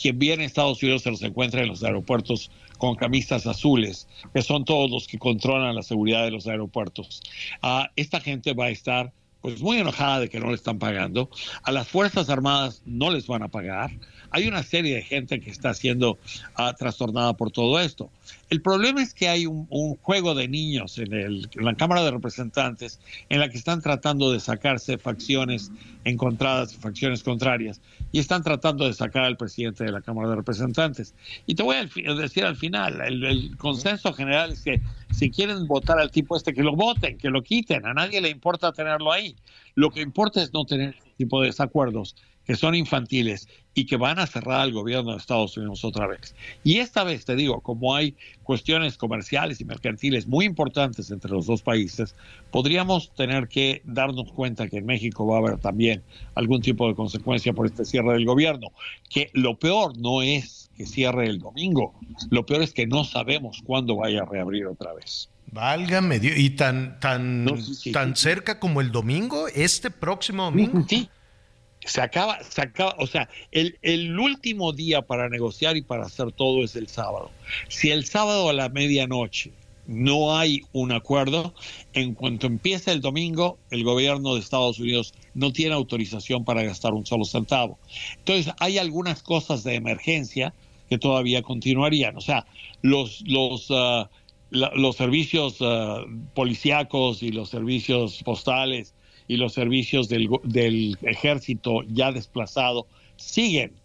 quien 0.00 0.18
viene 0.18 0.42
a 0.42 0.46
Estados 0.46 0.82
Unidos 0.82 1.02
se 1.02 1.10
los 1.10 1.22
encuentra 1.22 1.62
en 1.62 1.68
los 1.68 1.82
aeropuertos 1.82 2.50
con 2.78 2.96
camisas 2.96 3.46
azules, 3.46 4.08
que 4.34 4.42
son 4.42 4.64
todos 4.64 4.90
los 4.90 5.06
que 5.06 5.18
controlan 5.18 5.74
la 5.74 5.82
seguridad 5.82 6.24
de 6.24 6.32
los 6.32 6.46
aeropuertos. 6.46 7.22
Ah, 7.62 7.90
esta 7.96 8.20
gente 8.20 8.52
va 8.52 8.66
a 8.66 8.70
estar 8.70 9.12
pues 9.44 9.60
muy 9.60 9.76
enojada 9.76 10.20
de 10.20 10.30
que 10.30 10.40
no 10.40 10.48
le 10.48 10.54
están 10.54 10.78
pagando. 10.78 11.28
A 11.64 11.70
las 11.70 11.86
Fuerzas 11.86 12.30
Armadas 12.30 12.80
no 12.86 13.10
les 13.10 13.26
van 13.26 13.42
a 13.42 13.48
pagar. 13.48 13.90
Hay 14.34 14.48
una 14.48 14.64
serie 14.64 14.96
de 14.96 15.02
gente 15.02 15.38
que 15.38 15.48
está 15.48 15.74
siendo 15.74 16.18
ah, 16.56 16.74
trastornada 16.76 17.34
por 17.34 17.52
todo 17.52 17.78
esto. 17.78 18.10
El 18.50 18.62
problema 18.62 19.00
es 19.00 19.14
que 19.14 19.28
hay 19.28 19.46
un, 19.46 19.68
juego 20.02 20.34
de 20.34 20.48
niños 20.48 20.98
en, 20.98 21.12
el, 21.12 21.48
la 21.54 21.76
Cámara 21.76 22.02
de 22.02 22.10
Representantes 22.10 22.98
en 23.28 23.38
la 23.38 23.48
que 23.48 23.56
están 23.56 23.80
tratando 23.80 24.32
de 24.32 24.40
sacarse 24.40 24.98
facciones 24.98 25.70
encontradas, 26.02 26.74
facciones 26.74 27.22
contrarias, 27.22 27.80
y 28.10 28.18
están 28.18 28.42
tratando 28.42 28.86
de 28.86 28.94
sacar 28.94 29.22
al 29.22 29.36
presidente 29.36 29.84
de 29.84 29.92
la 29.92 30.00
Cámara 30.00 30.28
de 30.30 30.34
Representantes. 30.34 31.14
Y 31.46 31.54
te 31.54 31.62
voy 31.62 31.76
a 31.76 31.84
decir 32.14 32.44
al 32.44 32.56
final, 32.56 33.02
el, 33.02 33.24
el 33.24 33.56
consenso 33.56 34.12
general 34.14 34.50
es 34.50 34.62
que 34.62 34.82
si 35.12 35.30
quieren 35.30 35.68
votar 35.68 36.00
al 36.00 36.10
tipo 36.10 36.36
este, 36.36 36.52
que 36.52 36.64
lo 36.64 36.74
voten, 36.74 37.18
que 37.18 37.30
lo 37.30 37.40
quiten, 37.40 37.86
a 37.86 37.94
nadie 37.94 38.20
le 38.20 38.30
importa 38.30 38.72
tenerlo 38.72 39.12
ahí. 39.12 39.36
Lo 39.76 39.90
que 39.90 40.00
importa 40.00 40.42
es 40.42 40.52
no 40.52 40.64
tener 40.64 40.96
este 40.96 41.10
tipo 41.18 41.40
de 41.40 41.46
desacuerdos 41.46 42.16
que 42.46 42.56
son 42.56 42.74
infantiles 42.74 43.48
y 43.74 43.86
que 43.86 43.96
van 43.96 44.18
a 44.18 44.26
cerrar 44.26 44.60
al 44.60 44.72
gobierno 44.72 45.12
de 45.12 45.18
Estados 45.18 45.56
Unidos 45.56 45.84
otra 45.84 46.06
vez. 46.06 46.34
Y 46.62 46.78
esta 46.78 47.02
vez, 47.02 47.24
te 47.24 47.34
digo, 47.34 47.60
como 47.60 47.94
hay 47.94 48.14
cuestiones 48.44 48.96
comerciales 48.96 49.60
y 49.60 49.64
mercantiles 49.64 50.26
muy 50.26 50.44
importantes 50.44 51.10
entre 51.10 51.30
los 51.30 51.46
dos 51.46 51.62
países, 51.62 52.14
podríamos 52.50 53.12
tener 53.14 53.48
que 53.48 53.82
darnos 53.84 54.30
cuenta 54.32 54.68
que 54.68 54.78
en 54.78 54.86
México 54.86 55.26
va 55.26 55.36
a 55.36 55.38
haber 55.40 55.58
también 55.58 56.02
algún 56.34 56.62
tipo 56.62 56.86
de 56.86 56.94
consecuencia 56.94 57.52
por 57.52 57.66
este 57.66 57.84
cierre 57.84 58.12
del 58.12 58.24
gobierno. 58.24 58.68
Que 59.10 59.30
lo 59.32 59.58
peor 59.58 59.98
no 59.98 60.22
es 60.22 60.70
que 60.76 60.86
cierre 60.86 61.26
el 61.26 61.38
domingo, 61.38 61.94
lo 62.30 62.46
peor 62.46 62.62
es 62.62 62.72
que 62.72 62.86
no 62.86 63.04
sabemos 63.04 63.62
cuándo 63.64 63.96
vaya 63.96 64.22
a 64.22 64.24
reabrir 64.24 64.66
otra 64.66 64.92
vez. 64.92 65.30
Válgame 65.52 66.18
Dios. 66.18 66.36
Y 66.36 66.50
tan, 66.50 66.98
tan, 66.98 67.46
tan 67.92 68.16
cerca 68.16 68.58
como 68.58 68.80
el 68.80 68.90
domingo, 68.90 69.46
este 69.48 69.90
próximo 69.90 70.44
domingo. 70.44 70.84
Sí. 70.88 71.08
Se 71.84 72.00
acaba, 72.00 72.42
se 72.42 72.62
acaba, 72.62 72.94
o 72.98 73.06
sea, 73.06 73.28
el, 73.52 73.78
el 73.82 74.18
último 74.18 74.72
día 74.72 75.02
para 75.02 75.28
negociar 75.28 75.76
y 75.76 75.82
para 75.82 76.04
hacer 76.06 76.32
todo 76.32 76.64
es 76.64 76.76
el 76.76 76.88
sábado. 76.88 77.30
Si 77.68 77.90
el 77.90 78.04
sábado 78.06 78.48
a 78.48 78.52
la 78.52 78.68
medianoche 78.68 79.52
no 79.86 80.36
hay 80.36 80.62
un 80.72 80.92
acuerdo, 80.92 81.52
en 81.92 82.14
cuanto 82.14 82.46
empieza 82.46 82.90
el 82.90 83.02
domingo, 83.02 83.58
el 83.70 83.84
gobierno 83.84 84.34
de 84.34 84.40
Estados 84.40 84.78
Unidos 84.78 85.12
no 85.34 85.52
tiene 85.52 85.74
autorización 85.74 86.44
para 86.44 86.62
gastar 86.62 86.94
un 86.94 87.04
solo 87.04 87.26
centavo. 87.26 87.78
Entonces, 88.18 88.52
hay 88.60 88.78
algunas 88.78 89.22
cosas 89.22 89.62
de 89.62 89.74
emergencia 89.74 90.54
que 90.88 90.96
todavía 90.96 91.42
continuarían. 91.42 92.16
O 92.16 92.22
sea, 92.22 92.46
los, 92.80 93.22
los, 93.26 93.68
la- 93.68 94.72
los 94.74 94.96
servicios 94.96 95.56
ah, 95.60 96.02
policíacos 96.34 97.22
y 97.22 97.30
los 97.30 97.50
servicios 97.50 98.22
postales 98.24 98.94
y 99.26 99.36
los 99.36 99.52
servicios 99.54 100.08
del, 100.08 100.28
del 100.44 100.96
ejército 101.02 101.82
ya 101.86 102.12
desplazado 102.12 102.86
siguen. 103.16 103.80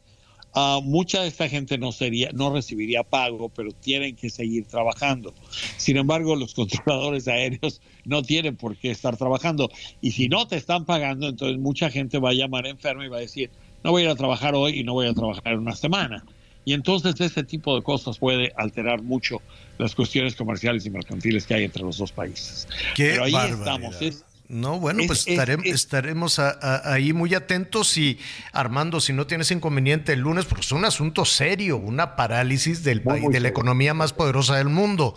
Ah, 0.55 0.79
mucha 0.83 1.21
de 1.21 1.27
esta 1.27 1.47
gente 1.47 1.77
no 1.77 1.91
sería, 1.91 2.31
no 2.33 2.51
recibiría 2.51 3.03
pago, 3.03 3.49
pero 3.49 3.71
tienen 3.71 4.15
que 4.15 4.31
seguir 4.31 4.65
trabajando. 4.65 5.35
Sin 5.77 5.95
embargo, 5.97 6.35
los 6.35 6.53
controladores 6.55 7.27
aéreos 7.27 7.81
no 8.03 8.23
tienen 8.23 8.57
por 8.57 8.75
qué 8.75 8.89
estar 8.89 9.15
trabajando. 9.15 9.69
Y 10.01 10.11
si 10.11 10.27
no 10.27 10.47
te 10.47 10.55
están 10.55 10.85
pagando, 10.85 11.27
entonces 11.27 11.59
mucha 11.59 11.91
gente 11.91 12.17
va 12.17 12.31
a 12.31 12.33
llamar 12.33 12.65
enferma 12.65 13.05
y 13.05 13.09
va 13.09 13.17
a 13.17 13.21
decir, 13.21 13.51
no 13.83 13.91
voy 13.91 14.01
a 14.01 14.05
ir 14.05 14.11
a 14.11 14.15
trabajar 14.15 14.55
hoy 14.55 14.79
y 14.79 14.83
no 14.83 14.93
voy 14.93 15.07
a 15.07 15.13
trabajar 15.13 15.53
en 15.53 15.59
una 15.59 15.75
semana. 15.75 16.25
Y 16.65 16.73
entonces 16.73 17.19
ese 17.21 17.43
tipo 17.43 17.75
de 17.75 17.81
cosas 17.83 18.17
puede 18.17 18.51
alterar 18.57 19.01
mucho 19.01 19.41
las 19.77 19.95
cuestiones 19.95 20.35
comerciales 20.35 20.85
y 20.85 20.89
mercantiles 20.89 21.45
que 21.45 21.53
hay 21.53 21.63
entre 21.63 21.83
los 21.83 21.97
dos 21.97 22.11
países. 22.11 22.67
Qué 22.95 23.11
Pero 23.11 23.23
ahí 23.23 23.31
barbaridad. 23.31 23.59
estamos. 23.59 24.01
Es- 24.01 24.25
No, 24.49 24.79
bueno, 24.79 25.01
Es- 25.01 25.07
pues 25.07 25.27
es- 25.27 25.37
estarem- 25.37 25.61
es- 25.63 25.75
estaremos 25.75 26.39
a- 26.39 26.57
a- 26.61 26.93
ahí 26.93 27.13
muy 27.13 27.33
atentos 27.35 27.95
y 27.97 28.17
Armando, 28.51 28.99
si 28.99 29.13
no 29.13 29.27
tienes 29.27 29.51
inconveniente 29.51 30.11
el 30.13 30.21
lunes, 30.21 30.45
porque 30.45 30.61
es 30.65 30.71
un 30.71 30.85
asunto 30.85 31.23
serio, 31.23 31.77
una 31.77 32.15
parálisis 32.15 32.83
del 32.83 33.01
país, 33.03 33.29
de 33.29 33.39
la 33.39 33.47
economía 33.47 33.93
más 33.93 34.11
poderosa 34.11 34.57
del 34.57 34.69
mundo. 34.69 35.15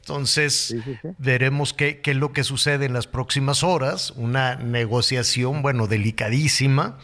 Entonces, 0.00 0.76
veremos 1.18 1.72
qué, 1.72 2.00
qué 2.00 2.12
es 2.12 2.16
lo 2.16 2.32
que 2.32 2.44
sucede 2.44 2.86
en 2.86 2.92
las 2.92 3.06
próximas 3.08 3.64
horas, 3.64 4.12
una 4.14 4.54
negociación, 4.56 5.62
bueno, 5.62 5.86
delicadísima. 5.88 6.98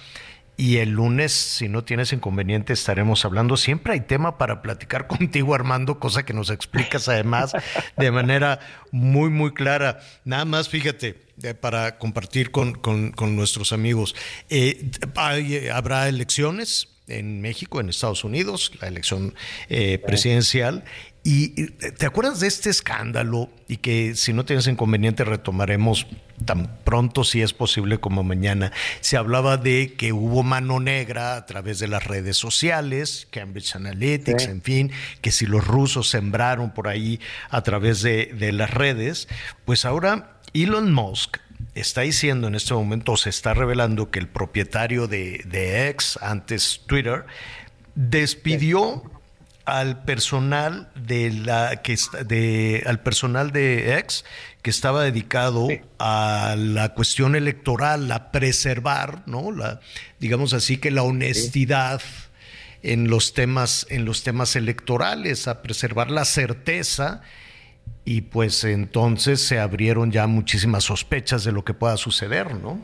Y 0.57 0.77
el 0.77 0.91
lunes, 0.91 1.33
si 1.33 1.69
no 1.69 1.83
tienes 1.83 2.13
inconveniente, 2.13 2.75
estaremos 2.75 3.25
hablando. 3.25 3.57
Siempre 3.57 3.95
hay 3.95 4.03
tema 4.03 4.37
para 4.39 4.61
platicar 4.63 5.07
contigo, 5.09 5.55
Armando, 5.55 5.99
cosa 5.99 6.25
que 6.25 6.35
nos 6.35 6.51
explicas 6.51 7.09
además 7.09 7.53
de 7.97 8.11
manera 8.13 8.61
muy, 8.93 9.31
muy 9.31 9.53
clara. 9.55 9.99
Nada 10.25 10.45
más, 10.45 10.69
fíjate, 10.69 11.21
para 11.61 11.99
compartir 11.99 12.51
con, 12.51 12.73
con- 12.75 13.13
con 13.13 13.37
nuestros 13.37 13.73
amigos. 13.73 14.15
Eh, 14.49 14.91
hay- 15.17 15.69
habrá 15.69 16.09
elecciones 16.09 16.89
en 17.09 17.41
México, 17.41 17.81
en 17.81 17.89
Estados 17.89 18.25
Unidos, 18.25 18.73
la 18.81 18.89
elección 18.89 19.35
eh, 19.69 19.99
presidencial. 19.99 20.85
Y 21.25 21.67
¿te 21.71 22.07
acuerdas 22.07 22.41
de 22.41 22.49
este 22.49 22.71
escándalo? 22.71 23.49
Y 23.69 23.77
que 23.77 24.15
si 24.17 24.33
no 24.33 24.45
tienes 24.45 24.67
inconveniente 24.67 25.23
retomaremos 25.25 26.07
tan 26.45 26.79
pronto 26.83 27.23
si 27.23 27.43
es 27.43 27.53
posible 27.53 27.99
como 27.99 28.25
mañana. 28.25 28.73
Se 29.01 29.17
hablaba 29.17 29.57
de 29.57 29.95
que 29.97 30.13
hubo 30.13 30.43
mano 30.43 30.81
negra 30.81 31.37
a 31.37 31.47
través 31.47 31.79
de 31.79 31.87
las 31.87 32.05
redes 32.05 32.37
sociales, 32.37 33.29
Cambridge 33.31 33.77
Analytics, 33.77 34.45
Sí. 34.45 34.51
en 34.51 34.63
fin, 34.63 34.91
que 35.21 35.31
si 35.31 35.47
los 35.47 35.65
rusos 35.65 36.09
sembraron 36.09 36.73
por 36.75 36.89
ahí 36.89 37.21
a 37.51 37.63
través 37.63 38.03
de, 38.03 38.27
de 38.37 38.51
las 38.51 38.71
redes, 38.73 39.29
pues 39.65 39.85
ahora 39.85 40.41
Elon 40.55 40.93
Musk 40.93 41.39
está 41.75 42.03
diciendo 42.03 42.49
en 42.49 42.55
este 42.55 42.75
momento, 42.75 43.17
se 43.17 43.31
está 43.31 43.55
revelando 43.55 44.11
que 44.11 44.19
el 44.19 44.29
propietario 44.29 45.07
de, 45.09 45.43
de 45.47 45.89
X, 45.89 46.19
antes 46.21 46.83
Twitter, 46.87 47.25
despidió 47.95 49.03
al 49.65 50.03
personal 50.05 50.91
de 50.95 51.31
la 51.31 51.83
que 51.83 51.97
de 52.25 52.83
al 52.85 53.01
personal 53.01 53.53
de 53.53 53.97
X 53.99 54.25
que 54.61 54.71
estaba 54.71 55.05
dedicado 55.05 55.69
a 55.99 56.57
la 56.59 56.95
cuestión 56.95 57.37
electoral, 57.37 58.11
a 58.11 58.33
preservar, 58.33 59.23
¿no? 59.27 59.53
La 59.53 59.81
digamos 60.19 60.53
así 60.53 60.79
que 60.79 60.91
la 60.91 61.05
honestidad 61.05 62.03
en 62.83 63.09
los 63.09 63.35
temas 63.35 63.87
en 63.89 64.05
los 64.05 64.25
temas 64.25 64.57
electorales, 64.57 65.47
a 65.47 65.63
preservar 65.63 66.11
la 66.11 66.25
certeza 66.25 67.23
y 68.05 68.23
pues 68.23 68.65
entonces 68.65 69.41
se 69.41 69.59
abrieron 69.59 70.11
ya 70.11 70.27
muchísimas 70.27 70.85
sospechas 70.85 71.45
de 71.45 71.53
lo 71.53 71.65
que 71.65 71.75
pueda 71.75 71.97
suceder, 71.97 72.55
¿no? 72.57 72.81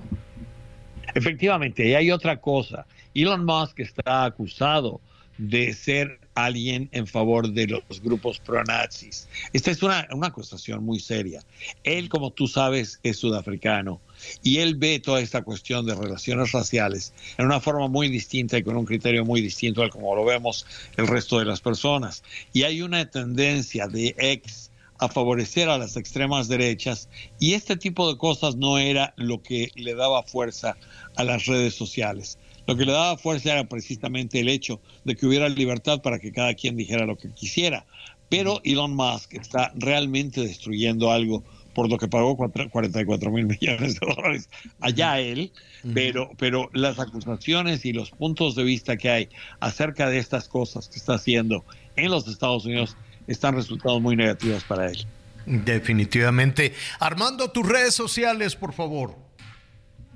Efectivamente, 1.15 1.89
y 1.89 1.95
hay 1.95 2.11
otra 2.11 2.41
cosa. 2.41 2.87
Elon 3.15 3.45
Musk 3.45 3.81
está 3.81 4.25
acusado 4.25 5.01
de 5.39 5.73
ser 5.73 6.21
alguien 6.35 6.89
en 6.93 7.07
favor 7.07 7.51
de 7.51 7.67
los 7.67 8.01
grupos 8.03 8.39
pronazis. 8.39 9.29
Esta 9.53 9.71
es 9.71 9.83
una, 9.83 10.07
una 10.13 10.29
acusación 10.29 10.85
muy 10.85 11.01
seria. 11.01 11.43
Él, 11.85 12.09
como 12.09 12.33
tú 12.33 12.47
sabes, 12.47 13.01
es 13.03 13.19
sudafricano 13.19 14.01
y 14.43 14.59
él 14.59 14.77
ve 14.77 15.01
toda 15.01 15.21
esta 15.21 15.43
cuestión 15.43 15.87
de 15.87 15.95
relaciones 15.95 16.53
raciales 16.53 17.13
en 17.39 17.47
una 17.47 17.61
forma 17.61 17.89
muy 17.89 18.09
distinta 18.09 18.59
y 18.59 18.63
con 18.63 18.77
un 18.77 18.85
criterio 18.85 19.25
muy 19.25 19.41
distinto 19.41 19.83
al 19.83 19.91
como 19.91 20.15
lo 20.15 20.25
vemos 20.25 20.67
el 20.97 21.07
resto 21.07 21.39
de 21.39 21.45
las 21.45 21.61
personas. 21.61 22.23
Y 22.53 22.63
hay 22.63 22.83
una 22.83 23.09
tendencia 23.11 23.87
de 23.89 24.15
ex 24.19 24.68
a 24.99 25.09
favorecer 25.09 25.69
a 25.69 25.79
las 25.79 25.97
extremas 25.97 26.49
derechas 26.49 27.09
y 27.39 27.55
este 27.55 27.77
tipo 27.77 28.11
de 28.11 28.19
cosas 28.19 28.57
no 28.57 28.79
era 28.79 29.15
lo 29.17 29.43
que 29.43 29.71
le 29.75 29.95
daba 29.95 30.23
fuerza 30.25 30.77
a 31.17 31.25
las 31.25 31.47
redes 31.47 31.75
sociales. 31.75 32.39
Lo 32.67 32.77
que 32.77 32.85
le 32.85 32.93
daba 32.93 33.17
fuerza 33.17 33.53
era 33.53 33.69
precisamente 33.69 34.41
el 34.41 34.49
hecho 34.49 34.81
de 35.05 35.17
que 35.17 35.27
hubiera 35.27 35.49
libertad 35.49 36.03
para 36.03 36.19
que 36.19 36.33
cada 36.33 36.55
quien 36.55 36.77
dijera 36.77 37.07
lo 37.07 37.17
que 37.17 37.33
quisiera. 37.33 37.87
Pero 38.29 38.61
Elon 38.65 38.95
Musk 38.95 39.35
está 39.35 39.73
realmente 39.75 40.43
destruyendo 40.43 41.11
algo 41.11 41.43
por 41.73 41.89
lo 41.89 41.97
que 41.97 42.09
pagó 42.09 42.37
cuatro- 42.37 42.69
44 42.69 43.31
mil 43.31 43.47
millones 43.61 43.99
de 43.99 44.07
dólares. 44.07 44.51
Allá 44.81 45.21
él, 45.21 45.53
pero, 45.95 46.31
pero 46.37 46.69
las 46.75 46.99
acusaciones 46.99 47.85
y 47.85 47.93
los 47.93 48.11
puntos 48.11 48.55
de 48.57 48.65
vista 48.65 48.97
que 48.97 49.09
hay 49.09 49.29
acerca 49.61 50.11
de 50.11 50.19
estas 50.19 50.49
cosas 50.49 50.89
que 50.89 50.99
está 50.99 51.15
haciendo 51.15 51.65
en 51.97 52.11
los 52.11 52.27
Estados 52.29 52.65
Unidos 52.67 52.97
están 53.29 53.55
resultando 53.55 54.01
muy 54.01 54.17
negativos 54.17 54.65
para 54.65 54.87
él. 54.87 55.07
Definitivamente. 55.47 56.75
Armando, 56.99 57.51
tus 57.51 57.67
redes 57.67 57.95
sociales, 57.95 58.57
por 58.57 58.73
favor. 58.73 59.17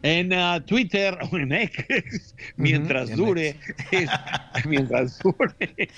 En 0.02 0.32
ah, 0.32 0.60
Twitter 0.64 1.16
o 1.30 1.36
en 1.38 1.52
X, 1.52 2.34
mientras 2.56 3.10
en 3.10 3.16
dure, 3.16 3.56
es, 3.90 4.10
mientras 4.66 5.20
dure, 5.20 5.88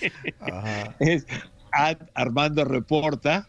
es 1.01 1.27
at 1.73 1.99
Armando 2.15 2.65
Reporta 2.65 3.49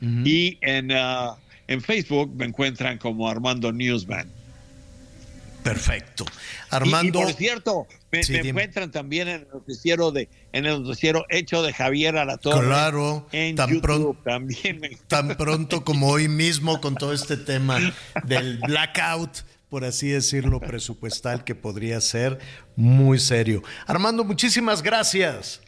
y 0.00 0.58
en, 0.60 0.92
ah, 0.92 1.36
en 1.66 1.80
Facebook 1.80 2.34
me 2.34 2.44
encuentran 2.44 2.98
como 2.98 3.28
Armando 3.28 3.72
Newsman. 3.72 4.28
Perfecto. 5.64 6.24
Armando. 6.70 7.20
Y, 7.20 7.22
por 7.24 7.32
cierto, 7.32 7.86
me, 8.12 8.22
Sí, 8.22 8.32
me 8.32 8.38
dime. 8.38 8.48
encuentran 8.50 8.90
también 8.92 9.26
en 9.28 9.40
el 9.40 9.48
noticiero 9.52 10.12
de, 10.12 10.28
en 10.52 10.66
el 10.66 10.82
noticiero 10.82 11.24
hecho 11.30 11.62
de 11.62 11.72
Javier 11.72 12.16
Alatorre. 12.18 12.66
Claro, 12.66 13.26
en 13.32 13.56
tan 13.56 13.68
YouTube 13.70 13.82
pronto- 13.82 14.22
también 14.24 14.78
me 14.80 14.90
tan 15.08 15.36
pronto 15.36 15.82
como 15.84 16.08
hoy 16.10 16.28
mismo 16.28 16.80
con 16.80 16.94
todo 16.94 17.12
este 17.12 17.36
tema 17.36 17.80
del 18.24 18.58
blackout, 18.58 19.38
por 19.68 19.84
así 19.84 20.08
decirlo, 20.08 20.60
presupuestal 20.60 21.42
que 21.44 21.54
podría 21.54 22.00
ser 22.00 22.38
muy 22.76 23.18
serio. 23.18 23.62
Armando, 23.86 24.22
muchísimas 24.22 24.82
gracias. 24.82 25.60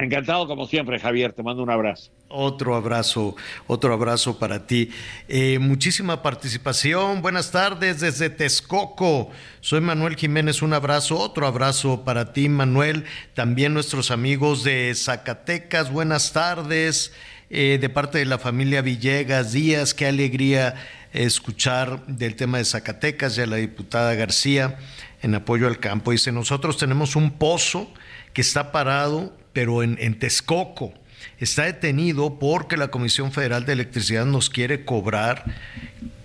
Encantado 0.00 0.46
como 0.46 0.66
siempre, 0.66 1.00
Javier. 1.00 1.32
Te 1.32 1.42
mando 1.42 1.60
un 1.60 1.70
abrazo. 1.70 2.12
Otro 2.28 2.76
abrazo, 2.76 3.34
otro 3.66 3.92
abrazo 3.92 4.38
para 4.38 4.64
ti. 4.64 4.90
Eh, 5.26 5.58
muchísima 5.58 6.22
participación. 6.22 7.20
Buenas 7.20 7.50
tardes 7.50 7.98
desde 7.98 8.30
Texcoco. 8.30 9.30
Soy 9.60 9.80
Manuel 9.80 10.14
Jiménez. 10.14 10.62
Un 10.62 10.72
abrazo, 10.72 11.18
otro 11.18 11.48
abrazo 11.48 12.04
para 12.04 12.32
ti, 12.32 12.48
Manuel. 12.48 13.06
También 13.34 13.74
nuestros 13.74 14.12
amigos 14.12 14.62
de 14.62 14.94
Zacatecas. 14.94 15.90
Buenas 15.90 16.32
tardes. 16.32 17.12
Eh, 17.50 17.78
de 17.80 17.88
parte 17.88 18.18
de 18.18 18.26
la 18.26 18.38
familia 18.38 18.82
Villegas 18.82 19.52
Díaz, 19.52 19.94
qué 19.94 20.06
alegría 20.06 20.74
escuchar 21.12 22.06
del 22.06 22.36
tema 22.36 22.58
de 22.58 22.66
Zacatecas 22.66 23.36
y 23.38 23.40
a 23.40 23.46
la 23.46 23.56
diputada 23.56 24.14
García 24.14 24.76
en 25.22 25.34
apoyo 25.34 25.66
al 25.66 25.80
campo. 25.80 26.12
Dice, 26.12 26.30
nosotros 26.30 26.76
tenemos 26.76 27.16
un 27.16 27.32
pozo 27.32 27.90
que 28.32 28.42
está 28.42 28.70
parado, 28.70 29.32
pero 29.58 29.82
en, 29.82 29.98
en 30.00 30.16
Texcoco. 30.16 30.94
Está 31.40 31.64
detenido 31.64 32.38
porque 32.38 32.76
la 32.76 32.92
Comisión 32.92 33.32
Federal 33.32 33.66
de 33.66 33.72
Electricidad 33.72 34.24
nos 34.24 34.50
quiere 34.50 34.84
cobrar, 34.84 35.46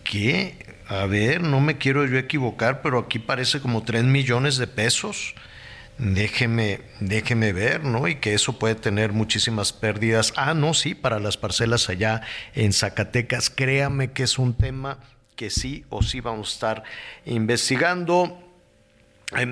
¿qué? 0.03 0.55
A 0.87 1.07
ver, 1.07 1.41
no 1.41 1.59
me 1.59 1.79
quiero 1.79 2.05
yo 2.05 2.19
equivocar, 2.19 2.83
pero 2.83 2.99
aquí 2.99 3.17
parece 3.17 3.59
como 3.59 3.81
3 3.81 4.03
millones 4.03 4.57
de 4.57 4.67
pesos. 4.67 5.33
Déjeme, 5.97 6.81
déjeme 6.99 7.53
ver, 7.53 7.83
¿no? 7.83 8.07
Y 8.07 8.17
que 8.17 8.35
eso 8.35 8.59
puede 8.59 8.75
tener 8.75 9.13
muchísimas 9.13 9.73
pérdidas. 9.73 10.31
Ah, 10.35 10.53
no, 10.53 10.75
sí, 10.75 10.93
para 10.93 11.19
las 11.19 11.35
parcelas 11.35 11.89
allá 11.89 12.21
en 12.53 12.71
Zacatecas. 12.71 13.49
Créame 13.49 14.11
que 14.11 14.21
es 14.21 14.37
un 14.37 14.53
tema 14.53 14.99
que 15.35 15.49
sí 15.49 15.85
o 15.89 16.03
sí 16.03 16.19
vamos 16.19 16.49
a 16.49 16.53
estar 16.53 16.83
investigando. 17.25 18.42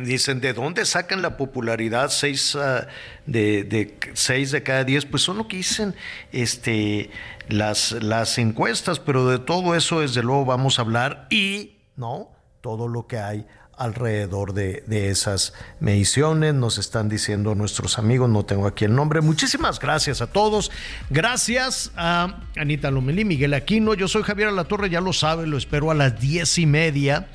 Dicen, 0.06 0.41
¿de 0.41 0.53
dónde 0.53 0.86
sacan 0.86 1.22
la 1.22 1.38
popularidad? 1.38 2.10
Seis, 2.10 2.56
ah, 2.56 2.88
de, 3.26 3.64
de 3.64 3.98
seis 4.14 4.52
de 4.52 4.62
cada 4.62 4.84
diez, 4.84 5.06
pues 5.06 5.24
son 5.24 5.38
lo 5.38 5.48
que 5.48 5.58
dicen 5.58 5.95
este, 6.32 7.10
las, 7.49 7.91
las 7.94 8.38
encuestas, 8.38 8.99
pero 8.99 9.28
de 9.28 9.40
todo 9.40 9.76
eso 9.76 10.02
desde 10.02 10.22
luego 10.22 10.45
vamos 10.45 10.78
a 10.78 10.84
hablar 10.84 11.28
y, 11.30 11.78
¿no? 11.95 12.30
Todo 12.62 12.88
lo 12.88 13.08
que 13.08 13.18
hay 13.18 13.45
alrededor 13.76 14.53
de, 14.53 14.84
de 14.86 15.10
esas 15.10 15.53
mediciones, 15.80 16.53
nos 16.53 16.78
están 16.78 17.10
diciendo 17.10 17.56
nuestros 17.56 17.98
amigos, 17.98 18.30
no 18.30 18.45
tengo 18.45 18.68
aquí 18.68 18.86
el 18.86 18.94
nombre. 18.94 19.22
Muchísimas 19.22 19.80
gracias 19.80 20.22
a 20.22 20.28
todos. 20.28 20.70
Gracias 21.10 21.91
a 21.95 22.41
Anita 22.56 22.91
Lomelí, 22.91 23.26
Miguel 23.26 23.56
Aquino, 23.56 23.95
yo 23.95 24.08
soy 24.08 24.22
Javier 24.22 24.49
Alatorre, 24.49 24.91
ya 24.91 25.02
lo 25.02 25.14
sabe, 25.14 25.48
lo 25.48 25.58
espero 25.58 25.90
a 25.90 25.95
las 25.95 26.20
diez 26.20 26.60
y 26.60 26.68
media 26.68 27.30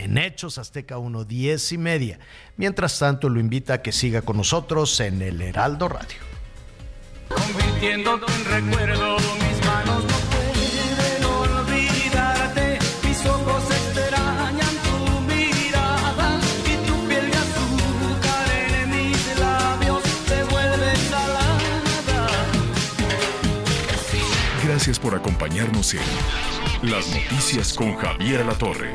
en 0.00 0.16
Hechos 0.16 0.58
Azteca 0.58 0.98
1, 0.98 1.24
10 1.24 1.72
y 1.72 1.78
media. 1.78 2.18
Mientras 2.56 2.98
tanto, 2.98 3.28
lo 3.28 3.38
invita 3.38 3.74
a 3.74 3.82
que 3.82 3.92
siga 3.92 4.22
con 4.22 4.38
nosotros 4.38 4.98
en 5.00 5.20
el 5.22 5.40
Heraldo 5.42 5.88
Radio. 5.88 6.18
Convirtiéndote 7.28 8.32
en 8.32 8.44
recuerdo, 8.46 9.16
mis 9.18 9.66
manos 9.66 10.04
no 10.04 10.18
pueden 10.32 11.24
olvidarte. 11.24 12.78
Mis 13.06 13.26
ojos 13.26 13.64
extrañan 13.70 14.74
tu 14.84 15.20
mirada 15.20 16.40
y 16.64 16.86
tu 16.86 17.06
piel 17.06 17.30
de 17.30 17.36
azúcar 17.36 18.50
en 18.82 18.90
mis 18.90 19.38
labios 19.38 20.02
se 20.26 20.44
vuelve 20.44 20.96
salada. 20.96 22.26
Gracias 24.64 24.98
por 24.98 25.14
acompañarnos 25.14 25.94
en 25.94 26.90
Las 26.90 27.06
Noticias 27.08 27.74
con 27.74 27.94
Javier 27.96 28.40
Alatorre. 28.40 28.94